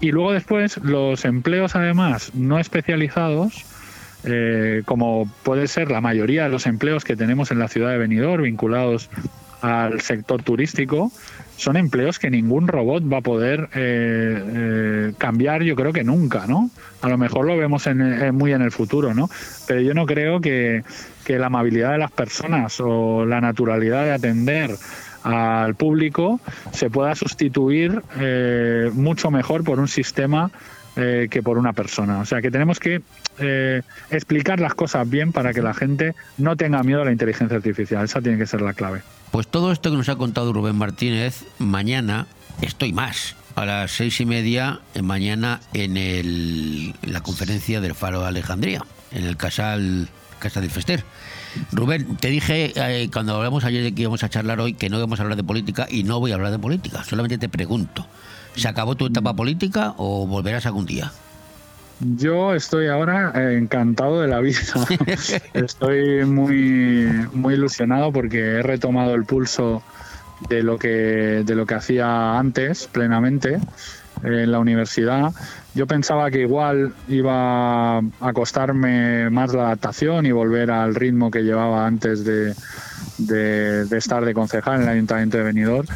Y 0.00 0.12
luego 0.12 0.32
después 0.32 0.78
los 0.78 1.26
empleos 1.26 1.76
además 1.76 2.32
no 2.34 2.58
especializados, 2.58 3.66
como 4.86 5.30
puede 5.42 5.66
ser 5.66 5.90
la 5.90 6.00
mayoría 6.00 6.44
de 6.44 6.48
los 6.48 6.66
empleos 6.66 7.04
que 7.04 7.16
tenemos 7.16 7.50
en 7.50 7.58
la 7.58 7.68
ciudad 7.68 7.90
de 7.90 7.98
Benidorm 7.98 8.44
vinculados 8.44 9.10
al 9.62 10.00
sector 10.00 10.42
turístico, 10.42 11.12
son 11.56 11.76
empleos 11.76 12.18
que 12.18 12.30
ningún 12.30 12.68
robot 12.68 13.02
va 13.12 13.18
a 13.18 13.20
poder 13.20 13.68
eh, 13.74 14.44
eh, 14.54 15.12
cambiar, 15.18 15.62
yo 15.62 15.76
creo 15.76 15.92
que 15.92 16.04
nunca, 16.04 16.46
¿no? 16.46 16.70
A 17.02 17.08
lo 17.08 17.18
mejor 17.18 17.46
lo 17.46 17.56
vemos 17.56 17.86
en, 17.86 18.34
muy 18.34 18.52
en 18.52 18.62
el 18.62 18.72
futuro, 18.72 19.12
¿no? 19.12 19.28
Pero 19.66 19.80
yo 19.82 19.92
no 19.92 20.06
creo 20.06 20.40
que, 20.40 20.82
que 21.24 21.38
la 21.38 21.46
amabilidad 21.46 21.92
de 21.92 21.98
las 21.98 22.10
personas 22.10 22.80
o 22.80 23.26
la 23.26 23.40
naturalidad 23.40 24.04
de 24.04 24.12
atender 24.12 24.70
al 25.22 25.74
público 25.74 26.40
se 26.72 26.88
pueda 26.88 27.14
sustituir 27.14 28.02
eh, 28.18 28.90
mucho 28.94 29.30
mejor 29.30 29.64
por 29.64 29.78
un 29.78 29.88
sistema 29.88 30.50
que 30.92 31.40
por 31.42 31.56
una 31.56 31.72
persona. 31.72 32.18
O 32.18 32.26
sea 32.26 32.42
que 32.42 32.50
tenemos 32.50 32.78
que 32.78 33.00
eh, 33.40 33.82
explicar 34.10 34.60
las 34.60 34.74
cosas 34.74 35.08
bien 35.08 35.32
para 35.32 35.52
que 35.52 35.62
la 35.62 35.74
gente 35.74 36.14
no 36.38 36.56
tenga 36.56 36.82
miedo 36.82 37.02
a 37.02 37.04
la 37.04 37.12
inteligencia 37.12 37.56
artificial. 37.56 38.04
Esa 38.04 38.20
tiene 38.20 38.38
que 38.38 38.46
ser 38.46 38.60
la 38.62 38.72
clave. 38.74 39.02
Pues 39.30 39.46
todo 39.48 39.72
esto 39.72 39.90
que 39.90 39.96
nos 39.96 40.08
ha 40.08 40.16
contado 40.16 40.52
Rubén 40.52 40.76
Martínez, 40.76 41.44
mañana 41.58 42.26
estoy 42.62 42.92
más. 42.92 43.36
A 43.56 43.64
las 43.66 43.90
seis 43.90 44.20
y 44.20 44.26
media, 44.26 44.80
eh, 44.94 45.02
mañana 45.02 45.60
en, 45.74 45.96
el- 45.96 46.94
en 47.02 47.12
la 47.12 47.20
conferencia 47.20 47.80
del 47.80 47.94
Faro 47.94 48.20
de 48.22 48.28
Alejandría, 48.28 48.84
en 49.12 49.24
el 49.24 49.36
Casal 49.36 50.08
Casa 50.38 50.60
del 50.60 50.70
Fester. 50.70 51.04
Rubén, 51.72 52.16
te 52.16 52.28
dije 52.28 52.72
eh, 52.76 53.10
cuando 53.12 53.36
hablamos 53.36 53.64
ayer 53.64 53.82
de 53.82 53.92
que 53.92 54.02
íbamos 54.02 54.22
a 54.22 54.28
charlar 54.30 54.60
hoy 54.60 54.74
que 54.74 54.88
no 54.88 54.98
íbamos 54.98 55.18
a 55.18 55.24
hablar 55.24 55.36
de 55.36 55.42
política 55.44 55.86
y 55.90 56.04
no 56.04 56.20
voy 56.20 56.30
a 56.32 56.36
hablar 56.36 56.52
de 56.52 56.58
política. 56.58 57.02
Solamente 57.04 57.38
te 57.38 57.48
pregunto, 57.48 58.06
¿se 58.54 58.68
acabó 58.68 58.94
tu 58.94 59.06
etapa 59.06 59.34
política 59.34 59.94
o 59.96 60.26
volverás 60.26 60.64
algún 60.66 60.86
día? 60.86 61.12
Yo 62.00 62.54
estoy 62.54 62.86
ahora 62.88 63.32
eh, 63.34 63.58
encantado 63.58 64.20
de 64.22 64.28
la 64.28 64.40
vida. 64.40 64.58
estoy 65.52 66.24
muy, 66.24 67.06
muy 67.34 67.54
ilusionado 67.54 68.12
porque 68.12 68.38
he 68.58 68.62
retomado 68.62 69.14
el 69.14 69.24
pulso 69.24 69.82
de 70.48 70.62
lo 70.62 70.78
que, 70.78 71.42
de 71.44 71.54
lo 71.54 71.66
que 71.66 71.74
hacía 71.74 72.38
antes 72.38 72.86
plenamente 72.86 73.54
eh, 73.56 73.60
en 74.22 74.50
la 74.52 74.58
universidad. 74.58 75.32
Yo 75.74 75.86
pensaba 75.86 76.30
que 76.30 76.40
igual 76.40 76.94
iba 77.08 77.98
a 77.98 78.32
costarme 78.32 79.28
más 79.30 79.52
la 79.52 79.66
adaptación 79.66 80.24
y 80.24 80.32
volver 80.32 80.70
al 80.70 80.94
ritmo 80.94 81.30
que 81.30 81.42
llevaba 81.42 81.86
antes 81.86 82.24
de, 82.24 82.54
de- 83.18 83.84
de 83.84 83.98
estar 83.98 84.24
de 84.24 84.32
concejal 84.32 84.76
en 84.76 84.82
el 84.82 84.88
Ayuntamiento 84.88 85.36
de 85.36 85.44
Benidorm. 85.44 85.86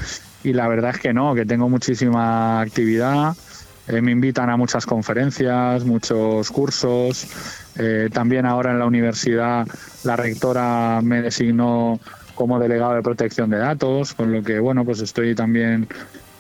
Y 0.45 0.53
la 0.53 0.69
verdad 0.69 0.91
es 0.95 0.99
que 1.01 1.15
no, 1.15 1.35
que 1.35 1.47
tengo 1.47 1.71
muchísima 1.71 2.61
actividad. 2.61 3.35
Eh, 3.89 4.01
me 4.01 4.13
invitan 4.13 4.49
a 4.51 4.57
muchas 4.57 4.87
conferencias, 4.87 5.85
muchos 5.85 6.51
cursos. 6.51 7.27
Eh, 7.77 8.09
también 8.13 8.47
ahora 8.47 8.71
en 8.71 8.79
la 8.79 8.87
universidad 8.87 9.67
la 10.05 10.17
rectora 10.17 11.01
me 11.03 11.23
designó 11.23 11.99
como 12.35 12.59
delegado 12.59 12.95
de 12.95 13.03
protección 13.03 13.51
de 13.51 13.59
datos, 13.59 14.15
con 14.15 14.33
lo 14.33 14.43
que 14.43 14.59
bueno, 14.59 14.85
pues 14.85 15.01
estoy 15.01 15.35
también 15.35 15.87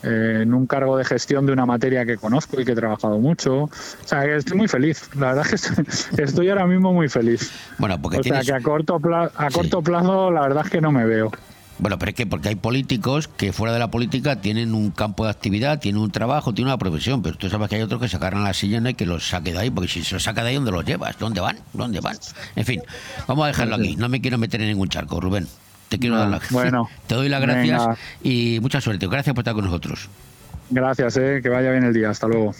eh, 0.02 0.40
en 0.42 0.52
un 0.54 0.66
cargo 0.66 0.96
de 0.96 1.04
gestión 1.04 1.46
de 1.46 1.52
una 1.52 1.66
materia 1.66 2.04
que 2.04 2.16
conozco 2.16 2.60
y 2.60 2.64
que 2.64 2.72
he 2.72 2.74
trabajado 2.74 3.18
mucho. 3.18 3.64
O 3.64 3.70
sea, 4.04 4.22
que 4.24 4.36
estoy 4.36 4.56
muy 4.56 4.68
feliz. 4.68 5.08
La 5.14 5.34
verdad 5.34 5.46
es 5.50 5.50
que 5.50 5.82
estoy, 5.82 6.24
estoy 6.24 6.48
ahora 6.48 6.66
mismo 6.66 6.92
muy 6.92 7.08
feliz. 7.08 7.52
Bueno, 7.78 8.00
porque 8.00 8.18
o 8.18 8.22
sea, 8.22 8.40
que 8.40 8.52
a 8.52 8.60
corto, 8.60 9.00
a 9.34 9.50
corto 9.50 9.82
plazo 9.82 10.30
la 10.30 10.42
verdad 10.42 10.64
es 10.64 10.70
que 10.70 10.80
no 10.80 10.92
me 10.92 11.04
veo. 11.04 11.30
Bueno, 11.84 11.98
pero 11.98 12.08
es 12.08 12.16
que 12.16 12.24
porque 12.24 12.48
hay 12.48 12.54
políticos 12.54 13.28
que 13.28 13.52
fuera 13.52 13.74
de 13.74 13.78
la 13.78 13.90
política 13.90 14.40
tienen 14.40 14.72
un 14.72 14.90
campo 14.90 15.24
de 15.24 15.30
actividad, 15.30 15.80
tienen 15.80 16.00
un 16.00 16.10
trabajo, 16.10 16.54
tienen 16.54 16.68
una 16.68 16.78
profesión, 16.78 17.20
pero 17.20 17.36
tú 17.36 17.50
sabes 17.50 17.68
que 17.68 17.76
hay 17.76 17.82
otros 17.82 18.00
que 18.00 18.08
se 18.08 18.16
agarran 18.16 18.42
la 18.42 18.54
silla 18.54 18.78
y 18.78 18.80
no 18.80 18.88
hay 18.88 18.94
que 18.94 19.04
los 19.04 19.28
saque 19.28 19.52
de 19.52 19.58
ahí, 19.58 19.68
porque 19.68 19.88
si 19.88 20.02
se 20.02 20.14
los 20.14 20.22
saca 20.22 20.42
de 20.42 20.48
ahí, 20.48 20.54
¿dónde 20.54 20.70
los 20.70 20.82
llevas? 20.86 21.18
¿Dónde 21.18 21.42
van? 21.42 21.58
¿Dónde 21.74 22.00
van? 22.00 22.16
En 22.56 22.64
fin, 22.64 22.80
vamos 23.28 23.44
a 23.44 23.48
dejarlo 23.48 23.74
aquí. 23.74 23.96
No 23.96 24.08
me 24.08 24.22
quiero 24.22 24.38
meter 24.38 24.62
en 24.62 24.68
ningún 24.68 24.88
charco, 24.88 25.20
Rubén. 25.20 25.46
Te 25.90 25.98
quiero 25.98 26.16
dar 26.16 26.30
la... 26.30 26.40
bueno, 26.48 26.88
Te 27.06 27.16
doy 27.16 27.28
las 27.28 27.42
gracias 27.42 27.78
venga. 27.78 27.98
y 28.22 28.60
mucha 28.62 28.80
suerte. 28.80 29.06
Gracias 29.06 29.34
por 29.34 29.42
estar 29.42 29.52
con 29.52 29.66
nosotros. 29.66 30.08
Gracias, 30.70 31.18
eh, 31.18 31.40
que 31.42 31.50
vaya 31.50 31.70
bien 31.70 31.84
el 31.84 31.92
día. 31.92 32.08
Hasta 32.08 32.26
luego. 32.26 32.54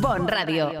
Bon 0.00 0.26
Radio. 0.26 0.80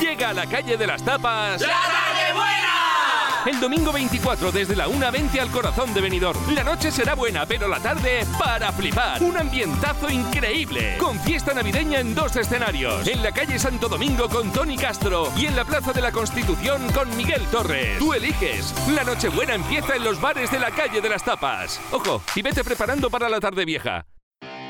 Llega 0.00 0.30
a 0.30 0.32
la 0.32 0.46
calle 0.46 0.76
de 0.76 0.86
las 0.86 1.04
tapas. 1.04 1.60
¡La 1.60 1.68
tarde 1.68 2.32
buena! 2.32 3.42
El 3.46 3.60
domingo 3.60 3.92
24 3.92 4.52
desde 4.52 4.76
la 4.76 4.88
1.20 4.88 5.40
al 5.40 5.50
corazón 5.50 5.94
de 5.94 6.00
Benidorm. 6.00 6.54
La 6.54 6.62
noche 6.62 6.90
será 6.90 7.14
buena, 7.14 7.46
pero 7.46 7.66
la 7.66 7.80
tarde 7.80 8.26
para 8.38 8.72
flipar. 8.72 9.22
Un 9.22 9.36
ambientazo 9.36 10.10
increíble. 10.10 10.96
Con 10.98 11.18
fiesta 11.20 11.54
navideña 11.54 12.00
en 12.00 12.14
dos 12.14 12.36
escenarios. 12.36 13.06
En 13.06 13.22
la 13.22 13.32
calle 13.32 13.58
Santo 13.58 13.88
Domingo 13.88 14.28
con 14.28 14.52
Tony 14.52 14.76
Castro 14.76 15.32
y 15.36 15.46
en 15.46 15.56
la 15.56 15.64
Plaza 15.64 15.92
de 15.92 16.02
la 16.02 16.12
Constitución 16.12 16.90
con 16.92 17.16
Miguel 17.16 17.44
Torres. 17.46 17.98
Tú 17.98 18.12
eliges. 18.12 18.74
La 18.88 19.04
noche 19.04 19.28
buena 19.28 19.54
empieza 19.54 19.96
en 19.96 20.04
los 20.04 20.20
bares 20.20 20.50
de 20.50 20.58
la 20.58 20.70
calle 20.70 21.00
de 21.00 21.08
las 21.08 21.24
tapas. 21.24 21.80
Ojo, 21.90 22.22
y 22.34 22.42
vete 22.42 22.62
preparando 22.62 23.10
para 23.10 23.28
la 23.28 23.40
tarde 23.40 23.64
vieja. 23.64 24.04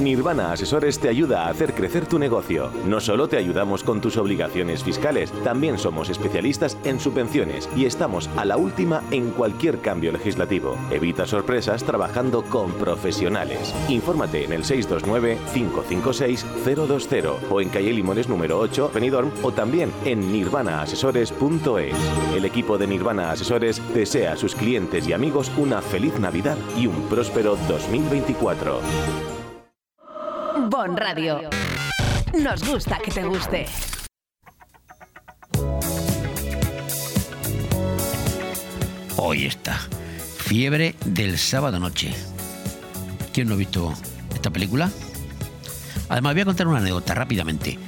Nirvana 0.00 0.52
Asesores 0.52 1.00
te 1.00 1.08
ayuda 1.08 1.46
a 1.46 1.48
hacer 1.50 1.74
crecer 1.74 2.06
tu 2.06 2.18
negocio. 2.18 2.70
No 2.86 3.00
solo 3.00 3.28
te 3.28 3.36
ayudamos 3.36 3.82
con 3.82 4.00
tus 4.00 4.16
obligaciones 4.16 4.82
fiscales, 4.84 5.32
también 5.42 5.76
somos 5.78 6.08
especialistas 6.08 6.78
en 6.84 7.00
subvenciones 7.00 7.68
y 7.76 7.84
estamos 7.84 8.30
a 8.36 8.44
la 8.44 8.56
última 8.56 9.02
en 9.10 9.30
cualquier 9.30 9.80
cambio 9.80 10.12
legislativo. 10.12 10.78
Evita 10.90 11.26
sorpresas 11.26 11.82
trabajando 11.82 12.44
con 12.44 12.70
profesionales. 12.72 13.74
Infórmate 13.88 14.44
en 14.44 14.52
el 14.52 14.62
629-556-020 14.64 17.38
o 17.50 17.60
en 17.60 17.68
calle 17.68 17.92
Limones 17.92 18.28
número 18.28 18.60
8, 18.60 18.92
Benidorm 18.94 19.32
o 19.42 19.50
también 19.52 19.90
en 20.04 20.30
nirvanaasesores.es. 20.32 21.96
El 22.36 22.44
equipo 22.44 22.78
de 22.78 22.86
Nirvana 22.86 23.32
Asesores 23.32 23.82
desea 23.94 24.34
a 24.34 24.36
sus 24.36 24.54
clientes 24.54 25.08
y 25.08 25.12
amigos 25.12 25.50
una 25.56 25.82
feliz 25.82 26.20
Navidad 26.20 26.56
y 26.76 26.86
un 26.86 27.08
próspero 27.08 27.56
2024. 27.68 28.78
Bon 30.66 30.96
Radio. 30.96 31.48
Nos 32.34 32.68
gusta 32.68 32.98
que 32.98 33.12
te 33.12 33.22
guste. 33.22 33.66
Hoy 39.16 39.46
está. 39.46 39.78
Fiebre 40.38 40.96
del 41.04 41.38
sábado 41.38 41.78
noche. 41.78 42.12
¿Quién 43.32 43.48
no 43.48 43.54
ha 43.54 43.56
visto 43.56 43.94
esta 44.34 44.50
película? 44.50 44.90
Además, 46.08 46.34
voy 46.34 46.42
a 46.42 46.46
contar 46.46 46.66
una 46.66 46.78
anécdota 46.78 47.14
rápidamente. 47.14 47.78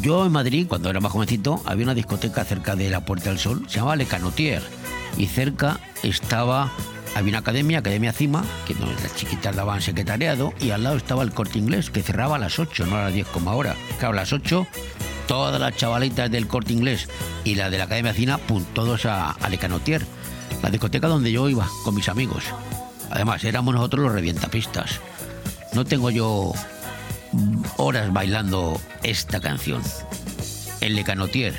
Yo 0.00 0.24
en 0.24 0.32
Madrid, 0.32 0.66
cuando 0.68 0.88
era 0.88 1.00
más 1.00 1.10
jovencito, 1.10 1.62
había 1.66 1.84
una 1.84 1.94
discoteca 1.94 2.44
cerca 2.44 2.76
de 2.76 2.90
la 2.90 3.04
Puerta 3.04 3.30
del 3.30 3.40
Sol, 3.40 3.64
se 3.66 3.78
llamaba 3.78 3.96
Le 3.96 4.06
Canotier, 4.06 4.62
y 5.16 5.26
cerca 5.26 5.80
estaba, 6.02 6.70
había 7.14 7.30
una 7.30 7.38
academia, 7.38 7.78
Academia 7.80 8.12
Cima, 8.12 8.44
que 8.66 8.74
donde 8.74 9.02
las 9.02 9.14
chiquitas 9.14 9.54
daban 9.56 9.80
secretariado, 9.80 10.54
y 10.60 10.70
al 10.70 10.84
lado 10.84 10.96
estaba 10.96 11.22
el 11.22 11.32
corte 11.32 11.58
inglés, 11.58 11.90
que 11.90 12.02
cerraba 12.02 12.36
a 12.36 12.38
las 12.38 12.58
8, 12.58 12.86
no 12.86 12.96
a 12.96 13.04
las 13.04 13.14
10 13.14 13.26
como 13.28 13.50
ahora. 13.50 13.74
Claro, 13.98 14.14
a 14.14 14.16
las 14.16 14.32
8, 14.32 14.66
todas 15.26 15.60
las 15.60 15.76
chavalitas 15.76 16.30
del 16.30 16.46
corte 16.46 16.72
inglés 16.72 17.08
y 17.44 17.56
la 17.56 17.70
de 17.70 17.78
la 17.78 17.84
Academia 17.84 18.14
Cima, 18.14 18.38
pum, 18.38 18.64
todos 18.74 19.06
a, 19.06 19.32
a 19.32 19.48
la 19.48 20.70
discoteca 20.70 21.08
donde 21.08 21.32
yo 21.32 21.48
iba 21.48 21.68
con 21.84 21.94
mis 21.94 22.08
amigos. 22.08 22.44
Además, 23.10 23.42
éramos 23.44 23.74
nosotros 23.74 24.04
los 24.04 24.12
revientapistas. 24.12 25.00
No 25.72 25.84
tengo 25.84 26.10
yo 26.10 26.52
horas 27.76 28.12
bailando 28.12 28.80
esta 29.02 29.40
canción. 29.40 29.82
El 30.80 30.96
Le 30.96 31.04
Canotier, 31.04 31.58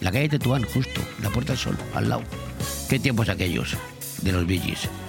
la 0.00 0.12
calle 0.12 0.28
Tetuán, 0.28 0.64
justo, 0.64 1.00
la 1.22 1.30
Puerta 1.30 1.52
del 1.52 1.60
Sol, 1.60 1.78
al 1.94 2.08
lado. 2.08 2.22
Qué 2.88 2.98
tiempos 2.98 3.28
aquellos 3.28 3.76
de 4.22 4.32
los 4.32 4.46
Billys. 4.46 4.88
Bon 4.88 5.01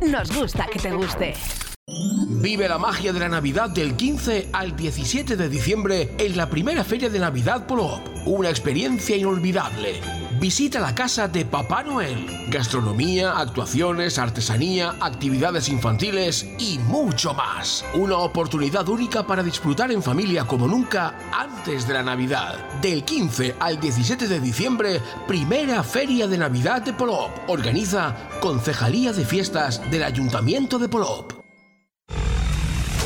Nos 0.00 0.34
gusta 0.34 0.66
que 0.66 0.78
te 0.78 0.90
guste. 0.90 1.34
Vive 1.86 2.66
la 2.66 2.78
magia 2.78 3.12
de 3.12 3.20
la 3.20 3.28
Navidad 3.28 3.68
del 3.68 3.94
15 3.94 4.48
al 4.52 4.74
17 4.74 5.36
de 5.36 5.48
diciembre 5.50 6.14
en 6.16 6.36
la 6.36 6.48
primera 6.48 6.82
feria 6.84 7.10
de 7.10 7.18
Navidad 7.18 7.66
Polo. 7.66 8.00
Una 8.24 8.48
experiencia 8.48 9.16
inolvidable. 9.16 10.00
Visita 10.40 10.80
la 10.80 10.94
casa 10.94 11.28
de 11.28 11.44
Papá 11.44 11.82
Noel. 11.82 12.26
Gastronomía, 12.48 13.32
actuaciones, 13.36 14.18
artesanía, 14.18 14.94
actividades 15.00 15.68
infantiles 15.68 16.48
y 16.58 16.78
mucho 16.78 17.34
más. 17.34 17.84
Una 17.92 18.16
oportunidad 18.16 18.88
única 18.88 19.26
para 19.26 19.42
disfrutar 19.42 19.92
en 19.92 20.02
familia 20.02 20.46
como 20.46 20.66
nunca 20.66 21.14
antes 21.30 21.86
de 21.86 21.92
la 21.92 22.02
Navidad. 22.02 22.56
Del 22.80 23.04
15 23.04 23.56
al 23.60 23.78
17 23.78 24.28
de 24.28 24.40
diciembre, 24.40 25.02
primera 25.28 25.82
feria 25.82 26.26
de 26.26 26.38
Navidad 26.38 26.80
de 26.80 26.94
Polop. 26.94 27.30
Organiza 27.48 28.16
Concejalía 28.40 29.12
de 29.12 29.26
Fiestas 29.26 29.82
del 29.90 30.02
Ayuntamiento 30.02 30.78
de 30.78 30.88
Polop. 30.88 31.34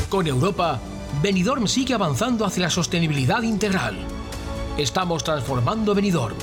Con 0.07 0.27
Europa, 0.27 0.79
Benidorm 1.21 1.67
sigue 1.67 1.93
avanzando 1.93 2.45
hacia 2.45 2.63
la 2.63 2.69
sostenibilidad 2.69 3.41
integral. 3.43 3.97
Estamos 4.77 5.25
transformando 5.25 5.93
Benidorm. 5.93 6.37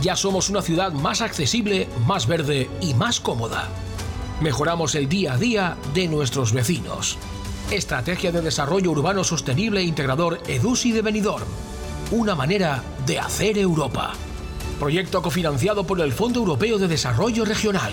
Ya 0.00 0.16
somos 0.16 0.48
una 0.48 0.62
ciudad 0.62 0.92
más 0.92 1.20
accesible, 1.20 1.88
más 2.06 2.26
verde 2.26 2.70
y 2.80 2.94
más 2.94 3.20
cómoda. 3.20 3.68
Mejoramos 4.40 4.94
el 4.94 5.10
día 5.10 5.34
a 5.34 5.38
día 5.38 5.76
de 5.92 6.08
nuestros 6.08 6.54
vecinos. 6.54 7.18
Estrategia 7.70 8.32
de 8.32 8.40
Desarrollo 8.40 8.92
Urbano 8.92 9.24
Sostenible 9.24 9.80
e 9.80 9.84
Integrador 9.84 10.40
EDUSI 10.48 10.92
de 10.92 11.02
Benidorm. 11.02 11.46
Una 12.10 12.34
manera 12.34 12.82
de 13.04 13.18
hacer 13.18 13.58
Europa. 13.58 14.14
Proyecto 14.80 15.20
cofinanciado 15.20 15.84
por 15.84 16.00
el 16.00 16.12
Fondo 16.12 16.40
Europeo 16.40 16.78
de 16.78 16.88
Desarrollo 16.88 17.44
Regional. 17.44 17.92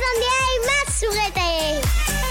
donde 0.13 0.27
hay 0.27 0.59
más 0.67 0.99
juguetes. 0.99 2.30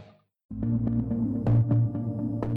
Thank 0.61 1.11
you. 1.11 1.20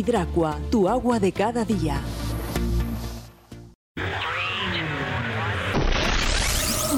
Hidracua, 0.00 0.56
tu 0.70 0.88
agua 0.88 1.20
de 1.20 1.30
cada 1.30 1.62
día. 1.62 2.00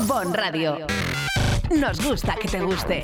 Bon 0.06 0.32
Radio. 0.32 0.86
Nos 1.76 2.00
gusta 2.00 2.36
que 2.40 2.46
te 2.46 2.60
guste. 2.60 3.02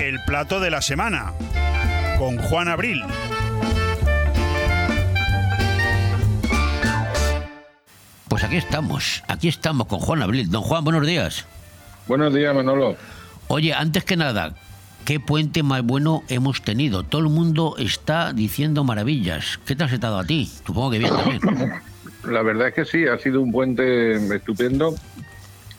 El 0.00 0.22
plato 0.24 0.60
de 0.60 0.70
la 0.70 0.80
semana 0.80 1.32
con 2.20 2.38
Juan 2.38 2.68
Abril. 2.68 3.02
Pues 8.28 8.44
aquí 8.44 8.58
estamos, 8.58 9.24
aquí 9.26 9.48
estamos 9.48 9.88
con 9.88 9.98
Juan 9.98 10.22
Abril. 10.22 10.48
Don 10.48 10.62
Juan, 10.62 10.84
buenos 10.84 11.04
días. 11.04 11.46
Buenos 12.06 12.32
días, 12.32 12.54
Manolo. 12.54 12.96
Oye, 13.48 13.74
antes 13.74 14.04
que 14.04 14.16
nada, 14.16 14.54
¿qué 15.04 15.20
puente 15.20 15.62
más 15.62 15.82
bueno 15.82 16.22
hemos 16.28 16.62
tenido? 16.62 17.02
Todo 17.02 17.22
el 17.22 17.28
mundo 17.28 17.74
está 17.78 18.32
diciendo 18.32 18.84
maravillas. 18.84 19.58
¿Qué 19.64 19.76
te 19.76 19.84
has 19.84 19.92
estado 19.92 20.18
a 20.18 20.24
ti? 20.24 20.50
Supongo 20.66 20.90
que 20.90 20.98
bien 20.98 21.10
también. 21.10 21.40
La 22.24 22.42
verdad 22.42 22.68
es 22.68 22.74
que 22.74 22.84
sí, 22.84 23.06
ha 23.06 23.18
sido 23.18 23.40
un 23.40 23.50
puente 23.50 24.12
estupendo 24.34 24.94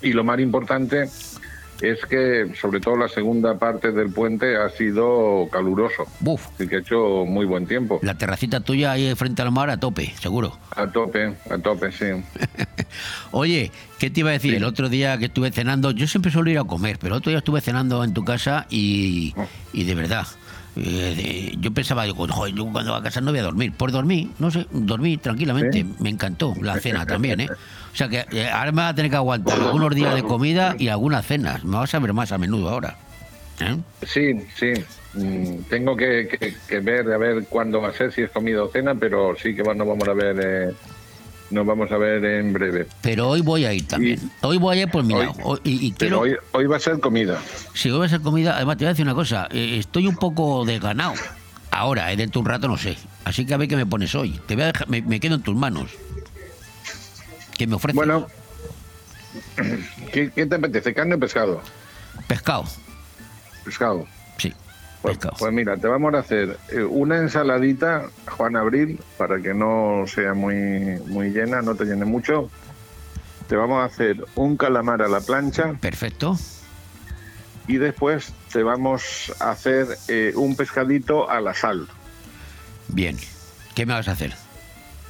y 0.02 0.14
lo 0.14 0.24
más 0.24 0.40
importante 0.40 1.10
es 1.84 2.06
que 2.06 2.54
sobre 2.60 2.80
todo 2.80 2.96
la 2.96 3.10
segunda 3.10 3.58
parte 3.58 3.92
del 3.92 4.10
puente 4.10 4.56
ha 4.56 4.70
sido 4.70 5.50
caluroso. 5.52 6.06
Buf. 6.22 6.48
Así 6.56 6.68
que 6.68 6.78
ha 6.78 6.80
hecho 6.80 7.26
muy 7.26 7.46
buen 7.46 7.68
tiempo. 7.68 8.00
La 8.02 8.18
terracita 8.18 8.62
tuya 8.62 8.94
ahí 8.94 9.14
frente 9.16 9.42
al 9.42 9.52
mar 9.52 9.70
a 9.70 9.78
tope, 9.78 10.14
seguro. 10.20 10.58
A 10.76 10.88
tope, 10.88 11.34
a 11.50 11.58
tope, 11.58 11.92
sí. 11.92 12.06
Oye, 13.32 13.72
¿qué 14.00 14.10
te 14.10 14.22
iba 14.22 14.30
a 14.30 14.34
decir? 14.34 14.54
El 14.56 14.64
otro 14.64 14.88
día 14.88 15.18
que 15.18 15.26
estuve 15.26 15.52
cenando, 15.52 15.92
yo 15.92 16.08
siempre 16.08 16.32
suelo 16.32 16.50
ir 16.50 16.58
a 16.58 16.64
comer, 16.64 16.98
pero 17.00 17.16
el 17.16 17.18
otro 17.18 17.32
día 17.32 17.40
estuve 17.40 17.60
cenando 17.60 18.04
en 18.04 18.14
tu 18.14 18.24
casa 18.24 18.66
y, 18.70 19.36
y 19.74 19.84
de 19.84 19.96
verdad. 19.96 20.26
Eh, 20.76 21.54
yo 21.60 21.72
pensaba, 21.72 22.04
digo, 22.06 22.28
"Joder, 22.28 22.54
yo 22.56 22.66
cuando 22.72 22.92
voy 22.92 23.00
a 23.00 23.04
casa 23.04 23.22
no 23.22 23.32
voy 23.32 23.40
a 23.40 23.44
dormir. 23.44 23.74
Por 23.74 23.92
dormir, 23.92 24.30
no 24.40 24.50
sé, 24.52 24.66
dormí 24.72 25.18
tranquilamente. 25.18 25.86
Me 26.00 26.10
encantó 26.10 26.54
la 26.62 26.76
cena 26.82 27.06
también, 27.06 27.42
¿eh? 27.42 27.50
O 27.52 27.96
sea 27.96 28.08
que 28.10 28.26
eh, 28.32 28.50
ahora 28.50 28.72
me 28.72 28.82
vas 28.82 28.92
a 28.92 28.96
tener 28.96 29.12
que 29.12 29.18
aguantar 29.18 29.60
algunos 29.60 29.94
días 29.94 30.14
de 30.16 30.24
comida 30.24 30.76
y 30.80 30.88
algunas 30.88 31.26
cenas. 31.26 31.64
Me 31.64 31.78
vas 31.78 31.94
a 31.94 32.00
ver 32.00 32.14
más 32.14 32.32
a 32.32 32.38
menudo 32.38 32.70
ahora. 32.70 32.98
¿eh? 33.60 33.78
Sí, 34.06 34.34
sí. 34.58 34.74
Mm, 35.16 35.62
Tengo 35.70 35.96
que, 35.96 36.28
que- 36.28 36.56
que 36.68 36.80
ver 36.80 37.12
a 37.14 37.18
ver 37.20 37.46
cuándo 37.48 37.80
va 37.80 37.90
a 37.90 37.94
ser, 37.94 38.12
si 38.12 38.24
es 38.24 38.32
comida 38.32 38.64
o 38.64 38.70
cena, 38.70 38.96
pero 38.96 39.36
sí 39.42 39.54
que 39.56 39.62
nos 39.62 39.78
vamos 39.88 40.08
a 40.08 40.14
ver, 40.14 40.36
eh, 40.42 40.74
nos 41.52 41.66
vamos 41.66 41.92
a 41.92 41.98
ver 41.98 42.24
en 42.26 42.54
breve. 42.54 42.88
Pero 43.02 43.30
hoy 43.30 43.42
voy 43.42 43.66
a 43.66 43.74
ir 43.74 43.88
también. 43.88 44.20
Hoy 44.42 44.58
voy 44.58 44.80
a 44.80 44.82
ir 44.84 44.90
por 44.92 45.04
mi 45.04 45.14
Hoy- 45.14 45.26
lado. 45.28 45.38
Hoy- 45.44 45.60
y, 45.64 45.88
y 45.88 45.92
Pero 45.94 46.22
hoy, 46.22 46.36
hoy 46.52 46.66
va 46.68 46.78
a 46.78 46.80
ser 46.80 47.00
comida. 47.00 47.40
Si 47.74 47.90
hoy 47.92 48.00
va 48.00 48.06
a 48.06 48.10
ser 48.10 48.22
comida, 48.22 48.56
además 48.56 48.78
te 48.78 48.86
voy 48.86 48.90
a 48.90 48.94
decir 48.94 49.06
una 49.06 49.16
cosa, 49.16 49.48
eh, 49.52 49.78
estoy 49.78 50.08
un 50.08 50.16
poco 50.16 50.66
desganado. 50.66 51.14
Ahora, 51.72 52.12
eh, 52.12 52.16
dentro 52.18 52.40
de 52.42 52.46
un 52.46 52.50
rato 52.52 52.68
no 52.68 52.78
sé. 52.78 52.98
Así 53.26 53.46
que 53.46 53.54
a 53.54 53.58
ver 53.58 53.68
qué 53.68 53.76
me 53.76 53.86
pones 53.86 54.14
hoy. 54.16 54.40
Te 54.46 54.56
voy 54.56 54.64
a 54.64 54.68
dejar, 54.68 54.90
me, 54.90 55.02
me 55.02 55.20
quedo 55.20 55.36
en 55.36 55.42
tus 55.42 55.56
manos. 55.56 55.90
¿Qué 57.58 57.68
me 57.68 57.76
ofreces? 57.76 57.96
Bueno, 57.96 58.28
¿qué, 60.12 60.32
qué 60.32 60.46
te 60.46 60.56
apetece? 60.56 60.94
¿Carne 60.94 61.16
o 61.16 61.20
pescado? 61.20 61.62
Pescado. 62.28 62.66
Pescado. 63.64 64.06
Pues, 65.04 65.20
pues 65.38 65.52
mira, 65.52 65.76
te 65.76 65.88
vamos 65.90 66.14
a 66.14 66.20
hacer 66.20 66.58
eh, 66.70 66.82
una 66.82 67.18
ensaladita, 67.18 68.10
Juan 68.38 68.56
Abril, 68.56 69.02
para 69.18 69.42
que 69.42 69.54
no 69.54 70.06
sea 70.08 70.34
muy, 70.34 70.98
muy 71.08 71.30
llena, 71.30 71.62
no 71.62 71.76
te 71.76 71.84
llene 71.84 72.06
mucho. 72.06 72.50
Te 73.50 73.58
vamos 73.58 73.82
a 73.82 73.86
hacer 73.86 74.24
un 74.36 74.56
calamar 74.56 75.02
a 75.02 75.10
la 75.10 75.20
plancha. 75.20 75.74
Perfecto. 75.74 76.38
Y 77.68 77.78
después 77.78 78.32
te 78.54 78.64
vamos 78.64 79.34
a 79.42 79.52
hacer 79.52 79.88
eh, 80.08 80.32
un 80.38 80.56
pescadito 80.56 81.30
a 81.30 81.42
la 81.42 81.54
sal. 81.54 81.86
Bien. 82.88 83.18
¿Qué 83.76 83.86
me 83.86 83.94
vas 83.94 84.08
a 84.08 84.14
hacer? 84.14 84.34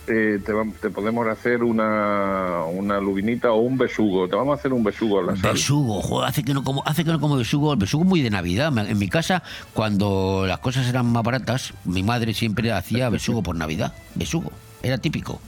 Eh, 0.06 0.40
te, 0.46 0.52
te 0.82 0.90
podemos 0.90 1.26
hacer 1.28 1.64
una, 1.64 2.64
una 2.66 3.00
lubinita 3.00 3.52
o 3.54 3.62
un 3.62 3.78
besugo. 3.78 4.28
Te 4.28 4.36
vamos 4.36 4.58
a 4.58 4.60
hacer 4.60 4.74
un 4.74 4.84
besugo 4.84 5.20
a 5.20 5.24
la 5.24 5.36
sal. 5.38 5.54
Besugo, 5.54 6.02
joder, 6.02 6.30
hace 6.30 6.44
que 6.44 6.54
no 6.54 6.62
como, 6.64 6.84
hace 6.86 7.06
que 7.06 7.12
no 7.12 7.22
como 7.22 7.38
besugo, 7.38 7.72
el 7.72 7.80
besugo 7.80 8.04
es 8.04 8.10
muy 8.10 8.22
de 8.22 8.30
Navidad. 8.30 8.78
En 8.86 8.98
mi 8.98 9.08
casa, 9.08 9.44
cuando 9.74 10.44
las 10.46 10.60
cosas 10.60 10.88
eran 10.90 11.06
más 11.06 11.24
baratas, 11.24 11.74
mi 11.86 12.04
madre 12.04 12.34
siempre 12.34 12.72
hacía 12.74 13.08
besugo 13.10 13.42
por 13.44 13.56
Navidad. 13.56 13.94
Besugo, 14.16 14.52
era 14.82 14.98
típico. 14.98 15.40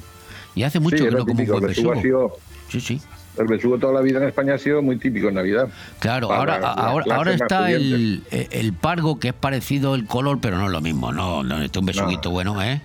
Y 0.56 0.64
hace 0.64 0.80
mucho 0.80 0.98
Sí, 0.98 1.04
que 1.04 1.12
no 1.12 1.26
como 1.26 1.32
un 1.42 1.48
buen 1.48 1.62
besugo 1.64 1.68
besugo. 1.68 1.92
ha 1.92 2.02
sido- 2.02 2.38
Sí, 2.70 2.80
sí. 2.80 3.02
El 3.38 3.48
besugo 3.48 3.78
toda 3.78 3.92
la 3.92 4.00
vida 4.00 4.20
en 4.20 4.30
España 4.30 4.54
ha 4.54 4.58
sido 4.58 4.82
muy 4.82 4.98
típico 4.98 5.28
en 5.28 5.34
Navidad. 5.36 5.68
Claro, 6.00 6.32
ahora, 6.32 6.58
la 6.60 6.70
ahora, 6.72 7.14
ahora 7.16 7.34
está 7.34 7.70
el, 7.70 8.24
el 8.32 8.72
pargo, 8.72 9.20
que 9.20 9.28
es 9.28 9.34
parecido 9.34 9.94
el 9.96 10.06
color, 10.06 10.40
pero 10.40 10.58
no 10.58 10.68
es 10.68 10.72
lo 10.72 10.80
mismo. 10.80 11.12
No, 11.12 11.44
no, 11.44 11.58
este 11.62 11.78
es 11.78 11.82
un 11.82 11.86
besuguito 11.88 12.32
bueno, 12.32 12.62
¿eh? 12.64 12.82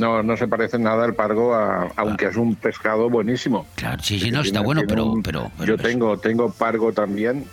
No, 0.00 0.22
no 0.22 0.34
se 0.38 0.48
parece 0.48 0.78
nada 0.78 1.04
al 1.04 1.14
pargo, 1.14 1.54
a- 1.54 1.88
aunque 1.96 2.24
es 2.26 2.36
un 2.36 2.54
pescado 2.56 3.10
buenísimo. 3.10 3.66
Claro, 3.74 4.02
sí, 4.02 4.18
sí, 4.18 4.30
no, 4.30 4.40
está 4.40 4.44
tiene- 4.52 4.64
bueno, 4.64 4.80
tiene 4.80 4.92
pero- 4.94 5.04
un- 5.06 5.22
pero- 5.22 5.50
pero 5.58 5.68
yo 5.68 5.74
es- 5.74 5.82
tengo, 5.82 6.16
tengo 6.18 6.50
pargo 6.50 6.90
también. 6.92 7.44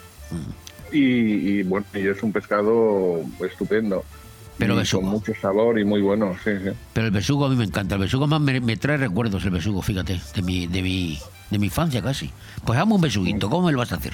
Y, 0.94 1.00
y, 1.60 1.64
bueno, 1.64 1.86
y 1.94 2.08
es 2.08 2.24
un 2.24 2.32
pescado 2.32 3.20
estupendo. 3.46 4.06
Pero 4.58 4.74
Y 4.76 4.78
besugo. 4.78 5.04
con 5.04 5.12
mucho 5.12 5.34
sabor 5.42 5.78
y 5.78 5.84
muy 5.84 6.02
bueno, 6.02 6.36
sí, 6.44 6.52
sí. 6.64 6.70
Pero 6.94 7.08
el 7.08 7.12
besugo 7.12 7.46
a 7.46 7.50
mí 7.50 7.58
me 7.58 7.66
encanta. 7.66 7.96
El 7.96 8.02
besugo 8.02 8.26
más 8.28 8.40
me, 8.40 8.62
me 8.62 8.78
trae 8.78 8.96
recuerdos, 8.98 9.44
el 9.44 9.52
besugo, 9.52 9.82
fíjate, 9.82 10.20
de 10.34 10.42
mi, 10.42 10.68
de 10.68 10.82
mi, 10.82 11.20
de 11.52 11.60
mi 11.60 11.66
infancia 11.68 12.02
casi. 12.02 12.32
Pues 12.66 12.80
hazme 12.80 12.96
un 12.96 13.02
besuguito, 13.02 13.50
¿cómo 13.50 13.68
me 13.68 13.74
lo 13.74 13.80
vas 13.80 13.92
a 13.92 13.96
hacer? 13.98 14.14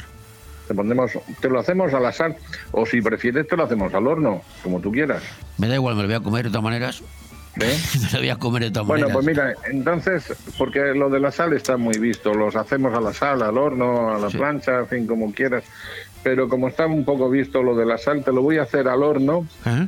Te, 0.67 0.73
pondremos, 0.73 1.11
te 1.39 1.49
lo 1.49 1.59
hacemos 1.59 1.93
a 1.93 1.99
la 1.99 2.11
sal, 2.11 2.35
o 2.71 2.85
si 2.85 3.01
prefieres 3.01 3.47
te 3.47 3.55
lo 3.55 3.63
hacemos 3.65 3.93
al 3.93 4.07
horno, 4.07 4.41
como 4.63 4.79
tú 4.79 4.91
quieras. 4.91 5.21
Me 5.59 5.67
da 5.67 5.75
igual, 5.75 5.95
me 5.95 6.01
lo 6.01 6.07
voy 6.07 6.15
a 6.15 6.19
comer 6.21 6.45
de 6.45 6.49
todas 6.49 6.63
maneras. 6.63 7.03
Me 7.55 7.65
lo 8.13 8.19
voy 8.19 8.29
a 8.29 8.35
comer 8.37 8.63
de 8.63 8.71
todas 8.71 8.87
Bueno, 8.87 9.07
maneras. 9.09 9.23
pues 9.23 9.25
mira, 9.25 9.71
entonces, 9.71 10.33
porque 10.57 10.79
lo 10.95 11.09
de 11.09 11.19
la 11.19 11.31
sal 11.31 11.53
está 11.53 11.77
muy 11.77 11.97
visto, 11.97 12.33
los 12.33 12.55
hacemos 12.55 12.93
a 12.95 13.01
la 13.01 13.13
sal, 13.13 13.41
al 13.41 13.57
horno, 13.57 14.13
a 14.15 14.19
la 14.19 14.29
plancha, 14.29 14.79
en 14.79 14.87
fin, 14.87 15.07
como 15.07 15.31
quieras. 15.33 15.63
Pero 16.23 16.47
como 16.49 16.67
está 16.69 16.87
un 16.87 17.03
poco 17.05 17.29
visto 17.29 17.61
lo 17.61 17.75
de 17.75 17.85
la 17.85 17.97
sal, 17.97 18.23
te 18.23 18.31
lo 18.31 18.41
voy 18.41 18.57
a 18.57 18.63
hacer 18.63 18.87
al 18.87 19.03
horno, 19.03 19.45
¿Eh? 19.65 19.87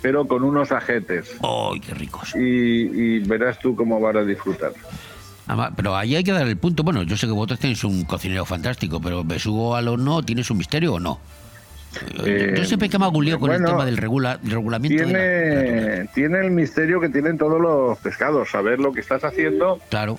pero 0.00 0.26
con 0.26 0.42
unos 0.42 0.72
ajetes. 0.72 1.36
¡Ay, 1.42 1.80
qué 1.80 1.94
ricos! 1.94 2.34
Y, 2.34 2.38
y 2.40 3.18
verás 3.20 3.58
tú 3.58 3.76
cómo 3.76 4.00
vas 4.00 4.16
a 4.16 4.22
disfrutar. 4.24 4.72
Además, 5.46 5.72
pero 5.76 5.94
ahí 5.96 6.16
hay 6.16 6.24
que 6.24 6.32
dar 6.32 6.46
el 6.46 6.56
punto. 6.56 6.82
Bueno, 6.82 7.02
yo 7.02 7.16
sé 7.16 7.26
que 7.26 7.32
vosotros 7.32 7.58
tenéis 7.60 7.84
un 7.84 8.04
cocinero 8.04 8.44
fantástico, 8.44 9.00
pero 9.00 9.22
besugo 9.24 9.76
al 9.76 9.88
horno 9.88 10.22
tiene 10.22 10.42
su 10.42 10.54
misterio 10.54 10.94
o 10.94 11.00
no. 11.00 11.20
Eh, 12.24 12.54
yo 12.56 12.64
siempre 12.64 12.88
que 12.88 12.98
me 12.98 13.04
hago 13.04 13.18
un 13.18 13.24
lío 13.24 13.38
con 13.38 13.50
el 13.52 13.64
tema 13.64 13.84
del 13.84 13.96
regula, 13.96 14.38
regulamiento. 14.42 15.04
de 15.06 15.12
la- 15.12 15.18
Tiene, 15.18 16.08
tiene 16.14 16.38
el 16.40 16.50
misterio 16.50 17.00
que 17.00 17.08
tienen 17.08 17.36
todos 17.38 17.60
los 17.60 17.98
pescados, 17.98 18.50
saber 18.50 18.78
lo 18.80 18.92
que 18.92 19.00
estás 19.00 19.24
haciendo 19.24 19.78
Claro. 19.90 20.18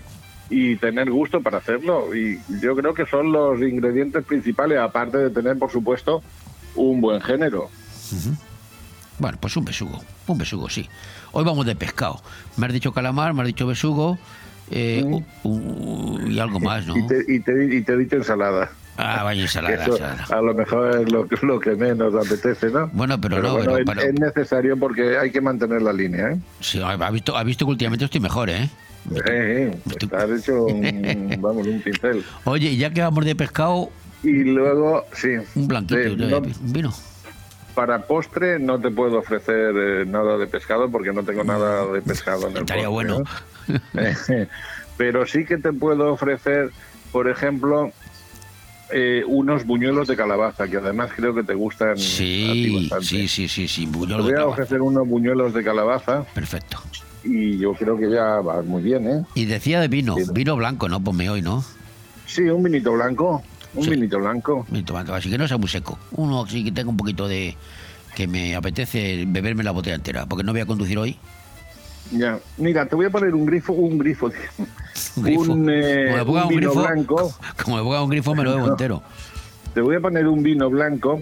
y 0.50 0.76
tener 0.78 1.10
gusto 1.10 1.42
para 1.42 1.58
hacerlo. 1.58 2.16
Y 2.16 2.40
yo 2.62 2.76
creo 2.76 2.94
que 2.94 3.06
son 3.06 3.32
los 3.32 3.60
ingredientes 3.62 4.24
principales, 4.26 4.78
aparte 4.80 5.18
de 5.18 5.30
tener, 5.30 5.58
por 5.58 5.72
supuesto, 5.72 6.22
un 6.76 7.02
buen 7.02 7.22
género. 7.22 7.64
Ujú. 8.12 8.36
Bueno, 9.20 9.38
pues 9.40 9.56
un 9.58 9.66
besugo. 9.66 10.00
Un 10.28 10.38
besugo, 10.38 10.70
sí. 10.70 10.88
Hoy 11.32 11.44
vamos 11.44 11.66
de 11.66 11.76
pescado. 11.76 12.22
Me 12.58 12.68
has 12.68 12.74
dicho 12.74 12.92
calamar, 12.94 13.34
me 13.34 13.42
has 13.42 13.48
dicho 13.48 13.66
besugo 13.68 14.18
eh, 14.72 15.04
y 15.44 16.40
algo 16.40 16.60
más, 16.60 16.86
¿no? 16.88 16.98
Y 16.98 17.08
te, 17.08 17.24
y, 17.28 17.40
te, 17.40 17.76
y 17.76 17.82
te 17.82 17.94
he 17.94 17.98
dicho 17.98 18.16
ensalada. 18.16 18.72
Ah, 18.98 19.24
vaya 19.24 19.42
ensalada, 19.42 19.76
Eso, 19.84 19.94
ensalada. 19.94 20.26
a 20.30 20.42
lo 20.42 20.54
mejor 20.54 21.02
es 21.02 21.12
lo, 21.12 21.28
que- 21.28 21.38
lo 21.46 21.60
que 21.60 21.72
menos 21.76 22.14
apetece, 22.14 22.70
¿no? 22.70 22.88
Bueno, 22.94 23.20
pero 23.20 23.42
no, 23.42 23.54
bueno, 23.54 23.66
pero- 23.74 23.78
es, 23.80 23.86
pero- 23.86 24.02
es 24.02 24.14
necesario 24.20 24.78
porque 24.78 25.18
hay 25.18 25.32
que 25.32 25.42
mantener 25.42 25.82
la 25.82 25.92
línea, 25.94 26.32
¿eh? 26.32 26.38
Sí, 26.60 26.80
ha 26.82 27.10
visto, 27.12 27.36
ha 27.36 27.44
visto 27.44 27.66
que 27.66 27.72
últimamente 27.72 28.06
estoy 28.06 28.22
mejor, 28.22 28.50
¿eh? 28.52 28.70
Eh, 29.16 29.20
eh, 29.26 29.78
estás 30.00 30.30
hecho 30.30 30.66
un, 30.66 30.82
vamos, 31.42 31.66
un 31.68 31.82
pincel. 31.82 32.24
Oye, 32.46 32.76
ya 32.78 32.92
que 32.92 33.02
vamos 33.02 33.26
de 33.26 33.36
pescado, 33.36 33.90
Y 34.22 34.44
luego, 34.44 35.06
sí. 35.14 35.30
un 35.56 35.68
blanquito, 35.68 36.02
Sí, 36.02 36.16
de- 36.16 36.28
no- 36.28 36.38
un 36.38 36.74
vino. 36.74 36.94
Para 37.76 38.04
postre 38.04 38.60
no 38.60 38.80
te 38.80 38.92
puedo 38.92 39.18
ofrecer 39.18 39.74
eh, 39.76 40.06
nada 40.06 40.38
de 40.38 40.46
pescado 40.46 40.90
porque 40.92 41.12
no 41.12 41.24
tengo 41.24 41.44
nada 41.44 41.88
de 41.88 42.02
pescado 42.04 42.48
en 42.48 42.52
el 42.58 42.62
Estaría 42.62 42.88
postre, 42.88 43.12
bueno. 43.14 43.24
¿no? 43.68 43.80
Eh, 44.30 44.48
Pero 44.98 45.26
sí 45.26 45.44
que 45.46 45.58
te 45.58 45.74
puedo 45.74 46.14
ofrecer, 46.14 46.70
por 47.12 47.28
ejemplo, 47.28 47.92
eh, 48.94 49.24
unos 49.28 49.66
buñuelos 49.66 50.08
de 50.08 50.16
calabaza, 50.16 50.68
que 50.68 50.78
además 50.78 51.10
creo 51.16 51.34
que 51.34 51.44
te 51.44 51.54
gustan 51.54 51.90
a 51.90 51.96
ti 51.96 52.02
Sí, 52.02 52.88
bastante. 52.90 53.06
sí, 53.06 53.28
sí, 53.28 53.48
sí, 53.48 53.68
sí, 53.68 53.88
Te 53.88 53.98
voy 53.98 54.34
a 54.34 54.46
ofrecer 54.46 54.82
unos 54.82 55.08
buñuelos 55.08 55.54
de 55.54 55.64
calabaza. 55.64 56.24
Perfecto. 56.34 56.78
Y 57.24 57.58
yo 57.58 57.74
creo 57.74 57.98
que 57.98 58.10
ya 58.10 58.40
va 58.42 58.62
muy 58.62 58.82
bien, 58.84 59.08
¿eh? 59.10 59.24
Y 59.34 59.46
decía 59.46 59.80
de 59.82 59.88
vino, 59.88 60.16
vino 60.34 60.56
blanco, 60.56 60.88
¿no? 60.90 61.04
Ponme 61.04 61.30
hoy, 61.30 61.42
¿no? 61.42 61.64
Sí, 62.26 62.44
un 62.44 62.62
vinito 62.64 62.92
blanco. 62.94 63.42
Un 63.76 63.90
vinito 63.90 64.20
blanco. 64.20 64.66
Vinito 64.70 64.94
blanco, 64.94 65.14
así 65.14 65.30
que 65.30 65.38
no 65.38 65.48
sea 65.48 65.58
muy 65.58 65.70
seco. 65.70 65.98
Uno 66.12 66.46
sí 66.48 66.64
que 66.64 66.72
tenga 66.72 66.90
un 66.90 66.98
poquito 66.98 67.28
de... 67.28 67.56
que 68.16 68.28
me 68.28 68.56
apetece 68.56 69.24
beberme 69.28 69.64
la 69.64 69.72
botella 69.72 69.96
entera, 69.96 70.26
porque 70.28 70.44
no 70.44 70.52
voy 70.52 70.62
a 70.62 70.66
conducir 70.66 70.98
hoy. 71.00 71.18
Ya. 72.12 72.40
Mira, 72.58 72.86
te 72.86 72.96
voy 72.96 73.06
a 73.06 73.10
poner 73.10 73.34
un 73.34 73.46
grifo, 73.46 73.74
un 73.74 73.98
grifo, 73.98 74.28
Un 75.16 75.24
grifo. 75.24 75.52
un, 75.54 75.70
eh, 75.70 76.06
Como 76.10 76.18
me 76.18 76.26
ponga 76.26 76.44
un 76.44 76.50
vino 76.50 76.72
grifo, 76.72 76.82
blanco. 76.82 77.34
Como 77.64 77.78
me 77.78 77.84
ponga 77.84 78.04
un 78.04 78.10
grifo 78.10 78.36
me 78.36 78.44
lo 78.44 78.52
bebo 78.56 78.66
No. 78.68 78.72
entero. 78.74 79.04
Te 79.74 79.82
voy 79.82 79.96
a 79.96 80.00
poner 80.00 80.28
un 80.28 80.44
vino 80.44 80.70
blanco 80.70 81.22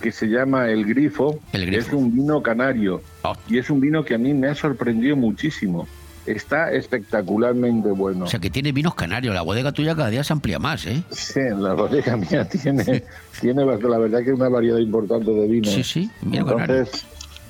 que 0.00 0.10
se 0.10 0.26
llama 0.26 0.68
El 0.68 0.84
Grifo. 0.84 1.38
El 1.52 1.66
Grifo. 1.66 1.86
Es 1.86 1.92
un 1.92 2.12
vino 2.12 2.42
canario. 2.42 3.00
Ah. 3.22 3.34
Y 3.48 3.58
es 3.58 3.70
un 3.70 3.80
vino 3.80 4.04
que 4.04 4.14
a 4.14 4.18
mí 4.18 4.34
me 4.34 4.48
ha 4.48 4.54
sorprendido 4.56 5.14
muchísimo. 5.16 5.86
Está 6.26 6.72
espectacularmente 6.72 7.90
bueno. 7.90 8.24
O 8.24 8.28
sea 8.28 8.40
que 8.40 8.50
tiene 8.50 8.72
vinos 8.72 8.94
canarios, 8.94 9.34
la 9.34 9.42
bodega 9.42 9.72
tuya 9.72 9.94
cada 9.94 10.08
día 10.10 10.22
se 10.24 10.32
amplía 10.32 10.58
más, 10.58 10.86
¿eh? 10.86 11.02
Sí, 11.10 11.40
la 11.56 11.74
bodega 11.74 12.16
mía 12.16 12.48
tiene, 12.62 13.02
tiene 13.40 13.64
la 13.64 13.98
verdad 13.98 14.22
que 14.24 14.32
una 14.32 14.48
variedad 14.48 14.78
importante 14.78 15.30
de 15.30 15.46
vinos. 15.48 15.72
Sí, 15.72 15.82
sí, 15.84 16.10
vino 16.22 16.48
Entonces, 16.48 17.04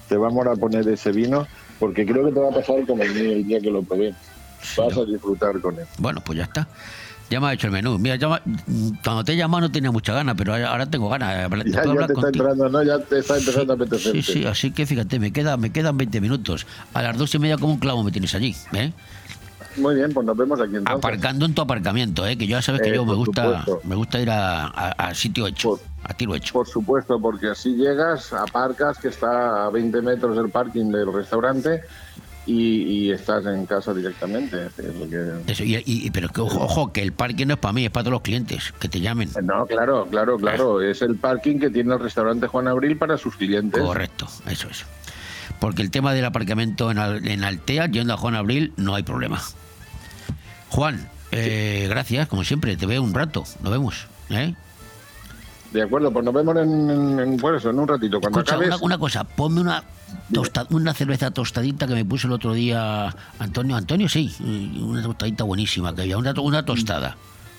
te 0.08 0.16
vamos 0.16 0.46
a 0.46 0.56
poner 0.56 0.86
ese 0.88 1.12
vino 1.12 1.46
porque 1.82 2.06
creo 2.06 2.24
que 2.26 2.30
te 2.30 2.38
va 2.38 2.48
a 2.48 2.52
pasar 2.54 2.86
como 2.86 3.02
el 3.02 3.10
el 3.16 3.44
día 3.44 3.58
que 3.60 3.68
lo 3.68 3.82
probé. 3.82 4.14
Vas 4.76 4.96
a 4.96 5.04
disfrutar 5.04 5.60
con 5.60 5.76
él. 5.76 5.84
Bueno, 5.98 6.22
pues 6.24 6.38
ya 6.38 6.44
está. 6.44 6.68
Ya 7.28 7.40
me 7.40 7.48
ha 7.48 7.52
hecho 7.54 7.66
el 7.66 7.72
menú. 7.72 7.98
Mira, 7.98 8.14
ya 8.14 8.28
me- 8.28 8.40
cuando 9.02 9.24
te 9.24 9.32
he 9.32 9.36
llamado 9.36 9.62
no 9.62 9.72
tenía 9.72 9.90
mucha 9.90 10.12
ganas, 10.12 10.36
pero 10.38 10.54
ahora 10.54 10.86
tengo 10.86 11.08
ganas. 11.08 11.50
Ya, 11.66 11.84
ya 11.84 12.06
te 12.06 12.12
está 12.12 12.28
entrando, 12.28 12.68
¿no? 12.68 12.84
Ya 12.84 13.00
te 13.00 13.18
está 13.18 13.36
empezando 13.36 13.72
a 13.72 13.76
apetecerte. 13.76 14.22
Sí, 14.22 14.32
sí, 14.32 14.44
así 14.46 14.70
que 14.70 14.86
fíjate, 14.86 15.18
me, 15.18 15.32
queda, 15.32 15.56
me 15.56 15.72
quedan 15.72 15.96
20 15.96 16.20
minutos. 16.20 16.68
A 16.94 17.02
las 17.02 17.18
dos 17.18 17.34
y 17.34 17.40
media 17.40 17.56
como 17.58 17.72
un 17.72 17.80
clavo 17.80 18.04
me 18.04 18.12
tienes 18.12 18.32
allí, 18.36 18.54
¿eh? 18.74 18.92
Muy 19.76 19.94
bien, 19.94 20.12
pues 20.12 20.26
nos 20.26 20.36
vemos 20.36 20.60
aquí 20.60 20.76
entonces. 20.76 20.96
Aparcando 20.96 21.46
en 21.46 21.54
tu 21.54 21.62
aparcamiento, 21.62 22.26
¿eh? 22.26 22.36
Que 22.36 22.46
ya 22.46 22.60
sabes 22.62 22.82
que 22.82 22.90
Eh, 22.90 22.94
yo 22.94 23.04
me 23.04 23.08
por 23.14 23.16
gusta 23.26 23.60
supuesto. 23.64 23.80
me 23.88 23.94
gusta 23.94 24.20
ir 24.20 24.30
a, 24.30 24.66
a- 24.66 24.90
a 25.08 25.14
sitio 25.14 25.46
hecho, 25.46 25.80
a 26.04 26.14
tiro 26.14 26.34
hecho. 26.34 26.52
Por 26.52 26.66
supuesto, 26.68 27.20
porque 27.20 27.48
así 27.48 27.74
llegas, 27.74 28.32
aparcas, 28.32 28.98
que 28.98 29.08
está 29.08 29.66
a 29.66 29.70
20 29.70 30.02
metros 30.02 30.36
del 30.36 30.50
parking 30.50 30.90
del 30.90 31.12
restaurante 31.12 31.82
y, 32.44 32.82
y 32.82 33.10
estás 33.12 33.46
en 33.46 33.66
casa 33.66 33.94
directamente. 33.94 34.66
es 34.66 34.94
lo 34.96 35.08
que- 35.08 35.52
Eso, 35.52 35.62
y, 35.64 35.80
y- 35.86 36.10
pero 36.10 36.28
que 36.28 36.40
ojo, 36.40 36.60
ojo, 36.64 36.92
que 36.92 37.00
el 37.02 37.12
parque 37.12 37.46
no 37.46 37.54
es 37.54 37.60
para 37.60 37.72
mí, 37.72 37.84
es 37.84 37.90
para 37.90 38.04
todos 38.04 38.12
los 38.14 38.22
clientes, 38.22 38.74
que 38.80 38.88
te 38.88 39.00
llamen. 39.00 39.30
No, 39.42 39.64
claro, 39.66 40.06
claro, 40.10 40.36
claro. 40.38 40.80
Es 40.80 41.02
el 41.02 41.16
parking 41.16 41.58
que 41.60 41.70
tiene 41.70 41.94
el 41.94 42.00
restaurante 42.00 42.46
Juan 42.48 42.66
Abril 42.68 42.96
para 42.98 43.16
sus 43.16 43.36
clientes. 43.36 43.80
Correcto, 43.82 44.26
eso 44.48 44.68
es. 44.68 44.84
Porque 45.60 45.82
el 45.82 45.92
tema 45.92 46.12
del 46.12 46.24
aparcamiento 46.24 46.90
en, 46.90 46.98
en 46.98 47.44
Altea, 47.44 47.86
yendo 47.86 48.14
a 48.14 48.16
Juan 48.16 48.34
Abril, 48.34 48.72
no 48.76 48.96
hay 48.96 49.04
problema. 49.04 49.40
Juan, 50.72 51.06
eh, 51.32 51.86
gracias, 51.88 52.28
como 52.28 52.44
siempre, 52.44 52.76
te 52.78 52.86
veo 52.86 53.02
un 53.02 53.12
rato, 53.12 53.44
nos 53.62 53.70
vemos. 53.72 54.06
¿eh? 54.30 54.54
De 55.70 55.82
acuerdo, 55.82 56.10
pues 56.10 56.24
nos 56.24 56.32
vemos 56.32 56.56
en, 56.56 56.90
en, 56.90 57.20
en- 57.20 57.36
por 57.36 57.54
eso, 57.54 57.68
en 57.70 57.78
un 57.78 57.86
ratito. 57.86 58.20
Cuando 58.20 58.38
Escucha, 58.40 58.54
acabes, 58.56 58.68
una, 58.76 58.84
una 58.86 58.98
cosa, 58.98 59.24
ponme 59.24 59.60
una, 59.60 59.84
tosta- 60.32 60.66
una 60.70 60.94
cerveza 60.94 61.30
tostadita 61.30 61.86
que 61.86 61.92
me 61.94 62.04
puso 62.06 62.26
el 62.26 62.32
otro 62.32 62.54
día 62.54 63.14
Antonio. 63.38 63.76
Antonio, 63.76 64.08
sí, 64.08 64.34
una 64.80 65.02
tostadita 65.02 65.44
buenísima 65.44 65.94
que 65.94 66.02
había, 66.02 66.16
una, 66.16 66.32
una 66.40 66.64
tostada. 66.64 67.16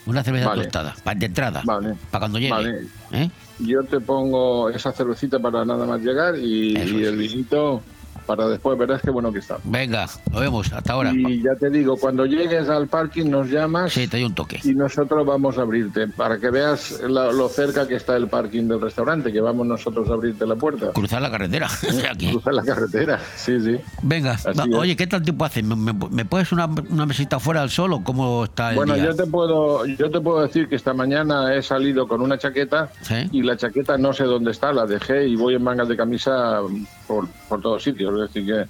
Una 0.08 0.22
cerveza 0.24 0.50
Vale. 0.50 0.64
tostada, 0.64 0.96
para 1.04 1.18
de 1.20 1.26
entrada, 1.28 1.62
Vale. 1.64 1.96
para 2.12 2.20
cuando 2.24 2.38
llegue. 2.40 2.52
Vale. 2.52 2.88
¿eh? 3.14 3.30
yo 3.60 3.84
te 3.84 4.00
pongo 4.02 4.70
esa 4.70 4.92
cervecita 4.92 5.38
para 5.40 5.64
nada 5.64 5.86
más 5.86 6.02
llegar 6.02 6.36
y, 6.38 6.74
y 6.78 7.04
el 7.06 7.16
vinito 7.16 7.82
para 8.24 8.48
después. 8.48 8.78
Verás 8.78 9.02
qué 9.02 9.12
bueno 9.12 9.32
que 9.32 9.40
está. 9.40 9.58
Venga, 9.64 10.08
nos 10.32 10.42
vemos, 10.42 10.72
hasta 10.74 10.94
ahora. 10.94 11.12
Y 11.14 11.42
ya 11.44 11.56
te 11.60 11.70
digo, 11.70 11.98
cuando 11.98 12.26
llegues 12.26 12.70
al 12.70 12.88
parking 12.88 13.30
nos 13.30 13.50
llamas. 13.50 13.94
Sí, 13.94 14.08
te 14.08 14.18
doy 14.18 14.26
un 14.26 14.36
toque. 14.36 14.60
Y 14.64 14.74
nosotros 14.74 15.26
vamos 15.26 15.58
a 15.58 15.62
abrirte 15.62 16.08
para 16.08 16.38
que 16.40 16.50
veas 16.50 17.00
la- 17.08 17.32
lo 17.32 17.50
cerca 17.50 17.88
que 17.88 17.96
está 17.96 18.16
el 18.16 18.28
parking 18.28 18.68
del 18.68 18.82
restaurante, 18.82 19.32
que 19.32 19.42
vamos 19.42 19.68
nosotros 19.68 20.10
a 20.10 20.14
abrirte 20.14 20.46
la 20.46 20.56
puerta. 20.56 20.92
Cruzar 20.94 21.22
la 21.22 21.32
carretera. 21.32 21.68
Aquí. 22.12 22.32
Cruzar 22.32 22.54
la 22.54 22.64
carretera, 22.64 23.20
sí, 23.36 23.60
sí. 23.62 23.78
Venga, 24.02 24.38
va, 24.58 24.66
oye, 24.78 24.96
¿qué 24.96 25.08
tal 25.08 25.22
tiempo 25.22 25.46
hace? 25.46 25.64
¿Me, 25.64 25.76
me- 25.76 25.94
me 25.94 26.26
puedes 26.26 26.52
una, 26.52 26.66
una 26.66 27.06
mesita 27.06 27.40
fuera 27.40 27.62
al 27.62 27.70
sol 27.70 27.94
o 27.94 28.04
cómo 28.04 28.46
está 28.46 28.70
el 28.72 28.76
Bueno, 28.76 28.94
día? 28.96 29.06
yo 29.06 29.16
te 29.16 29.26
puedo 29.26 29.86
yo 29.86 30.10
te 30.10 30.20
puedo 30.22 30.42
decir 30.42 30.68
que 30.68 30.76
esta 30.76 30.94
mañana 30.94 31.54
he 31.56 31.62
salido 31.62 32.08
con 32.08 32.22
una 32.22 32.38
chaqueta 32.38 32.90
¿Sí? 33.02 33.16
y 33.32 33.42
la 33.44 33.58
chaqueta 33.58 33.98
no 33.98 34.14
sé 34.14 34.24
dónde 34.24 34.52
está, 34.52 34.72
la 34.74 34.86
dejé 34.86 35.28
y 35.28 35.36
voy 35.36 35.56
en 35.56 35.64
mangas 35.64 35.88
de 35.88 35.98
camisa 35.98 36.60
por, 37.08 37.28
por 37.50 37.62
todos 37.62 37.84
sitios, 37.84 38.14
es 38.14 38.34
decir 38.34 38.46
que 38.46 38.66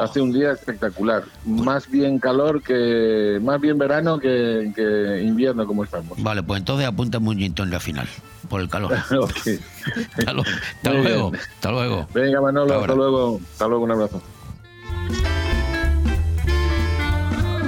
hace 0.00 0.20
un 0.20 0.32
día 0.32 0.52
espectacular, 0.52 1.22
más 1.44 1.88
bien 1.90 2.18
calor 2.18 2.62
que 2.62 3.38
más 3.42 3.60
bien 3.60 3.78
verano 3.78 4.18
que, 4.18 4.72
que 4.74 5.22
invierno 5.22 5.66
como 5.66 5.84
estamos. 5.84 6.20
Vale, 6.22 6.42
pues 6.42 6.58
entonces 6.60 6.86
apúntame 6.86 7.28
un 7.28 7.54
tonic 7.54 7.74
al 7.74 7.80
final, 7.80 8.08
por 8.48 8.60
el 8.60 8.68
calor. 8.68 8.92
Hasta 10.18 10.32
lo- 10.32 10.42
hasta 10.42 10.90
Muy 10.92 11.02
luego, 11.02 11.30
bien. 11.30 11.42
hasta 11.54 11.70
luego. 11.70 12.08
Venga 12.14 12.40
Manolo, 12.40 12.72
Hasta 12.72 12.80
hasta 12.84 12.94
luego, 12.94 13.40
hasta 13.52 13.68
luego, 13.68 13.84
un 13.84 13.90
abrazo. 13.92 14.22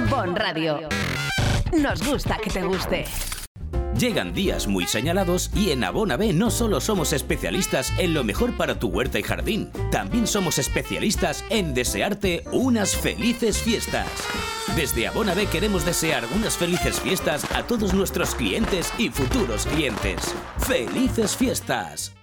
Bon 0.09 0.35
Radio. 0.35 0.79
Nos 1.79 2.01
gusta 2.07 2.37
que 2.43 2.49
te 2.49 2.63
guste. 2.63 3.05
Llegan 3.99 4.31
días 4.31 4.67
muy 4.67 4.85
señalados 4.85 5.49
y 5.55 5.71
en 5.71 5.83
Abona 5.83 6.17
B 6.17 6.31
no 6.31 6.51
solo 6.51 6.79
somos 6.81 7.13
especialistas 7.13 7.91
en 7.97 8.13
lo 8.13 8.23
mejor 8.23 8.55
para 8.55 8.77
tu 8.77 8.89
huerta 8.89 9.17
y 9.17 9.23
jardín, 9.23 9.71
también 9.91 10.27
somos 10.27 10.59
especialistas 10.59 11.43
en 11.49 11.73
desearte 11.73 12.43
unas 12.51 12.95
felices 12.95 13.57
fiestas. 13.57 14.07
Desde 14.75 15.07
Abona 15.07 15.33
B 15.33 15.47
queremos 15.47 15.83
desear 15.83 16.23
unas 16.35 16.57
felices 16.57 16.99
fiestas 17.01 17.43
a 17.55 17.63
todos 17.63 17.95
nuestros 17.95 18.35
clientes 18.35 18.93
y 18.99 19.09
futuros 19.09 19.65
clientes. 19.65 20.35
¡Felices 20.59 21.35
fiestas! 21.35 22.16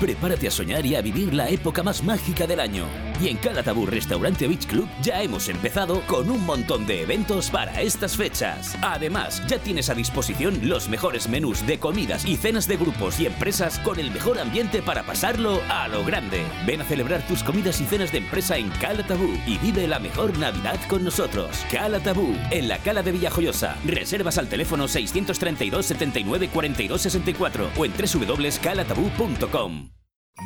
Prepárate 0.00 0.46
a 0.46 0.50
soñar 0.52 0.86
y 0.86 0.94
a 0.94 1.02
vivir 1.02 1.34
la 1.34 1.48
época 1.48 1.82
más 1.82 2.04
mágica 2.04 2.46
del 2.46 2.60
año. 2.60 2.84
Y 3.20 3.28
en 3.28 3.36
Calatabú 3.36 3.84
Restaurante 3.84 4.46
Beach 4.46 4.66
Club 4.66 4.88
ya 5.02 5.20
hemos 5.22 5.48
empezado 5.48 6.02
con 6.06 6.30
un 6.30 6.46
montón 6.46 6.86
de 6.86 7.02
eventos 7.02 7.50
para 7.50 7.80
estas 7.82 8.16
fechas. 8.16 8.76
Además, 8.80 9.42
ya 9.48 9.58
tienes 9.58 9.90
a 9.90 9.94
disposición 9.94 10.68
los 10.68 10.88
mejores 10.88 11.28
menús 11.28 11.66
de 11.66 11.80
comidas 11.80 12.24
y 12.24 12.36
cenas 12.36 12.68
de 12.68 12.76
grupos 12.76 13.18
y 13.18 13.26
empresas 13.26 13.80
con 13.80 13.98
el 13.98 14.12
mejor 14.12 14.38
ambiente 14.38 14.82
para 14.82 15.02
pasarlo 15.02 15.60
a 15.68 15.88
lo 15.88 16.04
grande. 16.04 16.44
Ven 16.64 16.80
a 16.80 16.84
celebrar 16.84 17.26
tus 17.26 17.42
comidas 17.42 17.80
y 17.80 17.84
cenas 17.84 18.12
de 18.12 18.18
empresa 18.18 18.56
en 18.56 18.70
Calatabú 18.70 19.36
y 19.48 19.58
vive 19.58 19.88
la 19.88 19.98
mejor 19.98 20.38
Navidad 20.38 20.78
con 20.88 21.02
nosotros. 21.02 21.64
Calatabú, 21.72 22.36
en 22.52 22.68
la 22.68 22.78
Cala 22.78 23.02
de 23.02 23.10
Villajoyosa. 23.10 23.76
Reservas 23.84 24.38
al 24.38 24.48
teléfono 24.48 24.86
632 24.86 25.86
79 25.86 26.50
42 26.52 27.02
64 27.02 27.70
o 27.76 27.84
en 27.84 27.92
www.calatabú.com. 27.92 29.77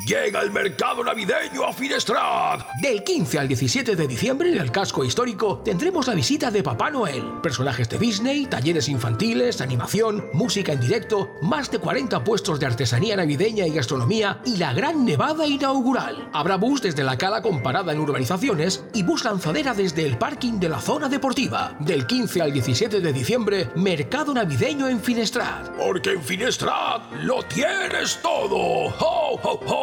Llega 0.01 0.41
el 0.41 0.51
mercado 0.51 1.03
navideño 1.03 1.63
a 1.65 1.71
Finestrat. 1.71 2.65
Del 2.81 3.03
15 3.03 3.37
al 3.39 3.47
17 3.47 3.95
de 3.95 4.07
diciembre 4.07 4.49
en 4.49 4.57
el 4.57 4.71
casco 4.71 5.05
histórico 5.05 5.59
tendremos 5.59 6.07
la 6.07 6.15
visita 6.15 6.49
de 6.49 6.63
Papá 6.63 6.89
Noel, 6.89 7.23
personajes 7.43 7.87
de 7.89 7.99
Disney, 7.99 8.47
talleres 8.47 8.89
infantiles, 8.89 9.61
animación, 9.61 10.25
música 10.33 10.73
en 10.73 10.79
directo, 10.79 11.29
más 11.43 11.69
de 11.69 11.77
40 11.77 12.23
puestos 12.23 12.59
de 12.59 12.65
artesanía 12.65 13.15
navideña 13.15 13.67
y 13.67 13.71
gastronomía 13.71 14.41
y 14.45 14.57
la 14.57 14.73
gran 14.73 15.05
nevada 15.05 15.45
inaugural. 15.45 16.27
Habrá 16.33 16.55
bus 16.57 16.81
desde 16.81 17.03
la 17.03 17.17
cala 17.17 17.43
comparada 17.43 17.93
en 17.93 17.99
urbanizaciones 17.99 18.83
y 18.95 19.03
bus 19.03 19.23
lanzadera 19.23 19.75
desde 19.75 20.07
el 20.07 20.17
parking 20.17 20.53
de 20.53 20.69
la 20.69 20.81
zona 20.81 21.07
deportiva. 21.07 21.77
Del 21.79 22.07
15 22.07 22.41
al 22.41 22.51
17 22.51 22.99
de 22.99 23.13
diciembre, 23.13 23.69
mercado 23.75 24.33
navideño 24.33 24.87
en 24.89 24.99
Finestrat. 24.99 25.69
Porque 25.77 26.13
en 26.13 26.23
Finestrat 26.23 27.03
lo 27.21 27.43
tienes 27.43 28.19
todo. 28.23 28.57
¡Ho, 28.57 29.39
ho, 29.43 29.59
ho! 29.67 29.82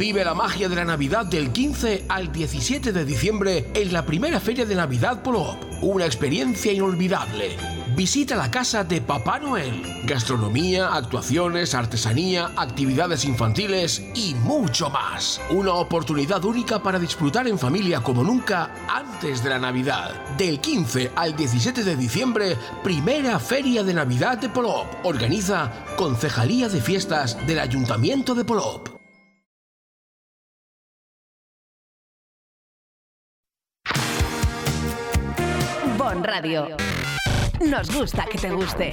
Vive 0.00 0.24
la 0.24 0.32
magia 0.32 0.66
de 0.70 0.76
la 0.76 0.86
Navidad 0.86 1.26
del 1.26 1.52
15 1.52 2.06
al 2.08 2.32
17 2.32 2.90
de 2.90 3.04
diciembre 3.04 3.66
en 3.74 3.92
la 3.92 4.06
primera 4.06 4.40
feria 4.40 4.64
de 4.64 4.74
Navidad 4.74 5.22
Polo. 5.22 5.58
Una 5.82 6.06
experiencia 6.06 6.72
inolvidable. 6.72 7.54
Visita 7.94 8.34
la 8.34 8.50
casa 8.50 8.82
de 8.82 9.02
Papá 9.02 9.38
Noel. 9.38 9.82
Gastronomía, 10.06 10.94
actuaciones, 10.94 11.74
artesanía, 11.74 12.50
actividades 12.56 13.26
infantiles 13.26 14.02
y 14.14 14.32
mucho 14.36 14.88
más. 14.88 15.38
Una 15.50 15.74
oportunidad 15.74 16.42
única 16.46 16.82
para 16.82 16.98
disfrutar 16.98 17.46
en 17.46 17.58
familia 17.58 18.00
como 18.00 18.24
nunca 18.24 18.70
antes 18.88 19.44
de 19.44 19.50
la 19.50 19.58
Navidad. 19.58 20.14
Del 20.38 20.60
15 20.60 21.10
al 21.14 21.36
17 21.36 21.84
de 21.84 21.96
diciembre, 21.96 22.56
primera 22.82 23.38
feria 23.38 23.84
de 23.84 23.92
Navidad 23.92 24.38
de 24.38 24.48
Polop. 24.48 25.04
Organiza 25.04 25.70
Concejalía 25.98 26.70
de 26.70 26.80
Fiestas 26.80 27.36
del 27.46 27.58
Ayuntamiento 27.58 28.34
de 28.34 28.46
Polop. 28.46 28.99
Radio. 36.30 36.76
Nos 37.60 37.90
gusta 37.92 38.24
que 38.24 38.38
te 38.38 38.50
guste. 38.50 38.92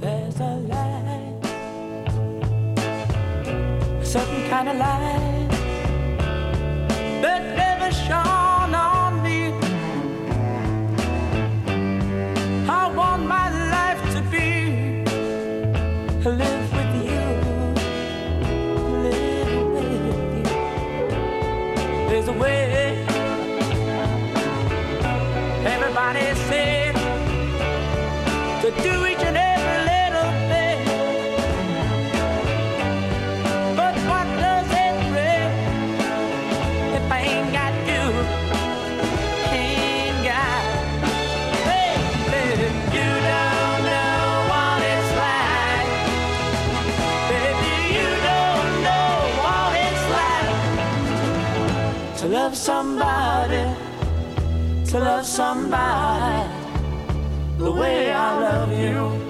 There's 0.00 0.40
a 0.40 0.54
light, 0.68 1.46
a 4.00 4.04
certain 4.04 4.50
kind 4.50 4.68
of 4.68 4.76
light 4.76 5.21
to 54.92 54.98
love 54.98 55.24
somebody 55.24 56.50
the 57.56 57.72
way 57.72 58.12
I 58.12 58.38
love 58.38 58.72
you. 58.78 59.22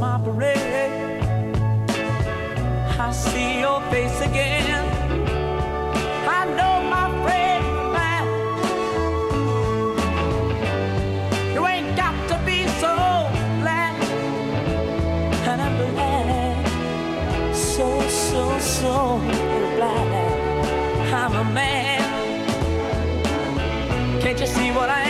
My 0.00 0.18
parade, 0.24 1.22
I 2.98 3.12
see 3.12 3.60
your 3.60 3.82
face 3.90 4.20
again. 4.22 4.69
Can't 24.30 24.38
you 24.42 24.46
see 24.46 24.70
what 24.70 24.88
I 24.88 25.00
am? 25.00 25.09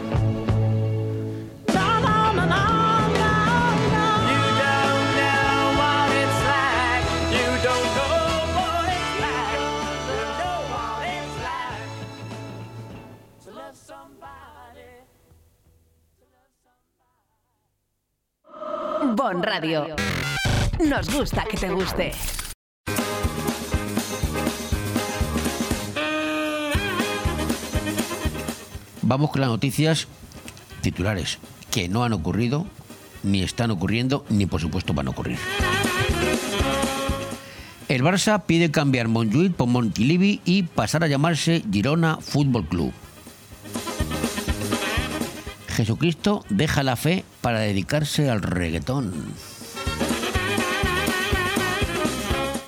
Radio. 19.39 19.95
Nos 20.79 21.09
gusta 21.09 21.45
que 21.49 21.55
te 21.55 21.69
guste. 21.69 22.11
Vamos 29.01 29.31
con 29.31 29.41
las 29.41 29.49
noticias 29.49 30.07
titulares 30.81 31.39
que 31.69 31.87
no 31.87 32.03
han 32.03 32.13
ocurrido, 32.13 32.65
ni 33.23 33.41
están 33.41 33.71
ocurriendo, 33.71 34.25
ni 34.29 34.45
por 34.45 34.59
supuesto 34.59 34.93
van 34.93 35.07
a 35.07 35.11
ocurrir. 35.11 35.37
El 37.87 38.03
Barça 38.03 38.43
pide 38.45 38.71
cambiar 38.71 39.07
Montjuïc 39.07 39.53
por 39.53 39.67
Montilivi 39.67 40.41
y 40.45 40.63
pasar 40.63 41.03
a 41.03 41.07
llamarse 41.07 41.63
Girona 41.71 42.17
Fútbol 42.17 42.65
Club. 42.67 42.93
Jesucristo 45.81 46.45
deja 46.49 46.83
la 46.83 46.95
fe 46.95 47.25
para 47.41 47.59
dedicarse 47.59 48.29
al 48.29 48.43
reggaetón. 48.43 49.11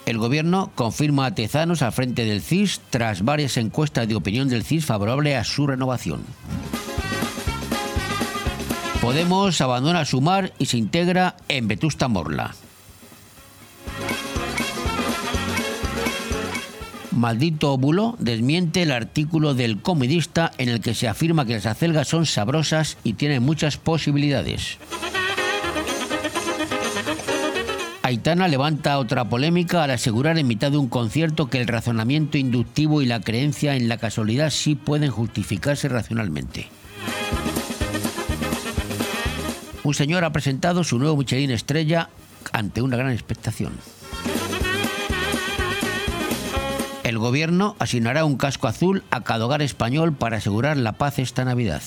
El 0.07 0.17
gobierno 0.17 0.71
confirma 0.73 1.27
a 1.27 1.35
Tezanos 1.35 1.83
al 1.83 1.91
frente 1.91 2.25
del 2.25 2.41
CIS 2.41 2.81
tras 2.89 3.23
varias 3.23 3.57
encuestas 3.57 4.07
de 4.07 4.15
opinión 4.15 4.49
del 4.49 4.63
CIS 4.63 4.85
favorable 4.85 5.37
a 5.37 5.43
su 5.43 5.67
renovación. 5.67 6.23
Podemos 8.99 9.61
abandona 9.61 10.05
Sumar 10.05 10.51
y 10.57 10.65
se 10.65 10.77
integra 10.77 11.35
en 11.49 11.67
Vetusta 11.67 12.07
Morla. 12.07 12.55
Maldito 17.15 17.71
óvulo 17.71 18.15
desmiente 18.19 18.81
el 18.81 18.91
artículo 18.91 19.53
del 19.53 19.81
comedista 19.81 20.51
en 20.57 20.69
el 20.69 20.81
que 20.81 20.95
se 20.95 21.07
afirma 21.07 21.45
que 21.45 21.53
las 21.53 21.67
acelgas 21.67 22.07
son 22.07 22.25
sabrosas 22.25 22.97
y 23.03 23.13
tienen 23.13 23.43
muchas 23.43 23.77
posibilidades. 23.77 24.77
Aitana 28.01 28.47
levanta 28.47 28.97
otra 28.97 29.29
polémica 29.29 29.83
al 29.83 29.91
asegurar 29.91 30.37
en 30.37 30.47
mitad 30.47 30.71
de 30.71 30.77
un 30.77 30.89
concierto 30.89 31.49
que 31.49 31.61
el 31.61 31.67
razonamiento 31.67 32.37
inductivo 32.37 33.01
y 33.01 33.05
la 33.05 33.21
creencia 33.21 33.75
en 33.75 33.87
la 33.87 33.97
casualidad 33.97 34.49
sí 34.49 34.75
pueden 34.75 35.11
justificarse 35.11 35.87
racionalmente. 35.87 36.67
Un 39.83 39.93
señor 39.93 40.23
ha 40.23 40.33
presentado 40.33 40.83
su 40.83 40.97
nuevo 40.97 41.15
Michelin 41.17 41.51
Estrella 41.51 42.09
ante 42.51 42.81
una 42.81 42.97
gran 42.97 43.11
expectación. 43.11 43.73
Gobierno 47.23 47.77
asignará 47.79 48.25
un 48.25 48.35
casco 48.35 48.67
azul 48.67 49.01
a 49.09 49.21
cada 49.21 49.45
hogar 49.45 49.61
español 49.61 50.11
para 50.11 50.35
asegurar 50.35 50.75
la 50.75 50.91
paz 50.91 51.19
esta 51.19 51.45
Navidad. 51.45 51.81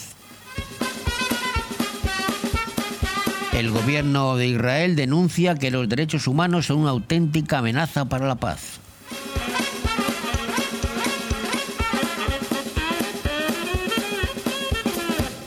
El 3.53 3.71
gobierno 3.71 4.37
de 4.37 4.47
Israel 4.47 4.97
denuncia 4.97 5.55
que 5.55 5.71
los 5.71 5.91
derechos 5.91 6.27
humanos 6.27 6.65
son 6.65 6.79
una 6.79 6.91
auténtica 6.91 7.59
amenaza 7.59 8.07
para 8.07 8.27
la 8.27 8.37
paz. 8.37 8.81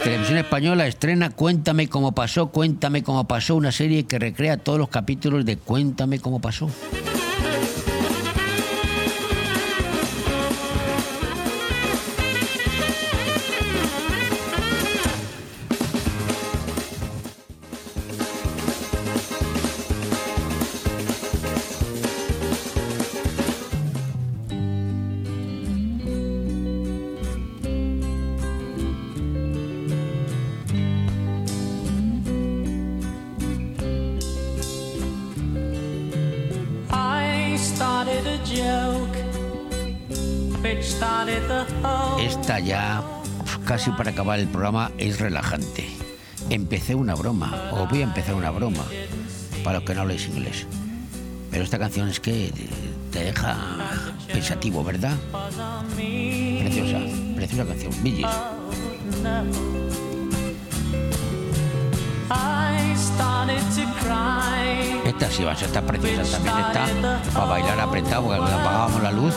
Televisión 0.04 0.38
Española 0.38 0.86
estrena 0.86 1.32
Cuéntame 1.32 1.88
cómo 1.90 2.12
pasó, 2.12 2.50
Cuéntame 2.50 3.02
cómo 3.02 3.28
pasó, 3.28 3.56
una 3.56 3.72
serie 3.72 4.06
que 4.06 4.20
recrea 4.20 4.58
todos 4.58 4.78
los 4.78 4.90
capítulos 4.90 5.46
de 5.46 5.58
Cuéntame 5.58 6.20
cómo 6.20 6.40
pasó. 6.40 6.70
Para 43.96 44.12
acabar 44.12 44.40
el 44.40 44.48
programa, 44.48 44.92
es 44.98 45.20
relajante. 45.20 45.88
Empecé 46.50 46.96
una 46.96 47.16
broma, 47.16 47.70
o 47.72 47.88
voy 47.88 48.02
a 48.02 48.04
empezar 48.04 48.36
una 48.36 48.52
broma, 48.52 48.84
para 49.64 49.80
los 49.80 49.88
que 49.88 49.96
no 49.96 50.02
habléis 50.02 50.28
inglés. 50.28 50.66
Pero 51.52 51.64
esta 51.64 51.80
canción 51.80 52.10
es 52.10 52.20
que 52.20 52.52
te 53.12 53.24
deja 53.24 53.58
pensativo, 54.32 54.84
¿verdad? 54.84 55.18
Preciosa, 55.96 57.00
preciosa 57.36 57.66
canción. 57.66 57.92
Cry 64.02 65.02
Esta 65.06 65.30
sí 65.32 65.44
va 65.44 65.52
a 65.54 65.56
ser 65.56 65.70
preciosa 65.70 66.38
también 66.38 66.58
está 66.58 66.86
para 67.34 67.46
bailar 67.46 67.80
apretado 67.80 68.28
porque 68.28 68.54
apagábamos 68.54 69.04
la 69.04 69.12
luz. 69.12 69.34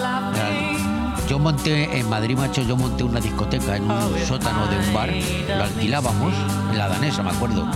Yo 1.29 1.39
monté 1.39 1.99
en 1.99 2.09
Madrid, 2.11 2.37
macho, 2.37 2.63
yo 2.63 2.77
monté 2.77 3.05
una 3.05 3.21
discoteca 3.21 3.77
en 3.77 3.91
un 3.91 4.19
sótano 4.27 4.67
de 4.67 4.77
un 4.79 4.93
bar, 4.93 5.11
lo 5.49 5.65
alquilábamos, 5.65 6.35
en 6.71 6.79
la 6.79 6.89
danesa, 6.89 7.23
me 7.23 7.31
acuerdo. 7.31 7.67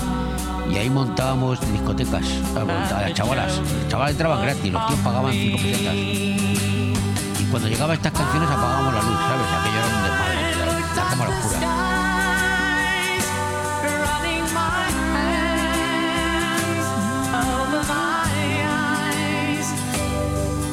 Y 0.71 0.77
ahí 0.77 0.91
montábamos 0.91 1.59
discotecas 1.73 2.25
a 2.55 3.01
las 3.01 3.15
chavalas. 3.15 3.57
Los 3.57 3.89
chavales 3.89 4.13
entraban 4.15 4.43
gratis, 4.43 4.73
los 4.73 4.87
tíos 4.87 5.01
pagaban 5.01 5.33
5 5.33 5.57
pesetas. 5.57 5.95
Y 5.95 7.45
cuando 7.51 7.69
llegaban 7.69 7.97
estas 7.97 8.13
canciones 8.13 8.51
apagábamos 8.51 8.95
la 8.95 9.03
luz, 9.03 9.17
¿sabes? 9.17 9.47
Aquello 9.61 9.79
era 9.79 9.87
un 9.87 10.03
desmadre, 10.03 10.37
la, 10.59 11.03
la 11.03 11.11
cámara 11.11 11.31
oscura. 11.31 11.59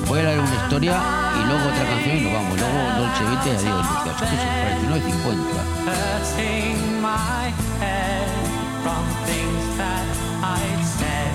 Voy 0.07 0.19
a 0.19 0.23
leer 0.23 0.39
una 0.39 0.55
historia 0.55 1.01
y 1.43 1.47
luego 1.47 1.65
otra 1.69 1.85
canción 1.85 2.17
y 2.17 2.21
nos 2.21 2.33
vamos. 2.33 2.59
Luego 2.59 2.79
Dolce 2.97 3.23
Vita 3.29 3.47
y 3.47 3.49
adiós, 3.55 3.85
Lucas. 3.91 4.21
Esto 4.21 4.25
es 4.25 4.41
49.50. 4.93 5.73
hurting 5.85 7.01
my 7.01 7.51
head 7.79 8.29
from 8.83 9.03
things 9.27 9.77
that 9.77 10.05
I'd 10.43 10.83
said 10.97 11.33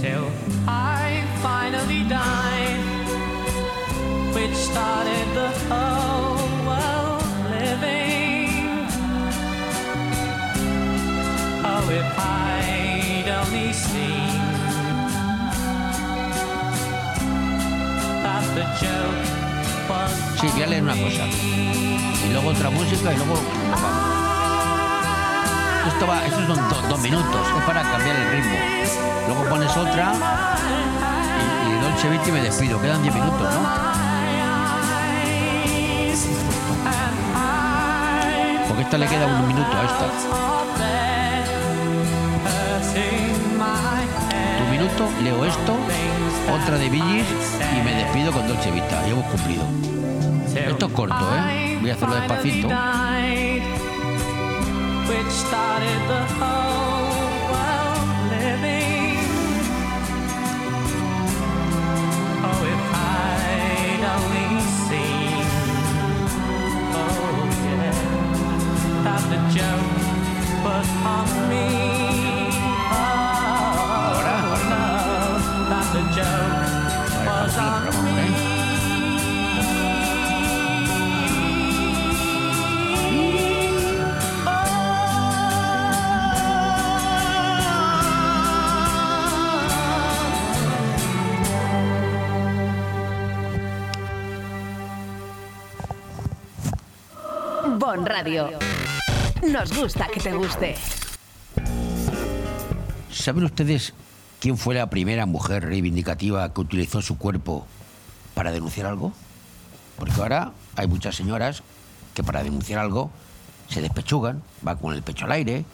till 0.00 0.26
I 0.66 1.24
finally 1.42 2.02
died 2.08 2.84
which 4.34 4.54
started 4.54 5.26
the 5.34 5.50
whole 5.68 6.36
world 6.68 7.24
living 7.50 8.50
oh 11.64 11.90
if 11.90 12.18
I'd 12.18 12.67
Sí, 20.40 20.46
voy 20.52 20.62
a 20.62 20.66
leer 20.66 20.82
una 20.82 20.92
cosa. 20.94 21.24
Y 22.26 22.32
luego 22.32 22.48
otra 22.50 22.70
música 22.70 23.12
y 23.12 23.16
luego. 23.16 23.34
Esto 25.88 26.06
va, 26.06 26.24
estos 26.26 26.46
son 26.46 26.68
do- 26.68 26.88
dos 26.88 27.00
minutos, 27.00 27.46
es 27.56 27.64
para 27.64 27.82
cambiar 27.82 28.16
el 28.16 28.30
ritmo. 28.30 28.56
Luego 29.26 29.44
pones 29.48 29.76
otra 29.76 30.12
y, 31.66 31.70
y 31.70 31.80
Dolce 31.80 32.08
Vita 32.10 32.28
y 32.28 32.32
me 32.32 32.40
despido. 32.42 32.80
Quedan 32.80 33.02
10 33.02 33.14
minutos, 33.14 33.40
¿no? 33.54 33.88
Porque 38.68 38.82
esta 38.82 38.98
le 38.98 39.06
queda 39.06 39.26
un 39.26 39.48
minuto 39.48 39.70
a 39.76 39.84
esta. 39.84 40.06
Leo 44.78 45.44
esto, 45.44 45.76
otra 46.52 46.78
de 46.78 46.88
Billys 46.88 47.26
y 47.76 47.82
me 47.82 47.94
despido 47.96 48.30
con 48.30 48.46
Dolce 48.46 48.70
Vita. 48.70 49.02
Y 49.08 49.10
hemos 49.10 49.24
cumplido. 49.26 49.64
Esto 50.54 50.86
es 50.86 50.92
corto, 50.92 51.34
¿eh? 51.34 51.78
Voy 51.80 51.90
a 51.90 51.94
hacerlo 51.94 52.14
despacito. 52.14 52.68
Oh, 52.70 52.74
the 69.28 69.38
joke 69.52 70.64
was 70.64 70.88
on 71.04 71.48
me. 71.48 71.97
Radio. 97.96 98.50
Nos 99.50 99.74
gusta 99.74 100.08
que 100.12 100.20
te 100.20 100.34
guste. 100.34 100.74
¿Saben 103.10 103.44
ustedes 103.44 103.94
quién 104.40 104.58
fue 104.58 104.74
la 104.74 104.90
primera 104.90 105.24
mujer 105.24 105.64
reivindicativa 105.64 106.52
que 106.52 106.60
utilizó 106.60 107.00
su 107.00 107.16
cuerpo 107.16 107.66
para 108.34 108.52
denunciar 108.52 108.88
algo? 108.88 109.14
Porque 109.96 110.20
ahora 110.20 110.52
hay 110.76 110.86
muchas 110.86 111.16
señoras 111.16 111.62
que 112.12 112.22
para 112.22 112.42
denunciar 112.42 112.78
algo 112.78 113.10
se 113.70 113.80
despechugan, 113.80 114.42
van 114.60 114.76
con 114.76 114.92
el 114.92 115.02
pecho 115.02 115.24
al 115.24 115.32
aire, 115.32 115.64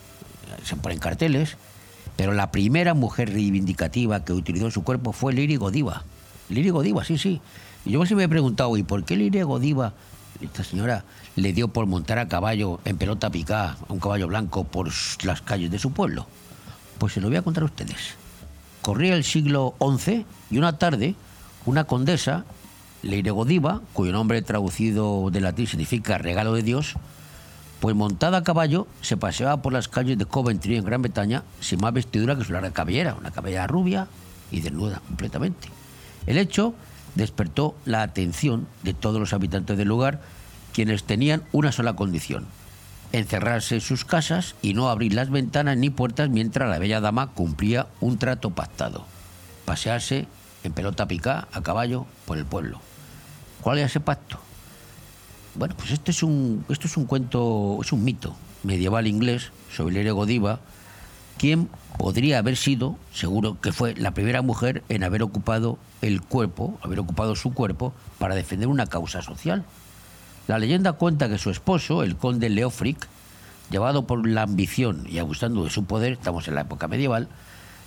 se 0.62 0.76
ponen 0.76 1.00
carteles, 1.00 1.56
pero 2.16 2.32
la 2.32 2.52
primera 2.52 2.94
mujer 2.94 3.32
reivindicativa 3.32 4.24
que 4.24 4.32
utilizó 4.32 4.70
su 4.70 4.84
cuerpo 4.84 5.12
fue 5.12 5.32
Liri 5.32 5.56
Godiva. 5.56 6.04
Liri 6.48 6.70
Godiva, 6.70 7.02
sí, 7.04 7.18
sí. 7.18 7.40
Y 7.84 7.90
yo 7.90 8.06
se 8.06 8.14
me 8.14 8.22
he 8.22 8.28
preguntado, 8.28 8.76
¿y 8.76 8.84
por 8.84 9.04
qué 9.04 9.16
Liri 9.16 9.42
Godiva, 9.42 9.94
esta 10.40 10.64
señora, 10.64 11.04
le 11.36 11.52
dio 11.52 11.68
por 11.68 11.86
montar 11.86 12.18
a 12.18 12.28
caballo 12.28 12.80
en 12.84 12.96
pelota 12.96 13.30
picada 13.30 13.76
a 13.88 13.92
un 13.92 14.00
caballo 14.00 14.28
blanco 14.28 14.64
por 14.64 14.90
las 15.24 15.42
calles 15.42 15.70
de 15.70 15.78
su 15.78 15.92
pueblo? 15.92 16.26
Pues 16.98 17.12
se 17.14 17.20
lo 17.20 17.28
voy 17.28 17.36
a 17.36 17.42
contar 17.42 17.62
a 17.62 17.66
ustedes. 17.66 18.14
Corría 18.82 19.14
el 19.14 19.24
siglo 19.24 19.74
XI 19.80 20.26
y 20.50 20.58
una 20.58 20.78
tarde 20.78 21.14
una 21.66 21.84
condesa, 21.84 22.44
Leire 23.02 23.30
Godiva, 23.30 23.80
cuyo 23.92 24.12
nombre 24.12 24.42
traducido 24.42 25.30
de 25.30 25.40
latín 25.40 25.66
significa 25.66 26.18
regalo 26.18 26.52
de 26.52 26.62
Dios, 26.62 26.94
pues 27.80 27.96
montada 27.96 28.38
a 28.38 28.44
caballo 28.44 28.86
se 29.00 29.16
paseaba 29.16 29.62
por 29.62 29.72
las 29.72 29.88
calles 29.88 30.18
de 30.18 30.26
Coventry 30.26 30.76
en 30.76 30.84
Gran 30.84 31.02
Bretaña 31.02 31.42
sin 31.60 31.80
más 31.80 31.92
vestidura 31.92 32.36
que 32.36 32.44
su 32.44 32.52
larga 32.52 32.70
cabellera, 32.70 33.14
una 33.14 33.30
cabellera 33.30 33.66
rubia 33.66 34.08
y 34.50 34.60
desnuda 34.60 35.00
completamente. 35.06 35.68
El 36.26 36.38
hecho 36.38 36.74
despertó 37.14 37.74
la 37.84 38.02
atención 38.02 38.66
de 38.82 38.94
todos 38.94 39.20
los 39.20 39.32
habitantes 39.32 39.76
del 39.76 39.88
lugar, 39.88 40.20
quienes 40.72 41.04
tenían 41.04 41.44
una 41.52 41.72
sola 41.72 41.94
condición, 41.94 42.46
encerrarse 43.12 43.76
en 43.76 43.80
sus 43.80 44.04
casas 44.04 44.56
y 44.60 44.74
no 44.74 44.88
abrir 44.88 45.14
las 45.14 45.30
ventanas 45.30 45.76
ni 45.76 45.90
puertas 45.90 46.30
mientras 46.30 46.68
la 46.68 46.78
bella 46.78 47.00
dama 47.00 47.28
cumplía 47.28 47.86
un 48.00 48.18
trato 48.18 48.50
pactado, 48.50 49.06
pasearse 49.64 50.26
en 50.64 50.72
pelota 50.72 51.06
picada 51.06 51.48
a 51.52 51.62
caballo 51.62 52.06
por 52.26 52.38
el 52.38 52.44
pueblo. 52.44 52.80
¿Cuál 53.60 53.78
era 53.78 53.86
ese 53.86 54.00
pacto? 54.00 54.38
Bueno, 55.54 55.76
pues 55.76 55.92
este 55.92 56.10
es 56.10 56.22
un, 56.22 56.64
esto 56.68 56.88
es 56.88 56.96
un 56.96 57.06
cuento, 57.06 57.78
es 57.80 57.92
un 57.92 58.02
mito 58.02 58.34
medieval 58.64 59.06
inglés 59.06 59.52
sobre 59.70 59.94
Lere 59.94 60.10
Godiva, 60.10 60.58
quien 61.38 61.68
podría 61.96 62.38
haber 62.38 62.56
sido, 62.56 62.96
seguro 63.12 63.60
que 63.60 63.72
fue 63.72 63.94
la 63.94 64.12
primera 64.12 64.42
mujer 64.42 64.82
en 64.88 65.04
haber 65.04 65.22
ocupado 65.22 65.78
el 66.02 66.20
cuerpo, 66.22 66.78
haber 66.82 67.00
ocupado 67.00 67.36
su 67.36 67.52
cuerpo 67.54 67.92
para 68.18 68.34
defender 68.34 68.68
una 68.68 68.86
causa 68.86 69.22
social. 69.22 69.64
La 70.46 70.58
leyenda 70.58 70.92
cuenta 70.92 71.28
que 71.28 71.38
su 71.38 71.50
esposo, 71.50 72.02
el 72.02 72.16
conde 72.16 72.50
Leofric, 72.50 73.08
llevado 73.70 74.06
por 74.06 74.26
la 74.28 74.42
ambición 74.42 75.06
y 75.08 75.18
abusando 75.18 75.64
de 75.64 75.70
su 75.70 75.84
poder, 75.84 76.14
estamos 76.14 76.48
en 76.48 76.56
la 76.56 76.62
época 76.62 76.88
medieval, 76.88 77.28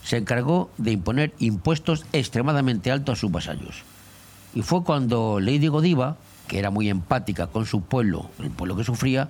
se 0.03 0.17
encargó 0.17 0.71
de 0.77 0.91
imponer 0.93 1.33
impuestos 1.39 2.05
extremadamente 2.13 2.91
altos 2.91 3.17
a 3.17 3.21
sus 3.21 3.31
vasallos. 3.31 3.83
Y 4.55 4.61
fue 4.61 4.83
cuando 4.83 5.39
Lady 5.39 5.67
Godiva, 5.67 6.17
que 6.47 6.59
era 6.59 6.71
muy 6.71 6.89
empática 6.89 7.47
con 7.47 7.65
su 7.65 7.81
pueblo, 7.81 8.29
el 8.39 8.49
pueblo 8.49 8.77
que 8.77 8.85
sufría, 8.85 9.29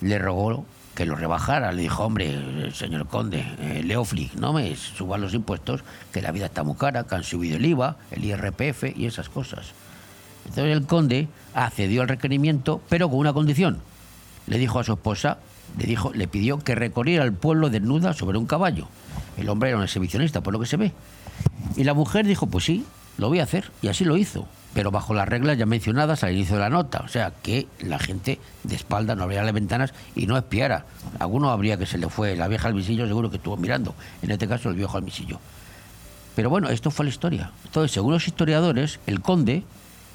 le 0.00 0.18
rogó 0.18 0.66
que 0.98 1.06
lo 1.06 1.14
rebajara. 1.14 1.70
Le 1.70 1.82
dijo, 1.82 2.02
hombre, 2.02 2.72
señor 2.74 3.06
conde, 3.06 3.38
eh, 3.60 3.96
no 4.34 4.52
me 4.52 4.74
suban 4.74 5.20
los 5.20 5.32
impuestos, 5.32 5.84
que 6.12 6.20
la 6.20 6.32
vida 6.32 6.46
está 6.46 6.64
muy 6.64 6.74
cara, 6.74 7.04
que 7.04 7.14
han 7.14 7.22
subido 7.22 7.56
el 7.56 7.64
IVA, 7.66 7.94
el 8.10 8.24
IRPF 8.24 8.96
y 8.96 9.06
esas 9.06 9.28
cosas. 9.28 9.66
Entonces 10.44 10.76
el 10.76 10.86
conde 10.86 11.28
accedió 11.54 12.02
al 12.02 12.08
requerimiento, 12.08 12.82
pero 12.88 13.08
con 13.08 13.20
una 13.20 13.32
condición. 13.32 13.78
Le 14.48 14.58
dijo 14.58 14.80
a 14.80 14.84
su 14.84 14.94
esposa, 14.94 15.38
le, 15.78 15.86
dijo, 15.86 16.12
le 16.12 16.26
pidió 16.26 16.58
que 16.58 16.74
recorriera 16.74 17.22
el 17.22 17.32
pueblo 17.32 17.70
desnuda 17.70 18.12
sobre 18.12 18.36
un 18.36 18.46
caballo. 18.46 18.88
El 19.36 19.48
hombre 19.50 19.68
era 19.68 19.78
un 19.78 19.84
exhibicionista, 19.84 20.40
por 20.40 20.52
lo 20.52 20.58
que 20.58 20.66
se 20.66 20.78
ve. 20.78 20.92
Y 21.76 21.84
la 21.84 21.94
mujer 21.94 22.26
dijo, 22.26 22.48
pues 22.48 22.64
sí, 22.64 22.84
lo 23.18 23.28
voy 23.28 23.38
a 23.38 23.44
hacer. 23.44 23.70
Y 23.82 23.86
así 23.86 24.04
lo 24.04 24.16
hizo, 24.16 24.48
pero 24.74 24.90
bajo 24.90 25.14
las 25.14 25.28
reglas 25.28 25.58
ya 25.58 25.66
mencionadas 25.66 26.22
al 26.22 26.32
inicio 26.32 26.56
de 26.56 26.62
la 26.62 26.70
nota. 26.70 27.00
O 27.04 27.08
sea, 27.08 27.32
que 27.42 27.66
la 27.80 27.98
gente 27.98 28.38
de 28.64 28.76
espalda 28.76 29.14
no 29.14 29.24
abriera 29.24 29.44
las 29.44 29.54
ventanas 29.54 29.94
y 30.14 30.26
no 30.26 30.36
espiara. 30.36 30.84
Alguno 31.18 31.50
habría 31.50 31.76
que 31.76 31.86
se 31.86 31.98
le 31.98 32.08
fue 32.08 32.36
la 32.36 32.48
vieja 32.48 32.68
al 32.68 32.74
visillo, 32.74 33.06
seguro 33.06 33.30
que 33.30 33.36
estuvo 33.36 33.56
mirando. 33.56 33.94
En 34.22 34.30
este 34.30 34.46
caso, 34.46 34.68
el 34.68 34.76
viejo 34.76 34.96
al 34.96 35.04
visillo. 35.04 35.40
Pero 36.36 36.50
bueno, 36.50 36.68
esto 36.68 36.90
fue 36.90 37.04
la 37.04 37.10
historia. 37.10 37.50
Entonces, 37.64 37.92
según 37.92 38.12
los 38.12 38.26
historiadores, 38.26 39.00
el 39.06 39.20
conde, 39.20 39.64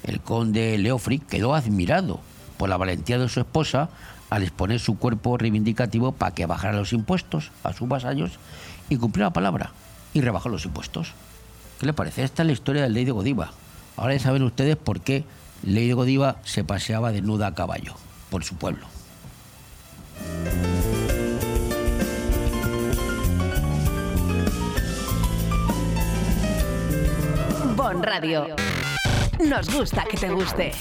el 0.04 0.20
conde 0.20 0.78
Leofric, 0.78 1.26
quedó 1.26 1.54
admirado 1.54 2.20
por 2.56 2.68
la 2.68 2.76
valentía 2.76 3.18
de 3.18 3.28
su 3.28 3.40
esposa 3.40 3.90
al 4.30 4.42
exponer 4.42 4.80
su 4.80 4.98
cuerpo 4.98 5.36
reivindicativo 5.36 6.12
para 6.12 6.34
que 6.34 6.46
bajara 6.46 6.78
los 6.78 6.92
impuestos 6.92 7.50
a 7.62 7.72
sus 7.72 7.88
vasallos 7.88 8.32
y 8.88 8.96
cumplió 8.96 9.26
la 9.26 9.32
palabra 9.32 9.72
y 10.14 10.20
rebajó 10.22 10.48
los 10.48 10.64
impuestos. 10.64 11.12
¿Qué 11.78 11.86
le 11.86 11.92
parece? 11.92 12.22
Esta 12.22 12.42
es 12.42 12.46
la 12.46 12.52
historia 12.52 12.82
del 12.82 12.94
Ley 12.94 13.04
de 13.04 13.12
Godiva. 13.12 13.52
Ahora 13.96 14.14
ya 14.14 14.20
saben 14.20 14.42
ustedes 14.42 14.76
por 14.76 15.00
qué 15.00 15.24
de 15.62 15.94
Godiva 15.94 16.36
se 16.44 16.64
paseaba 16.64 17.12
desnuda 17.12 17.48
a 17.48 17.54
caballo 17.54 17.94
por 18.30 18.44
su 18.44 18.56
pueblo. 18.56 18.86
Bon 27.76 28.02
Radio. 28.02 28.46
Nos 29.46 29.68
gusta 29.72 30.04
que 30.04 30.16
te 30.16 30.30
guste. 30.30 30.72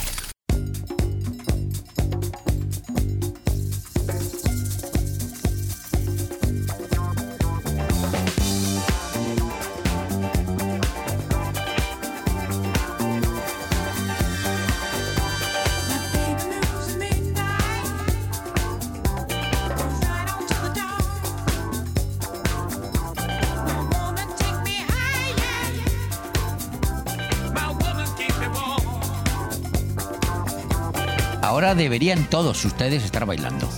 Deberían 31.64 32.26
todos 32.26 32.66
ustedes 32.66 33.06
estar 33.06 33.26
bailando. 33.26 33.70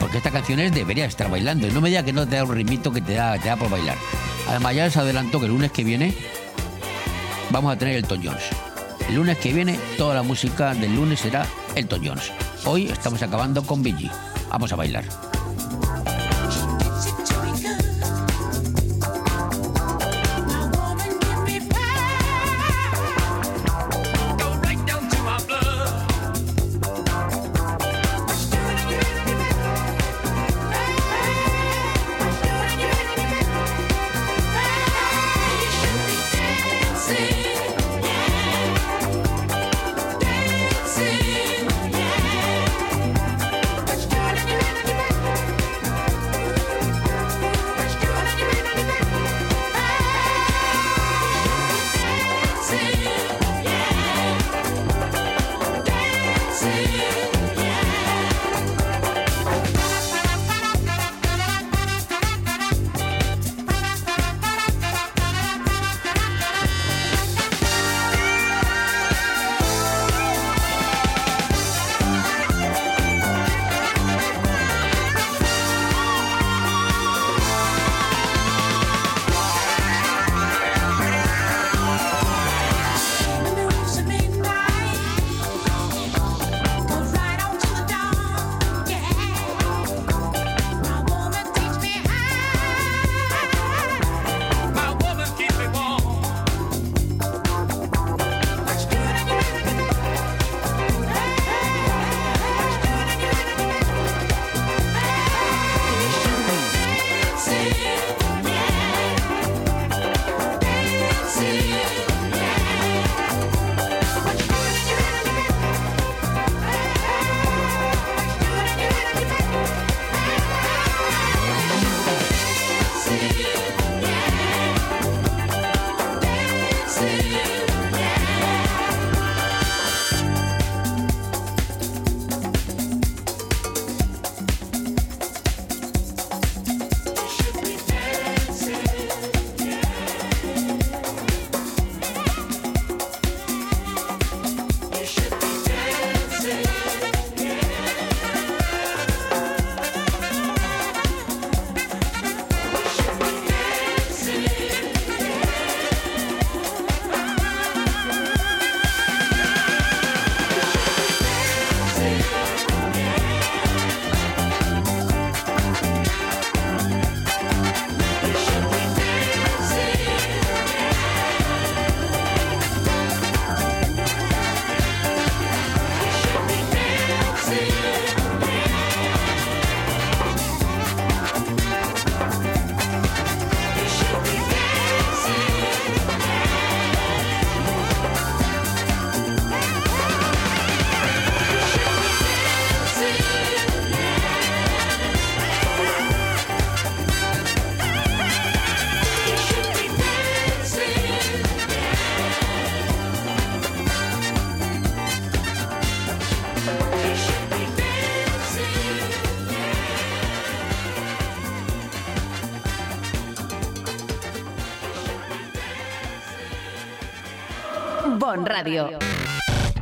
Porque 0.00 0.16
esta 0.16 0.30
canción 0.30 0.60
es 0.60 0.72
debería 0.72 1.04
estar 1.04 1.30
bailando. 1.30 1.68
Y 1.68 1.70
no 1.70 1.82
me 1.82 1.90
diga 1.90 2.02
que 2.02 2.14
no 2.14 2.26
te 2.26 2.36
da 2.36 2.44
un 2.44 2.54
ritmito 2.54 2.90
que 2.90 3.02
te 3.02 3.14
da, 3.14 3.38
te 3.38 3.48
da 3.48 3.56
por 3.56 3.68
bailar. 3.68 3.98
Además, 4.48 4.74
ya 4.74 4.84
les 4.86 4.96
adelanto 4.96 5.38
que 5.38 5.44
el 5.44 5.52
lunes 5.52 5.70
que 5.70 5.84
viene 5.84 6.14
vamos 7.50 7.70
a 7.70 7.76
tener 7.76 7.96
Elton 7.96 8.22
Jones. 8.24 8.44
El 9.08 9.16
lunes 9.16 9.36
que 9.38 9.52
viene, 9.52 9.78
toda 9.98 10.14
la 10.14 10.22
música 10.22 10.72
del 10.72 10.96
lunes 10.96 11.20
será 11.20 11.46
Elton 11.74 12.00
Jones. 12.02 12.32
Hoy 12.64 12.86
estamos 12.86 13.22
acabando 13.22 13.62
con 13.62 13.82
Billy. 13.82 14.10
Vamos 14.48 14.72
a 14.72 14.76
bailar. 14.76 15.27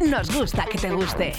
Nos 0.00 0.30
gusta 0.34 0.66
que 0.70 0.76
te 0.76 0.90
guste. 0.90 1.32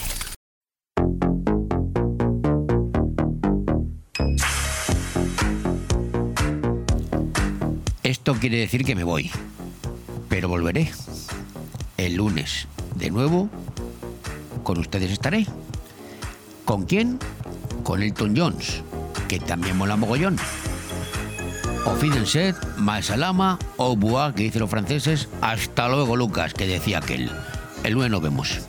Esto 8.02 8.34
quiere 8.36 8.58
decir 8.58 8.84
que 8.84 8.96
me 8.96 9.04
voy, 9.04 9.30
pero 10.30 10.50
volveré 10.50 10.92
el 11.98 12.16
lunes. 12.16 12.68
De 12.96 13.12
nuevo, 13.12 13.50
con 14.64 14.80
ustedes 14.80 15.12
estaré. 15.12 15.46
¿Con 16.66 16.86
quién? 16.86 17.20
Con 17.84 18.02
Elton 18.02 18.36
Jones, 18.36 18.82
que 19.28 19.40
también 19.40 19.78
mola 19.78 19.96
mogollón. 19.96 20.38
Fidelset, 22.00 22.56
Maasalama, 22.78 23.58
Au 23.78 23.96
revoir, 23.96 24.34
que 24.34 24.44
dicen 24.44 24.62
los 24.62 24.70
franceses, 24.70 25.28
hasta 25.42 25.90
luego 25.90 26.16
Lucas, 26.16 26.54
que 26.54 26.68
decía 26.68 27.00
aquel. 27.00 27.32
El 27.84 27.94
lunes 27.94 28.12
nos 28.12 28.22
vemos. 28.22 28.60